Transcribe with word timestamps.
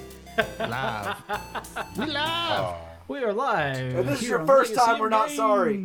live. 0.59 1.15
we 1.97 2.05
live. 2.05 2.17
Oh. 2.17 2.90
We 3.11 3.17
are 3.25 3.33
live. 3.33 3.93
And 3.93 4.07
this 4.07 4.21
is 4.21 4.29
your 4.29 4.45
first 4.45 4.73
time 4.73 4.97
we're 4.97 5.09
not 5.09 5.29
sorry. 5.31 5.75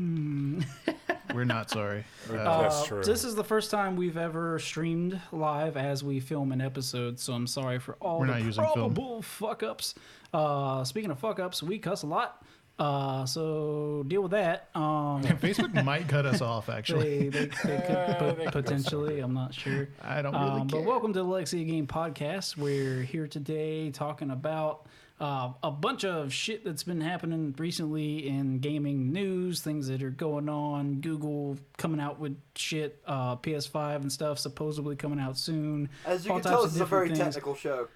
We're 1.34 1.42
not 1.42 1.68
sorry. 1.68 2.04
Uh, 2.30 2.62
That's 2.62 2.86
true. 2.86 3.02
This 3.02 3.24
is 3.24 3.34
the 3.34 3.42
first 3.42 3.68
time 3.72 3.96
we've 3.96 4.16
ever 4.16 4.60
streamed 4.60 5.20
live 5.32 5.76
as 5.76 6.04
we 6.04 6.20
film 6.20 6.52
an 6.52 6.60
episode, 6.60 7.18
so 7.18 7.32
I'm 7.32 7.48
sorry 7.48 7.80
for 7.80 7.94
all 8.00 8.20
We're 8.20 8.26
the 8.28 8.32
not 8.34 8.42
using 8.42 8.62
film. 8.64 8.74
probable 8.74 9.22
fuck 9.22 9.64
ups. 9.64 9.96
Uh, 10.32 10.84
speaking 10.84 11.10
of 11.10 11.18
fuck 11.18 11.40
ups, 11.40 11.64
we 11.64 11.78
cuss 11.80 12.04
a 12.04 12.06
lot, 12.06 12.44
uh, 12.78 13.26
so 13.26 14.04
deal 14.06 14.22
with 14.22 14.30
that. 14.30 14.68
Um, 14.76 15.22
Facebook 15.24 15.84
might 15.84 16.06
cut 16.08 16.26
us 16.26 16.40
off. 16.40 16.68
Actually, 16.78 17.28
they, 17.28 17.46
they, 17.46 17.50
they 17.64 17.84
could 17.86 18.44
pot- 18.44 18.52
potentially. 18.52 19.18
I'm 19.18 19.34
not 19.34 19.52
sure. 19.52 19.88
I 20.00 20.22
don't 20.22 20.32
really 20.32 20.60
Um, 20.62 20.68
care. 20.68 20.80
but 20.80 20.88
welcome 20.88 21.12
to 21.12 21.18
the 21.20 21.24
Legacy 21.24 21.64
Game 21.64 21.88
Podcast. 21.88 22.56
We're 22.56 23.02
here 23.02 23.26
today 23.26 23.90
talking 23.90 24.30
about 24.30 24.86
uh, 25.18 25.52
a 25.62 25.70
bunch 25.70 26.04
of 26.04 26.32
shit 26.32 26.64
that's 26.64 26.82
been 26.82 27.00
happening 27.00 27.54
recently 27.56 28.26
in 28.28 28.58
gaming 28.58 29.12
news, 29.12 29.60
things 29.60 29.88
that 29.88 30.02
are 30.02 30.10
going 30.10 30.48
on. 30.48 31.00
Google 31.00 31.56
coming 31.78 32.00
out 32.00 32.18
with 32.18 32.36
shit, 32.54 33.00
uh, 33.06 33.36
PS5 33.36 33.96
and 33.96 34.12
stuff 34.12 34.38
supposedly 34.38 34.94
coming 34.96 35.18
out 35.18 35.38
soon. 35.38 35.88
As 36.04 36.26
you 36.26 36.32
All 36.32 36.40
can 36.40 36.50
tell, 36.50 36.62
types 36.62 36.72
this 36.72 36.72
of 36.72 36.76
is 36.76 36.80
a 36.82 36.84
very 36.84 37.08
different 37.08 37.22
things. 37.24 37.34
technical 37.34 37.54
show. 37.54 37.88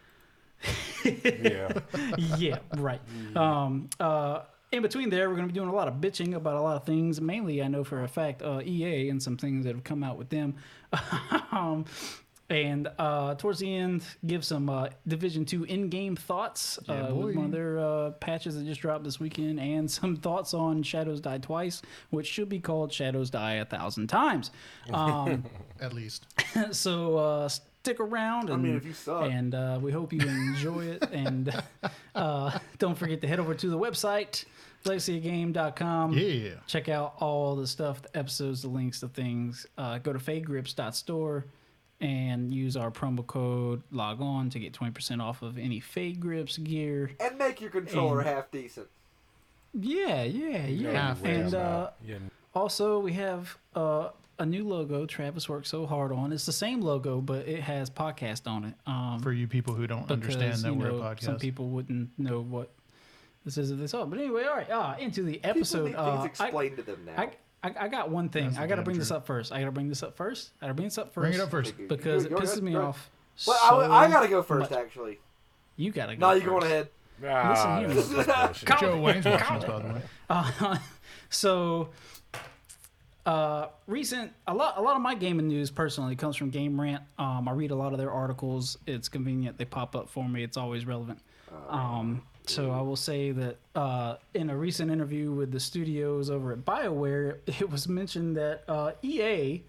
yeah. 1.05 1.73
yeah, 2.39 2.59
right. 2.77 3.01
Um, 3.37 3.91
uh, 3.99 4.41
in 4.73 4.83
between 4.83 5.11
there, 5.11 5.29
we're 5.29 5.37
going 5.37 5.49
to 5.49 5.53
be 5.53 5.59
doing 5.59 5.69
a 5.69 5.75
lot 5.75 5.89
of 5.89 5.95
bitching 5.95 6.35
about 6.35 6.57
a 6.57 6.61
lot 6.61 6.77
of 6.77 6.85
things. 6.85 7.21
Mainly, 7.21 7.63
I 7.63 7.69
know 7.69 7.83
for 7.85 8.03
a 8.03 8.09
fact, 8.09 8.41
uh, 8.43 8.61
EA 8.65 9.09
and 9.09 9.23
some 9.23 9.37
things 9.37 9.65
that 9.65 9.75
have 9.75 9.85
come 9.85 10.05
out 10.05 10.17
with 10.17 10.29
them. 10.29 10.55
um, 11.53 11.85
and 12.51 12.89
uh, 12.99 13.37
towards 13.37 13.61
the 13.61 13.75
end, 13.75 14.03
give 14.27 14.45
some 14.45 14.69
uh, 14.69 14.89
Division 15.07 15.45
Two 15.45 15.65
in-game 15.65 16.17
thoughts 16.17 16.79
Yeah, 16.89 17.07
uh, 17.07 17.15
with 17.15 17.37
one 17.37 17.47
of 17.47 17.53
their 17.53 17.79
uh, 17.79 18.11
patches 18.13 18.57
that 18.57 18.65
just 18.67 18.81
dropped 18.81 19.05
this 19.05 19.21
weekend, 19.21 19.61
and 19.61 19.91
some 19.91 20.17
thoughts 20.17 20.53
on 20.53 20.83
Shadows 20.83 21.21
Die 21.21 21.39
Twice, 21.39 21.81
which 22.11 22.27
should 22.27 22.49
be 22.49 22.59
called 22.59 22.93
Shadows 22.93 23.31
Die 23.31 23.55
a 23.55 23.65
thousand 23.65 24.09
times. 24.09 24.51
Um, 24.93 25.45
at 25.81 25.93
least. 25.93 26.27
so 26.73 27.17
uh, 27.17 27.49
stick 27.49 28.01
around. 28.01 28.51
And, 28.51 28.63
mean, 28.63 28.77
if 28.77 28.85
you 28.85 28.93
suck. 28.93 29.31
and 29.31 29.55
uh, 29.55 29.79
we 29.81 29.93
hope 29.93 30.13
you 30.13 30.21
enjoy 30.21 30.85
it. 30.85 31.09
And 31.13 31.63
uh, 32.17 32.59
don't 32.79 32.99
forget 32.99 33.21
to 33.21 33.29
head 33.29 33.39
over 33.39 33.55
to 33.55 33.69
the 33.69 33.79
website 33.79 34.45
legacyofgame.com. 34.85 36.15
Yeah. 36.15 36.55
Check 36.67 36.89
out 36.89 37.15
all 37.21 37.55
the 37.55 37.67
stuff, 37.67 38.03
the 38.03 38.17
episodes, 38.19 38.63
the 38.63 38.69
links, 38.69 39.01
the 39.01 39.09
things. 39.09 39.67
Uh, 39.79 39.99
go 39.99 40.13
to 40.13 40.19
fadegrips.store 40.19 41.45
and 42.01 42.53
use 42.53 42.77
our 42.77 42.91
promo 42.91 43.27
code 43.27 43.83
log 43.91 44.21
on 44.21 44.49
to 44.51 44.59
get 44.59 44.73
20% 44.73 45.23
off 45.23 45.43
of 45.43 45.59
any 45.59 45.81
Fade 45.81 46.21
Grips 46.21 46.57
gear. 46.59 47.11
And 47.21 47.37
make 47.39 47.61
your 47.61 47.71
controller 47.71 48.21
And- 48.21 48.29
half 48.29 48.51
decent. 48.51 48.89
Yeah, 49.73 50.25
yeah, 50.25 50.67
yeah. 50.67 50.91
Half 50.93 51.25
and 51.25 51.55
uh, 51.55 51.91
yeah. 52.05 52.17
also, 52.55 52.99
we 52.99 53.13
have 53.13 53.57
uh, 53.77 54.09
a 54.41 54.45
new 54.47 54.67
logo 54.67 55.07
Travis 55.07 55.49
worked 55.49 55.69
so 55.69 55.87
hard 55.87 56.11
on. 56.11 56.33
It's 56.33 56.47
the 56.47 56.53
same 56.53 56.81
logo, 56.81 57.21
but 57.21 57.47
it 57.47 57.61
has 57.61 57.89
podcast 57.89 58.49
on 58.49 58.65
it. 58.65 58.75
Um, 58.87 59.21
For 59.23 59.33
you 59.33 59.47
people 59.47 59.75
who 59.75 59.87
don't 59.87 60.11
understand 60.11 60.59
that 60.59 60.73
you 60.73 60.75
we're 60.75 60.91
know, 60.91 61.03
a 61.03 61.15
podcast, 61.15 61.23
Some 61.23 61.39
people 61.39 61.69
wouldn't 61.69 62.19
know 62.19 62.41
what 62.41 62.71
this 63.45 63.59
is 63.59 63.71
if 63.71 63.79
they 63.79 63.87
saw. 63.87 64.03
it. 64.03 64.11
But 64.11 64.19
anyway, 64.19 64.45
all 64.45 64.57
right, 64.57 64.71
uh, 64.71 64.97
into 64.99 65.23
the 65.23 65.43
episode. 65.45 65.87
People 65.89 66.05
need 66.05 66.11
uh, 66.11 66.23
things 66.23 66.41
I, 66.41 66.69
to 66.69 66.83
them 66.83 67.05
now. 67.07 67.23
I, 67.23 67.31
I, 67.63 67.73
I 67.79 67.89
got 67.89 68.11
one 68.11 68.29
thing. 68.31 68.47
That's 68.47 68.59
I 68.59 68.63
got 68.67 68.71
to 68.71 68.77
damn 68.77 68.85
bring 68.85 68.99
this 68.99 69.11
up 69.11 69.27
first. 69.27 69.53
I 69.53 69.59
got 69.61 69.67
to 69.67 69.73
bring 69.73 69.89
this 69.89 70.03
up 70.03 70.17
first. 70.17 70.51
I 70.61 70.65
got 70.67 70.69
to 70.69 70.75
bring 70.75 70.87
this 70.89 70.99
up 70.99 71.13
first. 71.13 71.23
bring 71.23 71.35
it 71.35 71.41
up 71.41 71.51
first. 71.51 71.75
because 71.89 72.25
it 72.25 72.31
Go- 72.31 72.37
go 72.37 72.43
pisses 72.43 72.53
ahead, 72.53 72.63
me 72.63 72.73
go 72.73 72.87
off. 72.87 73.11
Well, 73.47 73.59
so 73.59 73.81
I, 73.81 74.05
I 74.05 74.09
gotta 74.11 74.29
go 74.29 74.43
first, 74.43 74.71
much. 74.71 74.79
actually. 74.79 75.19
You 75.77 75.91
gotta 75.93 76.15
go. 76.17 76.29
No, 76.29 76.33
you 76.35 76.41
first. 76.41 76.51
going 76.51 76.63
ahead. 76.65 76.89
Ah, 77.27 77.79
here. 77.81 77.89
that's 77.89 78.09
bullshit. 78.09 78.69
Joe 78.81 79.01
Wayne's 79.01 79.25
watching 79.25 79.57
us, 79.57 79.65
by 79.65 79.79
the 79.79 79.95
way. 79.95 80.03
Uh, 80.31 80.79
so, 81.29 81.89
uh, 83.27 83.67
recent 83.87 84.33
a 84.47 84.55
lot 84.55 84.79
a 84.79 84.81
lot 84.83 84.97
of 84.97 85.03
my 85.03 85.15
gaming 85.15 85.49
news 85.49 85.71
personally 85.71 86.17
comes 86.17 86.37
from 86.37 86.51
Game 86.51 86.81
Rant. 86.81 87.03
Um, 87.19 87.49
I 87.49 87.53
read 87.53 87.71
a 87.71 87.75
lot 87.75 87.93
of 87.93 87.99
their 87.99 88.11
articles. 88.11 88.79
It's 88.87 89.09
convenient; 89.09 89.59
they 89.59 89.65
pop 89.65 89.95
up 89.97 90.09
for 90.09 90.29
me. 90.29 90.43
It's 90.43 90.57
always 90.57 90.87
relevant. 90.87 91.19
Um, 91.69 92.23
so 92.47 92.71
I 92.71 92.81
will 92.81 92.97
say 92.97 93.31
that 93.33 93.57
uh, 93.75 94.17
in 94.35 94.51
a 94.51 94.57
recent 94.57 94.91
interview 94.91 95.33
with 95.33 95.53
the 95.53 95.61
studios 95.61 96.31
over 96.31 96.53
at 96.53 96.65
BioWare, 96.65 97.39
it 97.47 97.71
was 97.71 97.89
mentioned 97.89 98.37
that 98.37 98.65
uh, 98.69 98.93
EA 99.03 99.63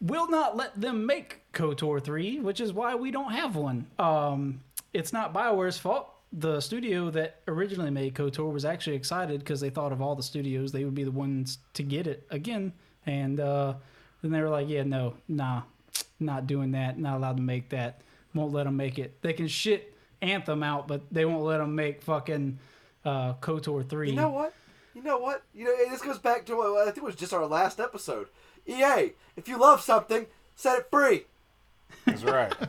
will 0.00 0.28
not 0.28 0.56
let 0.56 0.78
them 0.80 1.06
make 1.06 1.40
KOTOR 1.52 2.02
3, 2.02 2.40
which 2.40 2.60
is 2.60 2.72
why 2.72 2.94
we 2.94 3.10
don't 3.10 3.32
have 3.32 3.54
one. 3.54 3.86
Um, 3.98 4.60
it's 4.92 5.12
not 5.12 5.32
BioWare's 5.32 5.78
fault. 5.78 6.08
The 6.32 6.60
studio 6.60 7.10
that 7.10 7.40
originally 7.46 7.90
made 7.90 8.14
KOTOR 8.14 8.52
was 8.52 8.64
actually 8.64 8.96
excited 8.96 9.40
because 9.40 9.60
they 9.60 9.70
thought 9.70 9.92
of 9.92 10.02
all 10.02 10.16
the 10.16 10.22
studios, 10.22 10.72
they 10.72 10.84
would 10.84 10.94
be 10.94 11.04
the 11.04 11.10
ones 11.10 11.58
to 11.74 11.82
get 11.82 12.06
it 12.06 12.26
again. 12.30 12.72
And 13.06 13.38
uh, 13.38 13.74
then 14.22 14.32
they 14.32 14.40
were 14.40 14.48
like, 14.48 14.68
yeah, 14.68 14.82
no, 14.82 15.14
nah, 15.28 15.62
not 16.18 16.46
doing 16.46 16.72
that, 16.72 16.98
not 16.98 17.18
allowed 17.18 17.36
to 17.36 17.42
make 17.42 17.68
that, 17.68 18.00
won't 18.34 18.52
let 18.52 18.64
them 18.64 18.76
make 18.76 18.98
it. 18.98 19.20
They 19.22 19.34
can 19.34 19.46
shit 19.46 19.91
Anthem 20.22 20.62
out, 20.62 20.88
but 20.88 21.02
they 21.12 21.24
won't 21.24 21.44
let 21.44 21.58
them 21.58 21.74
make 21.74 22.02
fucking 22.02 22.58
uh, 23.04 23.34
KOTOR 23.34 23.88
3. 23.88 24.10
You 24.10 24.16
know 24.16 24.30
what? 24.30 24.54
You 24.94 25.02
know 25.02 25.18
what? 25.18 25.42
You 25.54 25.64
know, 25.64 25.76
this 25.90 26.00
goes 26.00 26.18
back 26.18 26.46
to 26.46 26.56
what 26.56 26.80
I 26.80 26.84
think 26.86 26.98
it 26.98 27.02
was 27.04 27.16
just 27.16 27.32
our 27.32 27.46
last 27.46 27.80
episode. 27.80 28.28
EA, 28.66 29.12
if 29.36 29.48
you 29.48 29.58
love 29.58 29.80
something, 29.80 30.26
set 30.54 30.78
it 30.78 30.86
free. 30.90 31.24
That's 32.06 32.22
right. 32.22 32.52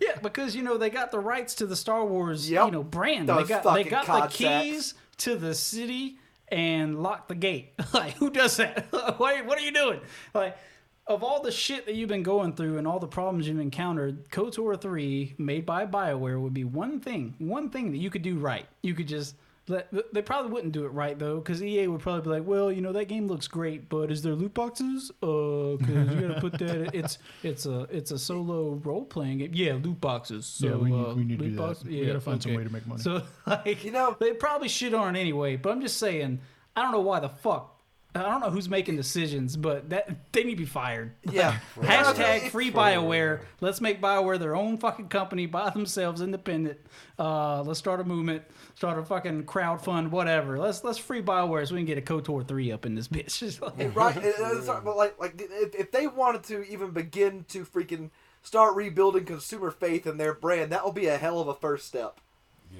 Yeah, 0.00 0.18
because 0.20 0.56
you 0.56 0.62
know 0.62 0.76
they 0.76 0.90
got 0.90 1.12
the 1.12 1.20
rights 1.20 1.54
to 1.54 1.66
the 1.66 1.76
Star 1.76 2.04
Wars, 2.04 2.50
Yep. 2.50 2.64
you 2.66 2.70
know, 2.72 2.82
brand. 2.82 3.28
Those 3.28 3.46
they 3.46 3.54
got 3.54 3.62
they 3.62 3.84
fucking 3.84 3.90
got 4.06 4.30
the 4.32 4.36
keys 4.36 4.94
to 5.18 5.36
the 5.36 5.54
city 5.54 6.18
and 6.48 7.02
lock 7.02 7.28
the 7.28 7.34
gate. 7.34 7.72
like, 7.94 8.14
who 8.14 8.28
does 8.28 8.56
that? 8.56 8.86
what, 8.90 9.46
what 9.46 9.56
are 9.56 9.60
you 9.62 9.70
doing? 9.72 10.00
Like, 10.34 10.58
of 11.06 11.22
all 11.22 11.42
the 11.42 11.50
shit 11.52 11.84
that 11.86 11.94
you've 11.94 12.08
been 12.08 12.22
going 12.22 12.54
through 12.54 12.78
and 12.78 12.86
all 12.86 12.98
the 12.98 13.06
problems 13.06 13.46
you've 13.46 13.58
encountered, 13.58 14.28
KOTOR 14.30 14.80
3, 14.80 15.34
made 15.38 15.66
by 15.66 15.84
BioWare, 15.86 16.40
would 16.40 16.54
be 16.54 16.64
one 16.64 17.00
thing, 17.00 17.34
one 17.38 17.68
thing 17.70 17.90
that 17.92 17.98
you 17.98 18.08
could 18.10 18.22
do 18.22 18.38
right. 18.38 18.66
You 18.82 18.94
could 18.94 19.08
just 19.08 19.34
let, 19.68 19.88
they 20.14 20.22
probably 20.22 20.50
wouldn't 20.52 20.72
do 20.72 20.84
it 20.86 20.88
right 20.90 21.18
though, 21.18 21.36
because 21.38 21.62
EA 21.62 21.88
would 21.88 22.00
probably 22.00 22.22
be 22.22 22.28
like, 22.30 22.46
well, 22.46 22.70
you 22.72 22.80
know, 22.82 22.92
that 22.92 23.06
game 23.08 23.26
looks 23.28 23.46
great, 23.48 23.88
but 23.88 24.10
is 24.10 24.22
there 24.22 24.34
loot 24.34 24.54
boxes? 24.54 25.10
Uh, 25.22 25.76
because 25.76 26.14
you 26.14 26.20
gotta 26.28 26.40
put 26.40 26.52
that. 26.58 26.94
It's 26.94 27.18
it's 27.42 27.64
a 27.66 27.80
it's 27.90 28.10
a 28.10 28.18
solo 28.18 28.72
role 28.84 29.04
playing 29.06 29.38
game. 29.38 29.50
Yeah, 29.54 29.74
loot 29.82 30.00
boxes. 30.02 30.44
So, 30.46 30.66
Yeah, 30.68 30.76
we 30.76 30.90
need- 30.90 31.06
uh, 31.06 31.14
we 31.14 31.24
need 31.24 31.38
to 31.38 31.44
loot 31.44 31.50
do 31.52 31.56
that. 31.56 31.62
box- 31.62 31.84
We 31.84 32.06
gotta 32.06 32.20
find 32.20 32.42
some 32.42 32.54
way 32.54 32.64
to 32.64 32.70
make 32.72 32.86
money. 32.86 33.00
So 33.02 33.22
like, 33.46 33.84
You 33.84 33.90
know- 33.90 34.16
they 34.20 34.32
probably 34.34 34.68
shit 34.68 34.92
on 34.94 35.16
it 35.16 35.20
anyway. 35.20 35.56
But 35.56 35.72
I'm 35.72 35.80
just 35.80 35.96
saying, 35.98 36.40
I 36.76 36.82
don't 36.82 36.92
know 36.92 37.00
why 37.00 37.20
the 37.20 37.28
fuck. 37.30 37.73
I 38.16 38.22
don't 38.22 38.40
know 38.40 38.50
who's 38.50 38.68
making 38.68 38.96
decisions, 38.96 39.56
but 39.56 39.90
that 39.90 40.08
they 40.32 40.44
need 40.44 40.52
to 40.52 40.56
be 40.58 40.64
fired. 40.64 41.14
Yeah. 41.30 41.58
Hashtag 41.80 42.50
free 42.50 42.70
Bioware. 42.70 43.40
Let's 43.60 43.80
make 43.80 44.00
Bioware 44.00 44.38
their 44.38 44.54
own 44.54 44.78
fucking 44.78 45.08
company 45.08 45.46
by 45.46 45.70
themselves, 45.70 46.20
independent. 46.20 46.78
Uh, 47.18 47.62
let's 47.62 47.78
start 47.80 48.00
a 48.00 48.04
movement, 48.04 48.42
start 48.76 48.98
a 48.98 49.04
fucking 49.04 49.44
crowd 49.46 49.82
fund, 49.82 50.12
whatever. 50.12 50.58
Let's 50.58 50.84
let's 50.84 50.98
free 50.98 51.22
Bioware 51.22 51.66
so 51.66 51.74
we 51.74 51.80
can 51.80 51.86
get 51.86 51.98
a 51.98 52.02
Kotor 52.02 52.46
three 52.46 52.70
up 52.70 52.86
in 52.86 52.94
this 52.94 53.08
bitch. 53.08 53.38
Just 53.38 53.60
like- 53.62 53.96
right. 53.96 54.16
it- 54.16 54.34
it's 54.38 54.66
not- 54.68 54.84
but 54.84 54.96
like, 54.96 55.18
like 55.18 55.34
if, 55.40 55.74
if 55.74 55.90
they 55.90 56.06
wanted 56.06 56.44
to 56.44 56.62
even 56.70 56.90
begin 56.92 57.44
to 57.48 57.64
freaking 57.64 58.10
start 58.42 58.76
rebuilding 58.76 59.24
consumer 59.24 59.70
faith 59.70 60.06
in 60.06 60.18
their 60.18 60.34
brand, 60.34 60.70
that 60.70 60.84
would 60.84 60.94
be 60.94 61.06
a 61.06 61.16
hell 61.16 61.40
of 61.40 61.48
a 61.48 61.54
first 61.54 61.86
step. 61.86 62.20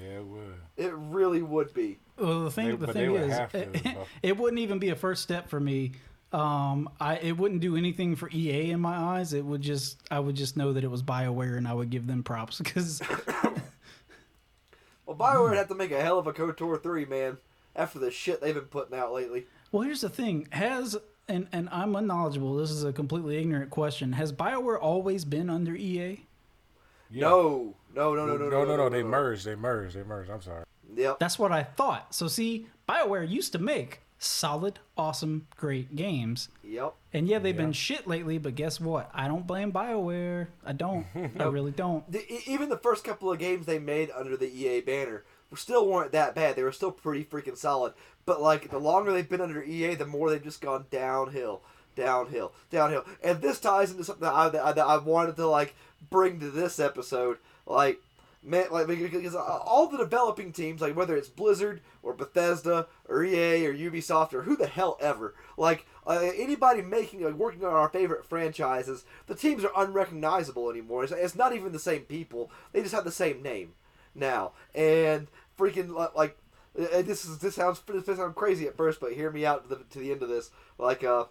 Yeah, 0.01 0.19
it 0.19 0.25
would. 0.25 0.53
It 0.77 0.93
really 0.93 1.41
would 1.41 1.73
be. 1.73 1.99
Well, 2.17 2.43
the 2.45 2.51
thing, 2.51 2.69
They- 2.77 2.85
the 2.85 2.93
thing 2.93 3.15
is, 3.15 3.39
it, 3.53 3.97
it 4.23 4.37
wouldn't 4.37 4.59
even 4.59 4.79
be 4.79 4.89
a 4.89 4.95
first 4.95 5.23
step 5.23 5.49
for 5.49 5.59
me. 5.59 5.93
Um, 6.33 6.89
I 6.99 7.17
it 7.17 7.37
wouldn't 7.37 7.61
do 7.61 7.77
anything 7.77 8.15
for 8.15 8.29
EA 8.29 8.71
in 8.71 8.79
my 8.81 8.95
eyes. 8.95 9.31
It 9.33 9.45
would 9.45 9.61
just, 9.61 10.01
I 10.11 10.19
would 10.19 10.35
just 10.35 10.57
know 10.57 10.73
that 10.73 10.83
it 10.83 10.91
was 10.91 11.01
Bioware, 11.01 11.57
and 11.57 11.67
I 11.67 11.73
would 11.73 11.89
give 11.89 12.07
them 12.07 12.23
props 12.23 12.57
because 12.57 13.01
Well, 15.05 15.15
Bioware 15.15 15.49
would 15.49 15.57
have 15.57 15.67
to 15.69 15.75
make 15.75 15.91
a 15.91 16.01
hell 16.01 16.17
of 16.17 16.27
a 16.27 16.33
KOTOR 16.33 16.81
3, 16.81 17.05
man, 17.05 17.37
after 17.75 17.99
the 17.99 18.09
shit 18.11 18.41
they've 18.41 18.55
been 18.55 18.63
putting 18.63 18.97
out 18.97 19.13
lately. 19.13 19.45
Well, 19.71 19.83
here's 19.83 20.01
the 20.01 20.09
thing: 20.09 20.47
has 20.51 20.97
and 21.27 21.47
and 21.51 21.69
I'm 21.71 21.95
unknowledgeable. 21.95 22.55
This 22.55 22.71
is 22.71 22.83
a 22.83 22.93
completely 22.93 23.37
ignorant 23.37 23.69
question. 23.69 24.13
Has 24.13 24.33
Bioware 24.33 24.79
always 24.81 25.25
been 25.25 25.49
under 25.49 25.75
EA? 25.75 26.25
Yeah. 27.11 27.21
No, 27.27 27.75
no, 27.95 28.13
no, 28.15 28.25
no, 28.25 28.37
no, 28.37 28.49
no, 28.49 28.65
no, 28.65 28.75
no. 28.77 28.89
They 28.89 29.03
merged. 29.03 29.45
They 29.45 29.55
merged. 29.55 29.95
They 29.95 30.03
merged. 30.03 30.29
I'm 30.31 30.41
sorry. 30.41 30.63
Yep. 30.95 31.19
That's 31.19 31.37
what 31.39 31.51
I 31.51 31.63
thought. 31.63 32.13
So 32.15 32.27
see, 32.27 32.67
Bioware 32.87 33.27
used 33.29 33.51
to 33.53 33.59
make 33.59 34.01
solid, 34.17 34.79
awesome, 34.97 35.45
great 35.57 35.95
games. 35.95 36.49
Yep. 36.63 36.93
And 37.13 37.27
yeah, 37.27 37.39
they've 37.39 37.55
Yeah. 37.55 37.61
been 37.63 37.73
shit 37.73 38.07
lately, 38.07 38.37
but 38.37 38.55
guess 38.55 38.79
what? 38.79 39.09
I 39.13 39.27
don't 39.27 39.45
blame 39.45 39.71
BioWare. 39.71 40.47
I 40.65 40.71
don't. 40.73 41.05
I 41.39 41.43
really 41.43 41.71
don't. 41.71 42.09
The, 42.11 42.23
even 42.47 42.69
the 42.69 42.77
first 42.77 43.03
couple 43.03 43.31
of 43.31 43.39
games 43.39 43.65
they 43.65 43.79
made 43.79 44.09
under 44.15 44.37
the 44.37 44.47
EA 44.47 44.81
banner 44.81 45.23
were 45.51 45.57
still 45.57 45.87
weren't 45.87 46.11
that 46.13 46.33
bad. 46.33 46.55
They 46.55 46.63
were 46.63 46.71
still 46.71 46.91
pretty 46.91 47.23
freaking 47.25 47.57
solid. 47.57 47.93
But 48.25 48.41
like 48.41 48.71
the 48.71 48.79
longer 48.79 49.11
they've 49.11 49.27
been 49.29 49.41
under 49.41 49.63
EA, 49.63 49.95
the 49.95 50.05
more 50.05 50.29
they've 50.29 50.41
just 50.43 50.61
gone 50.61 50.85
downhill, 50.89 51.61
downhill, 51.95 52.53
downhill. 52.71 53.05
And 53.23 53.41
this 53.41 53.59
ties 53.59 53.91
into 53.91 54.03
something 54.03 54.23
that 54.23 54.33
I, 54.33 54.49
that 54.49 54.65
I, 54.65 54.71
that 54.71 54.85
I 54.85 54.97
wanted 54.97 55.35
to 55.35 55.47
like 55.47 55.75
bring 56.09 56.39
to 56.39 56.49
this 56.49 56.79
episode. 56.79 57.37
Like 57.65 58.01
man, 58.45 58.67
like 58.71 58.87
because 58.87 59.35
all 59.35 59.87
the 59.87 59.97
developing 59.97 60.51
teams, 60.51 60.81
like 60.81 60.95
whether 60.95 61.15
it's 61.15 61.27
Blizzard 61.27 61.81
or 62.03 62.13
Bethesda 62.13 62.87
or 63.07 63.23
EA 63.23 63.65
or 63.65 63.73
Ubisoft 63.73 64.33
or 64.33 64.43
who 64.43 64.55
the 64.55 64.67
hell 64.67 64.97
ever, 65.01 65.33
like 65.57 65.85
uh, 66.07 66.19
anybody 66.35 66.81
making 66.81 67.23
like 67.23 67.33
working 67.33 67.63
on 67.65 67.73
our 67.73 67.89
favorite 67.89 68.25
franchises, 68.25 69.05
the 69.27 69.35
teams 69.35 69.65
are 69.65 69.71
unrecognizable 69.75 70.69
anymore. 70.69 71.03
It's, 71.03 71.13
it's 71.13 71.35
not 71.35 71.55
even 71.55 71.71
the 71.71 71.79
same 71.79 72.01
people; 72.01 72.51
they 72.71 72.81
just 72.81 72.93
have 72.93 73.05
the 73.05 73.11
same 73.11 73.41
name 73.41 73.73
now. 74.13 74.51
And 74.73 75.27
freaking 75.57 75.95
li- 75.97 76.07
like 76.15 76.37
uh, 76.79 77.01
this 77.01 77.25
is 77.25 77.39
this 77.39 77.55
sounds 77.55 77.81
this 77.87 78.05
sounds 78.05 78.35
crazy 78.35 78.67
at 78.67 78.77
first, 78.77 78.99
but 78.99 79.13
hear 79.13 79.31
me 79.31 79.45
out 79.45 79.63
to 79.63 79.75
the 79.75 79.83
to 79.91 79.99
the 79.99 80.11
end 80.11 80.21
of 80.21 80.29
this. 80.29 80.51
Like 80.77 81.03
uh, 81.03 81.25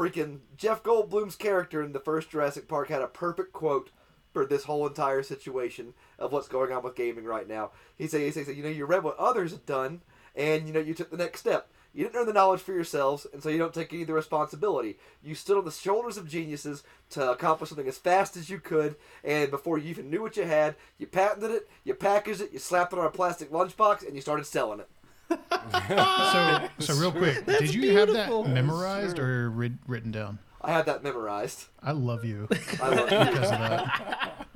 freaking 0.00 0.38
Jeff 0.56 0.82
Goldblum's 0.82 1.36
character 1.36 1.82
in 1.82 1.92
the 1.92 2.00
first 2.00 2.30
Jurassic 2.30 2.66
Park 2.66 2.88
had 2.88 3.02
a 3.02 3.06
perfect 3.06 3.52
quote 3.52 3.90
for 4.32 4.46
this 4.46 4.64
whole 4.64 4.86
entire 4.86 5.22
situation 5.22 5.92
of 6.18 6.32
what's 6.32 6.48
going 6.48 6.72
on 6.72 6.82
with 6.82 6.96
gaming 6.96 7.26
right 7.26 7.46
now. 7.46 7.72
He 7.98 8.06
said, 8.06 8.22
he 8.22 8.30
said, 8.30 8.46
you 8.56 8.62
know, 8.62 8.70
you 8.70 8.86
read 8.86 9.04
what 9.04 9.18
others 9.18 9.50
have 9.50 9.66
done, 9.66 10.00
and 10.34 10.66
you 10.66 10.72
know, 10.72 10.80
you 10.80 10.94
took 10.94 11.10
the 11.10 11.18
next 11.18 11.40
step. 11.40 11.70
You 11.92 12.04
didn't 12.04 12.16
earn 12.18 12.26
the 12.26 12.32
knowledge 12.32 12.62
for 12.62 12.72
yourselves, 12.72 13.26
and 13.30 13.42
so 13.42 13.50
you 13.50 13.58
don't 13.58 13.74
take 13.74 13.92
any 13.92 14.02
of 14.02 14.08
the 14.08 14.14
responsibility. 14.14 14.96
You 15.22 15.34
stood 15.34 15.58
on 15.58 15.66
the 15.66 15.70
shoulders 15.70 16.16
of 16.16 16.30
geniuses 16.30 16.82
to 17.10 17.32
accomplish 17.32 17.68
something 17.68 17.88
as 17.88 17.98
fast 17.98 18.38
as 18.38 18.48
you 18.48 18.58
could, 18.58 18.96
and 19.22 19.50
before 19.50 19.76
you 19.76 19.90
even 19.90 20.08
knew 20.08 20.22
what 20.22 20.38
you 20.38 20.44
had, 20.44 20.76
you 20.96 21.08
patented 21.08 21.50
it, 21.50 21.68
you 21.84 21.92
packaged 21.92 22.40
it, 22.40 22.52
you 22.54 22.58
slapped 22.58 22.94
it 22.94 22.98
on 22.98 23.04
a 23.04 23.10
plastic 23.10 23.50
lunchbox, 23.50 24.06
and 24.06 24.14
you 24.14 24.22
started 24.22 24.46
selling 24.46 24.80
it. 24.80 24.88
So, 25.30 26.68
so 26.78 26.94
real 27.00 27.12
quick, 27.12 27.46
did 27.46 27.72
you 27.74 27.96
have 27.98 28.12
that 28.12 28.30
memorized 28.48 29.18
or 29.18 29.50
writ- 29.50 29.72
written 29.86 30.10
down? 30.10 30.38
I 30.62 30.72
had 30.72 30.86
that 30.86 31.02
memorized. 31.02 31.66
I 31.82 31.92
love 31.92 32.24
you 32.24 32.48
I 32.82 32.88
love 32.88 33.10
it. 33.12 33.30
because 33.32 33.50
of 33.52 33.58
that. 33.58 34.46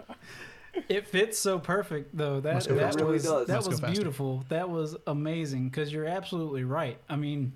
It 0.89 1.07
fits 1.07 1.39
so 1.39 1.59
perfect 1.59 2.17
though. 2.17 2.41
That 2.41 2.55
Let's 2.55 2.67
go 2.67 2.75
that 2.75 2.81
faster. 2.83 2.99
It 3.01 3.03
really 3.05 3.13
was 3.15 3.23
does. 3.23 3.47
that 3.47 3.53
Let's 3.55 3.67
go 3.67 3.71
was 3.71 3.81
faster. 3.81 3.95
beautiful. 3.95 4.45
That 4.49 4.69
was 4.69 4.97
amazing 5.07 5.69
because 5.71 5.93
you're 5.93 6.07
absolutely 6.07 6.65
right. 6.65 6.99
I 7.09 7.17
mean, 7.17 7.53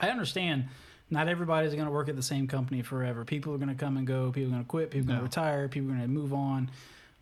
I 0.00 0.10
understand 0.10 0.66
not 1.10 1.28
everybody's 1.28 1.72
going 1.74 1.86
to 1.86 1.92
work 1.92 2.08
at 2.08 2.16
the 2.16 2.22
same 2.22 2.48
company 2.48 2.82
forever. 2.82 3.24
People 3.24 3.54
are 3.54 3.58
going 3.58 3.68
to 3.68 3.74
come 3.76 3.96
and 3.96 4.06
go. 4.06 4.32
People 4.32 4.48
are 4.48 4.54
going 4.54 4.64
to 4.64 4.68
quit. 4.68 4.90
People 4.90 5.06
are 5.12 5.14
going 5.14 5.24
No. 5.24 5.28
to 5.30 5.40
retire. 5.40 5.68
People 5.68 5.90
are 5.90 5.94
going 5.94 6.02
to 6.02 6.08
move 6.08 6.34
on, 6.34 6.70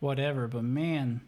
whatever. 0.01 0.49
But 0.49 0.65
man, 0.65 1.21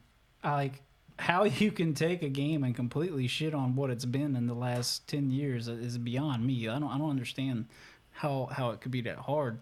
I 0.43 0.53
like 0.55 0.81
how 1.19 1.45
you 1.45 1.71
can 1.71 1.95
take 1.95 2.23
a 2.23 2.29
game 2.29 2.65
and 2.65 2.75
completely 2.75 3.27
shit 3.29 3.55
on 3.55 3.77
what 3.77 3.91
it's 3.91 4.05
been 4.05 4.35
in 4.37 4.47
the 4.47 4.55
last 4.55 5.07
10 5.09 5.31
years 5.31 5.69
is 5.69 5.97
beyond 5.99 6.45
me. 6.45 6.69
I 6.69 6.79
don't 6.79 6.91
I 6.91 6.99
don't 6.99 7.11
understand 7.11 7.67
how 8.13 8.49
how 8.53 8.71
it 8.71 8.81
could 8.81 8.91
be 8.93 9.01
that 9.03 9.19
hard. 9.19 9.59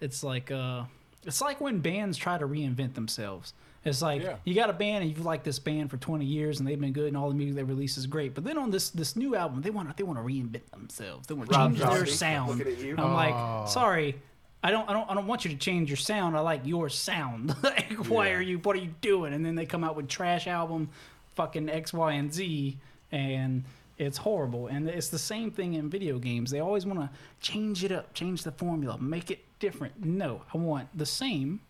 It's 0.00 0.22
like 0.22 0.50
uh 0.50 0.84
it's 1.26 1.40
like 1.40 1.60
when 1.60 1.78
bands 1.80 2.18
try 2.18 2.36
to 2.36 2.46
reinvent 2.46 2.94
themselves. 2.94 3.54
It's 3.86 4.00
like 4.02 4.22
Yeah. 4.22 4.36
you 4.44 4.54
got 4.54 4.68
a 4.70 4.74
band 4.74 5.04
and 5.04 5.10
you've 5.10 5.24
liked 5.24 5.44
this 5.44 5.58
band 5.58 5.90
for 5.90 5.96
20 5.96 6.24
years 6.24 6.58
and 6.58 6.68
they've 6.68 6.80
been 6.80 6.92
good 6.92 7.08
and 7.08 7.16
all 7.16 7.28
the 7.28 7.34
music 7.34 7.56
they 7.56 7.62
release 7.64 7.96
is 7.96 8.06
great. 8.06 8.34
But 8.34 8.44
then 8.44 8.58
on 8.58 8.70
this 8.70 8.90
this 8.90 9.16
new 9.16 9.34
album, 9.36 9.62
they 9.62 9.70
want 9.70 9.88
to 9.88 9.94
they 9.96 10.02
want 10.04 10.18
to 10.18 10.22
reinvent 10.24 10.70
themselves. 10.70 11.26
They 11.26 11.34
want 11.34 11.50
to 11.50 11.56
Rob 11.56 11.70
change 11.76 11.80
their 11.80 12.06
Zombie, 12.06 12.10
sound. 12.10 12.58
looking 12.58 12.72
at 12.74 12.78
you. 12.80 12.94
I'm 12.98 13.04
Oh. 13.10 13.14
like, 13.14 13.68
sorry, 13.68 14.16
I 14.64 14.70
don't 14.70 14.88
I 14.88 14.94
don't 14.94 15.10
I 15.10 15.14
don't 15.14 15.26
want 15.26 15.44
you 15.44 15.50
to 15.50 15.56
change 15.58 15.90
your 15.90 15.98
sound. 15.98 16.34
I 16.36 16.40
like 16.40 16.62
your 16.64 16.88
sound. 16.88 17.54
like, 17.62 17.92
why 18.08 18.32
are 18.32 18.40
you 18.40 18.58
what 18.60 18.74
are 18.74 18.80
you 18.80 18.94
doing? 19.02 19.34
And 19.34 19.44
then 19.44 19.54
they 19.54 19.66
come 19.66 19.84
out 19.84 19.94
with 19.94 20.08
trash 20.08 20.46
album, 20.46 20.88
fucking 21.34 21.68
X, 21.68 21.92
Y, 21.92 22.12
and 22.12 22.32
Z, 22.32 22.78
and 23.12 23.62
it's 23.98 24.16
horrible. 24.16 24.68
And 24.68 24.88
it's 24.88 25.10
the 25.10 25.18
same 25.18 25.50
thing 25.50 25.74
in 25.74 25.90
video 25.90 26.18
games. 26.18 26.50
They 26.50 26.60
always 26.60 26.86
want 26.86 26.98
to 26.98 27.10
change 27.40 27.84
it 27.84 27.92
up, 27.92 28.14
change 28.14 28.42
the 28.42 28.52
formula, 28.52 28.96
make 28.98 29.30
it 29.30 29.44
different. 29.58 30.02
No, 30.02 30.40
I 30.54 30.56
want 30.56 30.88
the 30.96 31.06
same, 31.06 31.60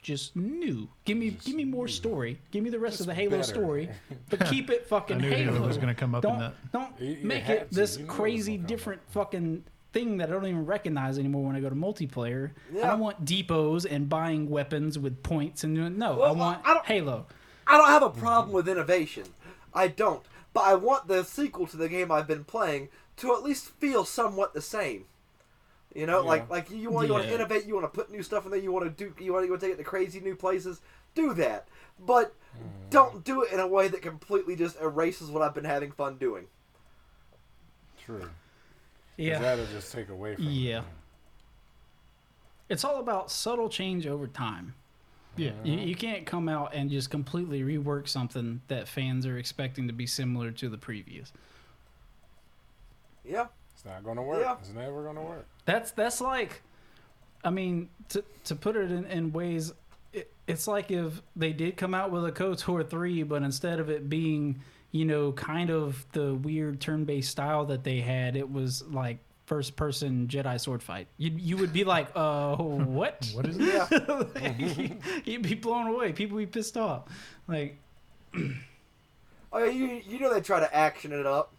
just 0.00 0.36
new. 0.36 0.86
Give 1.04 1.16
me 1.18 1.30
give 1.44 1.56
me 1.56 1.64
more 1.64 1.88
story. 1.88 2.38
Give 2.52 2.62
me 2.62 2.70
the 2.70 2.78
rest 2.78 3.00
of 3.00 3.06
the 3.06 3.14
Halo 3.14 3.30
better. 3.30 3.42
story, 3.42 3.90
but 4.30 4.46
keep 4.46 4.70
it 4.70 4.86
fucking 4.86 5.16
I 5.16 5.20
knew 5.22 5.30
Halo. 5.30 5.54
Halo 5.54 5.66
was 5.66 5.76
gonna 5.76 5.92
come 5.92 6.14
up 6.14 6.24
in 6.24 6.30
don't, 6.30 6.38
that. 6.38 6.54
Don't 6.72 7.00
You- 7.00 7.16
you 7.16 7.26
make 7.26 7.42
had 7.42 7.56
it 7.56 7.72
this 7.72 7.94
You 7.94 8.04
knew 8.04 8.04
it 8.04 8.08
was 8.10 8.16
crazy 8.16 8.56
different 8.58 9.00
fucking 9.08 9.64
thing 9.94 10.18
that 10.18 10.28
I 10.28 10.32
don't 10.32 10.44
even 10.46 10.66
recognize 10.66 11.18
anymore 11.18 11.46
when 11.46 11.56
I 11.56 11.60
go 11.60 11.70
to 11.70 11.74
multiplayer. 11.76 12.50
I 12.76 12.88
don't 12.88 13.00
want 13.00 13.24
depots 13.24 13.86
and 13.86 14.08
buying 14.08 14.50
weapons 14.50 14.98
with 14.98 15.22
points 15.22 15.64
and 15.64 15.74
doing- 15.74 15.96
no, 15.98 16.20
I 16.20 16.32
want 16.32 16.60
I 16.66 16.74
don't- 16.74 16.84
Halo. 16.86 17.26
I 17.66 17.78
don't 17.78 17.88
have 17.88 18.02
a 18.02 18.10
problem 18.10 18.52
with 18.52 18.68
innovation. 18.68 19.24
I 19.72 19.88
don't. 19.88 20.22
But 20.52 20.64
I 20.64 20.74
want 20.74 21.08
the 21.08 21.24
sequel 21.24 21.66
to 21.68 21.76
the 21.76 21.88
game 21.88 22.12
I've 22.12 22.26
been 22.28 22.44
playing 22.44 22.90
to 23.16 23.32
at 23.34 23.42
least 23.42 23.70
feel 23.70 24.04
somewhat 24.04 24.52
the 24.52 24.60
same. 24.60 25.06
You 25.94 26.06
know, 26.06 26.22
Yeah. 26.22 26.28
like 26.28 26.50
like 26.50 26.70
you 26.70 26.90
want 26.90 27.06
you 27.06 27.14
want 27.14 27.24
to 27.26 27.32
innovate, 27.34 27.64
you 27.66 27.74
want 27.74 27.84
to 27.92 27.96
put 28.00 28.10
new 28.10 28.22
stuff 28.22 28.44
in 28.44 28.50
there, 28.50 28.60
you 28.60 28.72
want 28.72 28.84
to 28.84 28.90
do 28.90 29.24
you 29.24 29.32
want 29.32 29.48
to 29.48 29.58
take 29.58 29.72
it 29.72 29.76
to 29.78 29.84
crazy 29.84 30.20
new 30.20 30.34
places. 30.36 30.80
Do 31.14 31.32
that, 31.34 31.68
but 32.04 32.34
don't 32.90 33.22
do 33.24 33.42
it 33.42 33.52
in 33.52 33.60
a 33.60 33.66
way 33.66 33.86
that 33.88 34.02
completely 34.02 34.56
just 34.56 34.80
erases 34.80 35.30
what 35.30 35.42
I've 35.42 35.54
been 35.54 35.64
having 35.64 35.92
fun 35.92 36.16
doing. 36.18 36.46
True. 38.04 38.28
'Cause 39.16 39.26
Yeah. 39.26 39.38
That'll 39.38 39.66
just 39.66 39.92
take 39.92 40.08
away 40.08 40.34
from 40.36 40.46
it. 40.46 40.50
Yeah. 40.50 40.82
It's 42.68 42.84
all 42.84 42.98
about 42.98 43.30
subtle 43.30 43.68
change 43.68 44.06
over 44.06 44.26
time. 44.26 44.74
Yeah. 45.36 45.52
You, 45.64 45.74
you 45.78 45.94
can't 45.94 46.24
come 46.26 46.48
out 46.48 46.74
and 46.74 46.88
just 46.90 47.10
completely 47.10 47.62
rework 47.62 48.08
something 48.08 48.60
that 48.68 48.88
fans 48.88 49.26
are 49.26 49.36
expecting 49.36 49.86
to 49.88 49.92
be 49.92 50.06
similar 50.06 50.50
to 50.52 50.68
the 50.68 50.78
previous. 50.78 51.32
Yeah, 53.24 53.46
It's 53.72 53.84
not 53.84 54.04
gonna 54.04 54.22
work. 54.22 54.40
Yeah. 54.42 54.56
It's 54.60 54.72
never 54.72 55.02
gonna 55.04 55.22
work. 55.22 55.46
That's 55.64 55.90
that's 55.92 56.20
like, 56.20 56.62
I 57.44 57.50
mean, 57.50 57.88
to 58.10 58.22
to 58.44 58.54
put 58.54 58.76
it 58.76 58.90
in, 58.90 59.04
in 59.06 59.32
ways, 59.32 59.72
it, 60.12 60.30
it's 60.46 60.66
like 60.68 60.90
if 60.90 61.22
they 61.34 61.52
did 61.52 61.76
come 61.76 61.94
out 61.94 62.10
with 62.10 62.24
a 62.26 62.32
KOTOR 62.32 62.88
three, 62.88 63.22
but 63.22 63.42
instead 63.42 63.80
of 63.80 63.88
it 63.88 64.08
being, 64.08 64.60
you 64.94 65.04
know, 65.04 65.32
kind 65.32 65.70
of 65.70 66.06
the 66.12 66.36
weird 66.36 66.80
turn 66.80 67.04
based 67.04 67.28
style 67.32 67.64
that 67.64 67.82
they 67.82 67.98
had, 68.00 68.36
it 68.36 68.48
was 68.48 68.84
like 68.86 69.18
first 69.44 69.74
person 69.74 70.28
Jedi 70.28 70.60
sword 70.60 70.84
fight. 70.84 71.08
You 71.18 71.32
you 71.36 71.56
would 71.56 71.72
be 71.72 71.82
like, 71.82 72.10
uh, 72.14 72.54
what? 72.56 73.28
What 73.34 73.44
is 73.48 73.56
it? 73.60 74.30
yeah. 74.40 75.20
You'd 75.24 75.42
be 75.42 75.54
blown 75.56 75.88
away. 75.88 76.12
People 76.12 76.38
be 76.38 76.46
pissed 76.46 76.76
off. 76.76 77.06
Like, 77.48 77.76
Oh 79.52 79.64
yeah, 79.64 79.70
you 79.72 80.00
you 80.06 80.20
know 80.20 80.32
they 80.32 80.40
try 80.40 80.60
to 80.60 80.72
action 80.72 81.10
it 81.12 81.26
up. 81.26 81.52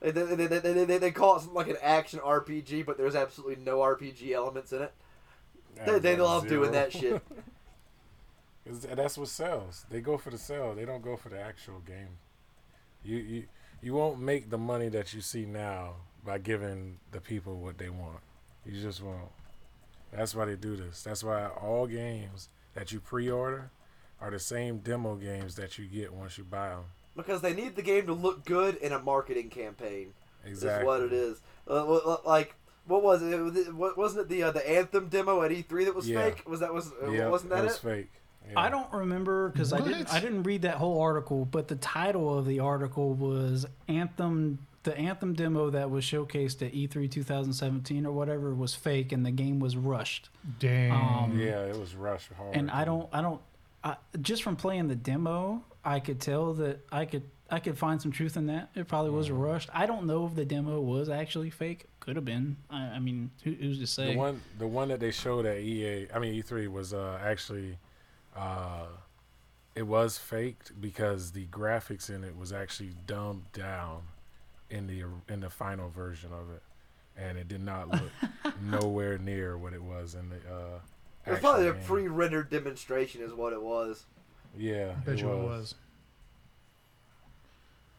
They 0.00 0.10
they, 0.10 0.34
they, 0.34 0.46
they, 0.48 0.84
they, 0.84 0.98
they 0.98 1.10
call 1.12 1.36
it 1.36 1.40
something 1.40 1.54
like 1.54 1.68
an 1.68 1.76
action 1.80 2.18
RPG, 2.18 2.84
but 2.86 2.98
there's 2.98 3.14
absolutely 3.14 3.62
no 3.64 3.78
RPG 3.78 4.32
elements 4.32 4.72
in 4.72 4.82
it. 4.82 4.92
They, 5.86 6.00
they 6.00 6.14
Zero. 6.16 6.24
love 6.24 6.48
doing 6.48 6.72
that 6.72 6.92
shit. 6.92 7.22
That's 8.66 9.16
what 9.16 9.28
sells. 9.28 9.84
They 9.90 10.00
go 10.00 10.18
for 10.18 10.30
the 10.30 10.38
sell. 10.38 10.74
They 10.74 10.84
don't 10.84 11.02
go 11.02 11.16
for 11.16 11.28
the 11.28 11.40
actual 11.40 11.78
game. 11.86 12.18
You 13.04 13.16
you 13.18 13.44
you 13.82 13.94
won't 13.94 14.20
make 14.20 14.50
the 14.50 14.58
money 14.58 14.88
that 14.90 15.14
you 15.14 15.20
see 15.20 15.46
now 15.46 15.94
by 16.24 16.38
giving 16.38 16.98
the 17.12 17.20
people 17.20 17.56
what 17.58 17.78
they 17.78 17.88
want. 17.88 18.20
You 18.66 18.80
just 18.80 19.02
won't. 19.02 19.30
That's 20.12 20.34
why 20.34 20.44
they 20.44 20.56
do 20.56 20.76
this. 20.76 21.02
That's 21.02 21.24
why 21.24 21.46
all 21.46 21.86
games 21.86 22.48
that 22.74 22.92
you 22.92 23.00
pre-order 23.00 23.70
are 24.20 24.30
the 24.30 24.38
same 24.38 24.78
demo 24.78 25.14
games 25.16 25.54
that 25.56 25.78
you 25.78 25.86
get 25.86 26.12
once 26.12 26.36
you 26.36 26.44
buy 26.44 26.70
them. 26.70 26.84
because 27.16 27.40
they 27.42 27.54
need 27.54 27.74
the 27.76 27.82
game 27.82 28.06
to 28.06 28.12
look 28.12 28.44
good 28.44 28.76
in 28.76 28.92
a 28.92 28.98
marketing 28.98 29.48
campaign. 29.50 30.12
Exactly. 30.44 30.80
Is 30.82 30.86
what 30.86 31.00
it 31.02 31.12
is. 31.12 31.40
Uh, 31.68 32.16
like 32.26 32.54
what 32.86 33.02
was 33.02 33.22
it? 33.22 33.38
Was 33.40 33.56
it- 33.56 33.74
wa- 33.74 33.92
Wasn't 33.96 34.22
it 34.22 34.28
the 34.28 34.42
uh, 34.42 34.50
the 34.52 34.68
anthem 34.68 35.08
demo 35.08 35.42
at 35.42 35.50
E3 35.50 35.84
that 35.86 35.94
was 35.94 36.08
Yeah. 36.08 36.22
fake? 36.24 36.42
Was 36.48 36.60
that 36.60 36.72
was 36.74 36.92
uh, 37.02 37.10
Yeah, 37.10 37.28
wasn't 37.28 37.50
that 37.50 37.60
it? 37.60 37.64
was 37.64 37.76
it? 37.76 37.80
fake. 37.80 38.10
Yeah. 38.48 38.58
I 38.58 38.68
don't 38.68 38.92
remember 38.92 39.48
because 39.50 39.72
I 39.72 39.80
didn't 39.80 40.12
I 40.12 40.18
didn't 40.20 40.42
read 40.44 40.62
that 40.62 40.76
whole 40.76 41.00
article, 41.00 41.44
but 41.44 41.68
the 41.68 41.76
title 41.76 42.36
of 42.38 42.46
the 42.46 42.60
article 42.60 43.14
was 43.14 43.66
Anthem. 43.88 44.58
The 44.82 44.96
Anthem 44.96 45.34
demo 45.34 45.68
that 45.70 45.90
was 45.90 46.04
showcased 46.06 46.66
at 46.66 46.72
E 46.72 46.88
E3 46.88 47.10
2017 47.10 48.06
or 48.06 48.12
whatever 48.12 48.54
was 48.54 48.74
fake, 48.74 49.12
and 49.12 49.26
the 49.26 49.30
game 49.30 49.60
was 49.60 49.76
rushed. 49.76 50.30
Damn. 50.58 50.92
Um, 50.92 51.38
Yeah, 51.38 51.64
it 51.66 51.78
was 51.78 51.94
rushed 51.94 52.32
hard. 52.32 52.56
and 52.56 52.70
I 52.70 52.84
don't 52.84 53.08
I 53.12 53.20
don't 53.20 53.40
I, 53.84 53.96
just 54.20 54.42
from 54.42 54.56
playing 54.56 54.88
the 54.88 54.94
demo, 54.96 55.62
I 55.84 56.00
could 56.00 56.18
tell 56.20 56.54
that 56.54 56.80
I 56.90 57.04
could 57.04 57.24
I 57.50 57.58
could 57.60 57.76
find 57.76 58.00
some 58.00 58.10
truth 58.10 58.36
in 58.38 58.46
that. 58.46 58.70
It 58.74 58.88
probably 58.88 59.10
was 59.10 59.28
Mm-hmm. 59.28 59.38
rushed. 59.40 59.68
I 59.74 59.84
don't 59.86 60.06
know 60.06 60.24
if 60.26 60.34
the 60.34 60.44
demo 60.46 60.80
was 60.80 61.08
actually 61.10 61.50
fake. 61.50 61.84
Could 62.00 62.16
have 62.16 62.24
been. 62.24 62.56
I, 62.70 62.78
I 62.82 62.98
mean, 63.00 63.30
who, 63.44 63.52
who's 63.52 63.78
to 63.80 63.86
say? 63.86 64.12
The 64.12 64.18
one, 64.18 64.40
the 64.58 64.66
one 64.66 64.88
that 64.88 65.00
they 65.00 65.10
showed 65.10 65.44
at 65.46 65.58
EA, 65.58 66.06
I 66.14 66.18
mean 66.18 66.32
E3, 66.42 66.68
was 66.68 66.94
uh, 66.94 67.18
actually, 67.22 67.76
uh, 68.36 68.86
it 69.74 69.82
was 69.86 70.18
faked 70.18 70.80
because 70.80 71.32
the 71.32 71.46
graphics 71.46 72.10
in 72.10 72.24
it 72.24 72.36
was 72.36 72.52
actually 72.52 72.92
dumbed 73.06 73.50
down 73.52 74.02
in 74.70 74.86
the 74.86 75.04
in 75.32 75.40
the 75.40 75.50
final 75.50 75.88
version 75.88 76.30
of 76.32 76.50
it, 76.54 76.62
and 77.16 77.36
it 77.38 77.48
did 77.48 77.62
not 77.62 77.88
look 77.88 78.10
nowhere 78.62 79.18
near 79.18 79.56
what 79.58 79.72
it 79.72 79.82
was 79.82 80.14
in 80.14 80.28
the. 80.28 80.36
Uh, 80.36 80.78
It 81.26 81.30
was 81.30 81.36
actual 81.36 81.50
probably 81.50 81.68
a 81.68 81.72
game. 81.74 81.82
pre-rendered 81.84 82.50
demonstration, 82.50 83.22
is 83.22 83.32
what 83.32 83.52
it 83.52 83.62
was. 83.62 84.04
Yeah, 84.56 84.94
Bet 85.04 85.14
it 85.14 85.20
you 85.20 85.30
it 85.30 85.36
was. 85.36 85.44
was. 85.44 85.74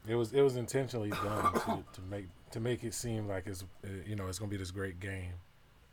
It 0.07 0.15
was 0.15 0.33
it 0.33 0.41
was 0.41 0.55
intentionally 0.55 1.11
done 1.11 1.53
to, 1.53 1.83
to 1.93 2.01
make 2.09 2.25
to 2.51 2.59
make 2.59 2.83
it 2.83 2.93
seem 2.93 3.27
like 3.27 3.45
it's 3.47 3.63
uh, 3.83 3.87
you 4.05 4.15
know 4.15 4.27
it's 4.27 4.39
gonna 4.39 4.49
be 4.49 4.57
this 4.57 4.71
great 4.71 4.99
game, 4.99 5.33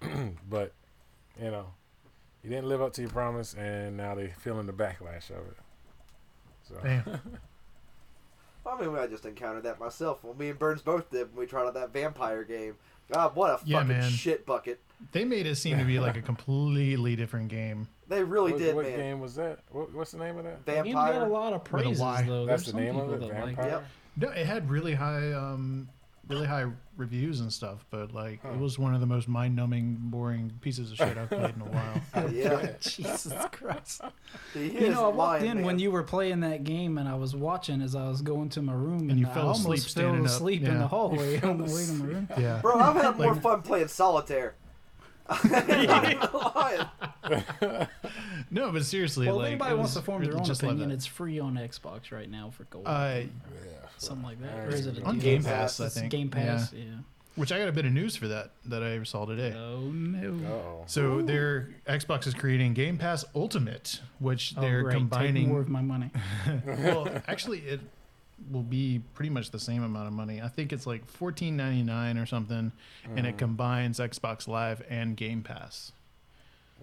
but 0.48 0.72
you 1.40 1.50
know 1.50 1.66
you 2.42 2.50
didn't 2.50 2.68
live 2.68 2.80
up 2.82 2.92
to 2.94 3.00
your 3.02 3.10
promise, 3.10 3.54
and 3.54 3.96
now 3.96 4.14
they're 4.14 4.28
feeling 4.38 4.66
the 4.66 4.72
backlash 4.72 5.30
of 5.30 5.46
it. 5.46 5.56
So 6.68 6.74
Damn. 6.82 7.04
I 8.66 8.80
mean, 8.80 8.94
I 8.96 9.06
just 9.06 9.24
encountered 9.24 9.62
that 9.62 9.80
myself. 9.80 10.18
Well, 10.22 10.34
me 10.34 10.50
and 10.50 10.58
Burns 10.58 10.82
both 10.82 11.10
did 11.10 11.28
when 11.30 11.40
we 11.40 11.46
tried 11.46 11.66
out 11.66 11.74
that 11.74 11.92
vampire 11.92 12.44
game. 12.44 12.76
God, 13.10 13.34
what 13.34 13.50
a 13.50 13.58
Yeah, 13.64 13.78
fucking 13.78 13.88
man. 13.96 14.10
shit 14.10 14.44
bucket. 14.44 14.78
They 15.12 15.24
made 15.24 15.46
it 15.46 15.56
seem 15.56 15.78
to 15.78 15.84
be 15.84 15.98
like 15.98 16.18
a 16.18 16.22
completely 16.22 17.16
different 17.16 17.48
game. 17.48 17.88
They 18.08 18.22
really 18.22 18.52
what, 18.52 18.60
did, 18.60 18.74
what 18.76 18.84
man. 18.84 18.98
game 18.98 19.20
was 19.20 19.34
that? 19.36 19.60
What, 19.70 19.94
what's 19.94 20.10
the 20.10 20.18
name 20.18 20.36
of 20.36 20.44
that? 20.44 20.66
The 20.66 20.72
game 20.82 20.92
got 20.92 21.12
Vampire. 21.12 21.26
a 21.26 21.32
lot 21.32 21.52
of 21.54 21.62
With 21.72 21.80
a 21.80 21.84
praises 21.84 22.00
Y. 22.00 22.22
though. 22.26 22.44
That's 22.44 22.64
There's 22.64 22.74
the 22.74 22.80
name 22.80 22.96
of 22.96 23.08
people 23.10 23.14
it. 23.14 23.32
that 23.32 23.44
like 23.46 23.56
Vampire. 23.56 23.70
Yep. 23.70 23.84
No, 24.16 24.28
it 24.30 24.46
had 24.46 24.68
really 24.68 24.94
high, 24.94 25.32
um, 25.32 25.88
really 26.28 26.46
high 26.46 26.66
reviews 26.96 27.40
and 27.40 27.52
stuff, 27.52 27.84
but 27.90 28.12
like 28.12 28.40
Huh. 28.42 28.50
it 28.50 28.58
was 28.58 28.78
one 28.78 28.94
of 28.94 29.00
the 29.00 29.06
most 29.06 29.28
mind-numbing, 29.28 29.96
boring 30.00 30.50
pieces 30.60 30.90
of 30.92 30.96
shit 30.98 31.16
I've 31.16 31.28
played 31.30 31.54
in 31.54 31.60
a 31.62 31.64
while. 31.64 32.30
Yeah. 32.32 32.72
Jesus 32.80 33.32
Christ. 33.52 34.00
He 34.52 34.70
You 34.72 34.90
know, 34.90 35.04
I 35.06 35.08
walked 35.08 35.42
lying, 35.42 35.58
in 35.58 35.62
when 35.62 35.78
you 35.78 35.90
were 35.90 36.02
playing 36.02 36.40
that 36.40 36.64
game, 36.64 36.98
and 36.98 37.08
I 37.08 37.14
was 37.14 37.34
watching 37.36 37.80
as 37.82 37.94
I 37.94 38.08
was 38.08 38.20
going 38.22 38.48
to 38.50 38.62
my 38.62 38.72
room, 38.74 39.08
and, 39.10 39.18
you 39.18 39.26
I 39.26 39.32
fell 39.34 39.50
asleep 39.50 39.64
almost 39.66 39.84
fell 39.94 40.02
standing 40.04 40.20
up. 40.24 40.26
asleep 40.30 40.62
in 40.62 40.72
Yeah. 40.72 40.78
the 40.78 40.88
hallway 40.94 41.40
on 41.40 41.58
the 41.58 41.64
way 41.72 41.86
to 41.86 41.92
my 41.92 42.04
room. 42.04 42.28
Yeah. 42.38 42.60
Bro, 42.60 42.78
I've 42.80 42.96
had 42.96 43.16
more 43.18 43.32
Like- 43.32 43.42
fun 43.42 43.62
playing 43.62 43.88
solitaire. 43.88 44.54
I'm 45.30 45.50
not 45.50 46.10
even 46.10 46.28
lying. 46.32 47.86
No, 48.50 48.72
but 48.72 48.84
seriously, 48.84 49.26
Well, 49.26 49.36
if 49.36 49.42
like 49.42 49.50
anybody 49.52 49.74
wants 49.74 49.92
to 49.94 50.00
form 50.02 50.24
their 50.24 50.34
own 50.34 50.50
opinion, 50.50 50.90
it's 50.90 51.04
free 51.04 51.38
on 51.38 51.54
Xbox 51.56 52.10
right 52.10 52.30
now 52.30 52.48
for 52.50 52.64
gold. 52.64 52.86
Uh, 52.86 53.20
Yeah, 53.22 53.26
Something 54.00 54.24
like 54.24 54.40
that. 54.42 54.66
Or 54.66 54.68
is 54.68 54.86
it 54.86 54.98
a 54.98 55.04
on 55.04 55.14
deal? 55.18 55.22
Game 55.22 55.44
Pass, 55.44 55.80
I 55.80 55.86
It's 55.86 55.94
think. 55.94 56.10
Game 56.10 56.28
Pass, 56.28 56.72
yeah. 56.72 56.84
which 57.36 57.52
I 57.52 57.58
got 57.58 57.68
a 57.68 57.72
bit 57.72 57.84
of 57.84 57.92
news 57.92 58.16
for 58.16 58.28
that 58.28 58.52
that 58.66 58.82
I 58.82 59.02
saw 59.04 59.24
today. 59.26 59.54
Oh 59.56 59.80
no. 59.80 60.46
Uh-oh. 60.46 60.84
So 60.86 61.22
their 61.22 61.70
Xbox 61.86 62.26
is 62.26 62.34
creating 62.34 62.74
Game 62.74 62.98
Pass 62.98 63.24
Ultimate, 63.34 64.00
which 64.18 64.54
Oh, 64.56 64.60
they're 64.60 64.82
great. 64.82 64.92
Take 64.92 65.00
combining. 65.00 65.48
more 65.48 65.60
of 65.60 65.68
my 65.68 65.82
money. 65.82 66.10
well, 66.66 67.08
actually, 67.26 67.60
it 67.60 67.80
will 68.50 68.62
be 68.62 69.02
pretty 69.14 69.30
much 69.30 69.50
the 69.50 69.58
same 69.58 69.82
amount 69.82 70.06
of 70.06 70.12
money. 70.12 70.40
I 70.40 70.48
think 70.48 70.72
it's 70.72 70.86
like 70.86 71.06
fourteen 71.06 71.56
ninety 71.56 71.82
nine 71.82 72.18
or 72.18 72.26
something, 72.26 72.72
and 73.16 73.26
it 73.26 73.32
hmm. 73.32 73.36
combines 73.38 73.98
Xbox 73.98 74.46
Live 74.48 74.82
and 74.88 75.16
Game 75.16 75.42
Pass. 75.42 75.92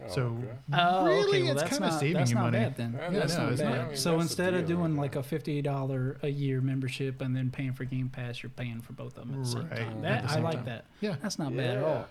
Oh, 0.04 0.08
So 0.14 0.22
okay. 0.24 0.48
Oh, 0.74 1.06
really, 1.06 1.28
okay. 1.28 1.42
Well, 1.44 1.52
it's 1.54 1.62
that's 1.64 1.78
kind 1.80 1.92
of 1.94 2.00
saving 2.00 2.14
that's 2.16 2.30
you 2.32 2.36
not 2.36 2.44
money. 2.52 2.58
bad 2.60 2.78
then. 2.78 2.94
Yeah, 2.98 3.12
Yeah, 3.12 3.20
that's 3.20 3.38
no, 3.38 3.44
not 3.44 3.52
it's 3.54 3.62
bad. 3.62 3.70
not. 3.70 3.80
I 3.80 3.88
mean, 3.88 3.96
so 3.98 4.12
that's 4.12 4.22
instead 4.24 4.54
of 4.54 4.66
doing 4.68 4.96
right 4.96 5.02
like 5.02 5.16
a 5.16 5.24
fifty 5.24 5.62
dollar 5.62 6.18
a 6.22 6.28
year 6.30 6.62
membership 6.62 7.22
and 7.22 7.36
then 7.36 7.50
paying 7.50 7.74
for 7.74 7.86
Game 7.86 8.10
Pass, 8.10 8.44
you're 8.44 8.50
paying 8.50 8.82
for 8.82 8.94
both 8.94 9.18
of 9.18 9.28
them 9.28 9.34
at 9.40 9.44
the 9.46 9.50
same 9.50 9.70
time. 9.70 10.02
That 10.02 10.24
the 10.28 10.32
I 10.34 10.40
like 10.42 10.56
time. 10.56 10.66
that. 10.66 10.86
Yeah. 11.02 11.16
That's 11.22 11.40
not 11.40 11.56
bad 11.56 11.78
at 11.78 11.84
all. 11.84 12.08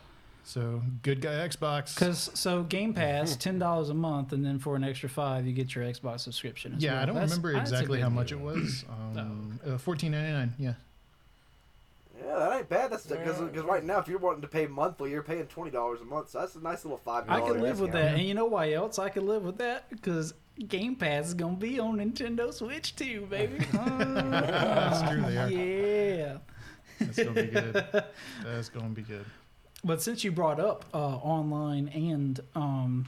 So 0.46 0.82
good 1.02 1.20
guy 1.22 1.32
Xbox. 1.48 1.94
Because 1.94 2.30
so 2.34 2.62
Game 2.64 2.92
Pass, 3.02 3.36
ten 3.36 3.58
dollars 3.58 3.88
a 3.90 3.94
month, 3.94 4.32
and 4.32 4.44
then 4.44 4.58
for 4.58 4.76
an 4.76 4.84
extra 4.84 5.08
five, 5.08 5.46
you 5.46 5.52
get 5.52 5.74
your 5.74 5.84
Xbox 5.84 6.20
subscription. 6.20 6.74
As 6.74 6.82
yeah, 6.82 6.92
well. 6.94 7.02
I 7.02 7.06
don't 7.06 7.14
That's- 7.14 7.30
remember 7.30 7.58
exactly 7.58 7.96
good 7.98 8.02
how 8.02 8.08
deal. 8.08 8.14
much 8.16 8.32
it 8.32 8.40
was. 8.40 8.84
Um, 9.16 9.60
uh, 9.66 9.78
fourteen 9.78 10.12
ninety 10.12 10.32
nine. 10.32 10.54
Yeah. 10.58 10.74
Yeah, 12.24 12.38
that 12.38 12.56
ain't 12.58 12.68
bad. 12.68 12.90
That's 12.90 13.06
because 13.06 13.40
Yeah. 13.54 13.62
right 13.62 13.84
now, 13.84 13.98
if 13.98 14.08
you're 14.08 14.18
wanting 14.18 14.42
to 14.42 14.48
pay 14.48 14.66
monthly, 14.66 15.10
you're 15.10 15.22
paying 15.22 15.46
twenty 15.46 15.70
dollars 15.70 16.00
a 16.00 16.04
month. 16.04 16.30
So 16.30 16.40
that's 16.40 16.54
a 16.56 16.60
nice 16.60 16.84
little 16.84 16.98
five. 16.98 17.24
I 17.28 17.40
can 17.40 17.60
live 17.60 17.80
with 17.80 17.92
that, 17.92 18.14
and 18.14 18.22
you 18.22 18.34
know 18.34 18.46
why 18.46 18.72
else 18.72 18.98
I 18.98 19.08
can 19.08 19.26
live 19.26 19.44
with 19.44 19.58
that? 19.58 19.88
Because 19.90 20.34
Game 20.68 20.94
Pass 20.96 21.26
is 21.26 21.34
gonna 21.34 21.56
be 21.56 21.78
on 21.80 21.96
Nintendo 21.98 22.52
Switch 22.52 22.94
too, 22.96 23.26
baby. 23.30 23.58
That's 23.72 25.02
true. 25.10 25.22
They 25.22 25.36
are. 25.38 25.50
yeah. 25.50 26.36
That's 27.00 27.18
gonna 27.18 27.32
be 27.42 27.46
good. 27.48 27.84
That's 28.44 28.68
gonna 28.68 28.88
be 28.90 29.02
good. 29.02 29.24
But 29.82 30.00
since 30.00 30.24
you 30.24 30.32
brought 30.32 30.60
up 30.60 30.86
uh, 30.94 30.96
online 30.96 31.88
and 31.88 32.40
um, 32.54 33.06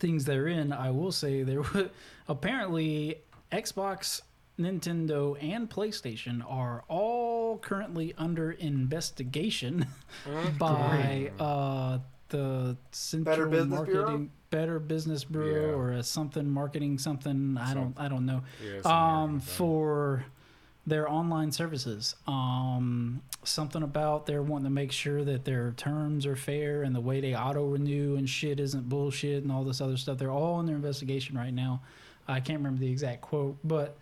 things 0.00 0.24
therein, 0.24 0.72
I 0.72 0.90
will 0.90 1.12
say 1.12 1.42
there 1.44 1.60
were 1.62 1.90
apparently 2.28 3.18
Xbox, 3.52 4.22
Nintendo, 4.58 5.36
and 5.42 5.68
PlayStation 5.68 6.42
are 6.48 6.84
all 6.88 7.58
currently 7.58 8.14
under 8.16 8.52
investigation 8.52 9.86
by 10.58 11.30
uh, 11.40 11.98
the 12.28 12.76
Central 12.92 13.50
Business 13.50 13.80
Bureau? 13.82 14.00
Marketing 14.02 14.30
Better 14.50 14.78
Business 14.78 15.24
Bureau 15.24 15.70
Yeah. 15.70 15.74
or 15.76 15.92
a 15.92 16.02
something 16.04 16.48
marketing 16.48 16.98
something. 16.98 17.58
I 17.58 17.74
don't 17.74 17.94
I 17.98 18.06
don't 18.08 18.24
know 18.26 18.42
Yeah, 18.64 18.80
um, 18.84 19.40
for 19.40 20.24
their 20.86 21.10
online 21.10 21.50
services. 21.50 22.14
Um, 22.28 23.22
something 23.42 23.82
about 23.82 24.26
they're 24.26 24.42
wanting 24.42 24.66
to 24.66 24.70
make 24.70 24.92
sure 24.92 25.24
that 25.24 25.44
their 25.44 25.72
terms 25.72 26.26
are 26.26 26.36
fair 26.36 26.82
and 26.84 26.94
the 26.94 27.00
way 27.00 27.20
they 27.20 27.34
auto 27.34 27.66
renew 27.70 28.14
and 28.16 28.28
shit 28.28 28.60
isn't 28.60 28.88
bullshit 28.88 29.42
and 29.42 29.50
all 29.50 29.64
this 29.64 29.80
other 29.80 29.96
stuff. 29.96 30.18
They're 30.18 30.30
all 30.30 30.60
in 30.60 30.66
their 30.66 30.76
investigation 30.76 31.36
right 31.36 31.52
now. 31.54 31.80
I 32.28 32.38
can't 32.40 32.58
remember 32.60 32.78
the 32.80 32.90
exact 32.90 33.22
quote, 33.22 33.56
but 33.64 33.96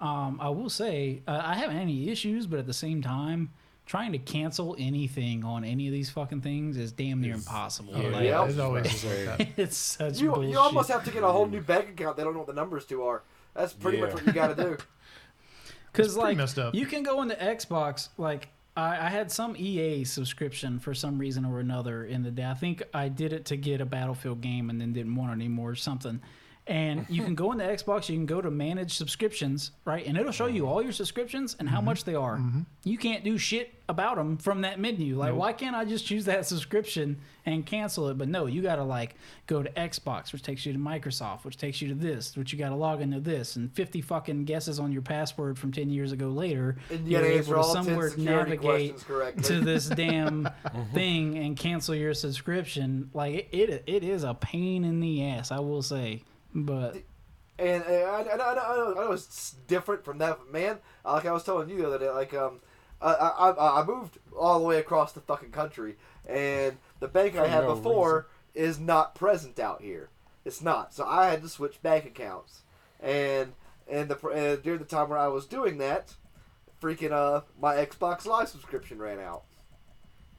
um, 0.00 0.38
I 0.40 0.48
will 0.50 0.70
say 0.70 1.22
uh, 1.26 1.40
I 1.44 1.54
haven't 1.54 1.76
had 1.76 1.82
any 1.82 2.08
issues, 2.10 2.46
but 2.46 2.58
at 2.58 2.66
the 2.66 2.72
same 2.72 3.02
time, 3.02 3.50
trying 3.86 4.12
to 4.12 4.18
cancel 4.18 4.76
anything 4.78 5.44
on 5.44 5.64
any 5.64 5.86
of 5.86 5.92
these 5.92 6.10
fucking 6.10 6.42
things 6.42 6.76
is 6.76 6.92
damn 6.92 7.20
near 7.20 7.34
impossible. 7.34 7.94
Yeah, 7.96 8.08
Like, 8.10 8.24
Yep. 8.24 8.48
it's 8.50 8.58
always 8.58 9.04
like 9.28 9.38
that. 9.38 9.48
it's 9.56 9.76
such 9.76 10.20
You 10.20 10.30
bullshit. 10.32 10.50
you 10.50 10.58
almost 10.58 10.90
have 10.90 11.04
to 11.04 11.10
get 11.10 11.22
a 11.22 11.28
whole 11.32 11.46
new 11.46 11.60
bank 11.62 11.88
account. 11.88 12.16
They 12.16 12.22
don't 12.22 12.32
know 12.34 12.40
what 12.40 12.48
the 12.48 12.52
numbers 12.54 12.84
to 12.86 13.02
are. 13.04 13.22
That's 13.54 13.72
pretty 13.72 14.00
much 14.00 14.12
what 14.12 14.26
you 14.26 14.32
got 14.32 14.56
to 14.56 14.62
do. 14.62 14.76
Because 15.92 16.16
like 16.16 16.36
messed 16.36 16.58
up. 16.58 16.74
you 16.74 16.86
can 16.86 17.02
go 17.02 17.22
into 17.22 17.34
Xbox. 17.34 18.08
Like 18.18 18.48
I, 18.76 19.06
I 19.06 19.08
had 19.08 19.32
some 19.32 19.56
EA 19.56 20.04
subscription 20.04 20.78
for 20.78 20.94
some 20.94 21.18
reason 21.18 21.44
or 21.44 21.60
another 21.60 22.04
in 22.04 22.22
the 22.22 22.30
day. 22.30 22.44
I 22.44 22.54
think 22.54 22.82
I 22.94 23.08
did 23.08 23.32
it 23.32 23.46
to 23.46 23.56
get 23.56 23.80
a 23.80 23.86
Battlefield 23.86 24.40
game 24.40 24.70
and 24.70 24.80
then 24.80 24.92
didn't 24.92 25.16
want 25.16 25.30
it 25.30 25.34
anymore 25.34 25.70
or 25.70 25.74
something. 25.76 26.20
And 26.68 27.06
you 27.08 27.24
can 27.24 27.34
go 27.36 27.52
into 27.52 27.64
Xbox. 27.64 28.08
You 28.08 28.16
can 28.16 28.26
go 28.26 28.40
to 28.40 28.50
manage 28.50 28.94
subscriptions, 28.94 29.72
right? 29.84 30.06
And 30.06 30.16
it'll 30.16 30.32
show 30.32 30.46
you 30.46 30.66
all 30.66 30.82
your 30.82 30.92
subscriptions 30.92 31.56
and 31.58 31.68
how 31.68 31.78
mm-hmm. 31.78 31.86
much 31.86 32.04
they 32.04 32.14
are. 32.14 32.36
Mm-hmm. 32.36 32.60
You 32.84 32.98
can't 32.98 33.24
do 33.24 33.38
shit 33.38 33.74
about 33.88 34.16
them 34.16 34.36
from 34.36 34.60
that 34.60 34.78
menu. 34.78 35.16
Like, 35.16 35.34
why 35.34 35.54
can't 35.54 35.74
I 35.74 35.84
just 35.84 36.04
choose 36.06 36.26
that 36.26 36.46
subscription 36.46 37.18
and 37.46 37.64
cancel 37.64 38.08
it? 38.08 38.18
But 38.18 38.28
no, 38.28 38.46
you 38.46 38.60
got 38.60 38.76
to 38.76 38.84
like 38.84 39.16
go 39.46 39.62
to 39.62 39.70
Xbox, 39.70 40.32
which 40.32 40.42
takes 40.42 40.66
you 40.66 40.72
to 40.74 40.78
Microsoft, 40.78 41.44
which 41.44 41.56
takes 41.56 41.80
you 41.80 41.88
to 41.88 41.94
this, 41.94 42.36
which 42.36 42.52
you 42.52 42.58
got 42.58 42.68
to 42.68 42.74
log 42.76 43.00
into 43.00 43.20
this, 43.20 43.56
and 43.56 43.72
fifty 43.72 44.00
fucking 44.00 44.44
guesses 44.44 44.78
on 44.78 44.92
your 44.92 45.02
password 45.02 45.58
from 45.58 45.72
ten 45.72 45.88
years 45.88 46.12
ago 46.12 46.28
later. 46.28 46.76
And 46.90 47.10
able 47.10 47.24
answer 47.24 47.54
to 47.54 47.58
all 47.58 47.74
ten 47.74 47.84
somewhere 47.84 48.10
security 48.10 48.50
navigate 48.50 48.60
questions 48.90 49.02
correctly. 49.04 49.42
to 49.44 49.60
this 49.60 49.88
damn 49.88 50.44
mm-hmm. 50.44 50.94
thing 50.94 51.38
and 51.38 51.56
cancel 51.56 51.94
your 51.94 52.14
subscription. 52.14 53.10
Like 53.14 53.48
it, 53.52 53.70
it, 53.70 53.84
it 53.86 54.04
is 54.04 54.22
a 54.22 54.34
pain 54.34 54.84
in 54.84 55.00
the 55.00 55.24
ass, 55.24 55.50
I 55.50 55.60
will 55.60 55.82
say. 55.82 56.22
But 56.64 56.96
And, 57.58 57.82
and 57.84 58.04
I, 58.04 58.22
I, 58.22 58.36
I, 58.36 58.72
I, 58.72 58.76
know, 58.76 58.94
I 58.96 59.04
know 59.04 59.12
it's 59.12 59.56
different 59.66 60.04
from 60.04 60.18
that, 60.18 60.38
but 60.38 60.52
man. 60.52 60.78
Like 61.04 61.26
I 61.26 61.32
was 61.32 61.42
telling 61.44 61.68
you 61.68 61.78
the 61.78 61.86
other 61.86 61.98
day, 61.98 62.10
like 62.10 62.34
um, 62.34 62.60
I, 63.02 63.12
I, 63.14 63.50
I- 63.50 63.80
I 63.80 63.84
moved 63.84 64.18
all 64.38 64.58
the 64.60 64.64
way 64.66 64.78
across 64.78 65.12
the 65.12 65.20
fucking 65.20 65.50
country, 65.50 65.96
and 66.28 66.76
the 67.00 67.08
bank 67.08 67.36
I 67.36 67.46
had 67.46 67.64
no 67.64 67.74
before 67.74 68.26
is 68.54 68.78
not 68.78 69.14
present 69.14 69.58
out 69.58 69.82
here. 69.82 70.10
It's 70.44 70.62
not, 70.62 70.94
so 70.94 71.04
I 71.06 71.26
had 71.30 71.42
to 71.42 71.48
switch 71.48 71.82
bank 71.82 72.04
accounts, 72.06 72.62
and 73.00 73.52
and 73.88 74.08
the 74.08 74.16
and 74.28 74.62
during 74.62 74.78
the 74.78 74.84
time 74.84 75.08
where 75.08 75.18
I 75.18 75.28
was 75.28 75.46
doing 75.46 75.78
that, 75.78 76.14
freaking 76.82 77.12
uh, 77.12 77.42
my 77.60 77.74
Xbox 77.76 78.24
Live 78.26 78.48
subscription 78.48 78.98
ran 78.98 79.18
out, 79.20 79.42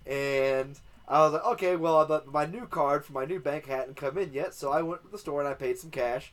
and. 0.06 0.80
I 1.10 1.22
was 1.22 1.34
like, 1.34 1.46
okay, 1.46 1.76
well, 1.76 2.06
but 2.06 2.28
my 2.28 2.46
new 2.46 2.68
card 2.68 3.04
for 3.04 3.14
my 3.14 3.26
new 3.26 3.40
bank 3.40 3.66
hadn't 3.66 3.98
come 3.98 4.18
in 4.20 4.32
yet, 4.32 4.54
so 4.54 4.72
I 4.72 4.84
went 4.84 5.02
to 5.04 5.10
the 5.10 5.18
store 5.18 5.42
and 5.42 5.50
I 5.50 5.56
paid 5.56 5.80
some 5.80 5.90
cash 5.90 6.32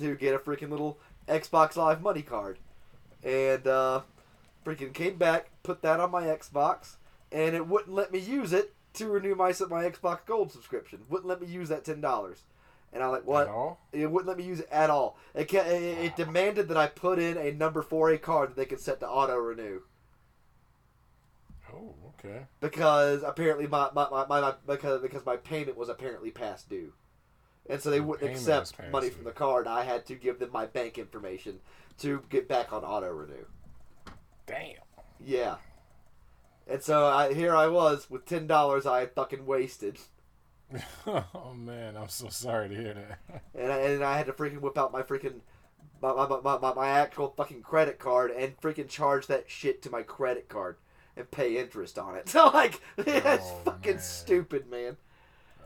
to 0.00 0.16
get 0.16 0.34
a 0.34 0.38
freaking 0.38 0.70
little 0.70 0.98
Xbox 1.28 1.76
Live 1.76 2.02
money 2.02 2.22
card. 2.22 2.58
And 3.22 3.66
uh, 3.68 4.00
freaking 4.64 4.92
came 4.92 5.16
back, 5.16 5.50
put 5.62 5.80
that 5.82 6.00
on 6.00 6.10
my 6.10 6.24
Xbox, 6.24 6.96
and 7.30 7.54
it 7.54 7.68
wouldn't 7.68 7.94
let 7.94 8.12
me 8.12 8.18
use 8.18 8.52
it 8.52 8.74
to 8.94 9.08
renew 9.08 9.36
my 9.36 9.52
my 9.70 9.88
Xbox 9.88 10.26
Gold 10.26 10.50
subscription. 10.50 11.00
Wouldn't 11.08 11.28
let 11.28 11.40
me 11.40 11.46
use 11.46 11.68
that 11.68 11.84
ten 11.84 12.00
dollars. 12.00 12.42
And 12.92 13.04
I'm 13.04 13.12
like, 13.12 13.26
what? 13.26 13.46
At 13.46 13.54
all? 13.54 13.78
It 13.92 14.10
wouldn't 14.10 14.28
let 14.28 14.38
me 14.38 14.44
use 14.44 14.60
it 14.60 14.68
at 14.72 14.90
all. 14.90 15.18
It, 15.34 15.52
it, 15.52 15.58
it 15.58 16.16
demanded 16.16 16.68
that 16.68 16.76
I 16.76 16.86
put 16.86 17.18
in 17.18 17.36
a 17.36 17.52
number 17.52 17.82
for 17.82 18.10
a 18.10 18.18
card 18.18 18.50
that 18.50 18.56
they 18.56 18.64
could 18.64 18.80
set 18.80 19.00
to 19.00 19.08
auto 19.08 19.36
renew 19.36 19.82
okay. 22.26 22.46
because 22.60 23.22
apparently 23.22 23.66
my, 23.66 23.88
my, 23.94 24.08
my, 24.10 24.26
my, 24.26 24.40
my 24.40 24.54
because 24.66 25.02
because 25.02 25.24
my 25.26 25.36
payment 25.36 25.76
was 25.76 25.88
apparently 25.88 26.30
past 26.30 26.68
due. 26.68 26.92
And 27.68 27.80
so 27.80 27.90
they 27.90 28.00
wouldn't 28.00 28.20
payment 28.20 28.38
accept 28.38 28.76
past 28.76 28.92
money 28.92 29.08
due. 29.08 29.14
from 29.14 29.24
the 29.24 29.32
card. 29.32 29.66
I 29.66 29.84
had 29.84 30.06
to 30.06 30.14
give 30.14 30.38
them 30.38 30.50
my 30.52 30.66
bank 30.66 30.98
information 30.98 31.60
to 31.98 32.22
get 32.30 32.48
back 32.48 32.72
on 32.72 32.84
auto 32.84 33.10
renew. 33.10 33.46
Damn. 34.46 34.76
Yeah. 35.24 35.56
And 36.68 36.82
so 36.82 37.06
I, 37.06 37.32
here 37.32 37.54
I 37.54 37.66
was 37.66 38.08
with 38.10 38.26
ten 38.26 38.46
dollars 38.46 38.86
I 38.86 39.00
had 39.00 39.14
fucking 39.14 39.46
wasted, 39.46 39.98
oh 41.06 41.54
man, 41.54 41.96
I'm 41.96 42.08
so 42.08 42.28
sorry 42.28 42.68
to 42.68 42.74
hear 42.74 42.94
that. 42.94 43.42
and 43.54 43.72
I, 43.72 43.76
and 43.78 44.04
I 44.04 44.16
had 44.16 44.26
to 44.26 44.32
freaking 44.32 44.60
whip 44.60 44.78
out 44.78 44.92
my 44.92 45.02
freaking 45.02 45.40
my, 46.02 46.12
my, 46.12 46.26
my, 46.42 46.58
my, 46.58 46.74
my 46.74 46.88
actual 46.88 47.32
fucking 47.36 47.62
credit 47.62 47.98
card 47.98 48.30
and 48.30 48.60
freaking 48.60 48.88
charge 48.88 49.26
that 49.28 49.48
shit 49.48 49.80
to 49.82 49.90
my 49.90 50.02
credit 50.02 50.48
card 50.48 50.76
and 51.16 51.30
pay 51.30 51.58
interest 51.58 51.98
on 51.98 52.16
it. 52.16 52.28
So 52.36 52.48
like, 52.48 52.80
that's 52.96 53.46
Oh, 53.46 53.60
fucking 53.64 53.94
man. 53.96 54.02
stupid, 54.02 54.70
man. 54.70 54.96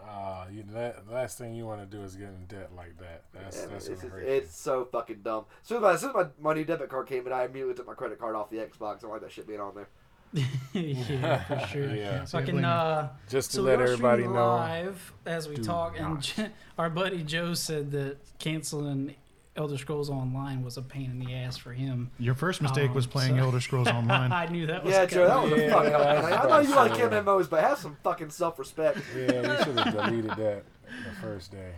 Uh, 0.03 0.45
you, 0.53 0.65
that 0.73 1.09
last 1.11 1.39
thing 1.39 1.55
you 1.55 1.65
want 1.67 1.81
to 1.89 1.97
do 1.97 2.03
is 2.03 2.17
get 2.17 2.29
in 2.29 2.47
debt 2.47 2.71
like 2.75 2.99
that. 2.99 3.23
That's 3.33 3.57
Yeah, 3.61 3.67
that's 3.67 3.87
it's, 3.87 4.03
gonna 4.03 4.17
it's, 4.17 4.57
so 4.59 4.85
fucking 4.91 5.21
dumb. 5.23 5.45
As 5.63 5.69
soon 5.69 5.77
as, 5.79 5.83
my, 5.83 5.93
as 5.93 6.01
soon 6.01 6.11
as 6.11 6.17
my, 6.17 6.27
my 6.41 6.55
new 6.55 6.65
debit 6.65 6.89
card 6.89 7.07
came 7.07 7.27
in, 7.27 7.33
I 7.33 7.45
immediately 7.45 7.75
took 7.75 7.87
my 7.87 7.95
credit 7.95 8.19
card 8.19 8.35
off 8.35 8.51
the 8.51 8.57
Xbox. 8.57 8.97
I 8.97 9.01
don't 9.03 9.11
like 9.13 9.21
that 9.21 9.31
shit 9.31 9.47
being 9.47 9.61
on 9.61 9.75
there. 9.75 9.89
yeah, 10.73 11.43
for 11.45 11.67
sure. 11.69 11.91
you. 11.91 12.01
Yeah, 12.01 12.25
Fucking 12.25 12.65
uh, 12.65 13.11
just 13.29 13.51
to 13.51 13.57
so 13.57 13.63
let 13.63 13.81
everybody 13.81 14.25
know. 14.25 14.55
live 14.57 15.13
as 15.27 15.49
we 15.49 15.57
do 15.57 15.63
talk, 15.65 15.97
and 15.99 16.15
not. 16.15 16.21
J- 16.21 16.51
our 16.79 16.89
buddy 16.89 17.23
Joe 17.23 17.55
said 17.55 17.91
that 17.93 18.17
canceling 18.39 19.15
Elder 19.57 19.77
Scrolls 19.77 20.09
Online 20.11 20.63
was 20.63 20.77
a 20.77 20.83
pain 20.83 21.11
in 21.11 21.19
the 21.19 21.35
ass 21.35 21.57
for 21.57 21.73
him. 21.73 22.11
Your 22.19 22.35
first 22.35 22.63
mistake 22.63 22.91
Um, 22.91 22.95
was 22.95 23.07
playing 23.07 23.37
so- 23.37 23.43
Elder 23.45 23.61
Scrolls 23.61 23.89
Online. 23.93 24.33
I 24.33 24.47
knew 24.47 24.67
that 24.69 24.85
was 24.85 24.95
Yeah, 24.95 25.07
Joe, 25.07 25.27
that 25.27 25.43
was 25.43 25.53
a 25.53 25.57
Yeah, 25.67 25.71
fuck 25.73 25.87
up. 25.87 25.93
that's 25.93 26.31
man. 26.31 26.39
I 26.39 26.45
know 26.49 26.59
you 26.61 26.75
like 26.77 26.91
bullshit. 26.93 27.11
MMOs, 27.13 27.51
but 27.51 27.65
have 27.65 27.79
some 27.79 27.97
fucking 28.05 28.31
self 28.31 28.59
respect. 28.59 28.99
Yeah, 29.15 29.41
we 29.59 29.65
should 29.65 29.79
have 29.79 29.93
deleted 29.95 30.31
that 30.31 30.63
the 30.89 31.21
first 31.21 31.51
day. 31.51 31.73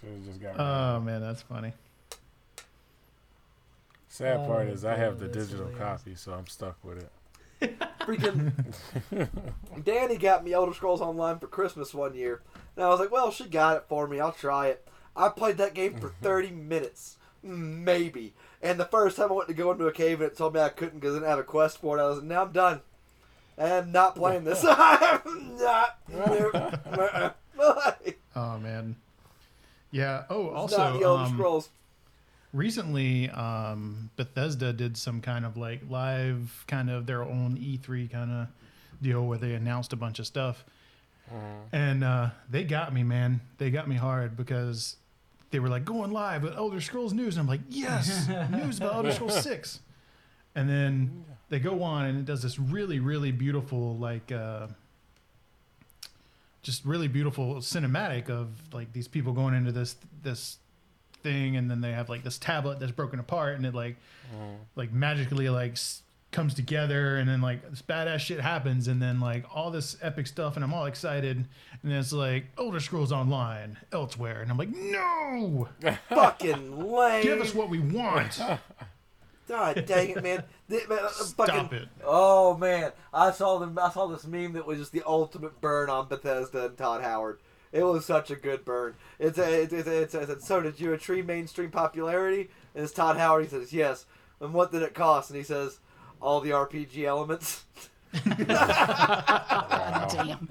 Should 0.00 0.10
have 0.10 0.24
just 0.26 0.40
got. 0.42 0.48
rid 0.52 0.60
of 0.60 0.94
Oh 0.94 0.96
it. 0.96 1.00
man, 1.04 1.20
that's 1.20 1.42
funny. 1.42 1.72
Sad 4.08 4.46
part 4.46 4.66
Oh, 4.68 4.72
is 4.72 4.84
I 4.84 4.96
have 4.96 5.18
the 5.18 5.28
digital 5.28 5.66
hilarious. 5.66 5.78
copy, 5.78 6.14
so 6.14 6.32
I'm 6.32 6.46
stuck 6.46 6.76
with 6.82 6.98
it. 7.60 7.78
Freaking 8.00 8.52
Danny 9.84 10.16
got 10.16 10.44
me 10.44 10.52
Elder 10.52 10.74
Scrolls 10.74 11.00
Online 11.00 11.38
for 11.38 11.46
Christmas 11.46 11.92
one 11.94 12.14
year, 12.14 12.42
and 12.76 12.84
I 12.84 12.88
was 12.88 13.00
like, 13.00 13.10
"Well, 13.10 13.30
she 13.30 13.44
got 13.44 13.76
it 13.78 13.84
for 13.88 14.06
me. 14.06 14.20
I'll 14.20 14.32
try 14.32 14.68
it." 14.68 14.86
I 15.16 15.28
played 15.30 15.56
that 15.58 15.74
game 15.74 15.96
for 15.98 16.10
30 16.22 16.50
minutes, 16.50 17.16
maybe. 17.42 18.34
And 18.62 18.78
the 18.78 18.84
first 18.84 19.16
time 19.16 19.30
I 19.30 19.34
went 19.34 19.48
to 19.48 19.54
go 19.54 19.70
into 19.72 19.86
a 19.86 19.92
cave 19.92 20.20
and 20.20 20.30
it 20.30 20.36
told 20.36 20.54
me 20.54 20.60
I 20.60 20.68
couldn't 20.68 21.00
because 21.00 21.14
I 21.14 21.18
didn't 21.18 21.30
have 21.30 21.38
a 21.38 21.44
quest 21.44 21.78
for 21.78 21.98
it, 21.98 22.02
I 22.02 22.08
was 22.08 22.18
like, 22.18 22.26
"Now 22.26 22.42
I'm 22.42 22.52
done. 22.52 22.80
I 23.58 23.68
am 23.68 23.92
not 23.92 24.16
playing 24.16 24.44
this. 24.44 24.64
I'm 24.68 25.56
not." 25.56 25.98
Oh 28.36 28.58
man. 28.58 28.96
Yeah. 29.90 30.24
Oh, 30.28 30.44
not 30.44 30.54
also 30.54 30.98
the 30.98 31.04
Elder 31.04 31.22
um, 31.24 31.32
Scrolls. 31.32 31.70
recently, 32.52 33.30
um, 33.30 34.10
Bethesda 34.16 34.74
did 34.74 34.96
some 34.98 35.22
kind 35.22 35.46
of 35.46 35.56
like 35.56 35.80
live, 35.88 36.64
kind 36.66 36.90
of 36.90 37.06
their 37.06 37.22
own 37.22 37.56
E3 37.56 38.10
kind 38.10 38.30
of 38.30 38.48
deal 39.00 39.24
where 39.26 39.38
they 39.38 39.54
announced 39.54 39.94
a 39.94 39.96
bunch 39.96 40.18
of 40.18 40.26
stuff, 40.26 40.64
and 41.72 42.04
uh, 42.04 42.30
they 42.50 42.64
got 42.64 42.92
me, 42.92 43.02
man. 43.02 43.40
They 43.56 43.70
got 43.70 43.88
me 43.88 43.96
hard 43.96 44.36
because 44.36 44.96
they 45.50 45.58
were 45.60 45.68
like 45.68 45.84
going 45.84 46.10
live 46.10 46.42
with 46.42 46.54
Elder 46.56 46.80
Scrolls 46.80 47.12
news, 47.12 47.36
and 47.36 47.42
I'm 47.42 47.48
like, 47.48 47.60
yes, 47.68 48.28
news 48.50 48.78
about 48.78 48.94
Elder 48.94 49.12
Scrolls 49.12 49.40
Six, 49.42 49.80
and 50.54 50.68
then 50.68 51.24
they 51.48 51.58
go 51.60 51.82
on 51.82 52.06
and 52.06 52.18
it 52.18 52.24
does 52.24 52.42
this 52.42 52.58
really, 52.58 52.98
really 53.00 53.30
beautiful 53.32 53.96
like. 53.96 54.32
Uh, 54.32 54.66
just 56.62 56.84
really 56.84 57.06
beautiful 57.06 57.56
cinematic 57.56 58.28
of 58.28 58.48
like 58.72 58.92
these 58.92 59.06
people 59.06 59.32
going 59.32 59.54
into 59.54 59.70
this 59.70 59.94
this 60.24 60.58
thing 61.22 61.56
and 61.56 61.70
then 61.70 61.80
they 61.80 61.92
have 61.92 62.08
like 62.08 62.24
this 62.24 62.38
tablet 62.38 62.80
that's 62.80 62.90
broken 62.90 63.20
apart 63.20 63.54
and 63.56 63.64
it 63.64 63.72
like 63.72 63.96
like 64.74 64.92
magically 64.92 65.48
like 65.48 65.72
s- 65.72 66.02
comes 66.32 66.52
together 66.54 67.16
and 67.16 67.28
then 67.28 67.40
like 67.40 67.68
this 67.70 67.80
badass 67.82 68.18
shit 68.18 68.40
happens 68.40 68.88
and 68.88 69.00
then 69.00 69.20
like 69.20 69.44
all 69.54 69.70
this 69.70 69.96
epic 70.02 70.26
stuff 70.26 70.54
and 70.56 70.64
I'm 70.64 70.74
all 70.74 70.84
excited 70.86 71.36
and 71.36 71.46
then 71.82 71.92
it's 71.98 72.12
like 72.12 72.46
Elder 72.58 72.80
Scrolls 72.80 73.10
Online 73.12 73.78
elsewhere 73.92 74.42
and 74.42 74.50
I'm 74.50 74.58
like 74.58 74.68
no 74.74 75.68
Fucking 76.10 76.78
lame. 76.90 77.22
give 77.22 77.40
us 77.40 77.54
what 77.54 77.70
we 77.70 77.78
want 77.78 78.38
God 79.48 79.84
dang 79.86 80.10
it, 80.10 80.22
man. 80.22 80.42
The- 80.68 80.82
man, 80.88 80.98
uh, 81.00 81.08
stop 81.08 81.46
fucking- 81.48 81.78
it 81.78 81.88
Oh 82.04 82.56
man, 82.56 82.90
I 83.14 83.30
saw 83.30 83.58
them. 83.58 83.78
I 83.80 83.90
saw 83.90 84.06
this 84.08 84.26
meme 84.26 84.54
that 84.54 84.66
was 84.66 84.78
just 84.78 84.92
the 84.92 85.04
ultimate 85.06 85.60
burn 85.60 85.88
on 85.88 86.08
Bethesda 86.08 86.66
and 86.66 86.76
Todd 86.76 87.02
Howard. 87.02 87.38
It 87.72 87.84
was 87.84 88.04
such 88.04 88.30
a 88.32 88.36
good 88.36 88.64
burn. 88.64 88.94
It's 89.20 89.38
a, 89.38 89.62
it's 89.62 89.72
a, 89.72 89.76
it's 90.02 90.14
a, 90.14 90.20
it's 90.22 90.30
a, 90.32 90.40
so 90.40 90.60
did 90.62 90.80
you 90.80 90.92
achieve 90.94 91.26
mainstream 91.26 91.70
popularity? 91.70 92.50
And 92.74 92.82
it's 92.84 92.92
Todd 92.92 93.16
Howard. 93.18 93.44
He 93.44 93.50
says 93.50 93.72
yes. 93.72 94.06
And 94.40 94.52
what 94.52 94.72
did 94.72 94.82
it 94.82 94.94
cost? 94.94 95.30
And 95.30 95.36
he 95.36 95.44
says 95.44 95.78
all 96.20 96.40
the 96.40 96.50
RPG 96.50 97.04
elements. 97.04 97.64
Wow. 98.26 100.08
Damn. 100.10 100.48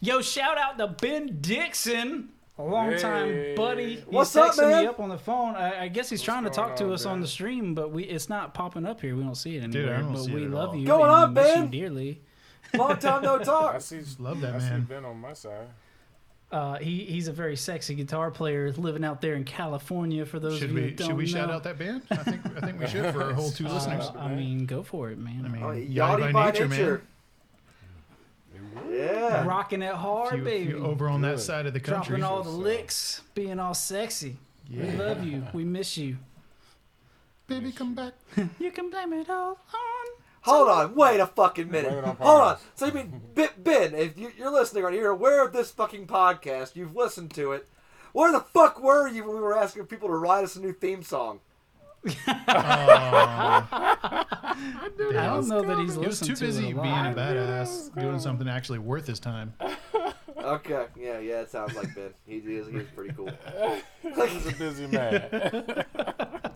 Yo, 0.00 0.20
shout 0.20 0.58
out 0.58 0.78
to 0.78 0.88
Ben 0.88 1.38
Dixon, 1.40 2.28
a 2.58 2.62
long 2.62 2.96
time 2.98 3.28
Hey. 3.28 3.54
buddy. 3.56 3.96
He's 3.96 4.04
What's 4.06 4.34
up, 4.36 4.52
texting 4.52 4.70
man? 4.70 4.82
me 4.82 4.88
up 4.88 4.98
on 5.00 5.08
the 5.08 5.18
phone. 5.18 5.54
I, 5.54 5.84
I 5.84 5.88
guess 5.88 6.10
he's 6.10 6.22
trying 6.22 6.44
to 6.44 6.50
talk 6.50 6.76
to 6.76 6.86
on, 6.86 6.92
us 6.92 7.06
on 7.06 7.20
the 7.20 7.26
stream, 7.28 7.74
but 7.74 7.92
we 7.92 8.02
it's 8.04 8.28
not 8.28 8.52
popping 8.54 8.84
up 8.84 9.00
here. 9.00 9.14
We 9.16 9.22
don't 9.22 9.34
see 9.36 9.56
it 9.56 9.70
Dude, 9.70 9.88
I 9.88 9.92
anywhere. 9.94 9.98
don't 10.02 10.12
but 10.14 10.22
see 10.24 10.30
it 10.32 10.34
we 10.34 10.44
at 10.44 10.50
love 10.50 10.68
all. 10.70 10.76
you. 10.76 10.86
Going 10.86 11.10
on, 11.10 11.28
we 11.34 11.40
miss 11.40 11.52
Ben? 11.54 11.62
you 11.64 11.68
dearly. 11.80 12.20
Long 12.74 12.98
time 12.98 13.22
no 13.22 13.36
I 13.40 13.42
talk. 13.44 13.80
see. 13.80 14.00
Love 14.18 14.40
that 14.40 14.54
I 14.54 14.58
see 14.58 14.64
man. 14.70 14.82
Ben 14.84 15.04
on 15.04 15.18
my 15.20 15.32
side. 15.34 15.68
Uh, 16.52 16.76
he 16.78 17.04
he's 17.06 17.28
a 17.28 17.32
very 17.32 17.56
sexy 17.56 17.94
guitar 17.94 18.30
player 18.30 18.70
living 18.72 19.04
out 19.04 19.22
there 19.22 19.34
in 19.36 19.42
California. 19.44 20.26
For 20.26 20.38
those 20.38 20.58
should 20.58 20.68
of 20.70 20.76
you 20.76 20.82
we 20.82 20.88
that 20.90 20.96
don't 20.98 21.08
should 21.08 21.16
we 21.16 21.24
know. 21.24 21.30
shout 21.30 21.50
out 21.50 21.62
that 21.64 21.78
band 21.78 22.02
I 22.10 22.16
think 22.16 22.40
I 22.56 22.60
think 22.60 22.78
we 22.78 22.86
should 22.86 23.10
for 23.14 23.22
our 23.24 23.32
whole 23.32 23.50
two 23.50 23.66
Uh, 23.68 23.72
listeners 23.72 24.10
I 24.18 24.34
mean, 24.34 24.66
go 24.66 24.82
for 24.82 25.10
it, 25.10 25.16
man. 25.18 25.46
I 25.46 25.48
mean 25.48 25.62
Oh, 25.62 25.68
Yachty 25.68 26.30
by, 26.32 26.50
nature, 26.50 26.68
man 26.68 27.00
Yeah. 28.90 29.44
rocking 29.46 29.80
it 29.82 29.94
hard, 29.94 30.34
If 30.34 30.38
you, 30.40 30.44
baby. 30.44 30.70
you 30.72 30.84
over 30.84 31.08
on 31.08 31.22
that 31.22 31.36
Good. 31.36 31.40
side 31.40 31.66
of 31.66 31.72
the 31.72 31.80
country 31.80 32.18
Dropping 32.18 32.24
all 32.24 32.42
the 32.42 32.50
licks, 32.50 33.22
being 33.34 33.58
all 33.58 33.74
sexy. 33.74 34.36
We 34.70 34.90
love 34.92 35.24
you. 35.24 35.44
We 35.54 35.64
miss 35.64 35.96
you. 35.96 36.18
baby 37.46 37.72
come 37.72 37.94
back 37.94 38.12
You 38.58 38.70
can 38.70 38.90
blame 38.90 39.12
it 39.14 39.28
all 39.30 39.50
on. 39.52 39.56
Hold 40.42 40.68
on, 40.68 40.94
wait 40.94 41.20
a 41.20 41.26
fucking 41.26 41.70
minute. 41.70 41.90
Blame 41.90 42.04
it 42.04 42.08
on 42.08 42.16
Hold 42.16 42.40
on. 42.42 42.56
So 42.74 42.86
you 42.86 42.92
mean 42.92 43.20
Ben- 43.34 43.48
Ben? 43.58 43.94
If 43.94 44.18
you- 44.18 44.32
you're 44.36 44.50
listening 44.50 44.82
right, 44.84 44.92
you're 44.94 45.10
aware 45.10 45.44
of 45.44 45.52
this 45.52 45.70
fucking 45.70 46.06
podcast. 46.06 46.74
You've 46.76 46.94
listened 46.96 47.32
to 47.34 47.52
it. 47.52 47.68
Where 48.12 48.30
the 48.32 48.40
fuck 48.40 48.82
were 48.82 49.08
you 49.08 49.24
when 49.24 49.36
we 49.36 49.40
were 49.42 49.56
asking 49.56 49.86
people 49.86 50.08
to 50.08 50.14
write 50.14 50.44
us 50.44 50.56
a 50.56 50.60
new 50.60 50.72
theme 50.72 51.02
song? 51.02 51.40
Oh. 52.04 52.10
I 53.74 54.54
don't 55.00 55.48
know 55.48 55.62
that 55.62 55.78
he's 55.78 55.94
He 55.94 56.06
was 56.06 56.20
too 56.20 56.34
busy 56.36 56.70
it 56.70 56.74
being 56.82 57.06
a 57.06 57.14
badass, 57.16 57.98
doing 57.98 58.18
something 58.18 58.48
actually 58.48 58.80
worth 58.80 59.06
his 59.06 59.20
time. 59.20 59.54
Okay, 60.36 60.86
yeah, 60.98 61.20
yeah, 61.20 61.40
it 61.42 61.50
sounds 61.50 61.74
like 61.76 61.94
Ben. 61.94 62.10
He 62.26 62.36
is, 62.38 62.66
he 62.66 62.76
is 62.76 62.88
pretty 62.96 63.14
cool. 63.14 63.30
He's 64.02 64.46
a 64.46 64.52
busy 64.58 64.88
man. 64.88 65.84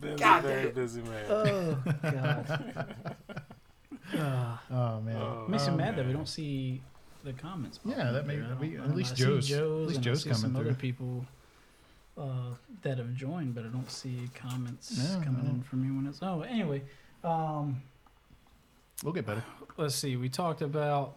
Ben's 0.00 0.20
God 0.20 0.44
a 0.44 0.48
very 0.48 0.64
damn. 0.64 0.74
busy 0.74 1.02
man. 1.02 1.24
Oh 1.28 1.78
god. 2.02 2.86
Uh, 4.14 4.56
Oh 4.70 5.00
man, 5.00 5.16
Oh, 5.16 5.46
makes 5.48 5.64
me 5.66 5.70
Um, 5.72 5.76
mad 5.78 5.96
that 5.96 6.06
we 6.06 6.12
don't 6.12 6.28
see 6.28 6.80
the 7.24 7.32
comments. 7.32 7.80
Yeah, 7.84 8.12
that 8.12 8.14
up 8.20 8.26
may- 8.26 8.36
there. 8.36 8.56
We- 8.60 8.76
at 8.76 8.94
least 8.94 9.18
know. 9.18 9.40
Joe's- 9.40 9.50
at 9.52 9.62
least 9.64 10.00
Joe's 10.00 10.22
coming 10.24 10.38
some 10.38 10.56
other 10.56 10.66
through. 10.66 10.74
people 10.74 11.26
uh, 12.18 12.54
that 12.82 12.98
have 12.98 13.14
joined, 13.14 13.54
but 13.54 13.64
I 13.64 13.68
don't 13.68 13.90
see 13.90 14.30
comments 14.34 14.96
No, 14.96 15.20
coming 15.24 15.44
no. 15.44 15.50
in 15.50 15.62
from 15.62 15.82
anyone 15.84 16.06
else. 16.06 16.18
Oh, 16.22 16.42
anyway, 16.42 16.82
um, 17.24 17.82
we'll 19.02 19.12
get 19.12 19.26
better. 19.26 19.44
let's 19.76 19.94
see. 19.96 20.16
We 20.16 20.28
talked 20.30 20.62
about 20.62 21.16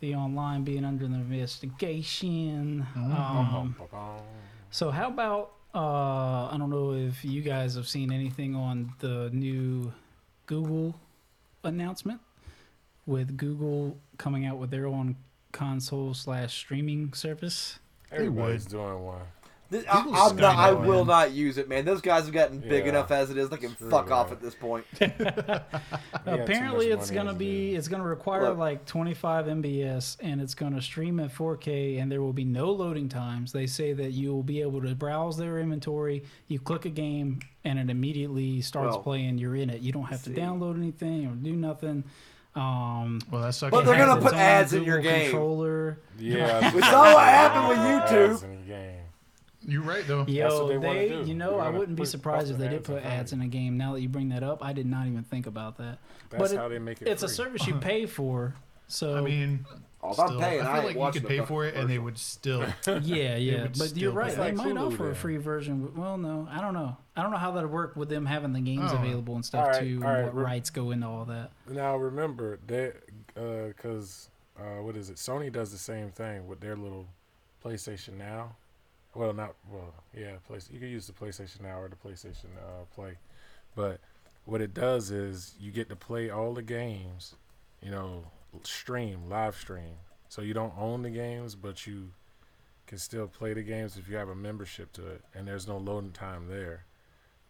the 0.00 0.14
online 0.16 0.64
being 0.64 0.84
under 0.84 1.04
an 1.04 1.14
investigation. 1.14 2.86
Mhm. 2.96 3.14
Um, 3.18 3.76
So 4.70 4.90
how 4.90 5.08
about 5.08 5.52
uh, 5.74 6.48
I 6.50 6.56
don't 6.58 6.70
know 6.70 6.92
if 6.92 7.24
you 7.24 7.42
guys 7.42 7.74
have 7.76 7.88
seen 7.88 8.12
anything 8.12 8.54
on 8.54 8.92
the 8.98 9.30
new 9.32 9.92
Google 10.46 10.98
announcement 11.62 12.20
with 13.06 13.36
Google 13.36 13.96
coming 14.18 14.46
out 14.46 14.58
with 14.58 14.70
their 14.70 14.86
own 14.86 15.16
console 15.52 16.14
slash 16.14 16.54
streaming 16.54 17.12
service. 17.12 17.78
Everybody's 18.12 18.66
doing 18.66 19.04
one. 19.04 19.22
This, 19.70 19.84
I, 19.88 20.00
I'm 20.00 20.36
not, 20.36 20.56
I 20.56 20.72
will 20.72 21.04
man. 21.04 21.06
not 21.06 21.30
use 21.30 21.56
it, 21.56 21.68
man. 21.68 21.84
Those 21.84 22.00
guys 22.00 22.24
have 22.24 22.34
gotten 22.34 22.58
big 22.58 22.84
Yeah. 22.84 22.90
enough 22.90 23.10
as 23.12 23.30
it 23.30 23.36
is. 23.38 23.48
They 23.48 23.56
can 23.56 23.70
Screw 23.76 23.88
fuck 23.88 24.10
off 24.10 24.32
at 24.32 24.42
this 24.42 24.54
point. 24.54 24.84
They 24.98 25.06
got 25.06 25.46
too 25.46 26.42
Apparently, 26.42 26.88
it's 26.90 27.10
gonna 27.10 27.30
as 27.30 27.36
it 27.36 27.38
be 27.38 27.74
it's 27.76 27.88
gonna 27.88 28.04
require 28.04 28.48
Look. 28.50 28.58
like 28.58 28.84
25 28.84 29.46
MBS, 29.46 30.16
and 30.20 30.40
it's 30.40 30.54
gonna 30.54 30.82
stream 30.82 31.20
at 31.20 31.32
4K, 31.32 32.00
and 32.00 32.10
there 32.10 32.20
will 32.20 32.32
be 32.32 32.44
no 32.44 32.70
loading 32.72 33.08
times. 33.08 33.52
They 33.52 33.66
say 33.66 33.92
that 33.92 34.10
you 34.10 34.32
will 34.34 34.42
be 34.42 34.60
able 34.60 34.82
to 34.82 34.94
browse 34.94 35.36
their 35.36 35.58
inventory. 35.60 36.24
You 36.48 36.58
click 36.58 36.84
a 36.84 36.90
game, 36.90 37.40
and 37.64 37.78
it 37.78 37.88
immediately 37.90 38.60
starts 38.62 38.94
Well, 38.96 39.02
playing. 39.02 39.38
You're 39.38 39.54
in 39.56 39.70
it. 39.70 39.80
You 39.82 39.92
don't 39.92 40.04
have 40.04 40.22
to 40.24 40.30
see. 40.30 40.36
download 40.36 40.76
anything 40.76 41.26
or 41.26 41.30
do 41.34 41.52
nothing. 41.54 42.04
Um, 42.56 43.20
Well, 43.30 43.42
that 43.42 43.54
sucks. 43.54 43.70
But 43.70 43.84
they're 43.84 43.96
gonna 44.04 44.20
put 44.20 44.34
ads 44.34 44.72
in 44.72 44.82
your 44.82 44.98
game. 44.98 45.30
Controller. 45.30 45.98
Yeah. 46.18 46.74
We 46.74 46.82
saw 46.82 47.14
what 47.14 47.24
happened 47.24 47.68
with 47.68 47.78
Ads 47.78 48.42
YouTube. 48.42 48.99
In 49.62 49.66
the 49.70 49.72
game. 49.72 49.82
You're 49.82 49.94
right 49.94 50.06
though. 50.06 50.24
That's 50.24 50.54
what 50.54 50.72
Yo, 50.72 50.80
they 50.80 51.08
they, 51.08 51.08
do. 51.08 51.28
you 51.28 51.34
know, 51.34 51.58
I 51.58 51.70
wouldn't 51.70 51.96
be 51.96 52.04
surprised 52.04 52.50
if 52.50 52.58
they 52.58 52.68
did 52.68 52.84
put 52.84 53.04
ads 53.04 53.32
in 53.32 53.40
a 53.40 53.46
game. 53.46 53.76
Now 53.76 53.94
that 53.94 54.00
you 54.00 54.08
bring 54.08 54.28
that 54.30 54.42
up, 54.42 54.64
I 54.64 54.72
did 54.72 54.86
not 54.86 55.06
even 55.06 55.22
think 55.22 55.46
about 55.46 55.78
that. 55.78 55.98
That's 56.30 56.42
but 56.42 56.52
it- 56.52 56.56
how 56.58 56.68
they 56.68 56.78
make 56.78 57.02
it. 57.02 57.08
it's 57.08 57.22
a 57.22 57.28
service 57.28 57.66
you 57.66 57.74
pay 57.80 58.06
for, 58.06 58.54
so 58.88 59.16
I 59.16 59.20
mean, 59.20 59.64
if 60.02 60.18
I'm 60.18 60.28
still, 60.28 60.40
paying, 60.40 60.60
I 60.62 60.70
I 60.78 60.80
feel 60.80 60.88
ain't 60.90 60.98
like 60.98 61.14
you 61.14 61.20
could 61.20 61.28
pay 61.28 61.44
for 61.44 61.66
it 61.66 61.74
and 61.74 61.90
they 61.90 61.98
would 61.98 62.16
still. 62.18 62.60
yeah, 63.02 63.36
yeah. 63.36 63.66
But 63.76 63.96
you're 63.96 64.12
right; 64.12 64.32
they 64.34 64.38
like 64.40 64.54
might 64.54 64.68
Hulu 64.74 64.92
offer 64.92 65.10
a 65.10 65.14
free 65.14 65.36
version. 65.36 65.92
Well, 65.94 66.16
no, 66.16 66.48
I 66.50 66.60
don't 66.60 66.72
know. 66.74 66.96
I 67.16 67.22
don't 67.22 67.32
know 67.32 67.36
how 67.38 67.50
that 67.52 67.62
would 67.64 67.72
work 67.72 67.96
with 67.96 68.08
them 68.08 68.24
having 68.26 68.52
the 68.54 68.60
games 68.60 68.92
Oh. 68.92 68.96
available 68.96 69.34
and 69.34 69.44
stuff 69.44 69.64
Alright, 69.66 69.80
too, 69.80 69.96
and 69.96 70.04
alright, 70.04 70.24
what 70.24 70.34
re- 70.36 70.44
rights 70.44 70.70
go 70.70 70.90
into 70.92 71.06
all 71.06 71.24
that. 71.26 71.50
Now 71.68 71.96
remember 71.96 72.58
that 72.68 72.94
because 73.34 74.28
uh, 74.58 74.82
what 74.82 74.96
is 74.96 75.10
it? 75.10 75.16
Sony 75.16 75.52
does 75.52 75.70
the 75.72 75.78
same 75.78 76.10
thing 76.10 76.46
with 76.46 76.60
their 76.60 76.76
little 76.76 77.06
PlayStation 77.64 78.16
Now. 78.16 78.56
Well, 79.14 79.32
not 79.32 79.54
well, 79.70 79.92
yeah. 80.16 80.36
Place 80.46 80.68
you 80.72 80.78
can 80.78 80.88
use 80.88 81.06
the 81.06 81.12
PlayStation 81.12 81.62
Now 81.62 81.80
or 81.80 81.88
the 81.88 81.96
PlayStation 81.96 82.56
uh, 82.58 82.84
Play, 82.94 83.18
but 83.74 84.00
what 84.44 84.60
it 84.60 84.72
does 84.72 85.10
is 85.10 85.54
you 85.60 85.70
get 85.70 85.88
to 85.88 85.96
play 85.96 86.30
all 86.30 86.54
the 86.54 86.62
games, 86.62 87.34
you 87.82 87.90
know, 87.90 88.24
stream 88.62 89.28
live 89.28 89.56
stream. 89.56 89.96
So 90.28 90.42
you 90.42 90.54
don't 90.54 90.74
own 90.78 91.02
the 91.02 91.10
games, 91.10 91.56
but 91.56 91.86
you 91.86 92.10
can 92.86 92.98
still 92.98 93.26
play 93.26 93.52
the 93.52 93.62
games 93.62 93.96
if 93.96 94.08
you 94.08 94.16
have 94.16 94.28
a 94.28 94.34
membership 94.34 94.92
to 94.92 95.06
it, 95.06 95.22
and 95.34 95.46
there's 95.46 95.66
no 95.66 95.76
loading 95.76 96.12
time 96.12 96.48
there. 96.48 96.84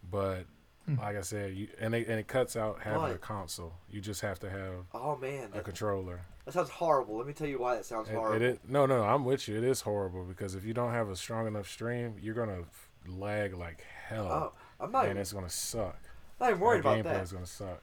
But 0.09 0.45
Hmm. 0.87 0.97
like 0.97 1.15
I 1.15 1.21
said, 1.21 1.53
you 1.53 1.67
and 1.79 1.93
they, 1.93 2.05
and 2.05 2.19
it 2.19 2.27
cuts 2.27 2.55
out 2.55 2.81
having 2.81 3.11
a 3.11 3.17
console. 3.17 3.73
You 3.89 4.01
just 4.01 4.21
have 4.21 4.39
to 4.39 4.49
have 4.49 4.73
Oh 4.93 5.15
man, 5.15 5.49
a 5.51 5.55
that, 5.57 5.63
controller. 5.63 6.21
that 6.45 6.53
sounds 6.53 6.69
horrible. 6.69 7.17
Let 7.17 7.27
me 7.27 7.33
tell 7.33 7.47
you 7.47 7.59
why 7.59 7.75
that 7.75 7.85
sounds 7.85 8.09
It, 8.09 8.15
horrible. 8.15 8.43
it 8.45 8.59
no, 8.67 8.85
no, 8.87 9.03
I'm 9.03 9.23
with 9.23 9.47
you. 9.47 9.57
It 9.57 9.63
is 9.63 9.81
horrible 9.81 10.23
because 10.25 10.55
if 10.55 10.65
you 10.65 10.73
don't 10.73 10.91
have 10.91 11.09
a 11.09 11.15
strong 11.15 11.45
enough 11.47 11.69
stream, 11.69 12.15
you're 12.19 12.33
gonna 12.33 12.63
lag 13.07 13.53
like 13.53 13.83
hell, 14.07 14.25
Oh, 14.27 14.53
I'm 14.83 14.91
not, 14.91 15.01
and 15.03 15.11
even, 15.11 15.21
it's 15.21 15.33
gonna 15.33 15.49
suck. 15.49 15.99
I'm 16.39 16.45
not 16.45 16.49
even 16.51 16.59
worried 16.61 16.79
about 16.79 16.97
gameplay 16.97 17.03
that. 17.03 17.23
is 17.23 17.31
gonna 17.31 17.45
suck. 17.45 17.81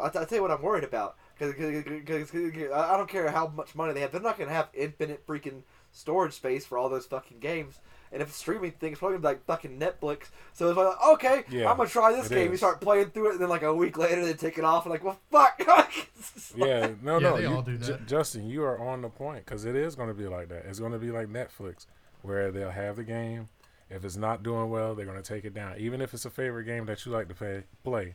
I, 0.00 0.06
I 0.06 0.10
tell 0.10 0.26
you 0.36 0.42
what 0.42 0.50
I'm 0.52 0.62
worried 0.62 0.84
about. 0.84 1.16
Because 1.36 1.54
I 1.56 2.96
don't 2.96 3.08
care 3.08 3.30
how 3.30 3.48
much 3.48 3.74
money 3.74 3.94
they 3.94 4.00
have. 4.00 4.12
They're 4.12 4.20
not 4.20 4.36
to 4.38 4.54
have 4.54 4.68
infinite 4.74 5.26
freaking 5.26 5.62
storage 5.92 6.32
space 6.34 6.64
for 6.66 6.78
all 6.78 6.88
those 6.88 7.06
fucking 7.06 7.38
games. 7.40 7.78
And 8.12 8.20
if 8.20 8.28
it's 8.28 8.38
streaming 8.38 8.72
thing, 8.72 8.90
it's 8.92 8.98
probably 8.98 9.18
gonna 9.18 9.22
be 9.22 9.34
like 9.36 9.44
fucking 9.46 9.78
Netflix. 9.78 10.30
So 10.52 10.68
it's 10.68 10.76
like, 10.76 10.96
okay, 11.14 11.44
Yeah, 11.48 11.70
I'm 11.70 11.76
gonna 11.76 11.88
try 11.88 12.12
this 12.12 12.26
it 12.26 12.34
game. 12.34 12.50
You 12.50 12.56
start 12.56 12.80
playing 12.80 13.10
through 13.10 13.28
it, 13.28 13.32
and 13.32 13.40
then 13.40 13.48
like 13.48 13.62
a 13.62 13.72
week 13.72 13.96
later, 13.96 14.24
they 14.24 14.32
take 14.34 14.58
it 14.58 14.64
off, 14.64 14.84
and 14.84 14.90
like, 14.90 15.04
well, 15.04 15.18
fuck. 15.30 15.60
It's 16.18 16.54
like- 16.56 16.68
Yeah, 16.68 16.90
no, 17.02 17.18
Yeah, 17.18 17.30
no, 17.30 17.36
they 17.36 17.42
you- 17.44 17.54
all 17.54 17.62
do 17.62 17.78
Ju- 17.78 17.92
that. 17.92 18.06
Justin, 18.06 18.46
you 18.46 18.62
are 18.64 18.78
on 18.78 19.00
the 19.02 19.08
point 19.08 19.44
because 19.44 19.64
it 19.64 19.74
is 19.76 19.94
gonna 19.94 20.12
be 20.14 20.26
like 20.26 20.48
that. 20.48 20.66
It's 20.66 20.80
gonna 20.80 20.98
be 20.98 21.10
like 21.12 21.28
Netflix, 21.28 21.86
where 22.22 22.50
they'll 22.50 22.70
have 22.70 22.96
the 22.96 23.04
game. 23.04 23.48
If 23.88 24.04
it's 24.04 24.16
not 24.16 24.42
doing 24.42 24.70
well, 24.70 24.94
they're 24.94 25.06
gonna 25.06 25.22
take 25.22 25.44
it 25.44 25.54
down. 25.54 25.76
Even 25.78 26.00
if 26.00 26.12
it's 26.12 26.24
a 26.24 26.30
favorite 26.30 26.64
game 26.64 26.86
that 26.86 27.06
you 27.06 27.12
like 27.12 27.28
to 27.28 27.34
pay, 27.34 27.62
play, 27.84 28.14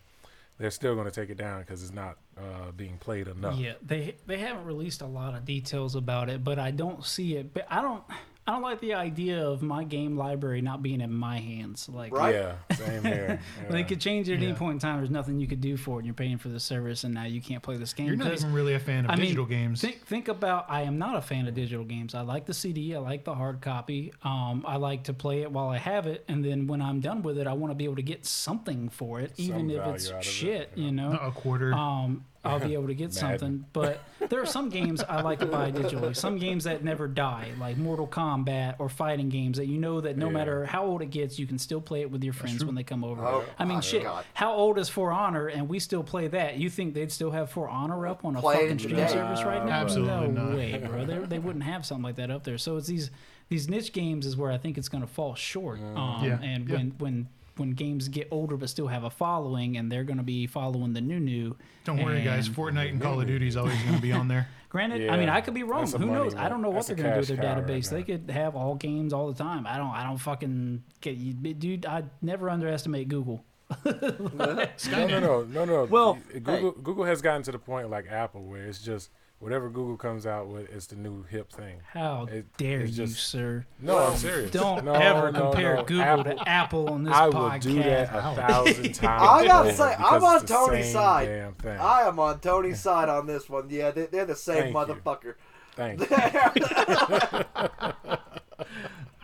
they're 0.57 0.71
still 0.71 0.95
gonna 0.95 1.09
take 1.11 1.29
it 1.29 1.37
down 1.37 1.61
because 1.61 1.81
it's 1.83 1.93
not 1.93 2.17
uh, 2.37 2.71
being 2.75 2.97
played 2.97 3.27
enough. 3.27 3.57
Yeah, 3.57 3.73
they 3.81 4.15
they 4.25 4.37
haven't 4.37 4.65
released 4.65 5.01
a 5.01 5.07
lot 5.07 5.35
of 5.35 5.45
details 5.45 5.95
about 5.95 6.29
it, 6.29 6.43
but 6.43 6.59
I 6.59 6.71
don't 6.71 7.05
see 7.05 7.35
it. 7.35 7.53
But 7.53 7.65
I 7.69 7.81
don't 7.81 8.03
I 8.47 8.51
don't 8.51 8.61
like 8.61 8.79
the 8.79 8.93
idea 8.93 9.43
of 9.43 9.63
my 9.63 9.83
game 9.83 10.15
library 10.17 10.61
not 10.61 10.83
being 10.83 11.01
in 11.01 11.11
my 11.11 11.39
hands. 11.39 11.89
Like 11.89 12.13
Right. 12.13 12.35
Yeah, 12.35 12.55
same 12.75 13.03
here. 13.03 13.39
they 13.71 13.79
Yeah. 13.79 13.83
could 13.85 13.99
change 13.99 14.29
it 14.29 14.35
at 14.37 14.43
any 14.43 14.53
point 14.53 14.73
in 14.73 14.79
time. 14.79 14.97
There's 14.97 15.09
nothing 15.09 15.39
you 15.39 15.47
could 15.47 15.61
do 15.61 15.77
for 15.77 15.95
it. 15.95 15.97
And 15.99 16.05
you're 16.05 16.13
paying 16.13 16.37
for 16.37 16.49
the 16.49 16.59
service, 16.59 17.03
and 17.05 17.13
now 17.15 17.23
you 17.23 17.41
can't 17.41 17.63
play 17.63 17.77
this 17.77 17.93
game. 17.93 18.05
You're 18.05 18.15
not 18.15 18.29
'cause- 18.29 18.43
even 18.43 18.53
really 18.53 18.75
a 18.75 18.79
fan 18.79 19.05
of 19.05 19.09
I 19.11 19.15
mean, 19.15 19.23
digital 19.25 19.45
games. 19.45 19.81
Think 19.81 20.05
think 20.05 20.27
about. 20.27 20.67
I 20.69 20.83
am 20.83 20.99
not 20.99 21.15
a 21.15 21.21
fan 21.21 21.47
of 21.47 21.55
digital 21.55 21.85
games. 21.85 22.13
I 22.13 22.21
like 22.21 22.45
the 22.45 22.53
CD. 22.53 22.93
I 22.95 22.99
like 22.99 23.23
the 23.23 23.33
hard 23.33 23.61
copy. 23.61 24.13
Um, 24.21 24.63
I 24.67 24.75
like 24.77 25.05
to 25.05 25.13
play 25.13 25.41
it 25.41 25.51
while 25.51 25.69
I 25.69 25.79
have 25.79 26.05
it, 26.05 26.23
and 26.27 26.45
then 26.45 26.67
when 26.67 26.83
I'm 26.83 26.99
done 26.99 27.23
with 27.23 27.39
it, 27.39 27.47
I 27.47 27.53
want 27.53 27.71
to 27.71 27.75
be 27.75 27.85
able 27.85 27.95
to 27.95 28.03
get 28.03 28.27
something 28.27 28.89
for 28.89 29.21
it, 29.21 29.35
Some 29.37 29.45
even 29.45 29.71
if 29.71 29.87
it's 29.87 30.07
out 30.09 30.13
of 30.13 30.19
it, 30.19 30.23
shit. 30.23 30.71
yeah. 30.75 30.85
You 30.85 30.91
know, 30.91 31.13
a 31.19 31.31
quarter. 31.31 31.73
um, 31.73 32.23
I'll 32.45 32.59
be 32.59 32.73
able 32.75 32.87
to 32.87 32.93
get 32.95 33.13
something. 33.13 33.65
But 33.73 34.01
there 34.29 34.41
are 34.41 34.45
some 34.45 34.69
games 34.69 35.01
I 35.03 35.21
like 35.21 35.39
to 35.39 35.45
buy 35.45 35.71
digitally. 35.71 36.15
Some 36.15 36.37
games 36.37 36.63
that 36.65 36.83
never 36.83 37.07
die, 37.07 37.49
like 37.59 37.77
Mortal 37.77 38.07
Kombat 38.07 38.75
or 38.79 38.87
fighting 38.89 39.29
games 39.29 39.57
that 39.57 39.67
you 39.67 39.77
know 39.77 40.01
that 40.01 40.17
no 40.17 40.27
Yeah. 40.27 40.31
matter 40.33 40.65
how 40.65 40.85
old 40.85 41.01
it 41.01 41.09
gets, 41.11 41.37
you 41.39 41.47
can 41.47 41.57
still 41.57 41.81
play 41.81 42.01
it 42.01 42.11
with 42.11 42.23
your 42.23 42.33
friends 42.33 42.63
when 42.63 42.75
they 42.75 42.83
come 42.83 43.03
over. 43.03 43.23
Oh, 43.25 43.43
I 43.59 43.65
mean, 43.65 43.75
my 43.75 43.81
shit. 43.81 44.03
God. 44.03 44.23
How 44.33 44.53
old 44.53 44.77
is 44.79 44.89
For 44.89 45.11
Honor, 45.11 45.47
and 45.47 45.67
we 45.67 45.79
still 45.79 46.03
play 46.03 46.27
that? 46.29 46.57
You 46.57 46.69
think 46.69 46.93
they'd 46.93 47.11
still 47.11 47.31
have 47.31 47.49
For 47.51 47.67
Honor 47.67 48.07
up 48.07 48.23
on 48.25 48.35
a 48.35 48.41
Playing 48.41 48.61
fucking 48.61 48.79
stream 48.79 48.95
today. 48.95 49.07
service 49.11 49.43
right 49.43 49.65
now? 49.65 49.71
Absolutely 49.73 50.27
no 50.29 50.43
not. 50.45 50.55
way, 50.55 50.77
bro. 50.85 51.05
They, 51.05 51.17
they 51.19 51.39
wouldn't 51.39 51.63
have 51.65 51.85
something 51.85 52.03
like 52.03 52.15
that 52.17 52.31
up 52.31 52.43
there. 52.43 52.57
So 52.57 52.77
it's 52.77 52.87
these 52.87 53.11
these 53.47 53.69
niche 53.69 53.93
games 53.93 54.25
is 54.25 54.35
where 54.35 54.51
I 54.51 54.57
think 54.57 54.75
it's 54.77 54.89
going 54.89 55.03
to 55.03 55.07
fall 55.07 55.35
short. 55.35 55.79
Um, 55.79 56.21
Yeah, 56.23 56.39
And 56.41 56.67
yeah. 56.67 56.75
when 56.77 56.93
when 56.97 57.27
when 57.57 57.71
games 57.71 58.07
get 58.07 58.27
older 58.31 58.57
but 58.57 58.69
still 58.69 58.87
have 58.87 59.03
a 59.03 59.09
following, 59.09 59.77
and 59.77 59.91
they're 59.91 60.03
going 60.03 60.17
to 60.17 60.23
be 60.23 60.47
following 60.47 60.93
the 60.93 61.01
new 61.01 61.19
new. 61.19 61.55
Don't 61.83 62.03
worry, 62.03 62.21
guys. 62.23 62.49
Fortnite 62.49 62.89
and 62.89 63.01
Call 63.01 63.21
of 63.21 63.27
Duty 63.27 63.47
is 63.47 63.57
always 63.57 63.81
going 63.83 63.95
to 63.95 64.01
be 64.01 64.11
on 64.11 64.27
there. 64.27 64.47
Granted, 64.69 65.09
I 65.09 65.15
mean, 65.17 65.29
I 65.29 65.39
could 65.39 65.53
be 65.53 65.63
wrong. 65.63 65.89
Who 65.89 65.99
money 65.99 66.11
knows? 66.11 66.35
I 66.35 66.49
don't 66.49 66.61
know 66.61 66.67
what 66.69 66.85
That's 66.85 66.87
they're 66.87 66.95
going 66.97 67.09
to 67.09 67.13
do 67.13 67.19
with 67.19 67.27
their 67.29 67.37
cow 67.37 67.55
right 67.61 67.65
database. 67.65 67.89
they 67.89 68.03
could 68.03 68.29
have 68.29 68.57
all 68.57 68.75
games 68.75 69.13
all 69.13 69.31
the 69.31 69.41
time. 69.41 69.65
I 69.65 69.77
don't. 69.77 69.91
I 69.91 70.03
don't 70.03 70.17
fucking 70.17 70.83
get 70.99 71.15
you, 71.15 71.33
dude. 71.33 71.85
I 71.85 72.03
never 72.21 72.49
underestimate 72.49 73.07
Google. 73.07 73.43
No, 73.85 75.07
no, 75.07 75.19
no, 75.19 75.43
no, 75.43 75.65
no. 75.65 75.83
Well, 75.85 76.19
Google 76.33 76.71
Google 76.71 77.05
has 77.05 77.21
gotten 77.21 77.41
to 77.43 77.51
the 77.51 77.57
point 77.59 77.89
like 77.89 78.05
Apple 78.07 78.43
where 78.43 78.67
it's 78.67 78.79
just 78.81 79.09
whatever 79.39 79.69
Google 79.69 79.97
comes 79.97 80.25
out 80.25 80.47
with 80.47 80.69
is 80.73 80.87
the 80.87 80.95
new 80.95 81.23
hip 81.23 81.51
thing. 81.51 81.81
How 81.91 82.25
It- 82.31 82.55
dare 82.57 82.81
it's 82.81 82.97
you, 82.97 83.07
sir? 83.07 83.65
No, 83.79 83.97
I'm 83.97 84.17
serious. 84.17 84.51
Don't 84.51 84.85
No, 84.85 84.93
ever 84.93 85.31
no, 85.31 85.41
compare 85.51 85.75
no. 85.75 85.83
Google 85.83 86.01
Apple, 86.03 86.23
to 86.35 86.49
Apple 86.49 86.89
on 86.89 87.03
this 87.03 87.13
I 87.13 87.29
podcast. 87.29 87.35
I 87.35 87.53
will 87.53 87.59
do 87.59 87.73
that 87.83 88.09
a 88.09 88.35
thousand 88.35 88.95
times. 88.95 89.21
I 89.23 89.45
gotta 89.47 89.73
say, 89.73 89.95
I'm 89.97 90.23
on 90.23 90.45
Tony's 90.45 90.91
side. 90.91 91.25
Damn 91.27 91.53
thing. 91.55 91.77
I 91.79 92.01
am 92.07 92.19
on 92.19 92.39
Tony's 92.39 92.79
side 92.81 93.09
on 93.09 93.27
this 93.27 93.49
one. 93.49 93.69
Yeah, 93.69 93.91
they, 93.91 94.05
they're 94.07 94.25
the 94.25 94.35
same 94.35 94.73
Thank 94.73 94.75
motherfucker. 94.75 95.35
Thank 95.75 95.99
you. 96.09 96.15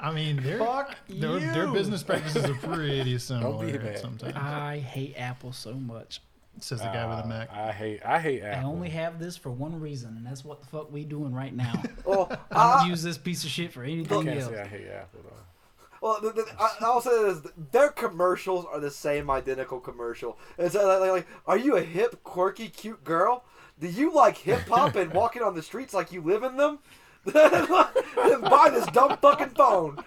I 0.04 0.12
mean, 0.12 0.41
their 0.41 0.58
Fuck 0.58 0.95
their, 1.08 1.39
their 1.39 1.67
you. 1.67 1.74
business 1.74 2.02
practices 2.04 2.45
are 2.45 2.56
pretty 2.56 3.17
similar 3.19 3.97
sometimes. 3.97 4.36
I 4.36 4.80
hate 4.80 5.13
Apple 5.15 5.54
so 5.54 5.74
much. 5.76 6.21
Says 6.60 6.80
the 6.80 6.86
guy 6.86 7.08
with 7.08 7.26
a 7.26 7.28
Mac. 7.28 7.52
I 7.52 7.72
hate. 7.72 8.06
I 8.06 8.20
hate 8.20 8.44
Apple. 8.44 8.70
I 8.70 8.72
only 8.72 8.90
have 8.90 9.20
this 9.20 9.36
for 9.36 9.50
one 9.50 9.80
reason, 9.80 10.16
and 10.18 10.26
that's 10.26 10.46
what 10.46 10.62
the 10.62 10.68
fuck 10.68 10.92
we 10.92 11.04
doing 11.06 11.34
right 11.34 11.56
now. 11.56 11.74
Well, 12.06 12.30
I 12.52 12.56
I, 12.56 12.80
don't 12.80 12.90
use 12.90 13.02
this 13.04 13.18
piece 13.18 13.44
of 13.44 13.50
shit 13.50 13.72
for 13.72 13.84
anything 13.84 14.26
can't 14.26 14.40
else. 14.40 14.52
say 14.52 14.62
I 14.62 14.68
hate 14.68 14.88
Apple 14.88 15.22
though. 15.24 15.32
well, 16.02 16.20
the, 16.22 16.32
the, 16.32 16.46
I, 16.60 16.76
I'll 16.82 17.02
say 17.02 17.24
this: 17.24 17.52
their 17.72 17.90
commercials 17.90 18.66
are 18.66 18.80
the 18.80 18.92
same 18.92 19.30
identical 19.30 19.80
commercial. 19.80 20.38
It's 20.58 20.76
uh, 20.76 21.00
like, 21.00 21.12
like, 21.12 21.28
are 21.46 21.58
you 21.58 21.78
a 21.78 21.82
hip, 21.82 22.24
quirky, 22.24 22.70
cute 22.70 23.04
girl? 23.04 23.44
Do 23.80 23.88
you 23.88 24.14
like 24.14 24.38
hip 24.38 24.68
hop 24.68 24.96
and 24.96 25.12
walking 25.14 25.42
on 25.42 25.56
the 25.56 25.64
streets 25.64 25.94
like 25.94 26.12
you 26.12 26.22
live 26.22 26.44
in 26.44 26.58
them? 26.58 26.80
Then 27.26 28.42
buy 28.42 28.70
this 28.72 28.86
dumb 28.88 29.18
fucking 29.22 29.50
phone. 29.50 29.98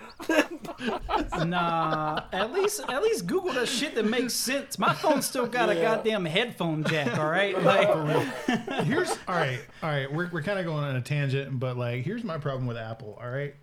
Nah, 1.47 2.23
at 2.33 2.53
least 2.53 2.81
at 2.89 3.03
least 3.03 3.27
Google 3.27 3.53
does 3.53 3.71
shit 3.71 3.95
that 3.95 4.05
makes 4.05 4.35
sense. 4.35 4.79
My 4.79 4.95
phone 4.95 5.23
still 5.23 5.47
got 5.47 5.69
a 5.71 5.75
goddamn 5.75 6.25
headphone 6.25 6.85
jack. 6.85 7.19
All 7.19 7.31
right, 7.31 7.61
like 7.63 7.89
Here's 8.85 9.11
all 9.29 9.35
right, 9.35 9.61
all 9.83 9.91
right. 9.91 10.13
We're 10.13 10.29
we're 10.31 10.43
kind 10.43 10.59
of 10.59 10.65
going 10.65 10.85
on 10.85 10.97
a 10.97 11.01
tangent, 11.01 11.59
but 11.59 11.77
like, 11.77 12.05
here's 12.05 12.25
my 12.25 12.39
problem 12.39 12.67
with 12.67 12.77
Apple. 12.77 13.19
All 13.21 13.31
right, 13.31 13.55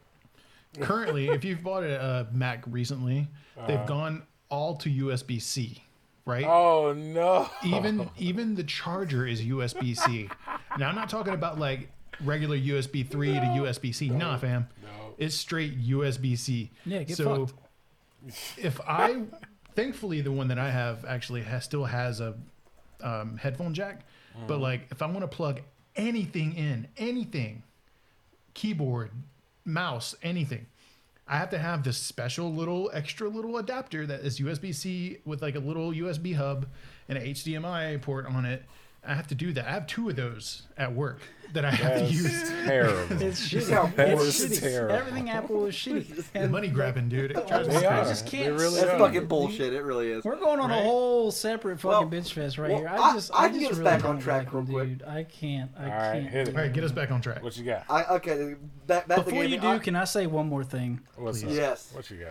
currently, 0.79 1.29
if 1.29 1.43
you've 1.43 1.63
bought 1.63 1.83
a, 1.83 2.01
a 2.01 2.27
Mac 2.33 2.63
recently, 2.67 3.27
they've 3.67 3.77
uh-huh. 3.77 3.85
gone 3.85 4.23
all 4.49 4.75
to 4.77 4.89
USB 4.89 5.41
C, 5.41 5.83
right? 6.25 6.45
Oh 6.45 6.93
no. 6.93 7.49
even 7.65 8.09
even 8.17 8.55
the 8.55 8.63
charger 8.63 9.25
is 9.25 9.41
USB 9.41 9.97
C. 9.97 10.29
Now 10.77 10.89
I'm 10.89 10.95
not 10.95 11.09
talking 11.09 11.33
about 11.33 11.59
like 11.59 11.89
regular 12.23 12.57
USB 12.57 13.07
3 13.07 13.33
to 13.33 13.39
USB 13.39 13.93
C. 13.93 14.09
Nah, 14.09 14.37
fam. 14.37 14.67
No. 14.83 14.89
It's 15.17 15.35
straight 15.35 15.79
USB 15.81 16.37
C. 16.37 16.71
Yeah, 16.85 17.03
get 17.03 17.17
so 17.17 17.47
fucked. 17.47 17.59
if 18.57 18.79
I 18.87 19.23
thankfully 19.75 20.21
the 20.21 20.31
one 20.31 20.47
that 20.49 20.59
I 20.59 20.69
have 20.69 21.05
actually 21.05 21.41
has 21.43 21.63
still 21.63 21.85
has 21.85 22.19
a 22.19 22.35
um, 23.01 23.37
headphone 23.37 23.73
jack, 23.73 24.05
but 24.47 24.59
like 24.59 24.87
if 24.91 25.01
I 25.01 25.05
want 25.07 25.21
to 25.21 25.27
plug 25.27 25.61
anything 25.95 26.55
in, 26.55 26.87
anything, 26.97 27.63
keyboard, 28.53 29.11
mouse, 29.65 30.15
anything, 30.21 30.67
I 31.27 31.37
have 31.37 31.49
to 31.51 31.59
have 31.59 31.83
this 31.83 31.97
special 31.97 32.53
little 32.53 32.91
extra 32.93 33.29
little 33.29 33.57
adapter 33.57 34.05
that 34.05 34.21
is 34.21 34.39
USB 34.39 34.73
C 34.75 35.17
with 35.25 35.41
like 35.41 35.55
a 35.55 35.59
little 35.59 35.91
USB 35.91 36.35
hub 36.35 36.67
and 37.07 37.17
an 37.17 37.25
HDMI 37.25 38.01
port 38.01 38.25
on 38.25 38.45
it 38.45 38.63
I 39.03 39.15
have 39.15 39.27
to 39.29 39.35
do 39.35 39.51
that. 39.53 39.65
I 39.67 39.71
have 39.71 39.87
two 39.87 40.09
of 40.09 40.15
those 40.15 40.61
at 40.77 40.93
work 40.93 41.21
that 41.53 41.65
I 41.65 41.71
have 41.71 42.07
to 42.07 42.13
use. 42.13 42.49
terrible. 42.65 43.21
It's 43.21 43.45
shitty. 43.49 43.61
sound 43.63 43.93
It's 43.97 44.39
shitty. 44.39 44.59
Terrible. 44.61 44.95
Everything 44.95 45.29
Apple 45.31 45.65
is 45.65 45.73
shitty. 45.75 46.49
Money 46.51 46.67
grabbing, 46.67 47.09
dude. 47.09 47.31
It 47.31 47.47
drives 47.47 47.67
me 47.67 47.73
They 47.77 47.85
are. 47.87 47.95
crazy. 48.03 48.09
just 48.11 48.27
can't 48.27 48.53
really 48.59 48.79
That's 48.79 48.91
are. 48.91 48.99
fucking 48.99 49.25
bullshit. 49.25 49.73
It 49.73 49.81
really 49.81 50.11
is. 50.11 50.23
We're 50.23 50.35
going 50.35 50.59
on 50.59 50.69
a 50.69 50.81
whole 50.83 51.31
separate 51.31 51.79
fucking 51.79 51.89
Well- 52.11 52.21
bitch 52.21 52.31
fest 52.31 52.59
right 52.59 52.69
well, 52.69 52.79
here. 52.79 52.89
I- 52.89 52.97
I 52.97 53.13
just, 53.15 53.33
I 53.33 53.37
I, 53.45 53.49
can 53.49 53.53
just 53.53 53.61
get 53.63 53.71
us 53.71 53.77
really 53.79 53.89
back 53.91 54.05
on 54.05 54.19
track 54.19 54.53
real 54.53 54.65
quick. 54.65 54.87
dude. 54.89 55.03
I 55.03 55.23
can't. 55.23 55.71
I 55.77 55.83
All 55.83 55.89
right, 55.89 56.11
can't. 56.13 56.29
hit 56.29 56.47
it. 56.49 56.55
All 56.55 56.61
right, 56.61 56.71
get 56.71 56.83
us 56.83 56.91
back 56.91 57.09
on 57.11 57.21
track. 57.21 57.41
What 57.43 57.57
you 57.57 57.65
got? 57.65 57.85
I 57.89 58.03
okay. 58.17 58.55
Back, 58.85 59.07
back 59.07 59.17
to 59.17 59.23
Before 59.23 59.43
you 59.43 59.59
do, 59.59 59.67
I- 59.67 59.79
can 59.79 59.95
I 59.95 60.03
say 60.05 60.27
one 60.27 60.47
more 60.47 60.63
thing? 60.63 61.01
What's 61.15 61.43
up? 61.43 61.49
Yes. 61.49 61.89
What 61.93 62.09
you 62.11 62.17
got? 62.17 62.29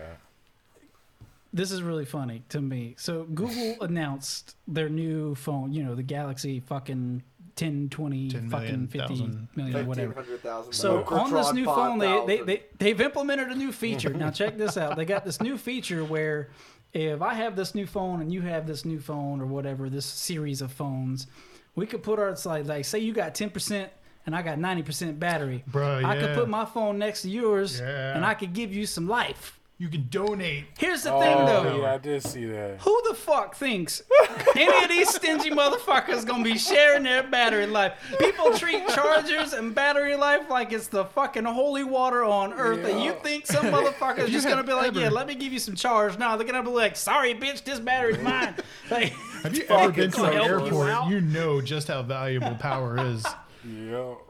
This 1.53 1.71
is 1.71 1.81
really 1.83 2.05
funny 2.05 2.43
to 2.49 2.61
me. 2.61 2.95
So 2.97 3.23
Google 3.23 3.75
announced 3.81 4.55
their 4.67 4.89
new 4.89 5.35
phone. 5.35 5.73
You 5.73 5.83
know, 5.83 5.95
the 5.95 6.03
Galaxy 6.03 6.59
fucking 6.61 7.23
10, 7.57 7.89
20, 7.89 8.29
10 8.29 8.49
fucking 8.49 8.65
million, 8.65 8.87
50 8.87 8.97
thousand. 9.07 9.47
million, 9.55 9.85
whatever. 9.87 10.13
1,500,000. 10.13 10.73
So 10.73 11.03
Microtron 11.03 11.19
on 11.21 11.33
this 11.33 11.53
new 11.53 11.65
phone, 11.65 11.97
they, 11.99 12.25
they, 12.25 12.41
they, 12.43 12.63
they've 12.79 13.01
implemented 13.01 13.49
a 13.49 13.55
new 13.55 13.71
feature. 13.71 14.13
Now 14.13 14.31
check 14.31 14.57
this 14.57 14.77
out. 14.77 14.95
They 14.95 15.05
got 15.05 15.25
this 15.25 15.41
new 15.41 15.57
feature 15.57 16.05
where 16.05 16.49
if 16.93 17.21
I 17.21 17.33
have 17.33 17.55
this 17.55 17.75
new 17.75 17.85
phone 17.85 18.21
and 18.21 18.31
you 18.33 18.41
have 18.41 18.65
this 18.67 18.85
new 18.85 18.99
phone 18.99 19.41
or 19.41 19.45
whatever, 19.45 19.89
this 19.89 20.05
series 20.05 20.61
of 20.61 20.71
phones, 20.71 21.27
we 21.75 21.85
could 21.85 22.03
put 22.03 22.19
our 22.19 22.29
it's 22.29 22.45
like 22.45 22.65
like 22.65 22.85
say 22.85 22.99
you 22.99 23.13
got 23.13 23.35
ten 23.35 23.49
percent 23.49 23.91
and 24.25 24.35
I 24.35 24.41
got 24.41 24.57
ninety 24.59 24.83
percent 24.83 25.19
battery. 25.19 25.63
Bruh, 25.69 26.03
I 26.03 26.17
could 26.19 26.33
put 26.35 26.49
my 26.49 26.65
phone 26.65 26.97
next 26.97 27.21
to 27.23 27.29
yours 27.29 27.79
Yeah. 27.79 28.15
and 28.15 28.25
I 28.25 28.33
could 28.33 28.53
give 28.53 28.73
you 28.73 28.85
some 28.85 29.07
life. 29.07 29.57
You 29.81 29.89
can 29.89 30.05
donate. 30.11 30.65
Here's 30.77 31.01
the 31.01 31.11
Oh, 31.11 31.19
thing 31.19 31.35
though. 31.43 31.81
yeah, 31.81 31.95
I 31.95 31.97
did 31.97 32.21
see 32.21 32.45
that. 32.45 32.77
Who 32.81 33.01
the 33.09 33.15
fuck 33.15 33.55
thinks 33.55 34.03
any 34.55 34.83
of 34.83 34.89
these 34.89 35.09
stingy 35.09 35.49
motherfuckers 35.61 36.23
gonna 36.23 36.43
be 36.43 36.55
sharing 36.55 37.01
their 37.01 37.23
battery 37.23 37.65
life? 37.65 37.93
People 38.19 38.55
treat 38.55 38.87
chargers 38.89 39.53
and 39.53 39.73
battery 39.73 40.15
life 40.15 40.51
like 40.51 40.71
it's 40.71 40.85
the 40.85 41.05
fucking 41.05 41.45
holy 41.45 41.83
water 41.83 42.23
on 42.23 42.53
earth, 42.53 42.85
and 42.85 43.01
you 43.03 43.15
think 43.23 43.47
some 43.47 43.65
motherfuckers 43.65 44.27
just 44.27 44.47
gonna 44.47 44.63
be 44.63 44.73
like, 44.73 44.93
have 44.93 44.95
"Yeah, 44.97 45.09
let 45.09 45.25
me 45.25 45.33
give 45.33 45.51
you 45.51 45.57
some 45.57 45.73
charge." 45.73 46.15
No, 46.19 46.37
they're 46.37 46.45
gonna 46.45 46.61
be 46.61 46.69
like, 46.69 46.95
"Sorry, 46.95 47.33
bitch, 47.33 47.63
this 47.63 47.79
battery's 47.79 48.19
mine." 48.23 48.53
Like, 48.91 49.13
Have 49.41 49.57
you 49.57 49.63
ever 49.69 49.91
been 49.91 50.11
to 50.11 50.23
an 50.25 50.37
gonna 50.37 50.43
you 50.43 50.63
airport? 50.63 51.09
You 51.09 51.21
know 51.21 51.59
just 51.59 51.87
how 51.87 52.03
valuable 52.03 52.53
power 52.53 53.03
is. 53.03 53.25
Yo. 53.65 54.21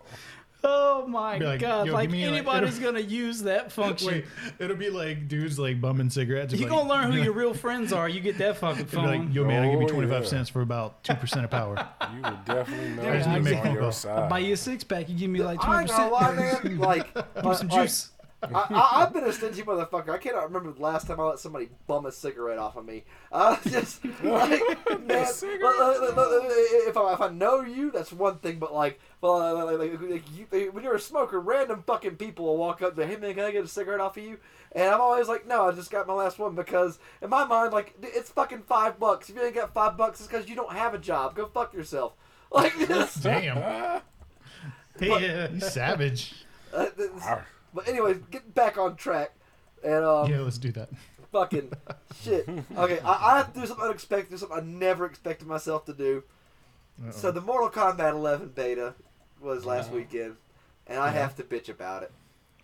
Oh 0.63 1.05
my 1.07 1.37
like, 1.37 1.59
god, 1.59 1.89
like 1.89 2.09
give 2.09 2.11
me, 2.11 2.25
like, 2.25 2.33
anybody's 2.33 2.79
gonna 2.79 2.99
use 2.99 3.41
that 3.43 3.71
function. 3.71 4.07
Wait, 4.09 4.25
it'll 4.59 4.75
be 4.77 4.89
like 4.89 5.27
dudes 5.27 5.57
like 5.59 5.81
bumming 5.81 6.09
cigarettes. 6.09 6.53
you 6.53 6.59
Be 6.59 6.65
gonna 6.65 6.87
like, 6.87 7.03
learn 7.03 7.11
who 7.11 7.21
your 7.23 7.33
real 7.33 7.53
friends 7.53 7.91
are. 7.93 8.07
You 8.07 8.19
get 8.21 8.37
that 8.39 8.57
fucking 8.57 8.85
be 8.85 8.97
like, 8.97 9.05
phone. 9.21 9.31
yo 9.31 9.45
man, 9.45 9.63
I'll 9.63 9.71
give 9.71 9.81
you 9.81 9.87
Oh, 9.87 9.91
25 9.91 10.23
yeah. 10.23 10.27
cents 10.29 10.49
for 10.49 10.61
about 10.61 11.03
2% 11.03 11.43
of 11.43 11.49
power. 11.49 11.87
You 12.13 12.21
would 12.23 12.45
definitely 12.45 12.89
know 12.89 13.09
I 13.09 13.17
just 13.17 13.29
need 13.29 13.33
to 13.35 13.39
who's 13.39 13.45
make 13.45 13.57
on 13.57 13.63
phone 13.63 13.73
your 13.73 13.81
calls. 13.83 13.97
side. 13.97 14.29
Buy 14.29 14.39
you 14.39 14.53
a 14.53 14.57
six 14.57 14.83
pack. 14.83 15.07
You 15.09 15.15
give 15.17 15.29
me 15.29 15.41
like 15.43 15.59
I 15.63 15.65
twenty 15.65 15.81
ain't 15.81 15.89
gonna 15.91 16.11
lie, 16.11 16.33
percent. 16.35 16.79
Like, 16.79 17.15
like, 17.15 17.57
Some 17.57 17.67
like, 17.69 17.81
juice. 17.83 18.09
I, 18.43 18.47
I, 18.53 19.03
I've 19.03 19.13
been 19.13 19.23
a 19.23 19.31
stingy 19.31 19.61
motherfucker. 19.61 20.09
I 20.09 20.17
cannot 20.17 20.45
remember 20.45 20.71
the 20.71 20.81
last 20.81 21.07
time 21.07 21.19
I 21.19 21.23
let 21.23 21.39
somebody 21.39 21.69
bum 21.87 22.05
a 22.05 22.11
cigarette 22.11 22.57
off 22.57 22.75
of 22.75 22.85
me. 22.85 23.03
I 23.31 23.57
just 23.67 24.03
like, 24.23 24.61
man, 25.05 25.27
if 25.31 26.97
I 26.97 27.13
if 27.13 27.21
I 27.21 27.29
know 27.29 27.61
you, 27.61 27.91
that's 27.91 28.11
one 28.11 28.39
thing. 28.39 28.57
But 28.59 28.73
like, 28.73 28.99
well, 29.21 29.65
like, 29.65 29.77
like, 29.77 30.01
like, 30.01 30.23
you, 30.35 30.71
when 30.71 30.83
you're 30.83 30.95
a 30.95 30.99
smoker, 30.99 31.39
random 31.39 31.83
fucking 31.85 32.15
people 32.15 32.45
will 32.45 32.57
walk 32.57 32.81
up 32.81 32.95
to, 32.95 33.05
hey 33.05 33.17
man, 33.17 33.35
can 33.35 33.43
I 33.43 33.51
get 33.51 33.63
a 33.63 33.67
cigarette 33.67 33.99
off 33.99 34.17
of 34.17 34.23
you? 34.23 34.39
And 34.73 34.89
I'm 34.89 35.01
always 35.01 35.27
like, 35.27 35.45
no, 35.47 35.67
I 35.67 35.71
just 35.73 35.91
got 35.91 36.07
my 36.07 36.13
last 36.13 36.39
one 36.39 36.55
because 36.55 36.97
in 37.21 37.29
my 37.29 37.45
mind, 37.45 37.73
like, 37.73 37.93
it's 38.01 38.29
fucking 38.29 38.63
five 38.63 38.99
bucks. 38.99 39.29
If 39.29 39.35
you 39.35 39.43
ain't 39.43 39.55
got 39.55 39.73
five 39.73 39.97
bucks, 39.97 40.19
it's 40.19 40.27
because 40.27 40.47
you 40.49 40.55
don't 40.55 40.71
have 40.71 40.93
a 40.93 40.97
job. 40.97 41.35
Go 41.35 41.45
fuck 41.47 41.73
yourself. 41.73 42.13
Like 42.53 42.77
this. 42.77 43.15
Damn. 43.15 44.01
Hey, 44.99 45.09
uh, 45.09 45.49
you 45.53 45.61
savage. 45.61 46.43
Uh, 46.73 46.87
this- 46.97 47.09
Arr. 47.23 47.47
But 47.73 47.87
anyways, 47.87 48.17
get 48.31 48.53
back 48.53 48.77
on 48.77 48.95
track. 48.95 49.31
And 49.83 50.03
um, 50.05 50.29
Yeah, 50.29 50.39
let's 50.41 50.57
do 50.57 50.71
that. 50.73 50.89
fucking 51.31 51.71
shit. 52.21 52.47
Okay, 52.77 52.99
I, 52.99 53.33
I 53.33 53.37
have 53.37 53.53
to 53.53 53.59
do 53.61 53.65
something 53.65 53.85
unexpected, 53.85 54.31
do 54.31 54.37
something 54.37 54.57
I 54.57 54.61
never 54.61 55.05
expected 55.05 55.47
myself 55.47 55.85
to 55.85 55.93
do. 55.93 56.23
Uh-oh. 57.03 57.11
So 57.11 57.31
the 57.31 57.41
Mortal 57.41 57.69
Kombat 57.69 58.11
11 58.11 58.49
beta 58.49 58.93
was 59.41 59.65
last 59.65 59.87
Uh-huh. 59.87 59.95
weekend, 59.97 60.35
and 60.87 60.99
I 60.99 61.09
have 61.09 61.35
to 61.37 61.43
bitch 61.43 61.69
about 61.69 62.03
it. 62.03 62.11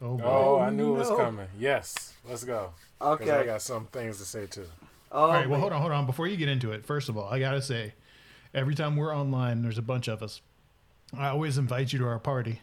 oh, 0.01 0.17
boy. 0.17 0.23
Oh, 0.25 0.59
I 0.59 0.69
knew 0.69 0.95
it 0.95 0.99
was 0.99 1.09
coming. 1.09 1.47
Yes, 1.57 2.13
let's 2.27 2.43
go. 2.43 2.71
Okay, 3.01 3.31
I 3.31 3.43
got 3.45 3.61
some 3.61 3.85
things 3.87 4.17
to 4.19 4.25
say 4.25 4.45
too. 4.45 4.65
Oh, 5.11 5.21
All 5.21 5.27
right, 5.29 5.47
well, 5.49 5.59
man. 5.59 5.59
hold 5.61 5.73
on, 5.73 5.81
hold 5.81 5.93
on. 5.93 6.05
Before 6.05 6.27
you 6.27 6.35
get 6.37 6.49
into 6.49 6.71
it, 6.71 6.85
first 6.85 7.09
of 7.09 7.17
all, 7.17 7.29
I 7.29 7.39
gotta 7.39 7.61
say, 7.61 7.93
every 8.53 8.75
time 8.75 8.95
we're 8.95 9.15
online, 9.15 9.61
there's 9.63 9.77
a 9.77 9.81
bunch 9.83 10.07
of 10.07 10.21
us. 10.21 10.41
I 11.17 11.29
always 11.29 11.57
invite 11.57 11.93
you 11.93 11.99
to 11.99 12.05
our 12.07 12.19
party 12.19 12.59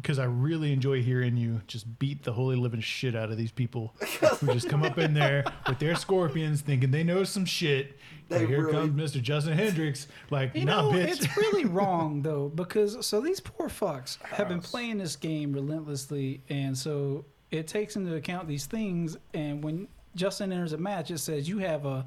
because 0.00 0.18
I 0.18 0.24
really 0.24 0.72
enjoy 0.72 1.02
hearing 1.02 1.36
you 1.36 1.60
just 1.66 1.98
beat 1.98 2.22
the 2.22 2.32
holy 2.32 2.56
living 2.56 2.80
shit 2.80 3.14
out 3.16 3.30
of 3.30 3.36
these 3.36 3.50
people 3.50 3.94
who 4.40 4.46
just 4.52 4.68
come 4.68 4.82
up 4.84 4.96
in 4.98 5.12
there 5.14 5.44
with 5.68 5.78
their 5.78 5.94
scorpions, 5.96 6.60
thinking 6.60 6.90
they 6.90 7.02
know 7.04 7.24
some 7.24 7.44
shit. 7.44 7.98
They 8.28 8.46
here 8.46 8.60
really- 8.66 8.72
comes 8.72 9.12
Mr. 9.14 9.20
Justin 9.22 9.54
Hendricks. 9.58 10.06
Like, 10.30 10.54
You 10.54 10.64
nah, 10.66 10.82
know, 10.82 10.92
bitch. 10.92 11.08
it's 11.08 11.36
really 11.36 11.64
wrong 11.76 12.22
though 12.22 12.48
because 12.48 13.04
so 13.06 13.20
these 13.20 13.40
poor 13.40 13.68
fucks 13.68 14.22
have 14.22 14.48
been 14.48 14.60
playing 14.60 14.98
this 14.98 15.16
game 15.16 15.52
relentlessly, 15.52 16.42
and 16.48 16.76
so 16.76 17.24
it 17.50 17.66
takes 17.66 17.96
into 17.96 18.14
account 18.14 18.46
these 18.46 18.66
things. 18.66 19.16
And 19.34 19.64
when 19.64 19.88
Justin 20.14 20.52
enters 20.52 20.72
a 20.74 20.78
match, 20.78 21.10
it 21.10 21.18
says 21.18 21.48
you 21.48 21.58
have 21.58 21.86
a 21.86 22.06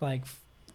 like. 0.00 0.24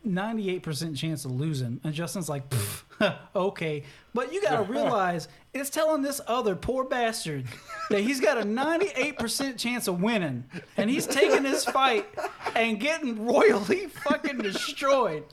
98% 0.06 0.98
chance 0.98 1.26
of 1.26 1.32
losing 1.32 1.80
and 1.84 1.94
justin's 1.94 2.30
like 2.30 2.44
okay 3.36 3.84
but 4.14 4.32
you 4.34 4.42
gotta 4.42 4.64
realize 4.72 5.28
it's 5.54 5.70
telling 5.70 6.02
this 6.02 6.22
other 6.28 6.56
poor 6.56 6.84
bastard 6.84 7.46
that 7.90 8.02
he's 8.02 8.20
got 8.20 8.38
a 8.38 8.44
98% 8.44 9.58
chance 9.58 9.88
of 9.88 10.02
winning 10.02 10.44
and 10.78 10.90
he's 10.90 11.08
taking 11.08 11.44
this 11.44 11.66
fight 11.66 12.08
and 12.56 12.80
getting 12.80 13.26
royally 13.26 13.88
fucking 14.04 14.38
destroyed 14.40 15.24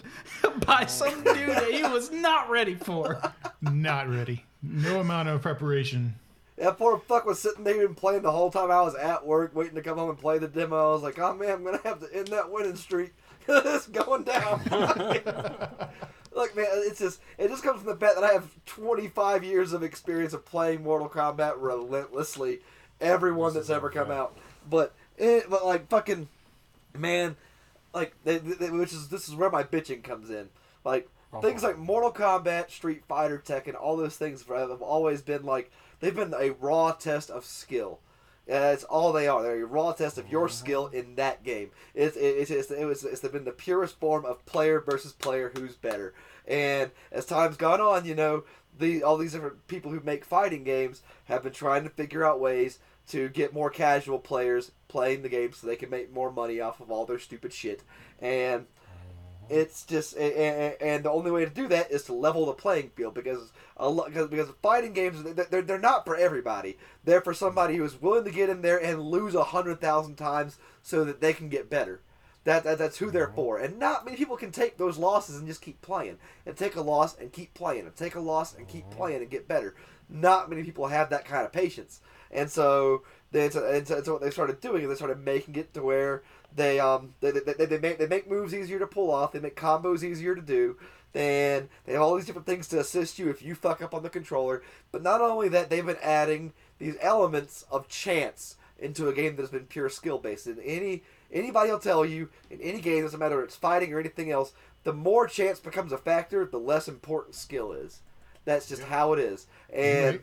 by 0.66 0.87
some 0.87 1.22
oh, 1.26 1.35
dude 1.35 1.48
that 1.48 1.70
he 1.70 1.82
was 1.82 2.11
not 2.11 2.50
ready 2.50 2.74
for 2.74 3.20
Not 3.61 4.08
ready. 4.08 4.44
No 4.62 5.00
amount 5.00 5.28
of 5.28 5.42
preparation. 5.42 6.14
That 6.56 6.78
poor 6.78 6.98
fuck 6.98 7.26
was 7.26 7.40
sitting 7.40 7.64
there 7.64 7.85
and 7.85 7.96
playing 7.96 8.22
the 8.22 8.30
whole 8.30 8.50
time 8.50 8.70
I 8.70 8.82
was 8.82 8.94
at 8.94 9.26
work, 9.26 9.54
waiting 9.54 9.74
to 9.74 9.82
come 9.82 9.98
home 9.98 10.11
and 10.11 10.18
play 10.18 10.38
the 10.38 10.48
demo. 10.48 10.90
I 10.90 10.92
was 10.92 11.02
like, 11.02 11.18
oh 11.18 11.35
man, 11.35 11.50
I'm 11.50 11.64
gonna 11.64 11.80
have 11.85 12.00
to 12.00 12.14
end 12.14 12.28
that 12.28 12.50
winning 12.50 12.76
streak. 12.76 13.12
It's 13.48 13.87
going 13.88 14.24
down. 14.24 14.61
Look, 16.35 16.57
man, 16.57 16.66
it's 16.70 16.98
just 16.98 17.20
it 17.38 17.48
just 17.48 17.62
comes 17.62 17.83
from 17.83 17.90
the 17.90 17.96
fact 17.96 18.14
that 18.14 18.24
I 18.24 18.33
have 18.33 18.48
25 18.66 19.44
years 19.44 19.72
of 19.72 19.83
experience 19.83 20.33
of 20.33 20.44
playing 20.44 20.83
Mortal 20.83 21.09
Kombat 21.09 21.55
relentlessly. 21.59 22.61
Everyone 23.00 23.52
that's 23.52 23.68
ever 23.70 23.90
come 23.90 24.11
out, 24.11 24.37
but 24.68 24.94
it, 25.18 25.50
but 25.50 25.66
like 25.66 25.88
fucking 25.88 26.28
man, 26.96 27.37
like 27.92 28.14
they, 28.24 28.38
they, 28.38 28.70
which 28.70 28.92
is 28.92 29.09
this 29.09 29.28
is 29.28 29.35
where 29.35 29.50
my 29.50 29.62
bitching 29.62 30.02
comes 30.02 30.31
in. 30.31 30.48
Like 30.85 31.09
things 31.40 31.62
like 31.62 31.78
Mortal 31.78 32.12
Kombat, 32.12 32.70
Street 32.70 33.02
Fighter, 33.09 33.42
Tekken, 33.44 33.74
all 33.74 33.96
those 33.96 34.16
things 34.16 34.44
have 34.48 34.83
always 34.83 35.22
been 35.22 35.44
like 35.44 35.70
they've 36.00 36.14
been 36.14 36.35
a 36.38 36.50
raw 36.52 36.92
test 36.92 37.31
of 37.31 37.44
skill. 37.44 38.00
That's 38.46 38.85
all 38.85 39.12
they 39.12 39.28
are. 39.28 39.42
They're 39.42 39.62
a 39.62 39.66
raw 39.66 39.92
test 39.92 40.18
of 40.18 40.28
your 40.28 40.48
skill 40.48 40.88
in 40.88 41.14
that 41.14 41.44
game. 41.44 41.70
It's 41.94 42.16
it's 42.16 42.50
it's, 42.50 42.70
it 42.70 42.85
was, 42.85 43.05
it's 43.05 43.20
been 43.20 43.44
the 43.44 43.52
purest 43.52 43.98
form 44.00 44.24
of 44.24 44.44
player 44.46 44.81
versus 44.81 45.12
player 45.12 45.52
who's 45.55 45.76
better. 45.76 46.12
And 46.46 46.90
as 47.12 47.24
time's 47.24 47.57
gone 47.57 47.81
on, 47.81 48.05
you 48.05 48.14
know, 48.14 48.44
the 48.78 49.02
all 49.02 49.16
these 49.16 49.33
different 49.33 49.66
people 49.68 49.90
who 49.90 50.00
make 50.00 50.24
fighting 50.24 50.64
games 50.64 51.02
have 51.26 51.44
been 51.44 51.52
trying 51.52 51.85
to 51.85 51.90
figure 51.90 52.24
out 52.24 52.40
ways 52.40 52.78
to 53.09 53.28
get 53.28 53.55
more 53.55 53.70
casual 53.70 54.18
players 54.18 54.72
playing 54.88 55.22
the 55.22 55.28
game 55.28 55.52
so 55.52 55.66
they 55.66 55.76
can 55.76 55.90
make 55.90 56.12
more 56.12 56.33
money 56.33 56.61
off 56.61 56.81
of 56.81 56.90
all 56.90 57.05
their 57.05 57.18
stupid 57.18 57.52
shit. 57.52 57.83
And 58.20 58.66
it's 59.48 59.85
just 59.85 60.16
and, 60.16 60.74
and 60.81 61.05
the 61.05 61.11
only 61.11 61.31
way 61.31 61.44
to 61.44 61.50
do 61.50 61.68
that 61.68 61.90
is 61.90 62.05
to 62.05 62.12
level 62.12 62.46
the 62.46 62.52
playing 62.52 62.90
field 62.90 63.14
because 63.14 63.52
a 63.76 63.88
lot 63.88 64.09
because 64.09 64.28
because 64.28 64.48
fighting 64.62 64.92
games 64.92 65.22
they're, 65.22 65.62
they're 65.62 65.78
not 65.78 66.05
for 66.05 66.16
everybody. 66.16 66.78
They're 67.05 67.20
for 67.20 67.35
somebody 67.35 67.76
who 67.76 67.85
is 67.85 68.00
willing 68.00 68.24
to 68.24 68.31
get 68.31 68.48
in 68.48 68.62
there 68.62 68.83
and 68.83 69.02
lose 69.02 69.35
a 69.35 69.44
hundred 69.44 69.81
thousand 69.81 70.16
times 70.16 70.59
so 70.83 71.05
that 71.05 71.20
they 71.20 71.33
can 71.33 71.48
get 71.48 71.70
better. 71.70 72.00
That, 72.44 72.64
that 72.64 72.78
that's 72.78 72.98
who 72.98 73.11
they're 73.11 73.26
mm-hmm. 73.26 73.37
for 73.37 73.59
and 73.59 73.78
not 73.78 74.05
many 74.05 74.16
people 74.16 74.37
can 74.37 74.50
take 74.50 74.76
those 74.76 74.98
losses 74.98 75.37
and 75.37 75.46
just 75.46 75.62
keep 75.62 75.81
playing 75.81 76.18
and 76.44 76.57
take 76.57 76.74
a 76.74 76.81
loss 76.81 77.16
and 77.16 77.33
keep 77.33 77.55
playing 77.55 77.87
and 77.87 77.94
take 77.94 78.16
a 78.16 78.20
loss 78.20 78.57
and 78.57 78.66
keep 78.66 78.85
mm-hmm. 78.87 78.96
playing 78.98 79.22
and 79.22 79.31
get 79.31 79.46
better. 79.46 79.76
Not 80.09 80.50
many 80.50 80.64
people 80.64 80.88
have 80.88 81.11
that 81.11 81.24
kind 81.24 81.44
of 81.44 81.52
patience. 81.52 82.00
And 82.33 82.50
so 82.50 83.02
they, 83.31 83.44
and 83.44 83.52
so, 83.52 83.64
and 83.64 83.87
so, 83.87 83.96
and 83.96 84.05
so 84.05 84.12
what 84.12 84.22
they 84.22 84.31
started 84.31 84.61
doing 84.61 84.83
is 84.83 84.88
they 84.88 84.94
started 84.94 85.24
making 85.24 85.57
it 85.57 85.72
to 85.74 85.83
where 85.83 86.22
they 86.54 86.80
um 86.80 87.14
they, 87.20 87.30
they, 87.30 87.40
they, 87.40 87.66
they 87.66 87.78
make 87.78 87.98
they 87.98 88.06
make 88.06 88.30
moves 88.30 88.54
easier 88.54 88.78
to 88.78 88.86
pull 88.86 89.10
off. 89.10 89.32
They 89.32 89.40
make 89.40 89.56
combos 89.56 90.02
easier 90.02 90.34
to 90.34 90.42
do. 90.42 90.76
Then 91.12 91.68
they 91.84 91.92
have 91.92 92.02
all 92.02 92.14
these 92.16 92.24
different 92.24 92.46
things 92.46 92.68
to 92.68 92.80
assist 92.80 93.18
you 93.18 93.28
if 93.28 93.42
you 93.42 93.54
fuck 93.54 93.82
up 93.82 93.94
on 93.94 94.02
the 94.02 94.08
controller. 94.08 94.62
But 94.90 95.02
not 95.02 95.20
only 95.20 95.48
that, 95.50 95.68
they've 95.68 95.84
been 95.84 95.96
adding 96.02 96.54
these 96.78 96.96
elements 97.00 97.66
of 97.70 97.88
chance 97.88 98.56
into 98.78 99.08
a 99.08 99.12
game 99.12 99.36
that 99.36 99.42
has 99.42 99.50
been 99.50 99.66
pure 99.66 99.90
skill 99.90 100.18
based. 100.18 100.46
And 100.46 100.58
any 100.64 101.02
Anybody 101.32 101.70
will 101.70 101.78
tell 101.78 102.04
you 102.04 102.28
in 102.50 102.60
any 102.60 102.80
game, 102.80 103.02
doesn't 103.02 103.18
matter 103.18 103.40
if 103.40 103.46
it's 103.46 103.56
fighting 103.56 103.92
or 103.92 103.98
anything 103.98 104.30
else, 104.30 104.52
the 104.84 104.92
more 104.92 105.26
chance 105.26 105.58
becomes 105.58 105.92
a 105.92 105.98
factor, 105.98 106.44
the 106.44 106.58
less 106.58 106.88
important 106.88 107.34
skill 107.34 107.72
is. 107.72 108.00
That's 108.44 108.68
just 108.68 108.82
how 108.82 109.12
it 109.12 109.18
is. 109.18 109.46
And 109.72 110.16
Right. 110.16 110.20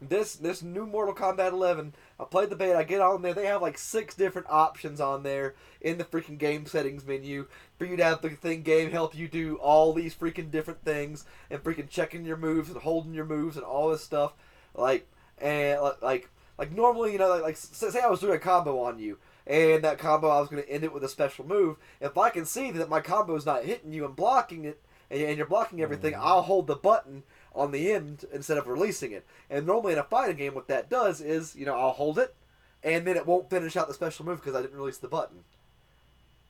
This 0.00 0.34
this 0.34 0.62
new 0.62 0.86
Mortal 0.86 1.14
Kombat 1.14 1.52
11, 1.52 1.94
I 2.18 2.24
played 2.24 2.50
the 2.50 2.56
beta. 2.56 2.78
I 2.78 2.84
get 2.84 3.00
on 3.00 3.22
there. 3.22 3.34
They 3.34 3.46
have 3.46 3.62
like 3.62 3.78
six 3.78 4.14
different 4.14 4.48
options 4.50 5.00
on 5.00 5.22
there 5.22 5.54
in 5.80 5.98
the 5.98 6.04
freaking 6.04 6.38
game 6.38 6.66
settings 6.66 7.06
menu 7.06 7.46
for 7.78 7.84
you 7.84 7.96
to 7.96 8.04
have 8.04 8.22
the 8.22 8.30
thing 8.30 8.62
game 8.62 8.90
help 8.90 9.14
you 9.14 9.28
do 9.28 9.56
all 9.56 9.92
these 9.92 10.14
freaking 10.14 10.50
different 10.50 10.84
things 10.84 11.24
and 11.50 11.62
freaking 11.62 11.88
checking 11.88 12.24
your 12.24 12.36
moves 12.36 12.68
and 12.68 12.78
holding 12.78 13.14
your 13.14 13.24
moves 13.24 13.56
and 13.56 13.64
all 13.64 13.90
this 13.90 14.04
stuff. 14.04 14.32
Like 14.74 15.06
and 15.38 15.80
like 16.02 16.28
like, 16.60 16.72
normally, 16.72 17.12
you 17.12 17.18
know, 17.18 17.30
like, 17.30 17.42
like 17.42 17.56
say 17.56 18.00
I 18.00 18.08
was 18.08 18.20
doing 18.20 18.34
a 18.34 18.38
combo 18.38 18.80
on 18.82 18.98
you. 18.98 19.16
And 19.46 19.82
that 19.82 19.98
combo, 19.98 20.28
I 20.28 20.40
was 20.40 20.50
going 20.50 20.62
to 20.62 20.68
end 20.68 20.84
it 20.84 20.92
with 20.92 21.02
a 21.02 21.08
special 21.08 21.46
move. 21.46 21.78
If 22.02 22.18
I 22.18 22.28
can 22.28 22.44
see 22.44 22.70
that 22.72 22.90
my 22.90 23.00
combo 23.00 23.34
is 23.34 23.46
not 23.46 23.64
hitting 23.64 23.94
you 23.94 24.04
and 24.04 24.14
blocking 24.14 24.66
it, 24.66 24.78
and 25.10 25.22
and 25.22 25.38
you're 25.38 25.46
blocking 25.46 25.80
everything, 25.80 26.12
mm. 26.12 26.20
I'll 26.20 26.42
hold 26.42 26.66
the 26.66 26.76
button 26.76 27.22
on 27.54 27.72
the 27.72 27.92
end 27.92 28.24
instead 28.32 28.58
of 28.58 28.66
releasing 28.66 29.12
it. 29.12 29.26
And 29.48 29.66
normally 29.66 29.92
in 29.92 29.98
a 29.98 30.04
fighting 30.04 30.36
game, 30.36 30.54
what 30.54 30.68
that 30.68 30.88
does 30.88 31.20
is, 31.20 31.56
you 31.56 31.66
know, 31.66 31.76
I'll 31.76 31.90
hold 31.90 32.18
it, 32.18 32.34
and 32.82 33.06
then 33.06 33.16
it 33.16 33.26
won't 33.26 33.50
finish 33.50 33.76
out 33.76 33.88
the 33.88 33.94
special 33.94 34.24
move 34.24 34.40
because 34.40 34.54
I 34.54 34.62
didn't 34.62 34.78
release 34.78 34.98
the 34.98 35.08
button. 35.08 35.44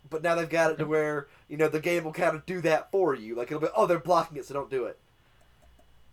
But 0.08 0.22
now 0.22 0.34
they've 0.34 0.48
got 0.48 0.72
it 0.72 0.78
to 0.78 0.86
where 0.86 1.28
you 1.48 1.56
know 1.56 1.68
the 1.68 1.80
game 1.80 2.04
will 2.04 2.12
kind 2.12 2.34
of 2.34 2.44
do 2.44 2.60
that 2.62 2.90
for 2.90 3.14
you. 3.14 3.34
Like 3.34 3.48
it'll 3.48 3.60
be, 3.60 3.68
oh, 3.76 3.86
they're 3.86 3.98
blocking 3.98 4.36
it, 4.38 4.44
so 4.44 4.54
don't 4.54 4.70
do 4.70 4.86
it. 4.86 4.98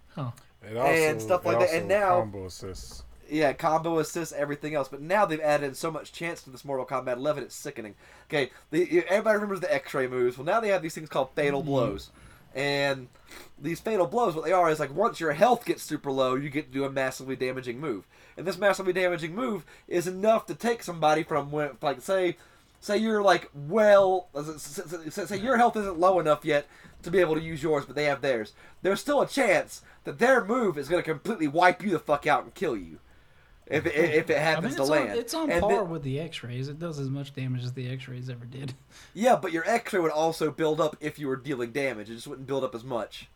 Huh. 0.09 0.31
It 0.63 0.77
also, 0.77 0.91
And 0.91 1.21
stuff 1.21 1.45
it 1.45 1.49
like 1.49 1.59
that. 1.59 1.73
And 1.73 1.87
now- 1.87 2.19
combo 2.19 2.45
assists. 2.45 3.03
Yeah, 3.29 3.51
combo 3.51 3.99
assists, 3.99 4.33
everything 4.33 4.73
else. 4.73 4.87
But 4.87 5.01
now 5.01 5.25
they've 5.25 5.41
added 5.41 5.65
in 5.65 5.75
so 5.75 5.91
much 5.91 6.13
chance 6.13 6.43
to 6.43 6.49
this 6.49 6.63
Mortal 6.63 6.85
Kombat 6.85 7.17
11, 7.17 7.43
it's 7.43 7.55
sickening. 7.55 7.95
Okay, 8.29 8.51
the, 8.71 9.03
everybody 9.09 9.35
remembers 9.35 9.59
the 9.59 9.73
X-ray 9.73 10.07
moves. 10.07 10.37
Well, 10.37 10.45
now 10.45 10.61
they 10.61 10.69
have 10.69 10.81
these 10.81 10.95
things 10.95 11.09
called 11.09 11.31
fatal 11.35 11.59
mm-hmm. 11.59 11.69
blows, 11.69 12.09
and 12.55 13.09
these 13.59 13.79
fatal 13.79 14.05
blows, 14.07 14.35
what 14.35 14.45
they 14.45 14.51
are 14.51 14.69
is 14.69 14.79
like 14.79 14.93
once 14.95 15.19
your 15.19 15.33
health 15.33 15.65
gets 15.65 15.83
super 15.83 16.11
low, 16.11 16.35
you 16.35 16.49
get 16.49 16.67
to 16.67 16.71
do 16.73 16.85
a 16.85 16.89
massively 16.89 17.35
damaging 17.35 17.79
move, 17.79 18.05
and 18.37 18.45
this 18.45 18.57
massively 18.57 18.93
damaging 18.93 19.33
move 19.35 19.65
is 19.87 20.07
enough 20.07 20.45
to 20.47 20.55
take 20.55 20.83
somebody 20.83 21.23
from 21.23 21.51
when, 21.51 21.71
like 21.81 22.01
say, 22.01 22.37
say 22.79 22.97
you're 22.97 23.21
like 23.23 23.49
well, 23.53 24.27
say 25.09 25.37
your 25.37 25.57
health 25.57 25.75
isn't 25.75 25.99
low 25.99 26.19
enough 26.19 26.45
yet 26.45 26.67
to 27.03 27.11
be 27.11 27.19
able 27.19 27.35
to 27.35 27.41
use 27.41 27.63
yours, 27.63 27.85
but 27.85 27.95
they 27.95 28.05
have 28.05 28.21
theirs. 28.21 28.53
There's 28.81 28.99
still 29.01 29.21
a 29.21 29.27
chance 29.27 29.81
that 30.03 30.19
their 30.19 30.43
move 30.43 30.77
is 30.77 30.87
going 30.89 31.03
to 31.03 31.09
completely 31.09 31.47
wipe 31.47 31.83
you 31.83 31.91
the 31.91 31.99
fuck 31.99 32.25
out 32.27 32.43
and 32.43 32.53
kill 32.53 32.75
you. 32.77 32.99
If 33.69 33.85
it, 33.85 33.95
if 33.95 34.29
it 34.29 34.37
I 34.37 34.39
happens 34.39 34.63
mean, 34.63 34.81
it's 34.81 34.89
to 34.89 34.95
on, 34.95 35.07
land, 35.07 35.19
it's 35.19 35.33
on 35.33 35.51
And 35.51 35.61
par 35.61 35.71
then- 35.71 35.89
with 35.89 36.03
the 36.03 36.19
X-rays. 36.21 36.69
It 36.69 36.79
does 36.79 36.99
as 36.99 37.09
much 37.09 37.35
damage 37.35 37.63
as 37.65 37.73
the 37.73 37.89
X-rays 37.89 38.29
ever 38.29 38.45
did. 38.45 38.73
Yeah, 39.13 39.35
but 39.35 39.51
your 39.51 39.67
X-ray 39.69 39.99
would 39.99 40.11
also 40.11 40.51
build 40.51 40.79
up 40.79 40.95
if 41.01 41.19
you 41.19 41.27
were 41.27 41.35
dealing 41.35 41.71
damage. 41.71 42.09
It 42.09 42.15
just 42.15 42.27
wouldn't 42.27 42.47
build 42.47 42.63
up 42.63 42.73
as 42.73 42.85
much. 42.85 43.27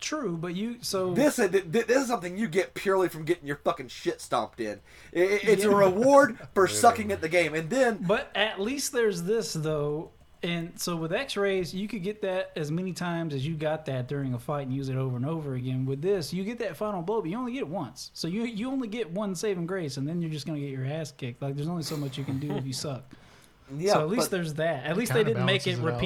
True, 0.00 0.36
but 0.36 0.54
you 0.56 0.76
so 0.80 1.12
This 1.12 1.38
is 1.38 1.50
this 1.50 1.86
is 1.88 2.06
something 2.08 2.36
you 2.38 2.48
get 2.48 2.74
purely 2.74 3.08
from 3.08 3.24
getting 3.24 3.46
your 3.46 3.56
fucking 3.56 3.88
shit 3.88 4.20
stomped 4.20 4.58
in. 4.60 4.80
I- 5.14 5.18
I- 5.20 5.40
It's 5.42 5.64
a 5.64 5.70
reward 5.70 6.38
for 6.54 6.66
sucking 6.66 7.12
at 7.12 7.20
the 7.20 7.28
game, 7.28 7.54
and 7.54 7.68
then 7.68 7.98
But 8.06 8.30
at 8.34 8.60
least 8.60 8.92
there's 8.92 9.22
this 9.24 9.52
though, 9.52 10.10
and 10.42 10.72
so 10.80 10.96
with 10.96 11.12
X-rays, 11.12 11.74
you 11.74 11.86
could 11.86 12.02
get 12.02 12.22
that 12.22 12.50
as 12.56 12.72
many 12.72 12.94
times 12.94 13.34
as 13.34 13.46
you 13.46 13.54
got 13.56 13.84
that 13.86 14.08
during 14.08 14.32
a 14.32 14.38
fight 14.38 14.66
and 14.66 14.74
use 14.74 14.88
it 14.88 14.96
over 14.96 15.16
and 15.16 15.26
over 15.26 15.54
again. 15.54 15.84
With 15.84 16.00
this, 16.00 16.32
you 16.32 16.44
get 16.44 16.58
that 16.60 16.78
final 16.78 17.02
blow, 17.02 17.20
but 17.20 17.28
you 17.30 17.36
only 17.36 17.52
get 17.52 17.60
it 17.60 17.68
once. 17.68 18.10
So 18.14 18.26
you 18.26 18.44
you 18.44 18.70
only 18.70 18.88
get 18.88 19.10
one 19.10 19.34
saving 19.34 19.66
grace, 19.66 19.98
and 19.98 20.08
then 20.08 20.22
you're 20.22 20.30
just 20.30 20.46
gonna 20.46 20.60
get 20.60 20.70
your 20.70 20.86
ass 20.86 21.12
kicked. 21.12 21.42
Like 21.42 21.56
there's 21.56 21.68
only 21.68 21.82
so 21.82 21.96
much 21.98 22.16
you 22.16 22.24
can 22.24 22.38
do 22.38 22.52
if 22.52 22.66
you 22.66 22.72
suck. 22.72 23.04
yeah, 23.76 23.92
so 23.92 24.00
at 24.00 24.08
least 24.08 24.30
there's 24.30 24.54
that. 24.54 24.84
At 24.86 24.96
least 24.96 25.12
they 25.12 25.24
didn't 25.24 25.44
make 25.44 25.66
it 25.66 25.76
balances 25.76 25.84
it 25.84 25.94
out. 25.94 26.00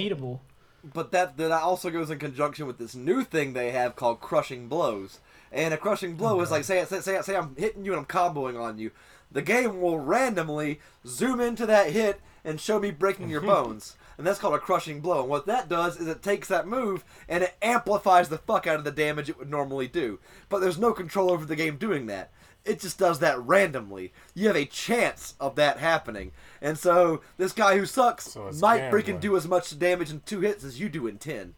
But 0.93 1.13
that 1.13 1.37
that 1.37 1.51
also 1.51 1.91
goes 1.91 2.11
in 2.11 2.19
conjunction 2.19 2.67
with 2.67 2.79
this 2.79 2.95
new 2.95 3.25
thing 3.25 3.53
they 3.53 3.71
have 3.71 3.97
called 3.97 4.21
crushing 4.21 4.69
blows. 4.69 5.21
And 5.51 5.73
a 5.73 5.77
crushing 5.77 6.17
blow 6.17 6.41
is 6.41 6.51
like 6.51 6.65
say 6.65 6.85
say 6.85 7.01
say, 7.01 7.21
say 7.23 7.37
I'm 7.37 7.55
hitting 7.57 7.85
you 7.85 7.93
and 7.93 8.01
I'm 8.01 8.07
comboing 8.07 8.61
on 8.61 8.79
you. 8.79 8.91
The 9.31 9.43
game 9.43 9.81
will 9.81 9.99
randomly 9.99 10.81
zoom 11.07 11.41
into 11.41 11.67
that 11.67 11.91
hit 11.91 12.21
and 12.45 12.61
show 12.61 12.79
me 12.79 12.91
breaking 12.91 13.29
your 13.29 13.41
bones. 13.53 13.97
And 14.17 14.27
that's 14.27 14.39
called 14.39 14.55
a 14.55 14.59
crushing 14.59 15.01
blow. 15.01 15.23
And 15.23 15.29
what 15.29 15.47
that 15.47 15.69
does 15.69 15.97
is 15.97 16.07
it 16.07 16.23
takes 16.23 16.47
that 16.49 16.69
move 16.69 17.05
and 17.29 17.43
it 17.43 17.57
amplifies 17.63 18.29
the 18.29 18.39
fuck 18.39 18.67
out 18.67 18.77
of 18.77 18.85
the 18.85 18.93
damage 18.93 19.29
it 19.29 19.39
would 19.39 19.51
normally 19.51 19.89
do. 19.89 20.21
But 20.49 20.61
there's 20.61 20.79
no 20.79 20.93
control 20.93 21.33
over 21.33 21.45
the 21.45 21.57
game 21.57 21.77
doing 21.77 22.07
that. 22.07 22.31
It 22.65 22.81
just 22.81 22.99
does 22.99 23.19
that 23.19 23.39
randomly. 23.41 24.13
You 24.35 24.47
have 24.49 24.57
a 24.57 24.65
chance 24.65 25.35
of 25.39 25.55
that 25.57 25.79
happening. 25.79 26.33
And 26.63 26.79
so 26.79 27.21
this 27.37 27.53
guy 27.53 27.77
who 27.77 27.85
sucks 27.85 28.31
So 28.33 28.51
might 28.61 28.91
freaking 28.91 29.21
do 29.21 29.37
as 29.37 29.47
much 29.47 29.79
damage 29.79 30.11
in 30.11 30.21
two 30.25 30.41
hits 30.41 30.65
as 30.65 30.81
you 30.81 30.89
do 30.89 31.07
in 31.07 31.19
ten. 31.19 31.55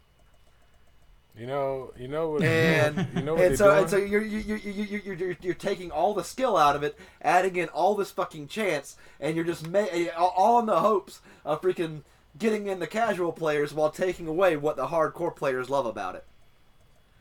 You 1.38 1.46
know, 1.46 1.92
you 1.98 2.08
know 2.08 2.30
what, 2.30 2.42
And 2.42 3.08
you 3.14 3.22
know 3.22 3.34
what 3.34 3.42
and 3.42 3.50
they're 3.50 3.56
so 3.58 3.66
doing. 3.66 3.78
and 3.82 3.90
so 3.90 3.96
you're 3.98 4.22
you 4.24 4.38
you 4.38 4.54
you 4.56 4.72
you 4.72 5.00
you're, 5.04 5.14
you're, 5.14 5.36
you're 5.42 5.54
taking 5.54 5.90
all 5.90 6.14
the 6.14 6.24
skill 6.24 6.56
out 6.56 6.74
of 6.74 6.82
it, 6.82 6.98
adding 7.20 7.56
in 7.56 7.68
all 7.68 7.94
this 7.94 8.10
fucking 8.10 8.48
chance, 8.48 8.96
and 9.20 9.36
you're 9.36 9.44
just 9.44 9.68
ma- 9.68 9.86
eh, 9.90 10.08
all 10.16 10.58
in 10.60 10.66
the 10.66 10.80
hopes 10.80 11.20
of 11.44 11.60
freaking 11.60 12.02
getting 12.38 12.66
in 12.68 12.78
the 12.80 12.86
casual 12.86 13.32
players 13.32 13.74
while 13.74 13.90
taking 13.90 14.26
away 14.26 14.56
what 14.56 14.76
the 14.76 14.86
hardcore 14.88 15.34
players 15.36 15.68
love 15.68 15.84
about 15.84 16.14
it. 16.14 16.24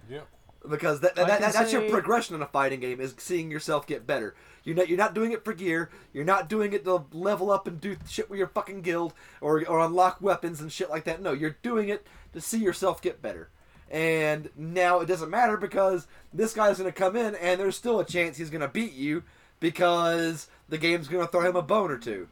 Yep. 0.10 0.28
Because 0.70 1.02
that, 1.02 1.16
that, 1.16 1.28
that 1.28 1.54
that's 1.54 1.72
your 1.72 1.90
progression 1.90 2.36
in 2.36 2.42
a 2.42 2.48
fighting 2.48 2.80
game 2.80 3.00
is 3.00 3.16
seeing 3.18 3.52
yourself 3.52 3.86
get 3.88 4.08
better. 4.08 4.36
You're 4.64 4.76
not 4.76 4.90
you're 4.90 4.98
not 4.98 5.14
doing 5.14 5.32
it 5.32 5.44
for 5.46 5.54
gear. 5.54 5.90
You're 6.14 6.26
not 6.26 6.50
doing 6.50 6.74
it 6.74 6.84
to 6.86 7.06
level 7.14 7.52
up 7.52 7.68
and 7.68 7.80
do 7.80 7.98
shit 8.08 8.30
with 8.30 8.40
your 8.40 8.48
fucking 8.48 8.82
guild 8.82 9.14
or 9.42 9.66
or 9.68 9.80
unlock 9.80 10.22
weapons 10.22 10.60
and 10.62 10.72
shit 10.72 10.90
like 10.90 11.04
that. 11.04 11.22
No, 11.22 11.34
you're 11.34 11.58
doing 11.62 11.90
it 11.90 12.06
to 12.34 12.42
see 12.42 12.60
yourself 12.60 13.02
get 13.02 13.22
better. 13.22 13.50
And 13.92 14.50
now 14.58 15.00
it 15.00 15.06
doesn't 15.06 15.30
matter 15.30 15.58
because 15.58 16.08
this 16.34 16.54
guy's 16.54 16.80
going 16.80 16.92
to 16.92 16.98
come 16.98 17.16
in 17.16 17.36
and 17.36 17.60
there's 17.60 17.76
still 17.76 18.00
a 18.00 18.06
chance 18.06 18.38
he's 18.38 18.50
going 18.50 18.62
to 18.62 18.68
beat 18.68 18.94
you 18.94 19.24
because 19.60 20.48
the 20.68 20.80
game's 20.80 21.08
going 21.08 21.24
to 21.24 21.32
throw 21.32 21.48
him 21.48 21.56
a 21.56 21.62
bone 21.62 21.92
or 21.92 21.98
2 21.98 22.28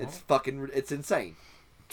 It's 0.00 0.18
fucking 0.18 0.70
it's 0.72 0.90
insane. 0.90 1.36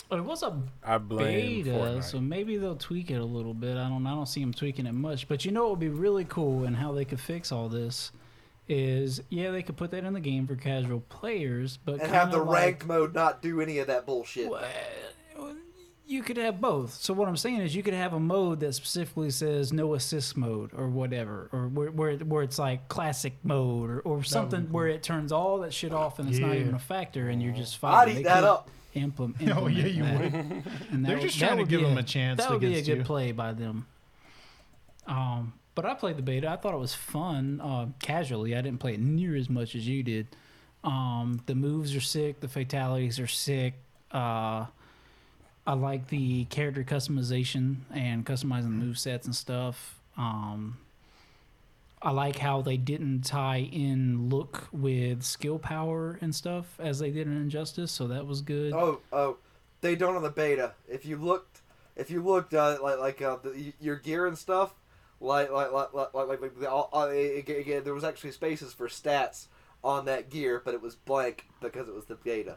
But 0.07 0.19
it 0.19 0.25
was 0.25 0.41
a 0.43 0.59
I 0.83 0.97
blame 0.97 1.63
beta, 1.63 1.77
Fortnite. 1.77 2.03
so 2.03 2.19
maybe 2.19 2.57
they'll 2.57 2.75
tweak 2.75 3.12
it 3.12 3.19
a 3.19 3.25
little 3.25 3.53
bit. 3.53 3.77
I 3.77 3.88
don't. 3.89 4.05
I 4.07 4.12
don't 4.12 4.27
see 4.27 4.41
them 4.41 4.53
tweaking 4.53 4.85
it 4.88 4.93
much. 4.93 5.27
But 5.27 5.45
you 5.45 5.51
know 5.51 5.63
what 5.63 5.71
would 5.71 5.79
be 5.79 5.89
really 5.89 6.25
cool 6.25 6.63
and 6.65 6.75
how 6.75 6.91
they 6.93 7.05
could 7.05 7.19
fix 7.19 7.51
all 7.51 7.69
this 7.69 8.12
is 8.67 9.19
yeah 9.29 9.49
they 9.49 9.63
could 9.63 9.75
put 9.77 9.89
that 9.89 10.03
in 10.03 10.13
the 10.13 10.19
game 10.19 10.45
for 10.47 10.55
casual 10.55 11.01
players, 11.09 11.77
but 11.83 11.93
And 12.01 12.12
have 12.12 12.31
the 12.31 12.38
kinda 12.38 12.51
like- 12.51 12.62
ranked 12.63 12.85
mode 12.88 13.13
not 13.15 13.41
do 13.41 13.62
any 13.62 13.79
of 13.79 13.88
that 13.88 14.05
bullshit. 14.05 14.49
Well, 14.49 14.63
you 16.05 16.23
could 16.23 16.38
have 16.38 16.59
both. 16.59 16.93
So 16.95 17.13
what 17.13 17.27
I'm 17.27 17.38
saying 17.38 17.57
is, 17.62 17.75
you 17.75 17.83
could 17.83 17.93
have 17.93 18.13
a 18.13 18.19
mode 18.19 18.62
that 18.62 18.73
specifically 18.73 19.29
says 19.29 19.71
no 19.71 19.93
assist 19.93 20.35
mode 20.35 20.71
or 20.75 20.88
whatever, 20.89 21.49
or 21.53 21.67
where 21.67 21.91
where, 21.91 22.17
where 22.17 22.41
it's 22.43 22.57
like 22.57 22.88
classic 22.88 23.33
mode 23.43 23.91
or, 23.91 23.99
or 24.01 24.23
something 24.23 24.71
where 24.71 24.88
it 24.88 25.03
turns 25.03 25.31
all 25.31 25.59
that 25.59 25.71
shit 25.73 25.93
off 25.93 26.17
and 26.17 26.27
it's 26.27 26.39
not 26.39 26.55
even 26.55 26.73
a 26.73 26.79
factor 26.79 27.29
and 27.29 27.43
you're 27.43 27.53
just 27.53 27.75
I'd 27.75 27.79
fighting. 27.79 28.13
eat 28.13 28.17
They 28.17 28.23
that 28.23 28.39
could 28.41 28.49
up. 28.49 28.69
Implement, 28.95 29.38
Oh 29.56 29.67
yeah, 29.67 29.86
you 29.86 30.04
that. 30.04 30.21
would. 30.21 30.34
And 30.91 31.06
They're 31.06 31.15
that 31.17 31.21
just 31.21 31.39
would- 31.39 31.47
trying 31.47 31.58
to 31.60 31.65
give 31.65 31.82
them 31.82 31.97
a 31.97 32.04
chance 32.04 32.39
That 32.39 32.47
to 32.47 32.54
would 32.54 32.62
be 32.62 32.75
a 32.75 32.82
good 32.82 32.97
you. 32.99 33.04
play 33.04 33.32
by 33.32 33.54
them. 33.54 33.86
Um, 35.08 35.54
but 35.75 35.86
I 35.86 35.93
played 35.93 36.17
the 36.17 36.21
beta. 36.21 36.49
I 36.49 36.56
thought 36.56 36.73
it 36.73 36.80
was 36.80 36.93
fun. 36.95 37.62
Uh, 37.62 37.88
casually, 38.02 38.56
I 38.56 38.62
didn't 38.62 38.80
play 38.80 38.93
it 38.95 38.99
near 38.99 39.36
as 39.36 39.49
much 39.49 39.75
as 39.75 39.88
you 39.88 40.04
did. 40.04 40.28
Um, 40.84 41.41
the 41.45 41.56
moves 41.56 41.95
are 41.95 42.02
sick. 42.02 42.39
The 42.41 42.47
fatalities 42.47 43.19
are 43.19 43.28
sick. 43.28 43.75
Uh, 44.12 44.65
I 45.67 45.73
like 45.73 46.08
the 46.08 46.45
character 46.45 46.84
customization 46.84 47.78
and 47.93 48.25
customizing 48.25 48.63
the 48.63 48.69
move 48.69 48.97
sets 48.97 49.25
and 49.25 49.36
stuff. 49.36 49.99
Um, 50.17 50.78
I 52.01 52.12
like 52.12 52.38
how 52.38 52.62
they 52.62 52.77
didn't 52.77 53.23
tie 53.23 53.67
in 53.71 54.29
look 54.29 54.69
with 54.71 55.23
skill 55.23 55.59
power 55.59 56.17
and 56.21 56.33
stuff 56.33 56.79
as 56.79 56.99
they 56.99 57.12
did 57.12 57.27
in 57.27 57.33
Injustice, 57.33 57.91
so 57.91 58.07
that 58.07 58.25
was 58.25 58.41
good. 58.41 58.71
Oh, 58.73 59.01
oh, 59.12 59.38
they 59.81 59.95
don't 59.95 60.15
on 60.15 60.23
the 60.23 60.29
beta. 60.29 60.73
If 60.88 61.05
you 61.05 61.17
looked, 61.17 61.62
if 61.97 62.09
you 62.09 62.23
looked 62.23 62.53
uh, 62.53 62.77
like 62.81 62.99
like 62.99 63.21
uh, 63.21 63.38
the, 63.43 63.73
your 63.81 63.97
gear 63.97 64.27
and 64.27 64.38
stuff, 64.38 64.73
like 65.19 65.51
like 65.51 65.73
like 65.73 65.93
like 65.93 66.13
like, 66.13 66.41
like 66.41 66.59
the, 66.59 66.69
all- 66.69 66.89
uh, 66.93 67.07
it, 67.09 67.49
it- 67.49 67.67
it- 67.67 67.83
there 67.83 67.93
was 67.93 68.05
actually 68.05 68.31
spaces 68.31 68.71
for 68.71 68.88
stats 68.88 69.47
on 69.83 70.05
that 70.05 70.29
gear, 70.29 70.62
but 70.63 70.73
it 70.73 70.81
was 70.81 70.95
blank 70.95 71.47
because 71.62 71.89
it 71.89 71.93
was 71.95 72.05
the 72.05 72.15
beta. 72.15 72.55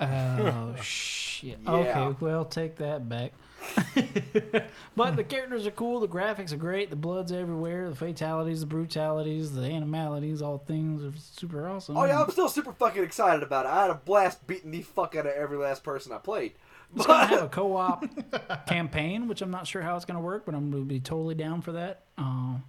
Oh 0.00 0.74
shit. 0.82 1.58
Yeah. 1.64 1.70
Okay, 2.08 2.16
well 2.20 2.44
take 2.44 2.76
that 2.76 3.08
back. 3.08 3.32
but 4.96 5.16
the 5.16 5.24
characters 5.24 5.66
are 5.66 5.70
cool, 5.70 6.00
the 6.00 6.08
graphics 6.08 6.52
are 6.52 6.56
great, 6.56 6.90
the 6.90 6.96
blood's 6.96 7.32
everywhere, 7.32 7.88
the 7.90 7.96
fatalities, 7.96 8.60
the 8.60 8.66
brutalities, 8.66 9.52
the 9.54 9.62
animalities, 9.62 10.40
all 10.42 10.58
things 10.58 11.02
are 11.02 11.18
super 11.18 11.68
awesome. 11.68 11.96
Oh 11.96 12.04
yeah, 12.04 12.22
I'm 12.22 12.30
still 12.30 12.48
super 12.48 12.72
fucking 12.72 13.02
excited 13.02 13.42
about 13.42 13.66
it. 13.66 13.68
I 13.70 13.82
had 13.82 13.90
a 13.90 13.94
blast 13.94 14.46
beating 14.46 14.70
the 14.70 14.82
fuck 14.82 15.14
out 15.16 15.26
of 15.26 15.32
every 15.32 15.58
last 15.58 15.84
person 15.84 16.12
I 16.12 16.18
played. 16.18 16.52
It's 16.94 17.04
gonna 17.06 17.26
have 17.26 17.42
a 17.42 17.48
co-op 17.48 18.04
campaign, 18.66 19.28
which 19.28 19.42
I'm 19.42 19.50
not 19.50 19.66
sure 19.66 19.82
how 19.82 19.96
it's 19.96 20.04
gonna 20.04 20.20
work, 20.20 20.44
but 20.46 20.54
I'm 20.54 20.70
gonna 20.70 20.84
be 20.84 21.00
totally 21.00 21.34
down 21.34 21.60
for 21.60 21.72
that. 21.72 22.02
Um, 22.16 22.64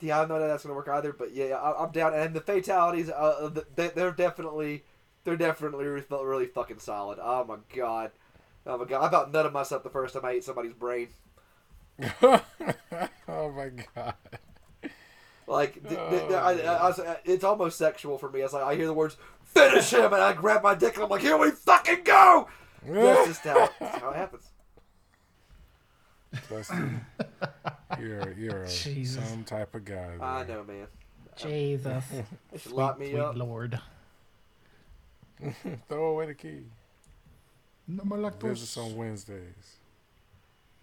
Yeah, 0.00 0.16
I 0.16 0.20
don't 0.20 0.30
know 0.30 0.40
that 0.40 0.46
that's 0.48 0.62
gonna 0.62 0.74
work 0.74 0.88
either, 0.88 1.12
but 1.12 1.32
yeah, 1.34 1.56
I, 1.56 1.84
I'm 1.84 1.92
down. 1.92 2.14
And 2.14 2.34
the 2.34 2.40
fatalities, 2.40 3.10
uh, 3.10 3.50
they, 3.76 3.88
they're 3.88 4.12
definitely 4.12 4.84
they're 5.24 5.36
definitely 5.36 5.84
really 5.84 6.46
fucking 6.46 6.78
solid. 6.78 7.18
Oh 7.20 7.44
my 7.44 7.56
god, 7.76 8.12
oh 8.66 8.78
my 8.78 8.84
god, 8.84 9.02
I 9.02 9.08
about 9.08 9.32
nutted 9.32 9.52
myself 9.52 9.82
the 9.82 9.90
first 9.90 10.14
time 10.14 10.24
I 10.24 10.32
ate 10.32 10.44
somebody's 10.44 10.72
brain. 10.72 11.08
oh 12.22 12.40
my 13.28 13.70
god. 13.94 14.14
Like, 15.46 15.74
th- 15.74 15.88
th- 15.88 16.22
Oh, 16.30 16.34
I, 16.34 16.52
I, 16.52 16.74
I 16.76 16.86
was- 16.88 16.98
uh, 17.00 17.16
it's 17.24 17.42
almost 17.44 17.76
sexual 17.76 18.18
for 18.18 18.30
me. 18.30 18.42
As 18.42 18.54
I, 18.54 18.68
I 18.68 18.74
hear 18.76 18.86
the 18.86 18.94
words 18.94 19.16
"finish 19.44 19.92
him" 19.92 20.04
and 20.12 20.22
I 20.22 20.32
grab 20.32 20.62
my 20.62 20.74
dick 20.74 20.94
and 20.94 21.04
I'm 21.04 21.10
like, 21.10 21.22
"Here 21.22 21.36
we 21.36 21.50
fucking 21.50 22.04
go!" 22.04 22.48
That's 22.86 23.28
just 23.28 23.40
how, 23.42 23.68
that's 23.80 23.98
how 23.98 24.10
it 24.10 24.16
happens. 24.16 24.48
Dustin, 26.48 27.04
you're 27.98 28.32
you're 28.34 28.66
Jesus. 28.66 29.28
some 29.28 29.42
type 29.42 29.74
of 29.74 29.84
guy. 29.84 30.16
I 30.20 30.44
know, 30.44 30.62
man. 30.62 30.86
Jesus. 31.36 32.04
They 32.52 32.58
should 32.58 32.72
lock 32.72 32.98
me 33.00 33.10
Sweet 33.10 33.18
up. 33.20 33.36
Lord. 33.36 33.80
Throw 35.88 36.04
away 36.06 36.26
the 36.26 36.34
key. 36.34 36.62
No 37.96 38.04
more 38.04 38.18
lactose. 38.18 38.48
Visit 38.50 38.64
us 38.64 38.76
on 38.76 38.96
Wednesdays. 38.96 39.76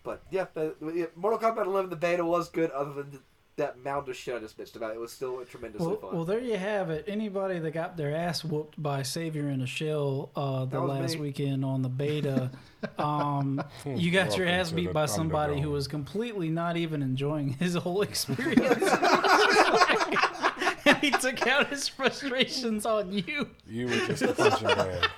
But 0.03 0.23
yeah, 0.31 0.45
the, 0.53 0.75
yeah, 0.93 1.05
Mortal 1.15 1.39
Kombat 1.39 1.65
11, 1.65 1.89
the 1.89 1.95
beta 1.95 2.25
was 2.25 2.49
good. 2.49 2.71
Other 2.71 2.93
than 2.93 3.11
th- 3.11 3.21
that 3.57 3.83
mound 3.83 4.07
of 4.07 4.15
shit 4.15 4.35
I 4.35 4.39
just 4.39 4.57
bitched 4.57 4.75
about, 4.75 4.93
it 4.93 4.99
was 4.99 5.11
still 5.11 5.43
tremendously 5.45 5.87
Well, 5.87 5.97
fun. 5.97 6.15
well, 6.15 6.25
there 6.25 6.39
you 6.39 6.57
have 6.57 6.89
it. 6.89 7.05
Anybody 7.07 7.59
that 7.59 7.71
got 7.71 7.97
their 7.97 8.15
ass 8.15 8.43
whooped 8.43 8.81
by 8.81 9.01
Savior 9.01 9.49
in 9.49 9.61
a 9.61 9.65
Shell 9.65 10.29
uh, 10.35 10.65
the 10.65 10.79
last 10.79 11.15
me. 11.15 11.21
weekend 11.21 11.65
on 11.65 11.81
the 11.81 11.89
beta, 11.89 12.51
um, 12.99 13.61
you 13.85 14.11
got 14.11 14.37
your 14.37 14.47
ass 14.47 14.71
beat 14.71 14.93
by 14.93 15.07
somebody 15.07 15.59
who 15.59 15.71
was 15.71 15.87
completely 15.87 16.49
not 16.49 16.77
even 16.77 17.01
enjoying 17.01 17.49
his 17.53 17.75
whole 17.75 18.03
experience. 18.03 18.83
and 20.85 20.97
he 20.97 21.11
took 21.11 21.45
out 21.47 21.67
his 21.67 21.87
frustrations 21.87 22.85
on 22.85 23.11
you. 23.11 23.49
You 23.67 23.87
were 23.87 23.97
just 24.07 24.21
a 24.21 24.33
punching 24.33 24.67
bag. 24.67 25.09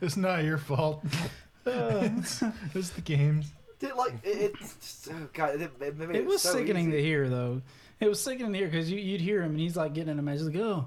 It's 0.00 0.16
not 0.16 0.44
your 0.44 0.58
fault. 0.58 1.04
it's, 1.66 2.42
it's 2.74 2.90
the 2.90 3.00
games. 3.00 3.52
Did, 3.78 3.94
like 3.94 4.14
it, 4.22 4.52
it's 4.60 4.74
just, 4.76 5.08
oh 5.10 5.28
god, 5.32 5.60
it, 5.60 5.72
it, 5.80 5.98
made 5.98 6.16
It 6.16 6.24
was 6.26 6.42
so 6.42 6.52
sickening 6.52 6.88
easy. 6.88 6.98
to 6.98 7.02
hear, 7.02 7.28
though. 7.28 7.62
It 8.00 8.08
was 8.08 8.20
sickening 8.20 8.52
to 8.52 8.58
hear 8.58 8.68
because 8.68 8.90
you, 8.90 8.98
you'd 8.98 9.20
hear 9.20 9.42
him 9.42 9.52
and 9.52 9.60
he's 9.60 9.76
like 9.76 9.94
getting 9.94 10.12
in 10.12 10.18
a 10.18 10.22
match. 10.22 10.38
He's 10.38 10.46
like, 10.46 10.56
oh, 10.56 10.86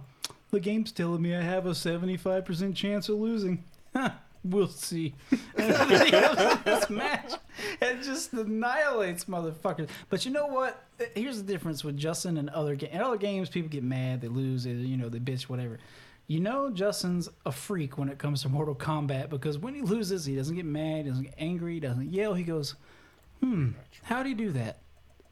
the 0.52 0.60
game's 0.60 0.92
telling 0.92 1.22
me 1.22 1.36
I 1.36 1.42
have 1.42 1.66
a 1.66 1.72
75% 1.72 2.76
chance 2.76 3.10
of 3.10 3.18
losing. 3.18 3.64
We'll 4.46 4.68
see. 4.68 5.16
And 5.58 5.74
then 5.74 6.06
he 6.06 6.12
goes 6.12 6.38
in 6.38 6.60
this 6.66 6.90
match 6.90 7.34
and 7.82 8.04
just 8.04 8.32
annihilates 8.32 9.26
motherfuckers. 9.26 9.90
But 10.10 10.24
you 10.24 10.32
know 10.32 10.46
what? 10.46 10.84
Here's 11.16 11.38
the 11.38 11.52
difference 11.52 11.84
with 11.84 11.98
Justin 11.98 12.38
and 12.38 12.50
other 12.52 12.76
games. 12.76 12.94
In 12.94 13.02
other 13.02 13.18
games, 13.18 13.50
people 13.50 13.70
get 13.70 13.84
mad, 13.84 14.22
they 14.22 14.28
lose, 14.28 14.66
they, 14.66 14.72
you 14.72 14.98
know, 14.98 15.10
they 15.10 15.18
bitch, 15.18 15.44
whatever. 15.44 15.80
You 16.28 16.40
know, 16.40 16.72
Justin's 16.72 17.30
a 17.46 17.52
freak 17.52 17.98
when 17.98 18.10
it 18.10 18.18
comes 18.18 18.42
to 18.42 18.50
Mortal 18.50 18.76
Kombat 18.76 19.30
because 19.30 19.60
when 19.60 19.76
he 19.76 19.82
loses, 19.82 20.26
he 20.26 20.36
doesn't 20.36 20.56
get 20.56 20.66
mad, 20.66 21.06
he 21.06 21.10
doesn't 21.10 21.24
get 21.26 21.36
angry, 21.38 21.76
he 21.76 21.80
doesn't 21.80 22.12
yell. 22.12 22.34
He 22.34 22.44
goes, 22.44 22.76
hmm, 23.42 23.72
how 24.04 24.24
do 24.24 24.30
you 24.30 24.36
do 24.36 24.52
that? 24.54 24.80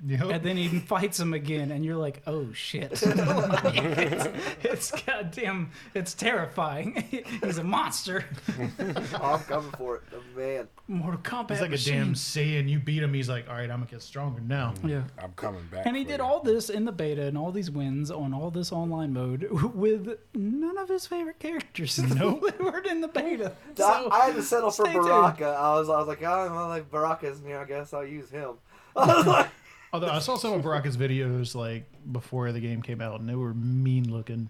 Yep. 0.06 0.22
and 0.22 0.44
then 0.44 0.58
he 0.58 0.68
fights 0.80 1.20
him 1.20 1.34
again, 1.34 1.72
and 1.72 1.86
you're 1.86 1.96
like, 1.96 2.22
"Oh 2.28 2.52
shit!" 2.52 2.92
it's, 3.02 3.04
it's 4.64 4.92
goddamn, 5.04 5.72
it's 5.94 6.14
terrifying. 6.14 7.24
He's 7.44 7.58
a 7.58 7.64
monster. 7.64 8.26
Oh, 8.60 9.34
I'm 9.34 9.40
coming 9.42 9.72
for 9.72 9.98
it, 9.98 10.02
oh, 10.14 10.38
man. 10.38 10.68
Mortal 10.90 11.22
Kombat. 11.22 11.52
He's 11.52 11.62
like 11.62 11.72
a 11.72 11.78
damn 11.78 12.14
Saiyan. 12.16 12.68
You 12.68 12.80
beat 12.80 13.02
him. 13.02 13.14
He's 13.14 13.30
like, 13.30 13.48
all 13.48 13.56
right, 13.56 13.70
I'm 13.70 13.80
gonna 13.80 13.92
get 13.92 14.02
stronger 14.02 14.42
now. 14.42 14.74
Yeah. 14.84 15.04
I'm 15.22 15.32
coming 15.34 15.66
back. 15.72 15.86
And 15.86 15.96
he 15.96 16.04
did 16.04 16.18
you. 16.18 16.26
all 16.26 16.42
this 16.42 16.70
in 16.70 16.84
the 16.84 16.92
beta 16.92 17.24
and 17.24 17.38
all 17.38 17.52
these 17.52 17.72
wins 17.72 18.12
on 18.12 18.34
all 18.34 18.52
this 18.52 18.74
online 18.74 19.14
mode 19.14 19.44
with 19.74 20.18
none 20.34 20.78
of 20.78 20.90
his 20.90 21.08
favorite 21.08 21.40
characters. 21.40 21.98
No, 22.14 22.40
they 22.40 22.64
weren't 22.64 22.86
in 22.88 23.00
the 23.00 23.08
beta. 23.08 23.54
So, 23.76 23.86
I, 23.86 24.22
I 24.22 24.26
had 24.26 24.36
to 24.36 24.44
settle 24.44 24.70
for 24.72 24.84
stay 24.86 24.94
tuned. 24.94 25.06
Baraka. 25.06 25.46
I 25.46 25.80
was, 25.80 25.90
I 25.90 25.98
was 25.98 26.08
like, 26.08 26.22
oh, 26.22 26.54
well, 26.54 26.68
like 26.68 26.92
Baraka's 26.92 27.40
here. 27.46 27.60
I 27.60 27.66
guess 27.66 27.94
I'll 27.94 28.06
use 28.06 28.30
him. 28.30 28.56
I 28.96 29.18
was 29.18 29.26
like, 29.26 29.50
Although 29.94 30.10
I 30.10 30.20
saw 30.20 30.36
some 30.38 30.54
of 30.54 30.62
Baraka's 30.64 30.98
videos 30.98 31.54
like 31.56 31.86
before 32.12 32.52
the 32.52 32.60
game 32.60 32.82
came 32.82 33.00
out, 33.00 33.20
and 33.20 33.30
they 33.30 33.36
were 33.36 33.54
mean 33.54 34.12
looking. 34.12 34.50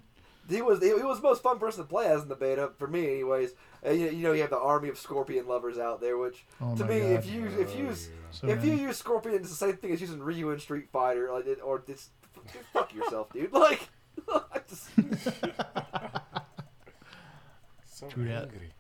he 0.50 0.62
was 0.62 0.80
he, 0.82 0.88
he 0.88 0.94
was 1.04 1.18
the 1.20 1.24
most 1.28 1.44
fun 1.44 1.60
person 1.60 1.84
to 1.84 1.88
play 1.90 2.08
as 2.08 2.24
in 2.24 2.30
the 2.30 2.36
beta 2.36 2.72
for 2.80 2.88
me, 2.88 3.06
anyways. 3.12 3.52
And 3.84 4.00
you, 4.00 4.10
you 4.12 4.24
know, 4.24 4.32
you 4.32 4.40
have 4.42 4.50
the 4.52 4.58
army 4.58 4.88
of 4.88 4.98
Scorpion 4.98 5.46
lovers 5.46 5.78
out 5.78 6.00
there, 6.00 6.18
which 6.18 6.46
Oh 6.62 6.76
to 6.78 6.86
me, 6.86 7.00
God. 7.02 7.10
if 7.12 7.26
you 7.28 7.46
if 7.60 7.76
you 7.78 7.86
Oh, 7.86 7.90
use 7.90 8.08
yeah. 8.10 8.16
So 8.32 8.48
if 8.48 8.64
you 8.64 8.74
use 8.74 8.96
Scorpion, 8.98 9.36
it's 9.36 9.50
the 9.50 9.56
same 9.56 9.76
thing 9.76 9.92
as 9.92 10.00
using 10.00 10.22
Ryu 10.22 10.50
in 10.52 10.60
Street 10.60 10.88
Fighter, 10.94 11.30
like 11.32 11.46
it, 11.46 11.60
or 11.62 11.84
just 11.86 12.10
fuck 12.72 12.94
yourself, 12.96 13.32
dude. 13.34 13.52
Like, 13.54 13.90
I 14.30 14.60
just, 14.70 14.90
So 17.86 18.08
True 18.08 18.26
that. 18.26 18.44
angry. 18.44 18.72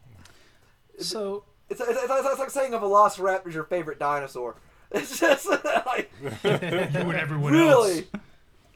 so 0.99 1.43
it's, 1.70 1.80
it's, 1.82 1.89
it's, 1.91 2.11
it's 2.11 2.39
like 2.39 2.49
saying 2.49 2.74
a 2.74 2.80
Velociraptor 2.80 3.47
is 3.47 3.55
your 3.55 3.64
favorite 3.64 3.99
dinosaur. 3.99 4.55
It's 4.94 5.20
just 5.20 5.48
like 5.86 6.12
you 6.22 6.50
and 6.52 7.16
everyone 7.16 7.54
really. 7.54 8.06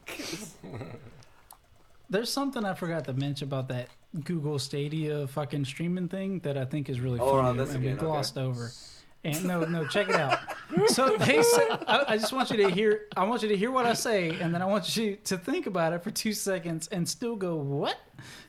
else. 0.09 0.55
there's 2.09 2.31
something 2.31 2.65
I 2.65 2.73
forgot 2.73 3.05
to 3.05 3.13
mention 3.13 3.47
about 3.47 3.67
that 3.69 3.89
Google 4.23 4.57
Stadia 4.59 5.27
fucking 5.27 5.65
streaming 5.65 6.07
thing 6.07 6.39
that 6.39 6.57
I 6.57 6.65
think 6.65 6.89
is 6.89 6.99
really 6.99 7.19
Oh, 7.19 7.33
we're 7.33 7.39
on 7.41 7.55
funny 7.55 7.65
this 7.65 7.75
and 7.75 7.83
we 7.83 7.89
again, 7.89 7.99
okay. 7.99 8.05
glossed 8.05 8.37
over. 8.37 8.71
And 9.23 9.43
no, 9.45 9.65
no, 9.65 9.85
check 9.87 10.07
it 10.09 10.15
out. 10.15 10.39
So 10.87 11.17
they 11.17 11.41
said, 11.43 11.83
I, 11.87 12.05
I 12.09 12.17
just 12.17 12.31
want 12.31 12.49
you 12.49 12.57
to 12.57 12.69
hear. 12.69 13.07
I 13.17 13.25
want 13.25 13.41
you 13.41 13.49
to 13.49 13.57
hear 13.57 13.71
what 13.71 13.85
I 13.85 13.93
say, 13.93 14.29
and 14.39 14.53
then 14.53 14.61
I 14.61 14.65
want 14.65 14.95
you 14.95 15.17
to 15.25 15.37
think 15.37 15.65
about 15.65 15.91
it 15.91 16.03
for 16.03 16.11
two 16.11 16.31
seconds 16.33 16.87
and 16.89 17.09
still 17.09 17.35
go 17.35 17.55
what? 17.55 17.97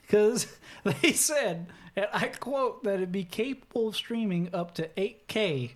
Because 0.02 0.46
they 0.84 1.12
said, 1.12 1.66
and 1.96 2.06
I 2.12 2.26
quote, 2.26 2.84
that 2.84 2.94
it'd 2.94 3.10
be 3.10 3.24
capable 3.24 3.88
of 3.88 3.96
streaming 3.96 4.50
up 4.54 4.74
to 4.74 4.88
8K. 4.96 5.72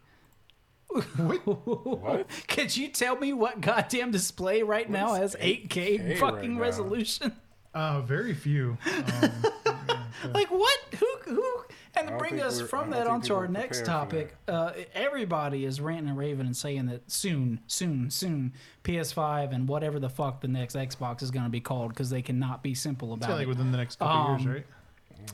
What? 1.16 2.26
Could 2.48 2.76
you 2.76 2.88
tell 2.88 3.16
me 3.16 3.32
what 3.32 3.60
goddamn 3.60 4.10
display 4.10 4.62
right 4.62 4.88
now 4.88 5.14
has 5.14 5.34
8K, 5.36 5.68
8K 5.68 6.18
fucking 6.18 6.56
right 6.58 6.66
resolution? 6.66 7.32
Uh, 7.74 8.00
very 8.02 8.34
few. 8.34 8.76
Um, 8.86 9.30
Like 10.34 10.50
what? 10.52 10.78
Who? 11.00 11.06
Who? 11.34 11.64
And 11.96 12.06
to 12.08 12.16
bring 12.16 12.40
us 12.40 12.60
from 12.60 12.90
that 12.90 13.06
onto 13.08 13.34
our 13.34 13.48
next 13.48 13.84
topic, 13.84 14.36
uh, 14.46 14.72
everybody 14.94 15.64
is 15.64 15.80
ranting 15.80 16.10
and 16.10 16.16
raving 16.16 16.46
and 16.46 16.56
saying 16.56 16.86
that 16.86 17.10
soon, 17.10 17.60
soon, 17.66 18.08
soon, 18.08 18.52
PS5 18.84 19.52
and 19.52 19.66
whatever 19.66 19.98
the 19.98 20.08
fuck 20.08 20.40
the 20.40 20.48
next 20.48 20.76
Xbox 20.76 21.22
is 21.22 21.30
going 21.32 21.44
to 21.44 21.50
be 21.50 21.60
called 21.60 21.88
because 21.88 22.08
they 22.08 22.22
cannot 22.22 22.62
be 22.62 22.72
simple 22.74 23.14
it's 23.14 23.24
about 23.24 23.36
like 23.36 23.42
it. 23.44 23.48
within 23.48 23.72
the 23.72 23.78
next 23.78 23.98
couple 23.98 24.16
Um, 24.16 24.38
years, 24.42 24.54
right? 24.54 24.66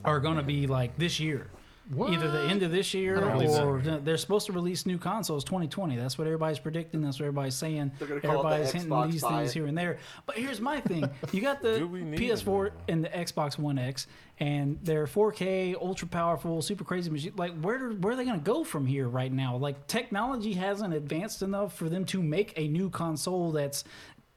Are 0.05 0.21
going 0.21 0.37
to 0.37 0.43
be 0.43 0.67
like 0.67 0.97
this 0.97 1.21
year. 1.21 1.49
What? 1.91 2.11
Either 2.11 2.31
the 2.31 2.43
end 2.43 2.63
of 2.63 2.71
this 2.71 2.93
year 2.93 3.17
I 3.17 3.21
don't 3.21 3.33
believe 3.33 3.53
that. 3.53 3.65
or 3.65 3.81
they're 4.01 4.17
supposed 4.19 4.47
to 4.47 4.53
release 4.53 4.85
new 4.85 4.99
consoles 4.99 5.43
2020. 5.45 5.97
That's 5.97 6.19
what 6.19 6.27
everybody's 6.27 6.59
predicting. 6.59 7.01
That's 7.01 7.19
what 7.19 7.25
everybody's 7.27 7.55
saying. 7.55 7.93
They're 7.99 8.09
gonna 8.09 8.21
call 8.21 8.31
it 8.31 8.43
the 8.43 8.49
Everybody's 8.49 8.73
hinting 8.73 8.91
Xbox 8.91 9.11
these 9.13 9.23
Buy 9.23 9.29
things 9.39 9.51
It. 9.51 9.55
here 9.55 9.67
and 9.67 9.79
there. 9.79 9.99
But 10.27 10.37
here's 10.37 10.61
my 10.61 10.81
thing: 10.81 11.09
you 11.33 11.41
got 11.41 11.63
the 11.63 11.79
Do 11.79 11.87
we 11.89 12.03
need 12.03 12.21
PS4 12.21 12.71
and 12.89 13.05
the 13.05 13.09
Xbox 13.09 13.59
One 13.59 13.79
X, 13.79 14.07
and 14.39 14.79
they're 14.83 15.07
4K, 15.07 15.75
ultra 15.81 16.07
powerful, 16.09 16.61
super 16.61 16.85
crazy 16.85 17.11
machine. 17.11 17.33
Like, 17.37 17.59
where 17.61 17.91
where 17.91 18.13
are 18.13 18.17
they 18.17 18.25
going 18.25 18.39
to 18.39 18.45
go 18.45 18.65
from 18.65 18.85
here 18.85 19.09
right 19.09 19.33
now? 19.33 19.57
Like, 19.57 19.87
technology 19.87 20.53
hasn't 20.53 20.93
advanced 20.93 21.43
enough 21.43 21.75
for 21.75 21.89
them 21.89 22.05
to 22.07 22.23
make 22.23 22.53
a 22.57 22.69
new 22.69 22.91
console 22.91 23.51
that's 23.53 23.85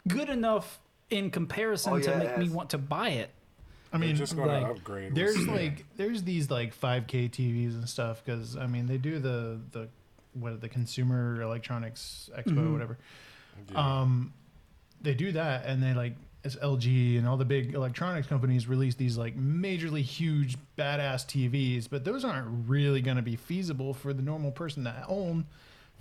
good 0.08 0.30
enough 0.30 0.80
in 1.10 1.30
comparison 1.30 1.94
Oh, 1.94 2.00
to 2.00 2.10
yeah, 2.10 2.20
it 2.22 2.38
make 2.40 2.48
me 2.48 2.50
want 2.56 2.70
to 2.70 2.78
buy 2.78 3.10
it. 3.10 3.30
I 3.94 3.98
They're 3.98 4.08
mean, 4.08 4.16
just 4.16 4.36
going 4.36 4.48
like, 4.50 4.64
to 4.66 4.72
upgrade. 4.72 5.16
there's 5.16 5.36
speed. 5.36 5.48
like 5.50 5.86
there's 5.98 6.24
these 6.24 6.50
like 6.50 6.74
5K 6.80 7.30
TVs 7.30 7.74
and 7.74 7.88
stuff 7.90 8.22
because 8.24 8.56
I 8.56 8.68
mean 8.68 8.88
they 8.88 8.98
do 8.98 9.20
the 9.20 9.60
the 9.72 9.90
what 10.34 10.62
the 10.62 10.70
Consumer 10.70 11.42
Electronics 11.42 12.30
Expo 12.38 12.54
Mm-hmm. 12.54 12.74
whatever. 12.74 12.98
Yeah. 13.72 14.02
Um, 14.02 14.34
they 15.02 15.14
do 15.14 15.34
that 15.34 15.66
and 15.66 15.84
they 15.84 15.94
like 15.94 16.14
it's 16.44 16.56
LG 16.56 17.18
and 17.20 17.28
all 17.28 17.38
the 17.38 17.46
big 17.46 17.74
electronics 17.76 18.28
companies 18.28 18.68
release 18.68 18.96
these 18.96 19.18
like 19.18 19.38
majorly 19.38 20.02
huge 20.02 20.58
badass 20.78 21.26
TVs, 21.28 21.88
but 21.90 22.04
those 22.06 22.24
aren't 22.26 22.68
really 22.70 23.02
going 23.02 23.18
to 23.18 23.22
be 23.24 23.36
feasible 23.36 23.94
for 23.94 24.12
the 24.14 24.22
normal 24.24 24.52
person 24.52 24.86
to 24.86 25.06
own 25.08 25.46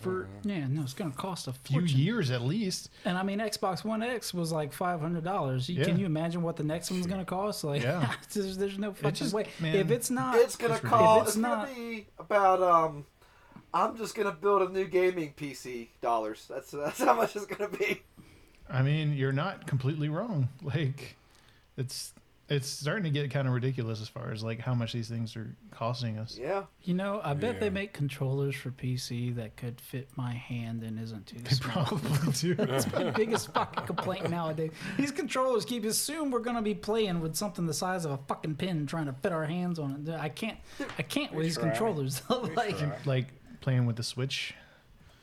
for 0.00 0.26
Yeah, 0.42 0.66
no, 0.68 0.82
it's 0.82 0.94
going 0.94 1.10
to 1.12 1.16
cost 1.16 1.46
a 1.48 1.52
few 1.52 1.80
fortune. 1.80 1.98
years 1.98 2.30
at 2.30 2.42
least. 2.42 2.90
And 3.04 3.16
I 3.16 3.22
mean, 3.22 3.38
Xbox 3.38 3.84
One 3.84 4.02
X 4.02 4.34
was 4.34 4.50
like 4.52 4.72
five 4.72 5.00
hundred 5.00 5.24
dollars. 5.24 5.68
Yeah. 5.68 5.84
Can 5.84 5.98
you 5.98 6.06
imagine 6.06 6.42
what 6.42 6.56
the 6.56 6.64
next 6.64 6.90
one's 6.90 7.06
going 7.06 7.20
to 7.20 7.24
cost? 7.26 7.62
Like, 7.64 7.82
Yeah. 7.82 8.12
there's, 8.32 8.56
there's 8.58 8.78
no 8.78 8.92
fucking 8.92 9.14
just- 9.14 9.32
way. 9.34 9.46
man, 9.60 9.76
if 9.76 9.90
it's 9.90 10.10
not, 10.10 10.36
It's 10.36 10.56
gonna 10.56 10.74
It's 10.74 10.82
call. 10.84 11.20
ridiculous. 11.20 11.28
It's, 11.28 11.36
If 11.36 11.42
it's 11.42 11.48
gonna 11.48 11.74
be 11.74 12.06
about 12.18 12.62
um. 12.62 13.06
I'm 13.72 13.96
just 13.96 14.16
gonna 14.16 14.32
build 14.32 14.68
a 14.68 14.72
new 14.72 14.86
gaming 14.86 15.32
PC 15.36 15.88
dollars. 16.00 16.46
That's 16.50 16.72
that's 16.72 16.98
how 16.98 17.14
much 17.14 17.36
it's 17.36 17.46
gonna 17.46 17.68
be. 17.70 18.02
I 18.68 18.82
mean, 18.82 19.12
you're 19.14 19.32
not 19.32 19.66
completely 19.68 20.08
wrong. 20.08 20.48
Like, 20.62 21.16
it's 21.76 22.12
it's 22.50 22.68
starting 22.68 23.04
to 23.04 23.10
get 23.10 23.30
kind 23.30 23.46
of 23.46 23.54
ridiculous 23.54 24.02
as 24.02 24.08
far 24.08 24.32
as 24.32 24.42
like 24.42 24.58
how 24.58 24.74
much 24.74 24.92
these 24.92 25.08
things 25.08 25.36
are 25.36 25.54
costing 25.70 26.18
us. 26.18 26.36
Yeah. 26.36 26.64
You 26.82 26.94
know, 26.94 27.20
I 27.22 27.32
bet 27.34 27.60
they 27.60 27.70
make 27.70 27.92
controllers 27.92 28.56
for 28.56 28.70
PC 28.70 29.36
that 29.36 29.56
could 29.56 29.80
fit 29.80 30.08
my 30.16 30.32
hand 30.32 30.82
and 30.82 30.98
isn't 31.00 31.26
too 31.28 31.38
They 31.38 31.50
small. 31.50 31.84
probably 31.86 32.32
do. 32.32 32.54
That's 32.56 32.92
my 32.92 33.10
biggest 33.12 33.52
fucking 33.54 33.86
complaint 33.86 34.28
nowadays. 34.30 34.72
These 34.98 35.12
controllers 35.12 35.64
keep 35.64 35.84
assume 35.84 36.32
we're 36.32 36.40
gonna 36.40 36.60
be 36.60 36.74
playing 36.74 37.20
with 37.20 37.36
something 37.36 37.66
the 37.66 37.72
size 37.74 38.04
of 38.04 38.10
a 38.10 38.18
fucking 38.26 38.56
pin, 38.56 38.84
trying 38.86 39.06
to 39.06 39.12
fit 39.12 39.30
our 39.32 39.46
hands 39.46 39.78
on 39.78 40.04
it. 40.06 40.12
I 40.12 40.28
can't, 40.28 40.58
I 40.98 41.02
can't 41.02 41.32
with 41.32 41.44
these 41.44 41.54
try. 41.56 41.68
controllers. 41.68 42.20
like, 42.56 42.76
try. 42.78 42.92
like 43.04 43.26
playing 43.60 43.86
with 43.86 43.94
the 43.94 44.02
Switch. 44.02 44.54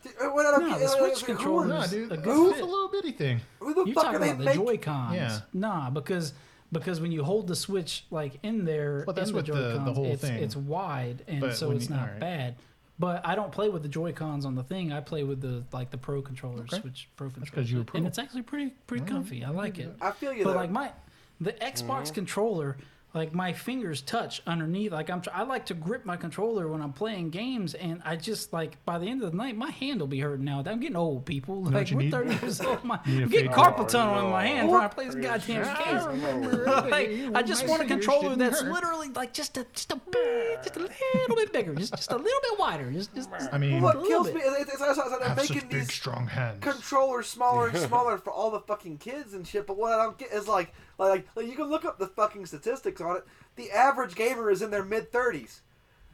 Uh, 0.05 0.27
what 0.29 0.45
I 0.45 0.59
No, 0.65 0.79
the 0.79 0.85
like, 0.85 0.97
Switch 0.97 1.19
who- 1.21 1.25
controller- 1.35 1.67
No, 1.67 1.85
dude, 1.87 2.09
a 2.09 2.13
it's 2.13 2.23
good 2.23 2.59
a 2.61 2.65
little 2.65 2.87
bitty 2.87 3.11
thing. 3.11 3.41
Who 3.59 3.73
the 3.73 3.83
You're 3.83 3.95
fuck 3.95 4.03
talking 4.05 4.15
are 4.15 4.19
they 4.23 4.31
about 4.31 4.45
the? 4.45 4.53
Joy 4.53 4.77
Cons. 4.77 5.15
Yeah. 5.15 5.39
Nah, 5.51 5.89
because 5.89 6.33
because 6.71 6.99
when 6.99 7.11
you 7.11 7.23
hold 7.23 7.47
the 7.47 7.55
Switch 7.55 8.05
like 8.11 8.39
in 8.43 8.65
there, 8.65 9.03
Well, 9.07 9.13
that's 9.13 9.29
in 9.29 9.35
what 9.35 9.45
the- 9.45 9.53
the 9.53 9.73
Joy-Cons, 9.73 9.95
whole 9.97 10.05
it's, 10.05 10.21
thing. 10.21 10.43
It's 10.43 10.55
wide, 10.55 11.23
and 11.27 11.39
But 11.41 11.55
so 11.55 11.71
it's 11.71 11.85
you- 11.89 11.95
not 11.95 12.01
alright. 12.05 12.19
bad. 12.19 12.55
But 12.99 13.23
I 13.25 13.35
don't 13.35 13.51
play 13.51 13.69
with 13.69 13.83
the 13.83 13.89
Joy 13.89 14.11
Cons 14.11 14.43
on 14.43 14.55
the 14.55 14.63
thing. 14.63 14.91
I 14.91 15.01
play 15.01 15.23
with 15.23 15.39
the 15.39 15.63
like 15.71 15.91
the 15.91 15.97
Pro 15.99 16.21
controllers, 16.21 16.69
Okay. 16.73 16.81
Switch 16.81 17.07
Pro 17.15 17.27
controllers, 17.29 17.49
'cause 17.51 17.71
you 17.71 17.77
were 17.77 17.83
pro. 17.83 17.99
and 17.99 18.07
it's 18.07 18.17
actually 18.17 18.41
pretty 18.41 18.71
pretty 18.87 19.05
comfy. 19.05 19.43
I 19.43 19.49
like 19.51 19.77
it. 19.77 19.95
I 20.01 20.11
feel 20.11 20.33
you 20.33 20.43
But 20.43 20.53
though. 20.53 20.57
like 20.59 20.71
my 20.71 20.91
the 21.39 21.53
Xbox 21.53 22.05
mm-hmm. 22.05 22.13
controller, 22.15 22.77
like 23.13 23.33
my 23.33 23.53
fingers 23.53 24.01
touch 24.01 24.41
underneath. 24.45 24.91
Like 24.91 25.09
I'm, 25.09 25.21
I 25.33 25.43
like 25.43 25.65
to 25.67 25.73
grip 25.73 26.05
my 26.05 26.17
controller 26.17 26.67
when 26.67 26.81
I'm 26.81 26.93
playing 26.93 27.29
games, 27.29 27.73
and 27.73 28.01
I 28.05 28.15
just 28.15 28.53
like 28.53 28.83
by 28.85 28.99
the 28.99 29.07
end 29.07 29.23
of 29.23 29.31
the 29.31 29.37
night, 29.37 29.55
my 29.55 29.71
hand 29.71 29.99
will 29.99 30.07
be 30.07 30.19
hurting 30.19 30.45
now. 30.45 30.63
I'm 30.65 30.79
getting 30.79 30.95
old, 30.95 31.25
people. 31.25 31.63
Like 31.63 31.89
you 31.89 31.97
we're 31.97 32.03
need? 32.03 32.11
30 32.11 32.35
years 32.35 32.61
old. 32.61 32.83
My, 32.83 32.99
need 33.05 33.21
a 33.21 33.23
I'm 33.23 33.29
getting 33.29 33.47
fake- 33.49 33.57
carpal 33.57 33.87
tunnel 33.87 34.25
in 34.25 34.31
my 34.31 34.47
no. 34.47 34.55
hand 34.55 34.69
trying 34.69 34.89
to 34.89 34.95
play 34.95 35.05
this 35.05 35.15
goddamn 35.15 36.11
game. 36.11 36.63
like, 36.89 37.09
I 37.33 37.41
just 37.41 37.67
want 37.67 37.81
a 37.81 37.85
controller 37.85 38.35
that's 38.35 38.61
literally 38.61 39.09
like 39.09 39.33
just 39.33 39.57
a 39.57 39.65
just 39.73 39.91
a 39.91 39.95
bit, 39.95 40.63
just 40.63 40.75
a 40.75 40.79
little 40.79 41.35
bit 41.35 41.53
bigger, 41.53 41.73
just 41.75 41.95
just 41.95 42.11
a 42.11 42.17
little 42.17 42.41
bit 42.41 42.59
wider, 42.59 42.91
just 42.91 43.15
just. 43.15 43.31
just 43.31 43.53
I 43.53 43.57
mean, 43.57 43.81
what 43.81 44.03
kills 44.05 44.27
bit. 44.27 44.35
me 44.35 44.41
is 44.41 44.53
it's, 44.61 44.73
it's, 44.73 44.81
it's, 44.81 44.97
it's, 44.97 45.09
they're 45.17 45.27
have 45.27 45.37
making 45.37 45.61
such 45.61 45.69
big, 45.69 45.79
these 45.79 45.93
strong 45.93 46.27
hands. 46.27 46.59
controllers 46.61 47.27
smaller 47.27 47.69
and 47.69 47.77
smaller 47.87 48.17
for 48.17 48.31
all 48.31 48.51
the 48.51 48.59
fucking 48.59 48.97
kids 48.97 49.33
and 49.33 49.47
shit. 49.47 49.65
But 49.65 49.77
what 49.77 49.93
I 49.93 50.03
don't 50.03 50.17
get 50.17 50.31
is 50.31 50.47
like, 50.47 50.73
like, 50.97 51.27
like 51.35 51.47
you 51.47 51.55
can 51.55 51.69
look 51.69 51.85
up 51.85 51.99
the 51.99 52.07
fucking 52.07 52.45
statistics 52.45 53.01
on 53.01 53.17
it. 53.17 53.23
The 53.55 53.71
average 53.71 54.15
gamer 54.15 54.49
is 54.49 54.61
in 54.61 54.71
their 54.71 54.83
mid 54.85 55.11
thirties. 55.11 55.61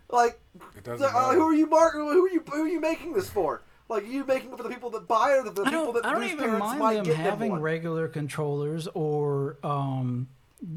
Like, 0.10 0.40
like, 0.86 0.88
uh, 1.02 1.34
who 1.34 1.48
are 1.48 1.54
you 1.54 1.66
marking? 1.66 2.02
Who 2.02 2.26
are 2.26 2.30
you? 2.30 2.44
Who 2.52 2.64
are 2.64 2.68
you 2.68 2.80
making 2.80 3.14
this 3.14 3.30
for? 3.30 3.64
Like, 3.90 4.04
are 4.04 4.08
you 4.08 4.26
making 4.26 4.52
it 4.52 4.58
for 4.58 4.64
the 4.64 4.70
people 4.70 4.90
that 4.92 5.08
buy 5.08 5.34
it, 5.34 5.48
or 5.48 5.50
the 5.50 5.62
I 5.62 5.66
people 5.66 5.92
don't, 5.92 6.04
that 6.04 6.06
I 6.06 6.14
don't 6.14 6.24
even 6.24 6.60
mind 6.60 6.80
might 6.80 6.96
them 6.96 7.06
get 7.06 7.16
having 7.16 7.50
them 7.50 7.50
one? 7.50 7.62
regular 7.62 8.08
controllers 8.08 8.88
or 8.94 9.58
um, 9.64 10.28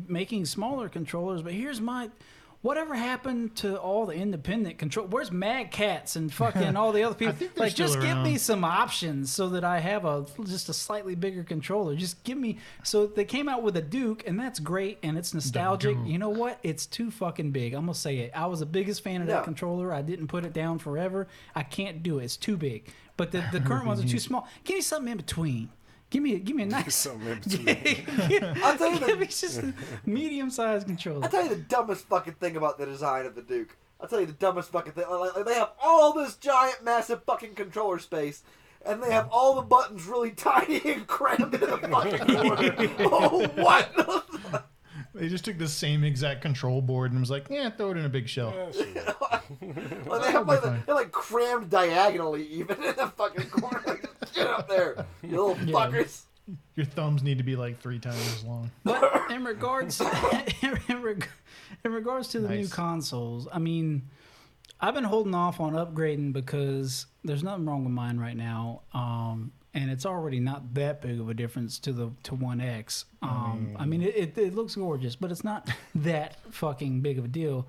making 0.09 0.47
smaller 0.47 0.89
controllers, 0.89 1.43
but 1.43 1.53
here's 1.53 1.81
my. 1.81 2.11
Whatever 2.67 2.97
happened 2.97 3.55
to 3.59 3.77
all 3.77 4.07
the 4.07 4.15
independent 4.15 4.77
control? 4.77 5.07
Where's 5.07 5.31
Mad 5.31 5.71
Catz 5.71 6.17
and 6.17 6.33
fucking 6.33 6.75
all 6.75 6.91
the 6.91 7.05
other 7.05 7.15
people? 7.19 7.35
think 7.35 7.57
like, 7.57 7.77
just 7.77 7.93
still 7.93 8.05
give 8.05 8.19
me 8.25 8.39
some 8.39 8.65
options 8.65 9.33
so 9.33 9.51
that 9.51 9.63
I 9.63 9.79
have 9.79 10.05
a 10.05 10.27
just 10.43 10.69
a 10.69 10.73
slightly 10.73 11.15
bigger 11.15 11.45
controller. 11.45 11.95
Just 11.95 12.25
give 12.25 12.37
me. 12.37 12.59
So 12.83 13.07
they 13.07 13.25
came 13.25 13.49
out 13.49 13.63
with 13.63 13.77
a 13.77 13.83
Duke, 13.83 14.27
and 14.27 14.37
that's 14.41 14.59
great, 14.59 14.99
and 15.05 15.17
it's 15.17 15.33
nostalgic. 15.33 15.97
You 16.05 16.19
know 16.19 16.31
what? 16.31 16.59
It's 16.65 16.87
too 16.87 17.13
fucking 17.13 17.53
big. 17.53 17.73
I'm 17.73 17.83
gonna 17.83 17.95
say 17.95 18.19
it. 18.19 18.33
I 18.35 18.47
was 18.47 18.59
the 18.59 18.67
biggest 18.67 19.05
fan 19.05 19.21
of 19.21 19.29
that 19.29 19.45
controller. 19.45 19.93
I 19.93 20.03
didn't 20.03 20.27
put 20.27 20.45
it 20.45 20.53
down 20.53 20.81
forever. 20.81 21.29
I 21.55 21.63
can't 21.63 22.03
do 22.03 22.19
it. 22.19 22.25
It's 22.25 22.37
too 22.37 22.57
big. 22.57 22.89
But 23.17 23.31
the, 23.31 23.45
the 23.53 23.61
current 23.65 23.87
ones 23.87 24.05
are 24.05 24.09
too 24.09 24.19
small. 24.19 24.49
Give 24.65 24.75
me 24.75 24.83
something 24.83 25.13
in 25.13 25.19
between. 25.19 25.71
Give 26.11 26.23
me 26.23 26.39
give 26.39 26.57
me 26.57 26.63
a 26.65 26.67
nice. 26.67 26.95
Something 26.95 27.29
in 27.29 27.39
between. 27.41 28.45
I'll 28.63 28.79
tell 28.79 28.93
you 28.93 28.99
Give 29.07 29.09
the, 29.09 29.17
me 29.17 29.27
just 29.27 29.59
a 29.59 29.75
medium-sized 30.05 30.87
controller. 30.87 31.25
I'll 31.25 31.31
tell 31.31 31.43
you 31.43 31.51
the 31.51 31.57
dumbest 31.57 32.07
fucking 32.07 32.35
thing 32.35 32.57
about 32.57 32.79
the 32.79 32.87
design 32.87 33.27
of 33.27 33.35
the 33.35 33.43
Duke. 33.43 33.77
I'll 34.01 34.09
tell 34.09 34.21
you 34.21 34.27
the 34.27 34.33
dumbest 34.33 34.71
fucking 34.71 34.93
thing. 34.93 35.05
Like, 35.11 35.35
like, 35.37 35.47
they 35.47 35.55
have 35.55 35.71
all 35.83 36.13
this 36.13 36.37
giant, 36.37 36.85
massive 36.85 37.25
fucking 37.25 37.55
controller 37.55 37.99
space, 37.99 38.43
and 38.85 39.03
they 39.03 39.11
have 39.11 39.29
all 39.31 39.55
the 39.55 39.63
buttons 39.63 40.05
really 40.05 40.31
tiny 40.33 40.81
and 40.85 41.07
crammed 41.07 41.55
into 41.55 41.67
the 41.67 41.79
fucking 41.79 42.19
corner. 42.19 42.75
oh, 43.11 43.47
what? 43.57 44.67
They 45.15 45.29
just 45.29 45.47
took 45.47 45.57
the 45.57 45.67
same 45.67 46.05
exact 46.05 46.43
control 46.43 46.83
board 46.83 47.11
and 47.13 47.21
was 47.21 47.31
like, 47.31 47.47
yeah, 47.49 47.71
throw 47.71 47.93
it 47.93 47.97
in 47.97 48.05
a 48.05 48.09
big 48.11 48.29
shell. 48.29 48.53
Yeah, 48.55 48.71
shit. 48.71 48.97
Like, 50.07 50.23
they 50.23 50.33
have 50.33 50.47
like, 50.47 50.63
fine. 50.63 50.83
they're 50.85 50.95
like 50.95 51.11
crammed 51.11 51.71
diagonally 51.71 52.47
even 52.49 52.77
in 52.83 52.95
the 52.97 53.07
fucking 53.17 53.49
corner. 53.49 53.99
Like, 54.37 54.47
get 54.47 54.55
up 54.55 54.69
there, 54.69 55.07
you 55.23 55.31
little 55.31 55.55
fuckers. 55.55 56.23
Your 56.77 56.87
thumbs 56.87 57.23
need 57.25 57.39
to 57.39 57.45
be 57.45 57.57
like 57.57 57.81
three 57.81 57.99
times 57.99 58.21
as 58.35 58.45
long. 58.45 58.71
But 58.85 59.31
in 59.33 59.45
regards 59.45 60.01
in, 60.63 61.03
reg- 61.03 61.29
in 61.85 61.93
regards 61.93 62.29
to 62.29 62.41
the 62.41 62.49
new 62.49 62.69
consoles, 62.69 63.49
I 63.53 63.59
mean, 63.59 64.09
I've 64.81 64.95
been 64.95 65.05
holding 65.05 65.35
off 65.35 65.59
on 65.59 65.73
upgrading 65.73 66.33
because 66.33 67.07
there's 67.25 67.43
nothing 67.43 67.67
wrong 67.67 67.83
with 67.85 67.93
mine 67.93 68.19
right 68.19 68.37
now, 68.37 68.83
um, 68.95 69.51
and 69.75 69.91
it's 69.91 70.07
already 70.07 70.39
not 70.39 70.73
that 70.75 71.03
big 71.03 71.19
of 71.19 71.29
a 71.29 71.35
difference 71.35 71.79
to 71.81 71.93
the 71.93 72.11
to 72.25 72.35
One 72.37 72.61
X. 72.61 73.07
Um, 73.23 73.75
I 73.77 73.85
mean, 73.85 74.03
it, 74.03 74.15
it, 74.17 74.39
it 74.39 74.55
looks 74.55 74.77
gorgeous, 74.77 75.17
but 75.17 75.33
it's 75.33 75.43
not 75.45 75.69
that 75.97 76.37
fucking 76.53 77.01
big 77.01 77.19
of 77.19 77.25
a 77.25 77.29
deal. 77.29 77.67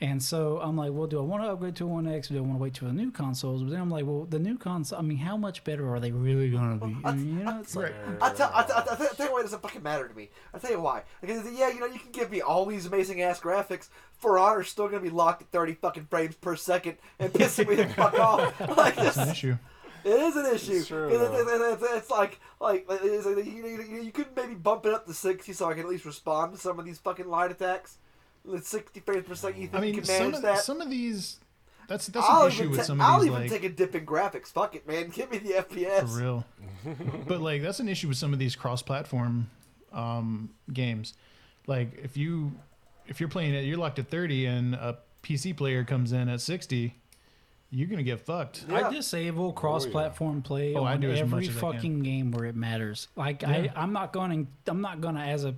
And 0.00 0.22
so 0.22 0.60
I'm 0.62 0.76
like, 0.76 0.92
well, 0.92 1.08
do 1.08 1.18
I 1.18 1.22
want 1.22 1.42
to 1.42 1.50
upgrade 1.50 1.74
to 1.76 1.84
a 1.84 1.86
One 1.88 2.06
X 2.06 2.30
or 2.30 2.34
do 2.34 2.38
I 2.38 2.42
want 2.42 2.54
to 2.54 2.62
wait 2.62 2.74
till 2.74 2.86
the 2.86 2.94
new 2.94 3.10
consoles? 3.10 3.64
But 3.64 3.70
then 3.72 3.80
I'm 3.80 3.90
like, 3.90 4.06
well, 4.06 4.26
the 4.30 4.38
new 4.38 4.56
console. 4.56 4.96
I 4.96 5.02
mean, 5.02 5.18
how 5.18 5.36
much 5.36 5.64
better 5.64 5.92
are 5.92 5.98
they 5.98 6.12
really 6.12 6.50
gonna 6.50 6.76
be? 6.76 6.96
I 7.04 7.12
mean, 7.14 7.38
you 7.38 7.44
know, 7.44 7.58
it's 7.58 7.74
like, 7.74 7.92
I 8.22 8.32
tell, 8.32 8.50
I 8.54 8.62
tell, 8.62 8.76
I 8.78 8.82
tell, 8.84 9.06
I 9.08 9.14
tell 9.16 9.26
you 9.26 9.32
why 9.32 9.40
it 9.40 9.42
doesn't 9.42 9.60
fucking 9.60 9.82
matter 9.82 10.06
to 10.06 10.14
me. 10.14 10.30
I 10.54 10.58
tell 10.58 10.70
you 10.70 10.80
why. 10.80 11.02
Because 11.20 11.44
yeah, 11.52 11.70
you 11.70 11.80
know, 11.80 11.86
you 11.86 11.98
can 11.98 12.12
give 12.12 12.30
me 12.30 12.40
all 12.40 12.64
these 12.64 12.86
amazing 12.86 13.22
ass 13.22 13.40
graphics. 13.40 13.88
For 14.18 14.38
Honor's 14.38 14.68
still 14.68 14.86
gonna 14.88 15.00
be 15.02 15.10
locked 15.10 15.42
at 15.42 15.48
30 15.50 15.74
fucking 15.74 16.06
frames 16.08 16.36
per 16.36 16.54
second 16.54 16.96
and 17.18 17.32
pissing 17.32 17.68
me 17.68 17.74
the 17.74 17.88
fuck 17.94 18.14
off. 18.20 18.60
Like 18.76 18.94
this. 18.94 19.16
That's 19.16 19.16
an 19.16 19.28
issue. 19.30 19.56
it 20.04 20.10
is 20.10 20.36
an 20.36 20.46
issue. 20.54 20.72
It's 20.74 20.86
true, 20.86 21.08
It- 21.08 21.14
it- 21.14 21.18
though. 21.18 21.72
it- 21.72 21.72
it's, 21.82 21.92
it's 21.96 22.10
like, 22.10 22.38
like 22.60 22.86
it's 22.88 23.26
like 23.26 23.44
you, 23.44 23.66
you, 23.66 24.02
you 24.02 24.12
could 24.12 24.28
maybe 24.36 24.54
bump 24.54 24.86
it 24.86 24.94
up 24.94 25.06
to 25.06 25.12
60 25.14 25.52
so 25.52 25.66
I 25.68 25.72
can 25.72 25.80
at 25.82 25.88
least 25.88 26.04
respond 26.04 26.52
to 26.52 26.58
some 26.60 26.78
of 26.78 26.84
these 26.84 26.98
fucking 26.98 27.26
light 27.28 27.50
attacks. 27.50 27.98
With 28.48 28.66
60 28.66 29.00
frames 29.00 29.26
per 29.26 29.34
second, 29.34 29.60
you 29.60 29.68
think 29.68 29.82
I 29.82 29.86
you 29.86 29.92
mean, 29.92 30.00
can 30.00 30.04
some 30.04 30.16
manage 30.18 30.36
of, 30.36 30.42
that? 30.42 30.58
some 30.60 30.80
of 30.80 30.90
these, 30.90 31.36
that's 31.88 32.06
that's 32.08 32.26
I'll 32.28 32.42
an 32.46 32.48
issue 32.48 32.58
even, 32.62 32.70
with 32.70 32.80
ta- 32.80 32.84
some 32.86 33.00
of 33.00 33.06
I'll 33.06 33.20
these 33.20 33.28
even 33.28 33.40
like 33.42 33.50
take 33.50 33.64
a 33.64 33.68
dip 33.68 33.94
in 33.94 34.06
graphics. 34.06 34.48
Fuck 34.48 34.74
it, 34.74 34.86
man. 34.88 35.08
Give 35.14 35.30
me 35.30 35.38
the 35.38 35.50
FPS. 35.50 36.00
for 36.00 36.18
real. 36.22 36.44
but 37.28 37.40
like 37.40 37.62
that's 37.62 37.80
an 37.80 37.88
issue 37.88 38.08
with 38.08 38.16
some 38.16 38.32
of 38.32 38.38
these 38.38 38.56
cross-platform 38.56 39.48
um, 39.92 40.50
games. 40.72 41.14
Like 41.66 41.98
if 42.02 42.16
you 42.16 42.52
if 43.06 43.20
you're 43.20 43.28
playing 43.28 43.54
it, 43.54 43.64
you're 43.64 43.78
locked 43.78 43.98
at 43.98 44.08
30, 44.08 44.46
and 44.46 44.74
a 44.74 44.98
PC 45.22 45.56
player 45.56 45.82
comes 45.84 46.12
in 46.12 46.28
at 46.28 46.40
60, 46.40 46.94
you're 47.70 47.88
gonna 47.88 48.02
get 48.02 48.20
fucked. 48.20 48.64
Yeah. 48.68 48.86
I 48.88 48.92
disable 48.92 49.52
cross-platform 49.52 50.42
play 50.42 50.74
Oh, 50.74 50.84
I 50.84 50.92
on 50.94 51.00
do 51.00 51.10
as 51.10 51.20
every 51.20 51.30
much 51.40 51.48
as 51.48 51.56
I 51.56 51.60
fucking 51.60 52.00
game 52.00 52.30
where 52.30 52.44
it 52.46 52.54
matters. 52.56 53.08
Like 53.16 53.44
I, 53.44 53.58
Yeah. 53.64 53.72
I'm 53.76 53.92
not 53.92 54.12
going 54.12 54.46
to, 54.46 54.70
I'm 54.70 54.80
not 54.80 55.00
going 55.00 55.14
to 55.16 55.20
as 55.22 55.44
a 55.44 55.52
c- 55.52 55.56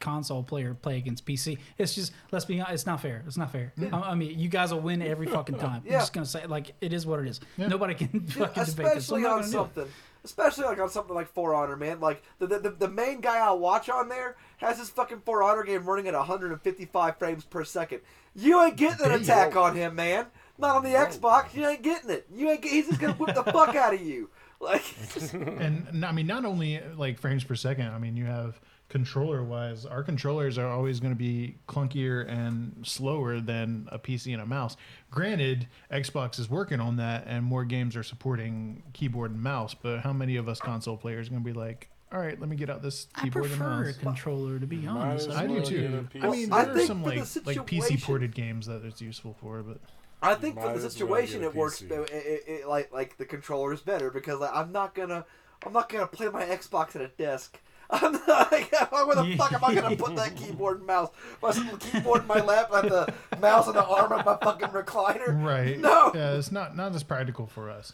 console 0.00 0.42
player 0.42 0.74
play 0.74 0.98
against 0.98 1.26
PC. 1.26 1.58
It's 1.78 1.94
just 1.94 2.12
let's 2.30 2.44
be 2.44 2.60
honest, 2.60 2.74
it's 2.74 2.86
not 2.86 3.00
fair. 3.00 3.22
It's 3.26 3.36
not 3.36 3.50
fair. 3.50 3.72
I, 3.92 3.96
I 3.96 4.14
mean, 4.14 4.38
you 4.38 4.48
guys 4.48 4.72
will 4.72 4.80
win 4.80 5.02
every 5.02 5.26
fucking 5.26 5.58
time. 5.58 5.82
Yeah. 5.84 5.94
I'm 5.94 6.00
just 6.00 6.12
gonna 6.12 6.26
say 6.26 6.46
like 6.46 6.74
it 6.80 6.92
is 6.92 7.06
what 7.06 7.20
it 7.20 7.28
is. 7.28 7.40
Yeah. 7.56 7.68
Nobody 7.68 7.94
can 7.94 8.24
Yeah, 8.36 8.46
fucking 8.46 8.64
debate 8.64 8.94
this. 8.94 9.06
So 9.06 9.16
especially 9.16 9.24
on 9.24 9.30
gonna 9.30 9.42
do 9.42 9.48
it. 9.48 9.52
something. 9.52 9.86
Especially 10.24 10.64
like 10.64 10.80
on 10.80 10.88
something 10.88 11.14
like 11.14 11.28
For 11.28 11.54
Honor, 11.54 11.76
man. 11.76 12.00
Like 12.00 12.22
the, 12.38 12.46
the 12.46 12.70
the 12.70 12.88
main 12.88 13.20
guy 13.20 13.38
I 13.38 13.52
watch 13.52 13.88
on 13.88 14.08
there 14.08 14.36
has 14.58 14.78
his 14.78 14.90
fucking 14.90 15.22
For 15.24 15.42
Honor 15.42 15.62
game 15.64 15.84
running 15.84 16.06
at 16.08 16.14
155 16.14 17.16
frames 17.18 17.44
per 17.44 17.64
second. 17.64 18.00
You 18.34 18.62
ain't 18.62 18.76
getting 18.76 19.04
an 19.04 19.12
Damn. 19.12 19.22
attack 19.22 19.56
on 19.56 19.76
him, 19.76 19.94
man. 19.94 20.26
Not 20.58 20.76
on 20.76 20.82
the 20.84 20.90
Xbox. 20.90 21.54
You 21.54 21.66
ain't 21.66 21.82
getting 21.82 22.10
it. 22.10 22.26
You 22.34 22.50
ain't. 22.50 22.62
Get, 22.62 22.72
he's 22.72 22.86
just 22.88 23.00
gonna 23.00 23.12
whip 23.14 23.34
the 23.34 23.44
fuck 23.44 23.74
out 23.74 23.94
of 23.94 24.00
you. 24.00 24.30
Like, 24.58 24.82
and 25.34 26.04
I 26.04 26.12
mean, 26.12 26.26
not 26.26 26.44
only 26.46 26.80
like 26.96 27.18
frames 27.18 27.44
per 27.44 27.54
second. 27.54 27.88
I 27.88 27.98
mean, 27.98 28.16
you 28.16 28.24
have 28.24 28.58
controller 28.88 29.42
wise. 29.42 29.84
Our 29.84 30.02
controllers 30.02 30.58
are 30.58 30.68
always 30.68 31.00
going 31.00 31.12
to 31.12 31.18
be 31.18 31.56
clunkier 31.68 32.28
and 32.28 32.86
slower 32.86 33.40
than 33.40 33.88
a 33.90 33.98
PC 33.98 34.32
and 34.32 34.42
a 34.42 34.46
mouse. 34.46 34.76
Granted, 35.10 35.68
Xbox 35.90 36.38
is 36.38 36.48
working 36.48 36.80
on 36.80 36.96
that, 36.96 37.24
and 37.26 37.44
more 37.44 37.64
games 37.64 37.96
are 37.96 38.02
supporting 38.02 38.82
keyboard 38.92 39.32
and 39.32 39.42
mouse. 39.42 39.74
But 39.74 40.00
how 40.00 40.12
many 40.12 40.36
of 40.36 40.48
us 40.48 40.60
console 40.60 40.96
players 40.96 41.28
are 41.28 41.30
going 41.30 41.42
to 41.42 41.52
be 41.52 41.58
like, 41.58 41.90
all 42.12 42.20
right, 42.20 42.38
let 42.38 42.48
me 42.48 42.56
get 42.56 42.70
out 42.70 42.82
this 42.82 43.08
keyboard 43.20 43.50
and 43.50 43.58
mouse. 43.58 43.68
I 43.68 43.76
prefer 43.76 43.82
a 43.82 43.86
mouse? 43.86 43.96
controller 43.98 44.58
to 44.60 44.66
be 44.66 44.86
honest. 44.86 45.30
I 45.30 45.46
do 45.46 45.60
too. 45.60 46.08
I 46.14 46.18
a 46.18 46.28
I 46.28 46.30
mean, 46.30 46.52
I 46.52 46.64
there 46.64 46.72
are 46.72 46.76
think 46.76 46.86
some 46.86 47.02
for 47.02 47.10
the 47.10 47.42
like 47.44 47.56
like 47.56 47.66
PC 47.66 48.02
ported 48.02 48.34
games 48.34 48.66
that 48.66 48.84
it's 48.84 49.02
useful 49.02 49.34
for, 49.40 49.62
but 49.62 49.80
I 50.22 50.34
think 50.34 50.60
for 50.60 50.72
the 50.72 50.88
situation 50.88 51.40
get 51.40 51.46
a 51.46 51.50
it 51.50 51.56
works. 51.56 51.82
PC. 51.82 51.90
It, 51.90 52.10
it, 52.10 52.44
it, 52.46 52.68
like 52.68 52.92
like 52.92 53.16
the 53.18 53.24
controller 53.24 53.72
is 53.72 53.80
better 53.80 54.10
because 54.10 54.38
like, 54.38 54.54
I'm 54.54 54.70
not 54.70 54.94
gonna 54.94 55.26
I'm 55.64 55.72
not 55.72 55.88
gonna 55.88 56.06
play 56.06 56.28
my 56.28 56.44
Xbox 56.44 56.94
at 56.94 57.02
a 57.02 57.08
desk. 57.08 57.60
I'm 57.90 58.12
like, 58.28 58.72
where 58.90 59.14
the 59.14 59.34
fuck 59.38 59.52
am 59.52 59.64
I 59.64 59.74
gonna 59.74 59.96
put 59.96 60.16
that 60.16 60.36
keyboard 60.36 60.78
and 60.78 60.86
mouse? 60.86 61.10
My 61.42 61.52
keyboard 61.78 62.22
in 62.22 62.26
my 62.26 62.40
lap 62.40 62.68
and 62.72 62.90
the 62.90 63.14
mouse 63.40 63.68
on 63.68 63.74
the 63.74 63.84
arm 63.84 64.12
of 64.12 64.24
my 64.26 64.36
fucking 64.42 64.68
recliner. 64.68 65.42
right, 65.44 65.78
No. 65.78 66.10
yeah, 66.14 66.32
it's 66.34 66.50
not 66.50 66.76
not 66.76 66.94
as 66.94 67.02
practical 67.02 67.46
for 67.46 67.70
us. 67.70 67.92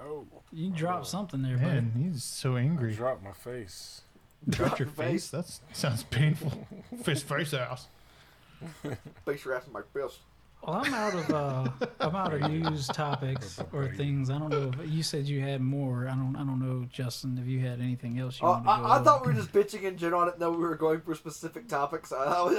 Oh, 0.00 0.26
You 0.52 0.70
dropped 0.70 1.00
oh. 1.06 1.08
something 1.08 1.42
there, 1.42 1.56
buddy. 1.56 1.66
Man, 1.80 1.92
he's 1.96 2.22
so 2.22 2.56
I 2.56 2.60
angry. 2.60 2.94
dropped 2.94 3.22
my 3.24 3.32
face. 3.32 4.02
Drop 4.48 4.78
your 4.78 4.86
face. 4.88 5.28
face? 5.30 5.60
That 5.68 5.76
sounds 5.76 6.04
painful. 6.04 6.66
Face 7.02 7.22
face 7.22 7.52
ass. 7.52 7.88
Face 9.26 9.44
your 9.44 9.54
ass 9.54 9.66
in 9.66 9.72
my 9.72 9.82
fist. 9.92 10.20
Well, 10.66 10.82
I'm 10.84 10.92
out 10.92 11.14
of 11.14 11.30
uh, 11.30 11.68
I'm 12.00 12.14
out 12.16 12.34
of 12.34 12.40
news 12.50 12.88
topics 12.88 13.58
or 13.72 13.88
things. 13.94 14.28
I 14.28 14.38
don't 14.38 14.50
know. 14.50 14.70
If, 14.82 14.90
you 14.90 15.02
said 15.02 15.24
you 15.26 15.40
had 15.40 15.60
more. 15.62 16.08
I 16.08 16.14
don't. 16.14 16.36
I 16.36 16.40
don't 16.40 16.58
know, 16.60 16.84
Justin. 16.92 17.38
If 17.40 17.46
you 17.48 17.60
had 17.60 17.80
anything 17.80 18.18
else 18.18 18.40
you 18.40 18.46
Uh, 18.46 18.50
wanted 18.50 18.64
to 18.64 18.66
go 18.66 18.84
I, 18.84 18.98
I 18.98 19.02
thought 19.02 19.24
we 19.24 19.32
were 19.32 19.38
just 19.38 19.52
bitching 19.52 19.82
in 19.84 19.96
general. 19.96 20.22
I 20.22 20.24
didn't 20.26 20.40
know 20.40 20.50
we 20.50 20.58
were 20.58 20.74
going 20.74 21.00
for 21.00 21.14
specific 21.14 21.68
topics. 21.68 22.12
I, 22.12 22.16
I, 22.16 22.50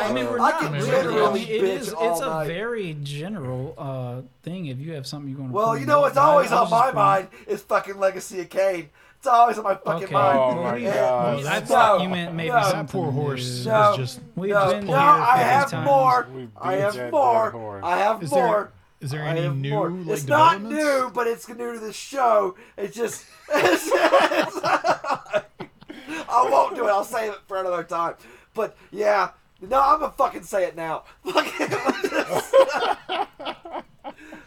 I, 0.00 0.08
I 0.08 0.12
mean, 0.12 0.26
we're 0.26 0.40
I 0.40 0.50
not 0.50 0.60
can 0.60 0.80
generally 0.84 1.22
I 1.22 1.32
mean, 1.34 1.48
it 1.48 1.62
bitch 1.62 1.80
is. 1.80 1.92
all 1.92 2.12
It's 2.12 2.20
a 2.22 2.26
night. 2.26 2.46
very 2.48 2.96
general 3.02 3.74
uh, 3.78 4.22
thing. 4.42 4.66
If 4.66 4.78
you 4.78 4.92
have 4.94 5.06
something 5.06 5.30
you 5.30 5.36
want 5.36 5.50
to. 5.52 5.54
Well, 5.54 5.76
you 5.78 5.86
know 5.86 6.00
what's 6.00 6.16
always 6.16 6.50
on 6.52 6.70
my 6.70 6.90
mind 6.90 7.28
is 7.46 7.62
fucking 7.62 7.98
Legacy 7.98 8.40
of 8.40 8.48
Kain. 8.48 8.88
It's 9.22 9.28
always 9.28 9.56
on 9.56 9.62
my 9.62 9.76
fucking 9.76 10.04
Okay. 10.06 10.12
mind. 10.14 10.38
Oh 10.58 10.62
my 10.64 10.74
we- 10.74 10.82
god. 10.82 11.38
I 11.38 11.42
that's- 11.44 11.68
thought 11.68 11.98
No, 11.98 12.02
you 12.02 12.08
meant 12.10 12.34
maybe 12.34 12.50
no. 12.50 12.62
something. 12.68 13.00
Poor 13.02 13.12
horse 13.12 13.64
new. 13.64 13.70
No. 13.70 13.90
is 13.92 13.96
just. 13.96 14.20
We've 14.34 14.50
no, 14.50 14.70
been 14.72 14.86
no, 14.86 14.92
here 14.94 14.98
I 14.98 15.36
50 15.36 15.48
have 15.48 15.70
times. 15.70 15.86
more. 15.86 16.26
We 16.34 16.48
I 16.60 16.74
beat 16.74 16.80
have 16.82 16.94
that 16.94 17.12
more. 17.12 17.50
horse. 17.52 17.84
I 17.86 17.96
have 17.98 18.20
Is 18.24 18.30
more. 18.32 18.72
Is 19.00 19.10
there 19.12 19.22
I 19.22 19.28
any 19.28 19.42
have 19.42 19.56
new 19.56 19.70
more. 19.70 19.90
like 19.90 20.08
it's 20.18 20.26
not 20.26 20.54
developments? 20.60 20.84
new, 20.84 21.10
but 21.14 21.26
it's 21.28 21.48
new 21.48 21.72
to 21.72 21.78
the 21.78 21.92
show. 21.92 22.56
It's 22.76 22.96
just. 22.96 23.24
It's, 23.54 23.86
it's, 23.86 23.92
I 24.64 25.44
won't 26.50 26.74
do 26.74 26.88
it. 26.88 26.90
I'll 26.90 27.04
save 27.04 27.32
it 27.34 27.38
for 27.46 27.58
another 27.58 27.84
time. 27.84 28.14
But 28.54 28.76
yeah, 28.90 29.28
no, 29.60 29.80
I'm 29.80 30.00
gonna 30.00 30.12
fucking 30.18 30.42
say 30.42 30.64
it 30.64 30.74
now. 30.74 31.04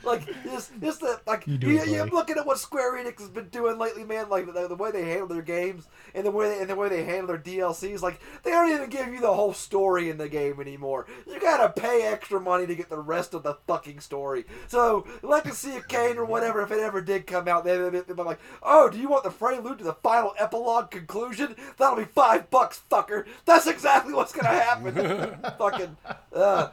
like 0.05 0.25
just, 0.43 0.71
just 0.81 0.99
the 1.01 1.19
like 1.25 1.47
You 1.47 1.57
you, 1.57 1.57
do 1.57 1.69
it, 1.79 1.87
you, 1.87 1.97
buddy. 1.97 2.11
looking 2.11 2.37
at 2.37 2.45
what 2.45 2.59
Square 2.59 2.93
Enix 3.03 3.19
has 3.19 3.29
been 3.29 3.49
doing 3.49 3.77
lately, 3.77 4.03
man. 4.03 4.29
Like 4.29 4.45
the, 4.51 4.67
the 4.67 4.75
way 4.75 4.91
they 4.91 5.03
handle 5.05 5.27
their 5.27 5.41
games 5.41 5.87
and 6.13 6.25
the 6.25 6.31
way 6.31 6.49
they, 6.49 6.59
and 6.61 6.69
the 6.69 6.75
way 6.75 6.89
they 6.89 7.03
handle 7.03 7.27
their 7.27 7.37
DLCs. 7.37 8.01
Like 8.01 8.19
they 8.43 8.51
don't 8.51 8.71
even 8.71 8.89
give 8.89 9.07
you 9.09 9.19
the 9.21 9.33
whole 9.33 9.53
story 9.53 10.09
in 10.09 10.17
the 10.17 10.29
game 10.29 10.59
anymore. 10.59 11.05
You 11.27 11.39
gotta 11.39 11.69
pay 11.79 12.03
extra 12.03 12.39
money 12.39 12.67
to 12.67 12.75
get 12.75 12.89
the 12.89 12.99
rest 12.99 13.33
of 13.33 13.43
the 13.43 13.55
fucking 13.67 13.99
story. 13.99 14.45
So 14.67 15.05
Legacy 15.21 15.75
of 15.77 15.87
Kain 15.87 16.17
or 16.17 16.25
whatever, 16.25 16.61
if 16.61 16.71
it 16.71 16.79
ever 16.79 17.01
did 17.01 17.27
come 17.27 17.47
out, 17.47 17.63
they 17.65 17.77
they'd 17.77 18.07
be 18.07 18.13
like, 18.13 18.39
"Oh, 18.63 18.89
do 18.89 18.97
you 18.97 19.09
want 19.09 19.23
the 19.23 19.31
prelude 19.31 19.79
to 19.79 19.83
the 19.83 19.93
final 19.93 20.33
epilogue 20.37 20.91
conclusion? 20.91 21.55
That'll 21.77 21.97
be 21.97 22.05
five 22.05 22.49
bucks, 22.49 22.81
fucker." 22.89 23.25
That's 23.45 23.67
exactly 23.67 24.13
what's 24.13 24.31
gonna 24.33 24.49
happen. 24.49 25.53
fucking. 25.57 25.97
Uh, 26.33 26.69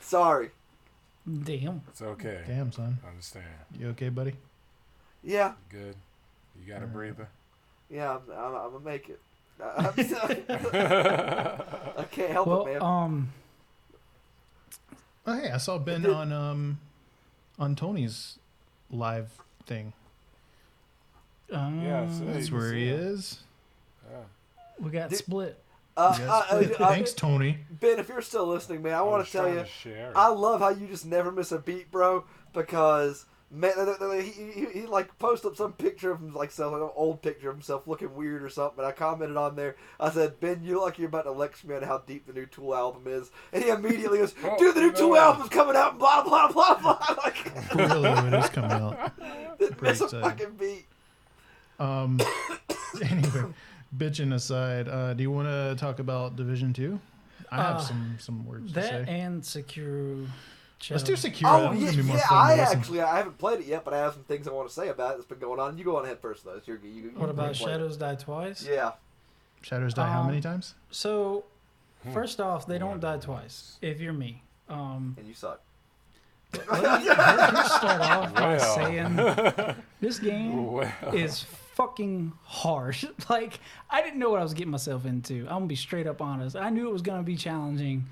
sorry. 0.00 0.50
Damn. 1.44 1.82
It's 1.88 2.02
okay. 2.02 2.42
Damn, 2.46 2.70
son. 2.72 2.98
I 3.04 3.08
understand. 3.10 3.46
You 3.78 3.88
okay, 3.88 4.08
buddy? 4.10 4.34
Yeah, 5.24 5.52
Good. 5.70 5.96
You 6.60 6.72
got 6.72 6.82
a 6.82 6.86
breather. 6.86 7.28
yeah, 7.90 8.16
I'm, 8.16 8.20
I'm, 8.32 8.54
I'm 8.54 8.72
gonna 8.72 8.84
make 8.84 9.08
it. 9.08 9.20
I 9.60 9.92
can't 12.10 12.30
help 12.32 12.46
Well, 12.46 12.66
it, 12.66 12.72
man. 12.74 12.82
um, 12.82 13.32
Oh, 15.26 15.36
hey, 15.40 15.50
I 15.50 15.56
saw 15.58 15.78
Ben 15.78 16.06
on 16.06 16.32
um 16.32 16.78
on 17.58 17.74
Tony's 17.74 18.38
live 18.90 19.30
thing. 19.66 19.92
uh, 21.52 21.70
Yeah, 21.82 22.08
so 22.12 22.24
That's 22.26 22.52
where 22.52 22.72
he 22.72 22.88
is. 22.88 23.40
Yeah. 24.08 24.18
we 24.78 24.90
got 24.90 25.10
Did- 25.10 25.18
split. 25.18 25.58
Uh, 25.96 26.14
Yes. 26.18 26.28
uh, 26.28 26.32
uh, 26.50 26.84
uh, 26.84 26.88
Thanks, 26.88 27.12
Tony. 27.14 27.58
Ben, 27.70 27.98
if 27.98 28.08
you're 28.08 28.20
still 28.20 28.46
listening, 28.46 28.82
man, 28.82 28.94
I 28.94 29.02
want 29.02 29.24
to 29.24 29.32
tell 29.32 29.48
you, 29.48 29.60
to 29.60 29.66
share 29.66 30.10
it. 30.10 30.12
I 30.16 30.28
love 30.28 30.60
how 30.60 30.68
you 30.68 30.86
just 30.86 31.06
never 31.06 31.32
miss 31.32 31.52
a 31.52 31.58
beat, 31.58 31.90
bro. 31.90 32.24
Because 32.52 33.24
man, 33.50 33.72
he, 34.22 34.30
he, 34.30 34.66
he 34.80 34.86
like 34.86 35.18
posted 35.18 35.52
up 35.52 35.56
some 35.56 35.72
picture 35.72 36.10
of 36.10 36.20
him, 36.20 36.34
like 36.34 36.50
some 36.50 36.72
like, 36.72 36.82
an 36.82 36.90
old 36.94 37.22
picture 37.22 37.48
of 37.48 37.54
himself 37.56 37.86
looking 37.86 38.14
weird 38.14 38.42
or 38.42 38.48
something. 38.48 38.78
And 38.78 38.86
I 38.86 38.92
commented 38.92 39.36
on 39.36 39.56
there. 39.56 39.76
I 39.98 40.10
said, 40.10 40.40
Ben, 40.40 40.62
you 40.62 40.74
look 40.74 40.84
like 40.84 40.98
you're 40.98 41.08
about 41.08 41.24
to 41.24 41.32
lecture 41.32 41.66
me 41.68 41.76
on 41.76 41.82
how 41.82 41.98
deep 41.98 42.26
the 42.26 42.32
new 42.32 42.46
Tool 42.46 42.74
album 42.74 43.04
is. 43.06 43.30
And 43.52 43.62
he 43.62 43.70
immediately 43.70 44.18
goes, 44.18 44.34
Oh, 44.44 44.56
Dude, 44.58 44.74
the 44.74 44.80
new 44.80 44.92
no. 44.92 44.94
Tool 44.94 45.16
album's 45.16 45.48
coming 45.48 45.76
out, 45.76 45.92
and 45.92 45.98
blah 45.98 46.22
blah 46.22 46.52
blah 46.52 46.78
blah. 46.78 46.98
like, 47.24 47.52
Really, 47.74 48.10
when 48.10 48.34
it 48.34 48.44
is 48.44 48.50
coming 48.50 48.70
out. 48.72 49.12
didn't 49.58 49.80
miss 49.80 50.00
a 50.00 50.08
fucking 50.08 50.56
beat. 50.58 50.86
Um. 51.78 52.20
anyway, 53.02 53.44
bitching 53.96 54.32
aside, 54.34 54.88
uh, 54.88 55.14
do 55.14 55.22
you 55.22 55.30
want 55.30 55.48
to 55.48 55.74
talk 55.78 55.98
about 55.98 56.36
Division 56.36 56.72
Two? 56.72 57.00
I 57.50 57.56
have 57.56 57.76
Uh, 57.76 57.80
some 57.80 58.16
some 58.18 58.46
words 58.46 58.68
to 58.68 58.74
That 58.80 58.88
say. 58.90 59.04
and 59.08 59.44
secure. 59.44 60.16
Let's 60.90 61.02
do 61.04 61.16
secure. 61.16 61.48
Oh 61.50 61.72
yeah, 61.72 61.86
gonna 61.86 61.96
be 61.96 62.02
more 62.02 62.16
yeah. 62.16 62.22
I 62.30 62.56
listen. 62.56 62.78
actually 62.78 63.00
I 63.00 63.16
haven't 63.16 63.38
played 63.38 63.60
it 63.60 63.66
yet, 63.66 63.84
but 63.84 63.94
I 63.94 63.98
have 63.98 64.12
some 64.14 64.24
things 64.24 64.46
I 64.46 64.52
want 64.52 64.68
to 64.68 64.74
say 64.74 64.88
about 64.88 65.12
it 65.12 65.16
that's 65.18 65.26
been 65.28 65.38
going 65.38 65.58
on. 65.60 65.78
You 65.78 65.84
go 65.84 65.96
on 65.96 66.04
ahead 66.04 66.18
first, 66.20 66.44
though. 66.44 66.54
It's 66.54 66.66
your, 66.68 66.78
you, 66.82 66.90
you, 66.90 67.02
What 67.14 67.24
you 67.26 67.30
about 67.30 67.54
play 67.54 67.70
it. 67.70 67.70
Shadows 67.72 67.96
Die 67.96 68.14
Twice? 68.16 68.66
Yeah. 68.68 68.92
Shadows 69.62 69.94
die 69.94 70.06
how 70.12 70.20
Um, 70.20 70.26
many 70.26 70.40
times? 70.40 70.74
So, 70.90 71.44
first 72.12 72.40
off, 72.40 72.66
they 72.66 72.78
don't 72.78 73.00
die 73.00 73.16
twice. 73.18 73.78
If 73.80 74.00
you're 74.00 74.12
me, 74.12 74.42
um, 74.68 75.14
And 75.18 75.26
you 75.26 75.34
suck. 75.34 75.60
let 76.52 76.68
me, 76.68 77.08
let 77.08 77.54
me 77.54 77.62
start 77.64 78.00
off 78.02 78.34
by 78.34 78.56
Well. 78.56 78.74
saying 78.76 79.76
this 80.00 80.18
game 80.18 80.72
Well, 80.72 80.92
is 81.14 81.44
fucking 81.76 82.32
harsh. 82.42 83.04
like 83.30 83.60
I 83.88 84.02
didn't 84.02 84.18
know 84.18 84.30
what 84.30 84.40
I 84.40 84.42
was 84.42 84.54
getting 84.54 84.72
myself 84.72 85.06
into. 85.06 85.42
I'm 85.42 85.56
gonna 85.56 85.66
be 85.66 85.76
straight 85.76 86.06
up 86.06 86.20
honest. 86.20 86.56
I 86.56 86.70
knew 86.70 86.88
it 86.88 86.92
was 86.92 87.02
gonna 87.02 87.22
be 87.22 87.36
challenging. 87.36 88.06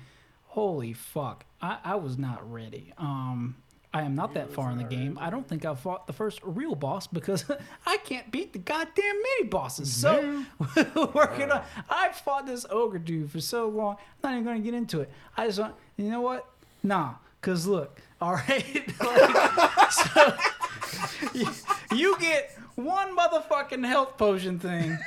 Holy 0.45 0.93
fuck, 0.93 1.43
I, 1.61 1.79
I 1.83 1.95
was 1.95 2.17
not 2.17 2.49
ready. 2.49 2.93
Um, 2.97 3.57
I 3.93 4.03
am 4.03 4.15
not 4.15 4.33
that 4.33 4.51
far 4.51 4.71
in 4.71 4.77
the 4.77 4.83
game. 4.83 5.17
I 5.21 5.29
don't 5.29 5.47
think 5.47 5.63
I've 5.63 5.79
fought 5.79 6.05
the 6.05 6.13
first 6.13 6.39
real 6.43 6.75
boss 6.75 7.07
because 7.07 7.45
I 7.85 7.97
can't 7.97 8.29
beat 8.29 8.53
the 8.53 8.59
goddamn 8.59 9.15
mini 9.15 9.49
bosses. 9.49 9.93
So 9.93 10.43
working 11.13 11.51
on, 11.51 11.63
I've 11.89 12.15
fought 12.15 12.45
this 12.45 12.65
ogre 12.69 12.99
dude 12.99 13.31
for 13.31 13.39
so 13.41 13.67
long. 13.67 13.95
I'm 14.23 14.31
not 14.31 14.31
even 14.33 14.43
gonna 14.45 14.59
get 14.59 14.73
into 14.73 15.01
it. 15.01 15.09
I 15.35 15.47
just 15.47 15.59
want, 15.59 15.75
you 15.97 16.09
know 16.09 16.21
what? 16.21 16.45
Nah, 16.83 17.15
cause 17.41 17.67
look, 17.67 18.01
all 18.21 18.33
right, 18.33 18.85
like, 18.99 19.91
so 19.91 20.37
you, 21.33 21.47
you 21.93 22.19
get 22.19 22.57
one 22.75 23.15
motherfucking 23.15 23.85
health 23.85 24.17
potion 24.17 24.59
thing 24.59 24.97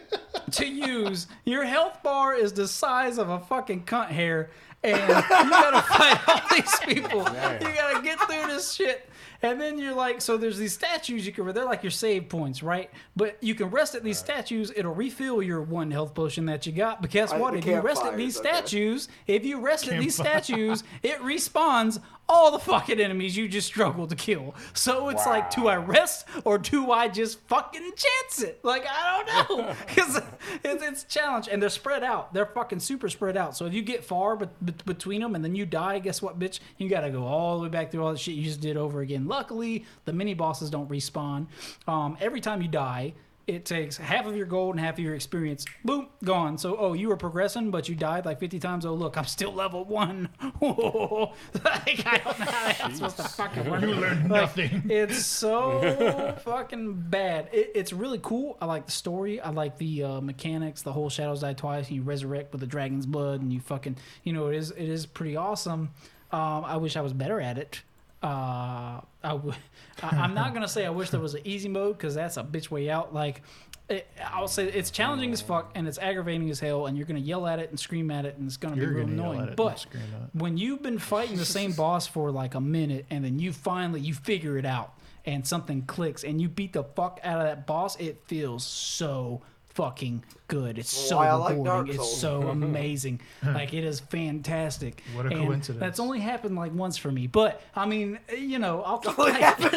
to 0.52 0.66
use. 0.66 1.26
Your 1.44 1.64
health 1.64 2.02
bar 2.02 2.34
is 2.34 2.52
the 2.52 2.68
size 2.68 3.18
of 3.18 3.28
a 3.28 3.40
fucking 3.40 3.84
cunt 3.84 4.08
hair, 4.08 4.50
and 4.82 5.00
you 5.00 5.50
gotta 5.50 5.82
fight 5.88 6.28
all 6.28 6.40
these 6.50 6.78
people. 6.80 7.18
You 7.18 7.74
gotta 7.74 8.00
get 8.02 8.20
through 8.20 8.46
this 8.46 8.72
shit. 8.72 9.08
And 9.42 9.60
then 9.60 9.78
you're 9.78 9.94
like, 9.94 10.20
so 10.20 10.36
there's 10.36 10.58
these 10.58 10.72
statues 10.72 11.26
you 11.26 11.32
can, 11.32 11.46
they're 11.52 11.64
like 11.64 11.82
your 11.82 11.90
save 11.90 12.28
points, 12.28 12.62
right? 12.62 12.90
But 13.16 13.36
you 13.42 13.54
can 13.54 13.68
rest 13.68 13.94
at 13.94 14.02
these 14.02 14.18
statues, 14.18 14.72
it'll 14.74 14.94
refill 14.94 15.42
your 15.42 15.62
one 15.62 15.90
health 15.90 16.14
potion 16.14 16.46
that 16.46 16.66
you 16.66 16.72
got. 16.72 17.02
But 17.02 17.10
guess 17.10 17.32
what? 17.32 17.54
If 17.54 17.66
you 17.66 17.80
rest 17.80 18.02
at 18.04 18.16
these 18.16 18.38
okay. 18.38 18.48
statues, 18.48 19.08
if 19.26 19.44
you 19.44 19.60
rest 19.60 19.88
at 19.88 20.00
these 20.00 20.16
Campfire. 20.16 20.42
statues, 20.42 20.84
it 21.02 21.18
respawns 21.20 22.00
all 22.28 22.50
the 22.50 22.58
fucking 22.58 23.00
enemies 23.00 23.36
you 23.36 23.48
just 23.48 23.66
struggled 23.66 24.10
to 24.10 24.16
kill. 24.16 24.54
So 24.74 25.08
it's 25.08 25.26
like, 25.26 25.50
do 25.54 25.68
I 25.68 25.76
rest 25.76 26.26
or 26.44 26.58
do 26.58 26.90
I 26.90 27.08
just 27.08 27.40
fucking 27.48 27.92
chance 27.96 28.42
it? 28.42 28.60
Like, 28.62 28.84
I 28.88 29.22
don't 29.24 29.58
know. 29.58 29.74
Because 29.86 30.20
it's, 30.64 30.82
it's 30.82 31.02
a 31.04 31.06
challenge. 31.06 31.48
And 31.50 31.62
they're 31.62 31.70
spread 31.70 32.02
out. 32.04 32.32
They're 32.34 32.46
fucking 32.46 32.80
super 32.80 33.08
spread 33.08 33.36
out. 33.36 33.56
So 33.56 33.66
if 33.66 33.72
you 33.74 33.82
get 33.82 34.04
far 34.04 34.36
bet 34.36 34.50
bet- 34.64 34.84
between 34.84 35.20
them 35.20 35.34
and 35.34 35.44
then 35.44 35.54
you 35.54 35.64
die, 35.66 35.98
guess 35.98 36.20
what, 36.20 36.38
bitch? 36.38 36.60
You 36.78 36.88
got 36.88 37.00
to 37.02 37.10
go 37.10 37.24
all 37.24 37.58
the 37.58 37.64
way 37.64 37.68
back 37.68 37.90
through 37.90 38.04
all 38.04 38.12
the 38.12 38.18
shit 38.18 38.34
you 38.34 38.44
just 38.44 38.60
did 38.60 38.76
over 38.76 39.00
again. 39.00 39.26
Luckily, 39.26 39.84
the 40.04 40.12
mini 40.12 40.34
bosses 40.34 40.70
don't 40.70 40.88
respawn. 40.88 41.46
Um, 41.86 42.16
every 42.20 42.40
time 42.40 42.60
you 42.62 42.68
die, 42.68 43.14
it 43.46 43.64
takes 43.64 43.96
half 43.96 44.26
of 44.26 44.36
your 44.36 44.46
gold 44.46 44.74
and 44.74 44.84
half 44.84 44.94
of 44.94 44.98
your 44.98 45.14
experience. 45.14 45.64
Boom, 45.84 46.08
gone. 46.24 46.58
So, 46.58 46.76
oh, 46.76 46.94
you 46.94 47.08
were 47.08 47.16
progressing, 47.16 47.70
but 47.70 47.88
you 47.88 47.94
died 47.94 48.24
like 48.26 48.40
50 48.40 48.58
times. 48.58 48.84
Oh, 48.84 48.94
look, 48.94 49.16
I'm 49.16 49.24
still 49.26 49.52
level 49.52 49.84
one. 49.84 50.28
like, 50.42 52.04
I 52.04 52.20
don't 52.24 52.38
know 52.38 52.44
how 52.44 52.66
that's 52.66 52.94
supposed 52.96 53.16
to 53.18 53.22
fucking 53.22 53.70
work. 53.70 53.82
You 53.82 53.94
learned 53.94 54.28
Like, 54.30 54.40
nothing. 54.40 54.82
It's 54.90 55.24
so 55.24 56.36
fucking 56.44 57.04
bad. 57.08 57.48
It, 57.52 57.70
it's 57.74 57.92
really 57.92 58.18
cool. 58.20 58.58
I 58.60 58.66
like 58.66 58.86
the 58.86 58.92
story. 58.92 59.40
I 59.40 59.50
like 59.50 59.78
the 59.78 60.02
uh, 60.02 60.20
mechanics. 60.20 60.82
The 60.82 60.92
whole 60.92 61.08
Shadows 61.08 61.40
Die 61.40 61.52
Twice. 61.52 61.86
And 61.86 61.96
you 61.96 62.02
resurrect 62.02 62.50
with 62.52 62.60
the 62.60 62.66
dragon's 62.66 63.06
blood, 63.06 63.42
and 63.42 63.52
you 63.52 63.60
fucking, 63.60 63.96
you 64.24 64.32
know, 64.32 64.48
it 64.48 64.56
is 64.56 64.70
it 64.72 64.88
is 64.88 65.06
pretty 65.06 65.36
awesome. 65.36 65.90
Um, 66.32 66.64
I 66.64 66.76
wish 66.78 66.96
I 66.96 67.00
was 67.00 67.12
better 67.12 67.40
at 67.40 67.58
it. 67.58 67.82
Uh, 68.22 68.26
I 68.26 69.02
w- 69.24 69.52
I, 70.02 70.08
I'm 70.16 70.34
not 70.34 70.54
gonna 70.54 70.68
say 70.68 70.84
I 70.86 70.90
wish 70.90 71.10
there 71.10 71.20
was 71.20 71.34
an 71.34 71.42
easy 71.44 71.68
mode 71.68 71.96
because 71.98 72.14
that's 72.14 72.36
a 72.36 72.42
bitch 72.42 72.70
way 72.70 72.88
out. 72.90 73.14
Like, 73.14 73.42
it, 73.88 74.06
I'll 74.32 74.48
say 74.48 74.64
it's 74.66 74.90
challenging 74.90 75.32
as 75.32 75.40
fuck 75.40 75.70
and 75.74 75.86
it's 75.86 75.98
aggravating 75.98 76.50
as 76.50 76.58
hell, 76.58 76.86
and 76.86 76.96
you're 76.96 77.06
gonna 77.06 77.20
yell 77.20 77.46
at 77.46 77.58
it 77.60 77.70
and 77.70 77.78
scream 77.78 78.10
at 78.10 78.24
it, 78.24 78.36
and 78.36 78.46
it's 78.46 78.56
gonna 78.56 78.76
You're 78.76 78.88
be 78.88 78.94
real 78.96 79.04
gonna 79.06 79.16
yell 79.16 79.24
annoying. 79.32 79.40
it 79.42 79.46
and 79.48 79.56
but 79.56 79.78
scream 79.80 80.02
at 80.16 80.22
it. 80.22 80.28
when 80.34 80.56
you've 80.58 80.82
been 80.82 80.98
fighting 80.98 81.36
the 81.36 81.44
same 81.44 81.72
boss 81.76 82.06
for 82.06 82.30
like 82.32 82.54
a 82.54 82.60
minute 82.60 83.06
and 83.10 83.24
then 83.24 83.38
you 83.38 83.52
finally 83.52 84.00
you 84.00 84.14
figure 84.14 84.58
it 84.58 84.64
out 84.66 84.94
and 85.24 85.46
something 85.46 85.82
clicks 85.82 86.24
and 86.24 86.40
you 86.40 86.48
beat 86.48 86.72
the 86.72 86.82
fuck 86.84 87.20
out 87.22 87.38
of 87.40 87.46
that 87.46 87.66
boss 87.66 87.96
it 88.00 88.20
feels 88.26 88.64
so 88.64 89.42
fucking 89.76 90.24
good 90.48 90.78
it's 90.78 90.90
so 90.90 91.16
Why 91.18 91.28
I 91.28 91.34
like 91.34 91.50
rewarding 91.52 91.86
Dark 91.86 91.88
it's 92.00 92.16
so 92.16 92.42
amazing 92.48 93.20
like 93.44 93.74
it 93.74 93.84
is 93.84 94.00
fantastic 94.00 95.02
What 95.14 95.26
a 95.26 95.28
And 95.30 95.46
coincidence. 95.46 95.80
that's 95.80 96.00
only 96.00 96.18
happened 96.18 96.56
like 96.56 96.72
once 96.74 96.96
for 96.96 97.12
me 97.12 97.26
but 97.26 97.60
i 97.74 97.84
mean 97.84 98.18
you 98.36 98.58
know 98.58 98.82
i'll 98.82 98.98
keep 98.98 99.18
Only 99.18 99.32
like, 99.32 99.40
happened 99.42 99.74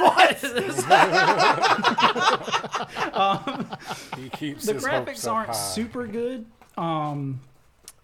um, 3.14 3.70
He 4.18 4.30
keeps 4.30 4.66
the 4.66 4.74
his 4.74 4.86
hopes 4.86 5.12
graphics 5.12 5.28
up 5.28 5.34
aren't 5.34 5.48
high. 5.50 5.54
super 5.56 6.08
good. 6.08 6.46
Um, 6.78 7.42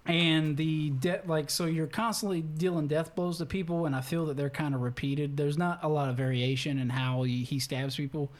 and 0.05 0.55
the 0.57 0.91
de- 0.91 1.21
like, 1.25 1.49
so 1.49 1.65
you're 1.65 1.87
constantly 1.87 2.41
dealing 2.41 2.87
death 2.87 3.15
blows 3.15 3.37
to 3.39 3.45
people, 3.45 3.85
and 3.85 3.95
I 3.95 4.01
feel 4.01 4.25
that 4.27 4.37
they're 4.37 4.49
kind 4.49 4.75
of 4.75 4.81
repeated. 4.81 5.35
There's 5.37 5.57
not 5.57 5.79
a 5.83 5.87
lot 5.89 6.09
of 6.09 6.15
variation 6.17 6.77
in 6.77 6.89
how 6.89 7.23
he, 7.23 7.43
he 7.43 7.59
stabs 7.59 7.95
people. 7.95 8.31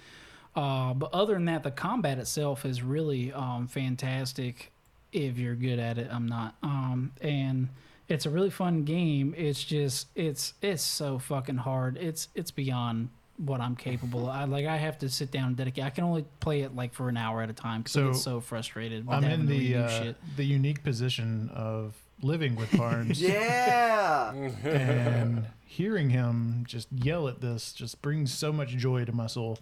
Uh, 0.56 0.94
but 0.94 1.14
other 1.14 1.34
than 1.34 1.46
that, 1.46 1.64
the 1.64 1.72
combat 1.72 2.18
itself 2.18 2.66
is 2.66 2.82
really 2.82 3.34
um, 3.34 3.68
fantastic. 3.68 4.72
If 5.12 5.38
you're 5.38 5.56
good 5.56 5.80
at 5.80 5.98
it, 5.98 6.08
I'm 6.12 6.28
not. 6.28 6.56
Um, 6.64 7.12
and 7.22 7.70
it's 8.08 8.26
a 8.26 8.30
really 8.30 8.50
fun 8.50 8.84
game. 8.84 9.34
It's 9.38 9.64
just 9.64 10.08
it's 10.16 10.54
it's 10.62 10.84
so 10.84 11.20
fucking 11.20 11.58
hard. 11.58 11.98
It's 11.98 12.28
it's 12.36 12.52
beyond 12.52 13.10
what 13.38 13.60
I'm 13.60 13.76
capable. 13.76 14.30
of. 14.30 14.36
I 14.36 14.44
like 14.46 14.66
I 14.66 14.78
have 14.78 14.98
to 15.00 15.10
sit 15.10 15.32
down 15.32 15.48
and 15.48 15.58
dedicate. 15.58 15.84
I 15.84 15.90
can 15.90 16.04
only 16.06 16.26
play 16.40 16.62
it 16.62 16.76
like 16.76 16.94
for 16.94 17.10
an 17.10 17.18
hour 17.18 17.42
at 17.42 17.50
a 17.50 17.54
time 17.54 17.82
because 17.82 17.98
I 17.98 18.00
So, 18.02 18.08
get 18.12 18.16
so 18.18 18.40
frustrated. 18.42 19.06
With 19.08 19.16
I'm 19.18 19.24
in 19.26 19.46
the 19.46 19.76
uh, 19.76 19.90
shit. 19.90 20.16
the 20.38 20.46
unique 20.46 20.84
position 20.84 21.50
of 21.54 21.96
living 22.22 22.56
with 22.56 22.72
Barnes. 22.78 23.22
Yeah. 23.22 24.32
and 24.64 25.46
hearing 25.66 26.10
him 26.12 26.64
just 26.68 26.88
yell 26.92 27.28
at 27.28 27.42
this 27.42 27.74
just 27.74 28.02
brings 28.02 28.34
so 28.34 28.54
much 28.54 28.70
joy 28.78 29.04
to 29.06 29.12
my 29.12 29.28
soul. 29.28 29.60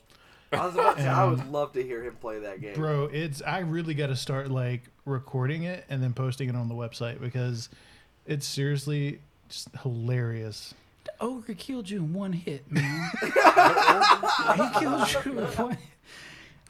I 0.54 0.66
was 0.66 0.76
about 0.76 0.98
to 0.98 1.04
say, 1.04 1.10
I 1.10 1.26
would 1.26 1.52
love 1.52 1.74
to 1.74 1.84
hear 1.84 2.04
him 2.04 2.16
play 2.16 2.40
that 2.40 2.62
game. 2.62 2.76
Bro, 2.76 3.10
it's 3.14 3.42
I 3.42 3.60
really 3.60 3.94
got 3.94 4.08
to 4.08 4.16
start 4.16 4.50
like 4.52 4.82
recording 5.06 5.64
it 5.64 5.86
and 5.90 6.02
then 6.02 6.14
posting 6.14 6.50
it 6.50 6.56
on 6.56 6.70
the 6.70 6.76
website 6.76 7.20
because 7.20 7.70
it's 8.26 8.46
seriously 8.46 9.20
just 9.50 9.70
hilarious. 9.82 10.74
The 11.06 11.12
ogre 11.20 11.54
killed 11.54 11.90
you 11.90 12.00
in 12.00 12.14
one 12.14 12.34
hit, 12.34 12.70
man. 12.72 13.10
he 13.22 14.80
killed 14.80 15.26
you 15.26 15.40
in 15.40 15.46
one. 15.46 15.78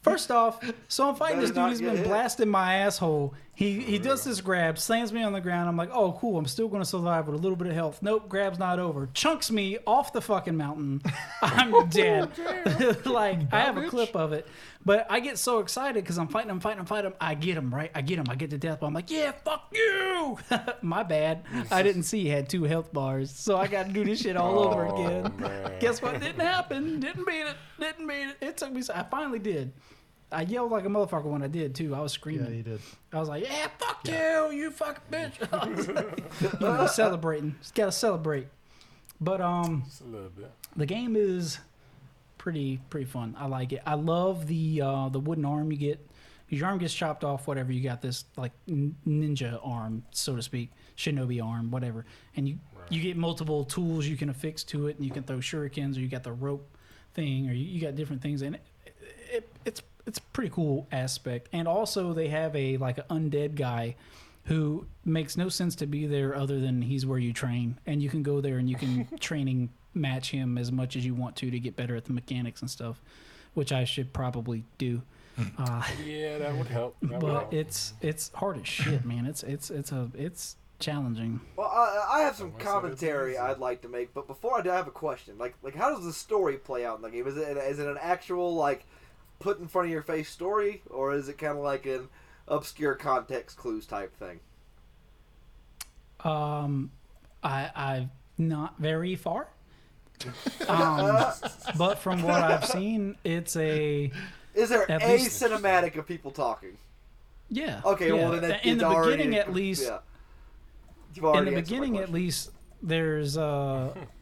First 0.01 0.31
off, 0.31 0.59
so 0.89 1.07
I'm 1.07 1.15
fighting 1.15 1.39
this 1.39 1.51
dude. 1.51 1.69
He's 1.69 1.81
been 1.81 1.95
hit. 1.95 2.05
blasting 2.05 2.49
my 2.49 2.75
asshole. 2.75 3.33
He 3.55 3.81
he 3.81 3.99
does 3.99 4.23
this 4.23 4.41
grab, 4.41 4.79
slams 4.79 5.13
me 5.13 5.21
on 5.21 5.31
the 5.31 5.39
ground. 5.39 5.69
I'm 5.69 5.77
like, 5.77 5.91
oh 5.93 6.13
cool, 6.13 6.39
I'm 6.39 6.45
still 6.47 6.67
gonna 6.67 6.85
survive 6.85 7.27
with 7.27 7.35
a 7.35 7.37
little 7.37 7.55
bit 7.55 7.67
of 7.67 7.75
health. 7.75 7.99
Nope, 8.01 8.27
grab's 8.27 8.57
not 8.57 8.79
over. 8.79 9.07
Chunks 9.13 9.51
me 9.51 9.77
off 9.85 10.11
the 10.11 10.21
fucking 10.21 10.57
mountain. 10.57 11.01
I'm 11.41 11.73
oh, 11.75 11.85
dead. 11.85 12.31
like 13.05 13.53
I 13.53 13.59
have 13.59 13.77
a 13.77 13.87
clip 13.89 14.15
of 14.15 14.33
it, 14.33 14.47
but 14.83 15.05
I 15.07 15.19
get 15.19 15.37
so 15.37 15.59
excited 15.59 16.03
because 16.03 16.17
I'm 16.17 16.29
fighting 16.29 16.49
him, 16.49 16.61
fighting 16.61 16.79
him, 16.79 16.87
fighting 16.87 17.11
him. 17.11 17.17
I 17.21 17.35
get 17.35 17.55
him 17.55 17.71
right. 17.73 17.91
I 17.93 18.01
get 18.01 18.17
him. 18.17 18.25
I 18.27 18.33
get 18.33 18.49
to 18.49 18.57
death. 18.57 18.79
But 18.79 18.87
I'm 18.87 18.93
like, 18.93 19.11
yeah, 19.11 19.33
fuck 19.45 19.71
you. 19.71 20.39
my 20.81 21.03
bad. 21.03 21.43
I 21.69 21.83
didn't 21.83 22.03
see 22.03 22.23
he 22.23 22.29
had 22.29 22.49
two 22.49 22.63
health 22.63 22.91
bars, 22.91 23.29
so 23.29 23.57
I 23.57 23.67
got 23.67 23.85
to 23.85 23.93
do 23.93 24.03
this 24.03 24.21
shit 24.21 24.35
all 24.35 24.57
over 24.59 24.87
Oh, 24.87 24.95
again. 24.95 25.33
man. 25.37 25.79
Guess 25.79 26.01
what? 26.01 26.19
Didn't 26.19 26.41
happen. 26.41 26.99
Didn't 26.99 27.27
beat 27.27 27.41
it. 27.41 27.55
Didn't 27.79 28.07
beat 28.07 28.29
it. 28.29 28.37
It 28.41 28.57
took 28.57 28.71
me. 28.71 28.81
So 28.81 28.95
I 28.95 29.03
finally 29.03 29.39
did. 29.39 29.71
I 30.33 30.41
yelled 30.41 30.71
like 30.71 30.85
a 30.85 30.89
motherfucker 30.89 31.25
when 31.25 31.43
I 31.43 31.47
did 31.47 31.75
too. 31.75 31.93
I 31.95 31.99
was 32.01 32.11
screaming. 32.11 32.41
Yeah, 32.41 32.47
screaming. 32.47 32.65
you 32.65 32.77
did. 32.77 32.81
I 33.13 33.19
was 33.19 33.29
like, 33.29 33.43
"Yeah, 33.43 33.67
fuck 33.77 34.07
you, 34.07 34.51
you 34.57 34.71
fucking 34.71 35.03
bitch!" 35.11 36.41
you 36.41 36.59
know, 36.59 36.87
celebrating. 36.87 37.55
Just 37.61 37.75
gotta 37.75 37.91
celebrate. 37.91 38.47
But 39.21 39.39
um, 39.41 39.83
Just 39.85 40.01
a 40.01 40.05
little 40.05 40.29
bit. 40.29 40.51
the 40.75 40.85
game 40.85 41.15
is 41.15 41.59
pretty 42.37 42.79
pretty 42.89 43.05
fun. 43.05 43.35
I 43.37 43.45
like 43.47 43.71
it. 43.73 43.81
I 43.85 43.93
love 43.93 44.47
the 44.47 44.81
uh, 44.81 45.09
the 45.09 45.19
wooden 45.19 45.45
arm 45.45 45.71
you 45.71 45.77
get. 45.77 46.05
Your 46.49 46.67
arm 46.67 46.77
gets 46.77 46.93
chopped 46.93 47.23
off, 47.23 47.47
whatever. 47.47 47.71
You 47.71 47.81
got 47.81 48.01
this 48.01 48.25
like 48.37 48.51
ninja 48.67 49.59
arm, 49.63 50.03
so 50.11 50.35
to 50.35 50.41
speak, 50.41 50.71
shinobi 50.97 51.43
arm, 51.43 51.71
whatever. 51.71 52.05
And 52.35 52.47
you 52.47 52.59
you 52.89 53.01
get 53.01 53.17
multiple 53.17 53.63
tools 53.63 54.05
you 54.05 54.17
can 54.17 54.29
affix 54.29 54.63
to 54.65 54.87
it, 54.87 54.97
and 54.97 55.05
you 55.05 55.11
can 55.11 55.23
throw 55.23 55.37
shurikens, 55.37 55.97
or 55.97 56.01
you 56.01 56.07
got 56.09 56.23
the 56.23 56.33
rope 56.33 56.67
thing, 57.13 57.49
or 57.49 57.53
you, 57.53 57.65
you 57.65 57.81
got 57.81 57.95
different 57.95 58.21
things. 58.21 58.41
And 58.41 58.55
it, 58.55 58.95
it, 59.31 59.49
it's 59.65 59.81
it's 60.05 60.17
a 60.17 60.21
pretty 60.33 60.49
cool 60.49 60.87
aspect. 60.91 61.49
And 61.53 61.67
also 61.67 62.13
they 62.13 62.27
have 62.29 62.55
a 62.55 62.77
like 62.77 62.97
an 62.97 63.05
undead 63.09 63.55
guy 63.55 63.95
who 64.45 64.85
makes 65.05 65.37
no 65.37 65.47
sense 65.49 65.75
to 65.77 65.85
be 65.85 66.05
there 66.05 66.35
other 66.35 66.59
than 66.59 66.81
he's 66.81 67.05
where 67.05 67.19
you 67.19 67.31
train 67.31 67.79
and 67.85 68.01
you 68.01 68.09
can 68.09 68.23
go 68.23 68.41
there 68.41 68.57
and 68.57 68.69
you 68.69 68.75
can 68.75 69.07
training 69.19 69.69
match 69.93 70.31
him 70.31 70.57
as 70.57 70.71
much 70.71 70.95
as 70.95 71.05
you 71.05 71.13
want 71.13 71.35
to 71.37 71.49
to 71.51 71.59
get 71.59 71.75
better 71.75 71.95
at 71.95 72.03
the 72.05 72.11
mechanics 72.11 72.59
and 72.61 72.69
stuff 72.69 72.99
which 73.53 73.71
i 73.71 73.83
should 73.85 74.11
probably 74.11 74.65
do 74.77 75.01
uh, 75.57 75.83
Yeah, 76.05 76.39
that 76.39 76.55
would 76.57 76.67
help. 76.67 76.97
That 77.03 77.11
would 77.11 77.19
but 77.21 77.31
help. 77.31 77.53
it's 77.53 77.93
it's 78.01 78.31
hard 78.33 78.59
as 78.59 78.67
shit 78.67 79.05
man 79.13 79.25
it's 79.25 79.43
it's 79.43 79.69
it's 79.69 79.91
a 79.91 80.09
it's 80.15 80.57
challenging 80.79 81.39
Well, 81.55 81.67
I, 81.67 82.17
I 82.17 82.21
have 82.23 82.35
some 82.35 82.47
Someone 82.47 82.59
said 82.59 82.65
it's 82.65 82.71
commentary. 82.71 83.37
I'd 83.37 83.59
like 83.59 83.81
to 83.83 83.87
make, 83.87 84.13
but 84.13 84.27
before 84.27 84.57
I 84.59 84.61
do, 84.61 84.69
I 84.71 84.75
have 84.75 84.87
a 84.87 84.91
question. 84.91 85.37
Like, 85.37 85.55
like 85.63 85.75
how 85.75 85.95
does 85.95 86.03
the 86.03 86.11
story 86.11 86.57
play 86.57 86.83
out 86.85 86.97
in 86.97 87.01
the 87.03 87.09
game? 87.09 87.25
Is 87.25 87.37
it 87.37 87.55
is 87.55 87.79
it 87.79 87.87
an 87.87 87.97
actual 88.01 88.53
like 88.55 88.85
put 89.39 89.59
in 89.59 89.67
front 89.67 89.87
of 89.87 89.91
your 89.91 90.01
face 90.03 90.29
story, 90.29 90.81
or 90.89 91.13
is 91.13 91.27
it 91.29 91.37
kind 91.37 91.57
of 91.57 91.63
like 91.63 91.85
an 91.85 92.07
obscure 92.47 92.95
context 92.95 93.57
clues 93.57 93.85
type 93.85 94.15
thing? 94.17 94.39
um 96.23 96.89
i 97.43 97.69
i 97.75 98.07
not 98.37 98.75
very 98.79 99.15
far 99.15 99.47
um 100.69 101.25
but 101.77 101.95
from 101.99 102.21
what 102.23 102.41
i've 102.41 102.63
seen 102.65 103.17
it's 103.25 103.57
a 103.57 104.09
Is 104.53 104.69
there 104.69 104.89
At 104.89 105.03
a 105.03 105.07
least- 105.13 105.41
cinematic 105.41 105.97
of 105.97 106.07
people 106.07 106.31
talking? 106.31 106.77
yeah 107.49 107.81
Okay, 107.83 108.07
yeah. 108.07 108.13
well 108.13 108.31
then 108.31 108.41
that, 108.51 108.65
in 108.65 108.77
the 108.77 108.85
already 108.85 109.17
beginning 109.23 109.39
at 109.39 109.53
least 109.53 109.83
Yeah. 109.83 109.99
In 111.37 111.45
the 111.45 111.51
beginning 111.51 111.97
at 111.97 112.09
least 112.11 112.51
there's 112.81 113.35
uh, 113.37 113.93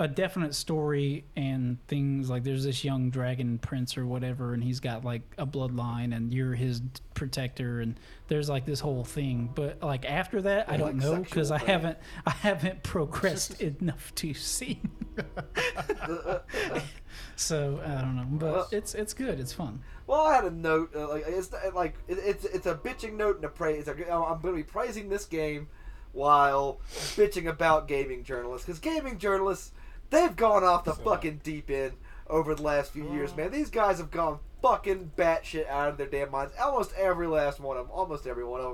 a 0.00 0.06
definite 0.06 0.54
story 0.54 1.24
and 1.36 1.76
things 1.88 2.30
like 2.30 2.44
there's 2.44 2.62
this 2.64 2.84
young 2.84 3.10
dragon 3.10 3.58
prince 3.58 3.98
or 3.98 4.06
whatever 4.06 4.54
and 4.54 4.62
he's 4.62 4.78
got 4.78 5.04
like 5.04 5.22
a 5.38 5.46
bloodline 5.46 6.14
and 6.16 6.32
you're 6.32 6.54
his 6.54 6.80
protector 7.14 7.80
and 7.80 7.98
there's 8.28 8.48
like 8.48 8.64
this 8.64 8.78
whole 8.78 9.02
thing 9.02 9.50
but 9.56 9.82
like 9.82 10.04
after 10.04 10.40
that 10.40 10.70
i 10.70 10.76
don't 10.76 10.94
know 10.96 11.16
because 11.16 11.50
i 11.50 11.58
haven't 11.58 11.98
i 12.26 12.30
haven't 12.46 12.80
progressed 12.84 13.60
enough 13.60 14.14
to 14.14 14.32
see 14.34 14.80
so 17.36 17.80
i 17.84 18.00
don't 18.00 18.16
know 18.16 18.26
but 18.30 18.52
Well- 18.52 18.68
it's 18.70 18.94
it's 18.94 19.14
good 19.14 19.40
it's 19.40 19.52
fun 19.52 19.82
Well, 20.06 20.22
I 20.22 20.36
had 20.36 20.44
a 20.44 20.50
note. 20.50 20.94
Uh, 20.96 21.06
like 21.08 21.24
it's 21.26 21.52
uh, 21.52 21.70
like 21.74 21.94
it, 22.08 22.18
it's 22.18 22.44
it's 22.46 22.66
a 22.66 22.74
bitching 22.74 23.14
note 23.16 23.36
and 23.36 23.44
a 23.44 23.48
praise. 23.50 23.86
Like, 23.86 24.00
I'm 24.10 24.40
going 24.40 24.54
to 24.54 24.56
be 24.56 24.62
praising 24.62 25.10
this 25.10 25.26
game 25.26 25.68
while 26.12 26.80
bitching 27.14 27.46
about 27.46 27.88
gaming 27.88 28.24
journalists 28.24 28.64
because 28.66 28.80
gaming 28.80 29.18
journalists 29.18 29.72
they've 30.10 30.34
gone 30.36 30.64
off 30.64 30.84
the 30.84 30.94
fucking 30.94 31.40
deep 31.44 31.70
end 31.70 31.92
over 32.28 32.54
the 32.54 32.62
last 32.62 32.92
few 32.92 33.10
years, 33.12 33.34
man. 33.36 33.50
These 33.50 33.70
guys 33.70 33.98
have 33.98 34.10
gone 34.10 34.38
fucking 34.62 35.12
batshit 35.16 35.68
out 35.68 35.88
of 35.90 35.96
their 35.98 36.06
damn 36.06 36.30
minds. 36.30 36.52
Almost 36.60 36.92
every 36.96 37.26
last 37.26 37.60
one 37.60 37.76
of 37.76 37.86
them. 37.86 37.96
Almost 37.96 38.26
every 38.26 38.44
one 38.44 38.60
of 38.60 38.70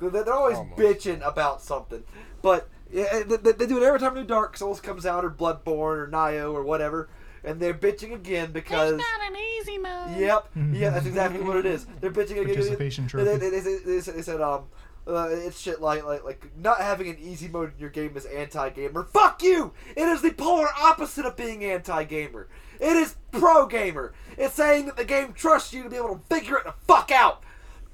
them. 0.00 0.10
They're 0.12 0.24
they're 0.24 0.34
always 0.34 0.56
Almost. 0.58 0.80
bitching 0.80 1.26
about 1.26 1.62
something, 1.62 2.02
but 2.42 2.68
yeah, 2.92 3.22
they, 3.22 3.36
they- 3.36 3.52
they 3.52 3.66
do 3.66 3.76
it 3.80 3.84
every 3.86 4.00
time 4.00 4.14
New 4.14 4.24
Dark 4.24 4.56
Souls 4.56 4.80
comes 4.80 5.06
out 5.06 5.24
or 5.24 5.30
Bloodborne 5.30 5.68
or 5.98 6.08
Nioh 6.12 6.52
or 6.52 6.64
whatever, 6.64 7.08
and 7.44 7.60
they're 7.60 7.72
bitching 7.72 8.12
again 8.12 8.50
because. 8.50 8.94
It's 8.94 9.02
not 9.20 9.30
an 9.30 9.36
easy 9.60 9.78
mode 9.78 10.18
Yep. 10.18 10.48
Yeah, 10.72 10.90
that's 10.90 11.06
exactly 11.06 11.40
what 11.42 11.56
it 11.56 11.66
is. 11.66 11.86
They're 12.00 12.10
bitching 12.10 12.32
again. 12.40 12.46
Participation 12.46 13.04
They, 13.04 13.08
trophy. 13.10 13.24
they, 13.24 13.36
they, 13.50 13.60
they, 13.60 13.76
they 13.76 13.98
they 14.00 14.22
said, 14.22 14.40
um, 14.40 14.64
uh, 15.06 15.28
it's 15.30 15.60
shit 15.60 15.80
like, 15.80 16.04
like 16.04 16.24
like 16.24 16.56
not 16.56 16.78
having 16.78 17.08
an 17.08 17.18
easy 17.20 17.48
mode 17.48 17.72
in 17.74 17.80
your 17.80 17.90
game 17.90 18.16
is 18.16 18.24
anti-gamer. 18.24 19.04
Fuck 19.04 19.42
you! 19.42 19.72
It 19.96 20.02
is 20.08 20.22
the 20.22 20.32
polar 20.32 20.68
opposite 20.80 21.26
of 21.26 21.36
being 21.36 21.64
anti-gamer. 21.64 22.48
It 22.80 22.96
is 22.96 23.16
pro-gamer. 23.30 24.12
It's 24.38 24.54
saying 24.54 24.86
that 24.86 24.96
the 24.96 25.04
game 25.04 25.32
trusts 25.32 25.72
you 25.72 25.82
to 25.82 25.90
be 25.90 25.96
able 25.96 26.16
to 26.16 26.34
figure 26.34 26.56
it 26.56 26.64
the 26.64 26.74
fuck 26.86 27.10
out. 27.10 27.42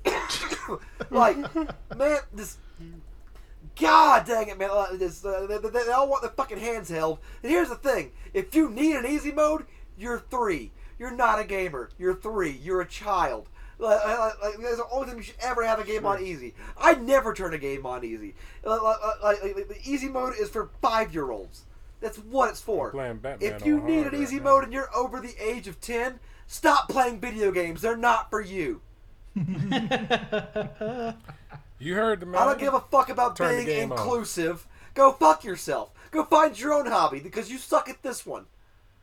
like, 1.11 1.36
man, 1.96 2.18
this. 2.32 2.59
God 3.80 4.26
dang 4.26 4.48
it, 4.48 4.59
man! 4.59 4.70
Uh, 4.72 4.86
This, 4.96 5.24
uh, 5.24 5.46
they, 5.48 5.59
they, 5.59 5.84
they 5.84 5.92
all 5.92 6.09
want 6.09 6.22
their 6.22 6.32
fucking 6.32 6.59
hands 6.59 6.88
held. 6.88 7.20
And 7.42 7.50
here's 7.50 7.68
the 7.68 7.76
thing: 7.76 8.12
if 8.34 8.54
you 8.54 8.68
need 8.68 8.96
an 8.96 9.06
easy 9.06 9.32
mode, 9.32 9.66
you're 9.96 10.18
three. 10.18 10.72
You're 10.98 11.12
not 11.12 11.38
a 11.38 11.44
gamer. 11.44 11.90
You're 11.96 12.16
three. 12.16 12.50
You're 12.50 12.80
a 12.80 12.88
child. 12.88 13.48
Like, 13.78 14.04
like, 14.04 14.42
like, 14.42 14.56
that's 14.58 14.76
the 14.76 14.86
only 14.90 15.06
time 15.06 15.16
you 15.18 15.22
should 15.22 15.36
ever 15.40 15.64
have 15.64 15.78
a 15.78 15.84
game 15.84 16.04
on 16.04 16.20
easy. 16.20 16.54
I 16.76 16.94
never 16.94 17.32
turn 17.32 17.54
a 17.54 17.58
game 17.58 17.86
on 17.86 18.04
easy. 18.04 18.34
Like, 18.64 18.82
like, 18.82 18.96
like, 19.22 19.42
like, 19.42 19.68
the 19.68 19.78
easy 19.84 20.08
mode 20.08 20.34
is 20.38 20.50
for 20.50 20.70
five 20.82 21.14
year 21.14 21.30
olds. 21.30 21.62
That's 22.00 22.18
what 22.18 22.50
it's 22.50 22.60
for. 22.60 22.92
If 23.40 23.64
you 23.64 23.80
need 23.80 24.06
an 24.06 24.20
easy 24.20 24.36
now. 24.38 24.44
mode 24.44 24.64
and 24.64 24.72
you're 24.72 24.94
over 24.94 25.20
the 25.20 25.34
age 25.40 25.68
of 25.68 25.80
ten, 25.80 26.20
stop 26.46 26.88
playing 26.88 27.20
video 27.20 27.50
games. 27.52 27.82
They're 27.82 27.96
not 27.96 28.30
for 28.30 28.40
you. 28.40 28.80
You 31.80 31.94
heard 31.94 32.20
the 32.20 32.26
man. 32.26 32.42
I 32.42 32.44
don't 32.44 32.58
give 32.58 32.74
a 32.74 32.80
fuck 32.80 33.08
about 33.08 33.36
Turn 33.36 33.54
being 33.54 33.66
game 33.66 33.92
on. 33.92 33.98
inclusive. 33.98 34.66
Go 34.94 35.12
fuck 35.12 35.44
yourself. 35.44 35.90
Go 36.10 36.24
find 36.24 36.58
your 36.58 36.74
own 36.74 36.86
hobby 36.86 37.20
because 37.20 37.50
you 37.50 37.58
suck 37.58 37.88
at 37.88 38.02
this 38.02 38.26
one. 38.26 38.46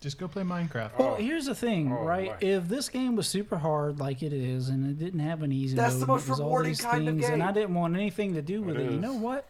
Just 0.06 0.20
go 0.20 0.28
play 0.28 0.44
Minecraft. 0.44 1.00
Well, 1.00 1.14
Oh. 1.14 1.16
here's 1.16 1.48
the 1.48 1.56
thing, 1.56 1.92
Oh, 1.92 2.04
right? 2.04 2.30
my. 2.40 2.48
If 2.48 2.68
this 2.68 2.90
game 2.90 3.16
was 3.16 3.28
super 3.28 3.58
hard 3.58 4.00
like 4.00 4.22
it 4.22 4.34
is, 4.34 4.70
and 4.70 4.86
it 4.86 5.00
didn't 5.04 5.22
have 5.22 5.42
an 5.42 5.52
easy 5.52 5.76
That's 5.76 5.94
mode, 5.96 6.00
the 6.02 6.04
and 6.04 6.08
most 6.10 6.28
it 6.28 6.30
was 6.30 6.40
all 6.42 6.46
rewarding 6.46 6.72
these 6.74 6.82
kind 6.82 7.10
of 7.10 7.16
things, 7.16 7.28
and 7.28 7.42
I 7.42 7.52
didn't 7.52 7.74
want 7.74 7.96
anything 7.96 8.36
to 8.36 8.44
do 8.44 8.62
with 8.62 8.76
It 8.76 8.82
it, 8.82 8.92
you 8.92 8.98
is. 8.98 9.02
know 9.02 9.14
what? 9.16 9.50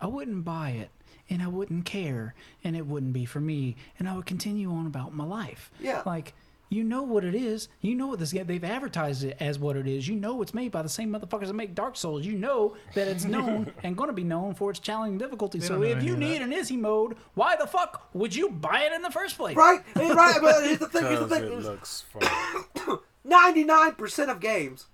I 0.00 0.06
wouldn't 0.06 0.44
buy 0.44 0.70
it, 0.70 0.90
and 1.28 1.42
I 1.42 1.48
wouldn't 1.48 1.84
care, 1.84 2.36
and 2.62 2.76
it 2.76 2.86
wouldn't 2.86 3.12
be 3.12 3.24
for 3.24 3.40
me, 3.40 3.74
and 3.98 4.08
I 4.08 4.14
would 4.14 4.24
continue 4.26 4.70
on 4.70 4.86
about 4.86 5.14
my 5.14 5.24
life. 5.24 5.72
Yeah. 5.80 6.04
Like, 6.06 6.32
You 6.70 6.84
know 6.84 7.02
what 7.02 7.24
it 7.24 7.34
is. 7.34 7.68
You 7.80 7.94
know 7.94 8.08
what 8.08 8.18
this 8.18 8.32
game. 8.32 8.46
They've 8.46 8.62
advertised 8.62 9.24
it 9.24 9.36
as 9.40 9.58
what 9.58 9.76
it 9.76 9.86
is. 9.86 10.06
You 10.06 10.16
know 10.16 10.42
it's 10.42 10.52
made 10.52 10.70
by 10.70 10.82
the 10.82 10.88
same 10.88 11.10
motherfuckers 11.10 11.46
that 11.46 11.54
make 11.54 11.74
Dark 11.74 11.96
Souls. 11.96 12.26
You 12.26 12.34
know 12.34 12.76
that 12.94 13.08
it's 13.08 13.24
known 13.24 13.72
and 13.82 13.96
going 13.96 14.08
to 14.08 14.14
be 14.14 14.24
known 14.24 14.54
for 14.54 14.70
its 14.70 14.78
challenging 14.80 15.18
difficulty. 15.18 15.60
So 15.60 15.70
don't 15.70 15.80
know 15.80 15.86
if 15.86 15.96
any 15.98 16.06
you 16.06 16.12
of 16.12 16.18
need 16.18 16.34
that. 16.40 16.42
an 16.42 16.52
easy 16.52 16.76
mode, 16.76 17.16
why 17.34 17.56
the 17.56 17.66
fuck 17.66 18.08
would 18.14 18.34
you 18.34 18.50
buy 18.50 18.82
it 18.82 18.92
in 18.92 19.02
the 19.02 19.10
first 19.10 19.36
place? 19.36 19.56
Right, 19.56 19.80
right. 19.96 20.38
But 20.40 20.64
here's 20.64 20.78
the 20.78 20.88
thing. 20.88 21.04
Here's 21.04 21.20
the 21.20 21.26
Because 21.26 21.40
thing. 21.40 21.72
looks 21.72 22.04
fun. 22.84 22.98
Ninety-nine 23.24 23.94
percent 23.94 24.30
of 24.30 24.40
games 24.40 24.86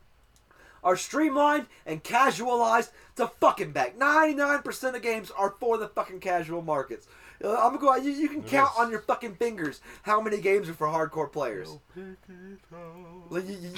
are 0.84 0.96
streamlined 0.96 1.66
and 1.84 2.04
casualized 2.04 2.90
to 3.16 3.26
fucking 3.26 3.72
back. 3.72 3.98
Ninety-nine 3.98 4.62
percent 4.62 4.94
of 4.94 5.02
games 5.02 5.32
are 5.32 5.50
for 5.58 5.78
the 5.78 5.88
fucking 5.88 6.20
casual 6.20 6.62
markets. 6.62 7.08
Uh, 7.42 7.54
I'm 7.54 7.76
gonna 7.76 7.78
go. 7.78 7.96
You, 7.96 8.12
you 8.12 8.28
can 8.28 8.42
count 8.42 8.70
is. 8.74 8.80
on 8.80 8.90
your 8.90 9.00
fucking 9.00 9.34
fingers 9.36 9.80
how 10.02 10.20
many 10.20 10.40
games 10.40 10.68
are 10.68 10.74
for 10.74 10.86
hardcore 10.86 11.32
players. 11.32 11.78
You, 11.96 12.16
you, 13.30 13.70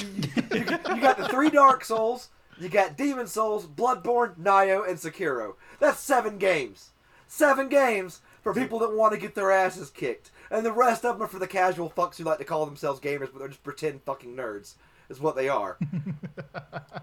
you, 0.52 0.64
got 1.00 1.16
the 1.16 1.28
three 1.30 1.50
Dark 1.50 1.84
Souls. 1.84 2.28
You 2.58 2.68
got 2.68 2.96
Demon 2.96 3.26
Souls, 3.26 3.66
Bloodborne, 3.66 4.36
Nioh, 4.38 4.88
and 4.88 4.98
Sekiro. 4.98 5.54
That's 5.78 6.00
seven 6.00 6.38
games. 6.38 6.90
Seven 7.28 7.68
games 7.68 8.22
for 8.42 8.54
people 8.54 8.78
that 8.78 8.94
want 8.94 9.12
to 9.12 9.18
get 9.18 9.34
their 9.34 9.50
asses 9.50 9.90
kicked. 9.90 10.30
And 10.50 10.64
the 10.64 10.72
rest 10.72 11.04
of 11.04 11.18
them 11.18 11.24
are 11.24 11.28
for 11.28 11.38
the 11.38 11.46
casual 11.46 11.90
fucks 11.90 12.16
who 12.16 12.24
like 12.24 12.38
to 12.38 12.44
call 12.44 12.64
themselves 12.64 13.00
gamers, 13.00 13.30
but 13.32 13.40
they're 13.40 13.48
just 13.48 13.64
pretend 13.64 14.02
fucking 14.04 14.36
nerds. 14.36 14.74
Is 15.08 15.20
what 15.20 15.36
they 15.36 15.48
are. 15.48 15.78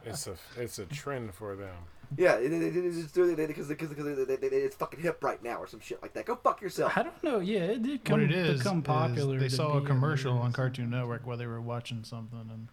It's 0.05 0.27
a 0.27 0.35
it's 0.57 0.79
a 0.79 0.85
trend 0.85 1.33
for 1.33 1.55
them. 1.55 1.73
yeah, 2.17 2.33
it, 2.35 2.51
it, 2.51 2.75
it, 2.75 2.85
it's 2.85 3.11
doing 3.13 3.31
it 3.31 3.47
because 3.47 3.69
because 3.69 3.89
it's 3.89 4.75
fucking 4.75 4.99
hip 4.99 5.23
right 5.23 5.41
now 5.41 5.57
or 5.57 5.67
some 5.67 5.79
shit 5.79 6.01
like 6.01 6.13
that. 6.13 6.25
Go 6.25 6.35
fuck 6.35 6.61
yourself. 6.61 6.91
I 6.97 7.03
don't 7.03 7.23
know. 7.23 7.39
Yeah, 7.39 7.59
it 7.61 7.83
did 7.83 7.91
What 8.01 8.03
come, 8.03 8.21
it 8.21 8.31
is, 8.31 8.59
become 8.59 8.79
is 8.79 8.83
popular. 8.83 9.39
they 9.39 9.47
saw 9.47 9.77
a 9.77 9.81
commercial 9.81 10.37
on. 10.37 10.51
Cartoon 10.51 10.89
Network 10.89 11.25
while 11.25 11.37
they 11.37 11.47
were 11.47 11.61
watching 11.61 12.03
something, 12.03 12.49
and 12.51 12.67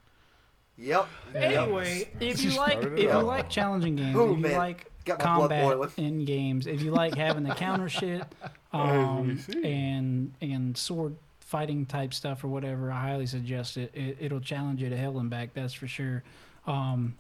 Yep. 0.76 1.09
Anyway, 1.35 2.09
if 2.20 2.43
you 2.43 2.57
like 2.57 2.83
if 2.83 2.99
you 2.99 3.12
like 3.20 3.49
challenging 3.49 3.97
games, 3.97 4.16
Ooh, 4.16 4.33
if 4.33 4.37
you 4.39 4.43
man. 4.43 4.57
like 4.57 4.87
Got 5.05 5.18
combat 5.20 5.91
in 5.99 6.24
games, 6.24 6.66
if 6.66 6.83
you 6.83 6.91
like 6.91 7.14
having 7.14 7.45
the 7.45 7.55
counter 7.55 7.89
shit, 7.89 8.22
um, 8.72 9.39
and 9.62 10.35
and 10.41 10.76
sword 10.76 11.16
fighting 11.51 11.84
type 11.84 12.14
stuff 12.14 12.44
or 12.44 12.48
whatever, 12.48 12.92
I 12.92 13.01
highly 13.01 13.26
suggest 13.26 13.76
it. 13.76 13.90
it. 13.92 14.16
It'll 14.20 14.40
challenge 14.40 14.80
you 14.80 14.88
to 14.88 14.96
hell 14.96 15.18
and 15.18 15.28
back. 15.28 15.53
That's 15.53 15.74
for 15.74 15.88
sure. 15.88 16.22
Um, 16.66 17.16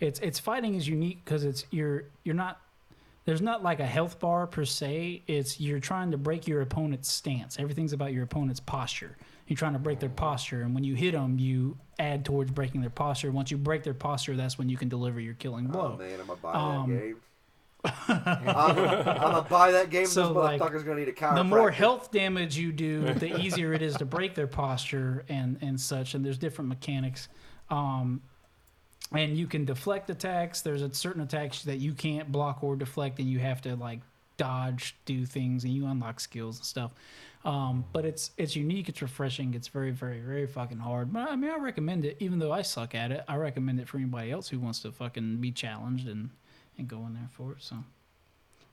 it's 0.00 0.18
it's 0.20 0.38
fighting 0.38 0.74
is 0.74 0.88
unique 0.88 1.24
because 1.24 1.44
it's 1.44 1.66
you're 1.70 2.04
you're 2.24 2.34
not 2.34 2.60
there's 3.26 3.42
not 3.42 3.62
like 3.62 3.80
a 3.80 3.86
health 3.86 4.18
bar 4.18 4.46
per 4.46 4.64
se. 4.64 5.22
It's 5.26 5.60
you're 5.60 5.80
trying 5.80 6.10
to 6.12 6.16
break 6.16 6.48
your 6.48 6.62
opponent's 6.62 7.10
stance. 7.12 7.58
Everything's 7.58 7.92
about 7.92 8.12
your 8.14 8.24
opponent's 8.24 8.60
posture. 8.60 9.16
You're 9.46 9.56
trying 9.58 9.74
to 9.74 9.78
break 9.78 10.00
their 10.00 10.08
posture, 10.08 10.62
and 10.62 10.74
when 10.74 10.82
you 10.82 10.94
hit 10.94 11.12
them, 11.12 11.38
you 11.38 11.76
add 11.98 12.24
towards 12.24 12.50
breaking 12.50 12.80
their 12.80 12.90
posture. 12.90 13.30
Once 13.30 13.50
you 13.50 13.58
break 13.58 13.82
their 13.84 13.94
posture, 13.94 14.34
that's 14.36 14.58
when 14.58 14.68
you 14.68 14.76
can 14.76 14.88
deliver 14.88 15.20
your 15.20 15.34
killing 15.34 15.66
blow. 15.66 15.92
Oh 15.94 15.98
man, 15.98 16.18
I'm 16.20 16.26
gonna 16.26 16.40
buy 16.40 16.52
Um, 16.52 16.90
that 16.94 17.00
game. 17.00 17.16
I'm, 18.08 18.74
gonna, 18.74 19.18
I'm 19.18 19.32
gonna 19.32 19.46
buy 19.48 19.70
that 19.72 19.90
game. 19.90 20.06
So, 20.06 20.28
this 20.28 20.36
like, 20.36 20.60
motherfucker's 20.60 20.82
gonna 20.82 21.00
need 21.00 21.08
a 21.08 21.12
chiropractor. 21.12 21.36
the 21.36 21.44
more 21.44 21.70
health 21.70 22.10
damage 22.10 22.56
you 22.56 22.72
do, 22.72 23.14
the 23.14 23.38
easier 23.40 23.72
it 23.72 23.82
is 23.82 23.96
to 23.96 24.04
break 24.04 24.34
their 24.34 24.46
posture 24.46 25.24
and 25.28 25.58
and 25.60 25.80
such. 25.80 26.14
And 26.14 26.24
there's 26.24 26.38
different 26.38 26.68
mechanics. 26.68 27.28
Um, 27.70 28.22
and 29.12 29.36
you 29.36 29.46
can 29.46 29.64
deflect 29.64 30.10
attacks. 30.10 30.62
There's 30.62 30.82
a 30.82 30.92
certain 30.92 31.22
attacks 31.22 31.62
that 31.62 31.78
you 31.78 31.92
can't 31.92 32.30
block 32.32 32.62
or 32.62 32.76
deflect, 32.76 33.18
and 33.18 33.28
you 33.28 33.38
have 33.38 33.62
to 33.62 33.76
like 33.76 34.00
dodge, 34.36 34.96
do 35.04 35.24
things, 35.24 35.64
and 35.64 35.72
you 35.72 35.86
unlock 35.86 36.20
skills 36.20 36.58
and 36.58 36.66
stuff. 36.66 36.92
Um, 37.44 37.84
but 37.92 38.04
it's 38.04 38.32
it's 38.36 38.56
unique. 38.56 38.88
It's 38.88 39.00
refreshing. 39.02 39.54
It's 39.54 39.68
very 39.68 39.92
very 39.92 40.20
very 40.20 40.46
fucking 40.46 40.78
hard. 40.78 41.12
But 41.12 41.30
I 41.30 41.36
mean, 41.36 41.50
I 41.50 41.58
recommend 41.58 42.04
it. 42.04 42.16
Even 42.18 42.38
though 42.38 42.52
I 42.52 42.62
suck 42.62 42.94
at 42.94 43.12
it, 43.12 43.24
I 43.28 43.36
recommend 43.36 43.78
it 43.78 43.88
for 43.88 43.98
anybody 43.98 44.32
else 44.32 44.48
who 44.48 44.58
wants 44.58 44.80
to 44.80 44.92
fucking 44.92 45.36
be 45.36 45.52
challenged 45.52 46.08
and 46.08 46.30
and 46.78 46.88
go 46.88 47.04
in 47.06 47.14
there 47.14 47.28
for 47.30 47.52
it. 47.52 47.58
So. 47.62 47.76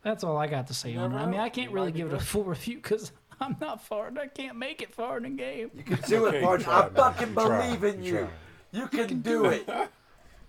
That's 0.03 0.23
all 0.23 0.37
I 0.37 0.47
got 0.47 0.67
to 0.67 0.73
say 0.73 0.95
on 0.95 1.13
it. 1.13 1.15
I 1.17 1.25
mean, 1.25 1.39
I 1.39 1.49
can't 1.49 1.71
really 1.71 1.91
give 1.91 2.07
it 2.11 2.13
a 2.13 2.19
full 2.19 2.43
review 2.55 2.75
because 2.77 3.11
I'm 3.39 3.55
not 3.61 3.81
far 3.81 4.07
and 4.07 4.19
I 4.19 4.27
can't 4.27 4.57
make 4.57 4.81
it 4.81 4.93
far 4.93 5.17
in 5.17 5.23
the 5.23 5.29
game. 5.29 5.71
You 5.75 5.83
can 5.83 5.99
do 6.07 6.25
it, 6.27 6.35
you 6.35 6.41
Martin. 6.41 6.67
I 6.69 6.89
fucking 6.89 7.33
believe 7.33 7.83
in 7.83 8.03
You 8.03 8.27
you. 8.73 8.87
tried. 8.87 9.07
Can 9.07 9.21
do 9.21 9.45
it. 9.45 9.67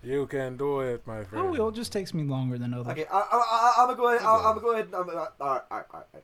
You 0.03 0.27
can 0.27 0.55
do 0.55 0.81
it, 0.81 1.01
my 1.07 1.23
friend. 1.23 1.47
Oh, 1.47 1.51
well, 1.51 1.69
it 1.69 1.73
just 1.73 1.91
takes 1.91 2.13
me 2.13 2.21
longer 2.21 2.59
than 2.59 2.75
others. 2.75 2.91
Okay, 2.91 3.05
I, 3.11 3.17
I, 3.17 3.23
I, 3.31 3.73
I'm 3.79 3.87
gonna 3.87 3.97
go 3.97 4.07
ahead. 4.09 4.21
I, 4.21 4.35
I'm 4.35 4.43
gonna 4.43 4.61
go 4.61 4.71
ahead. 4.73 4.85
And, 4.85 4.95
I'm, 4.95 5.09
uh, 5.09 5.13
all 5.13 5.17
right, 5.17 5.31
all 5.41 5.49
right, 5.49 5.63
all 5.71 5.77
right, 5.79 5.85
all 5.93 6.05
right. 6.13 6.23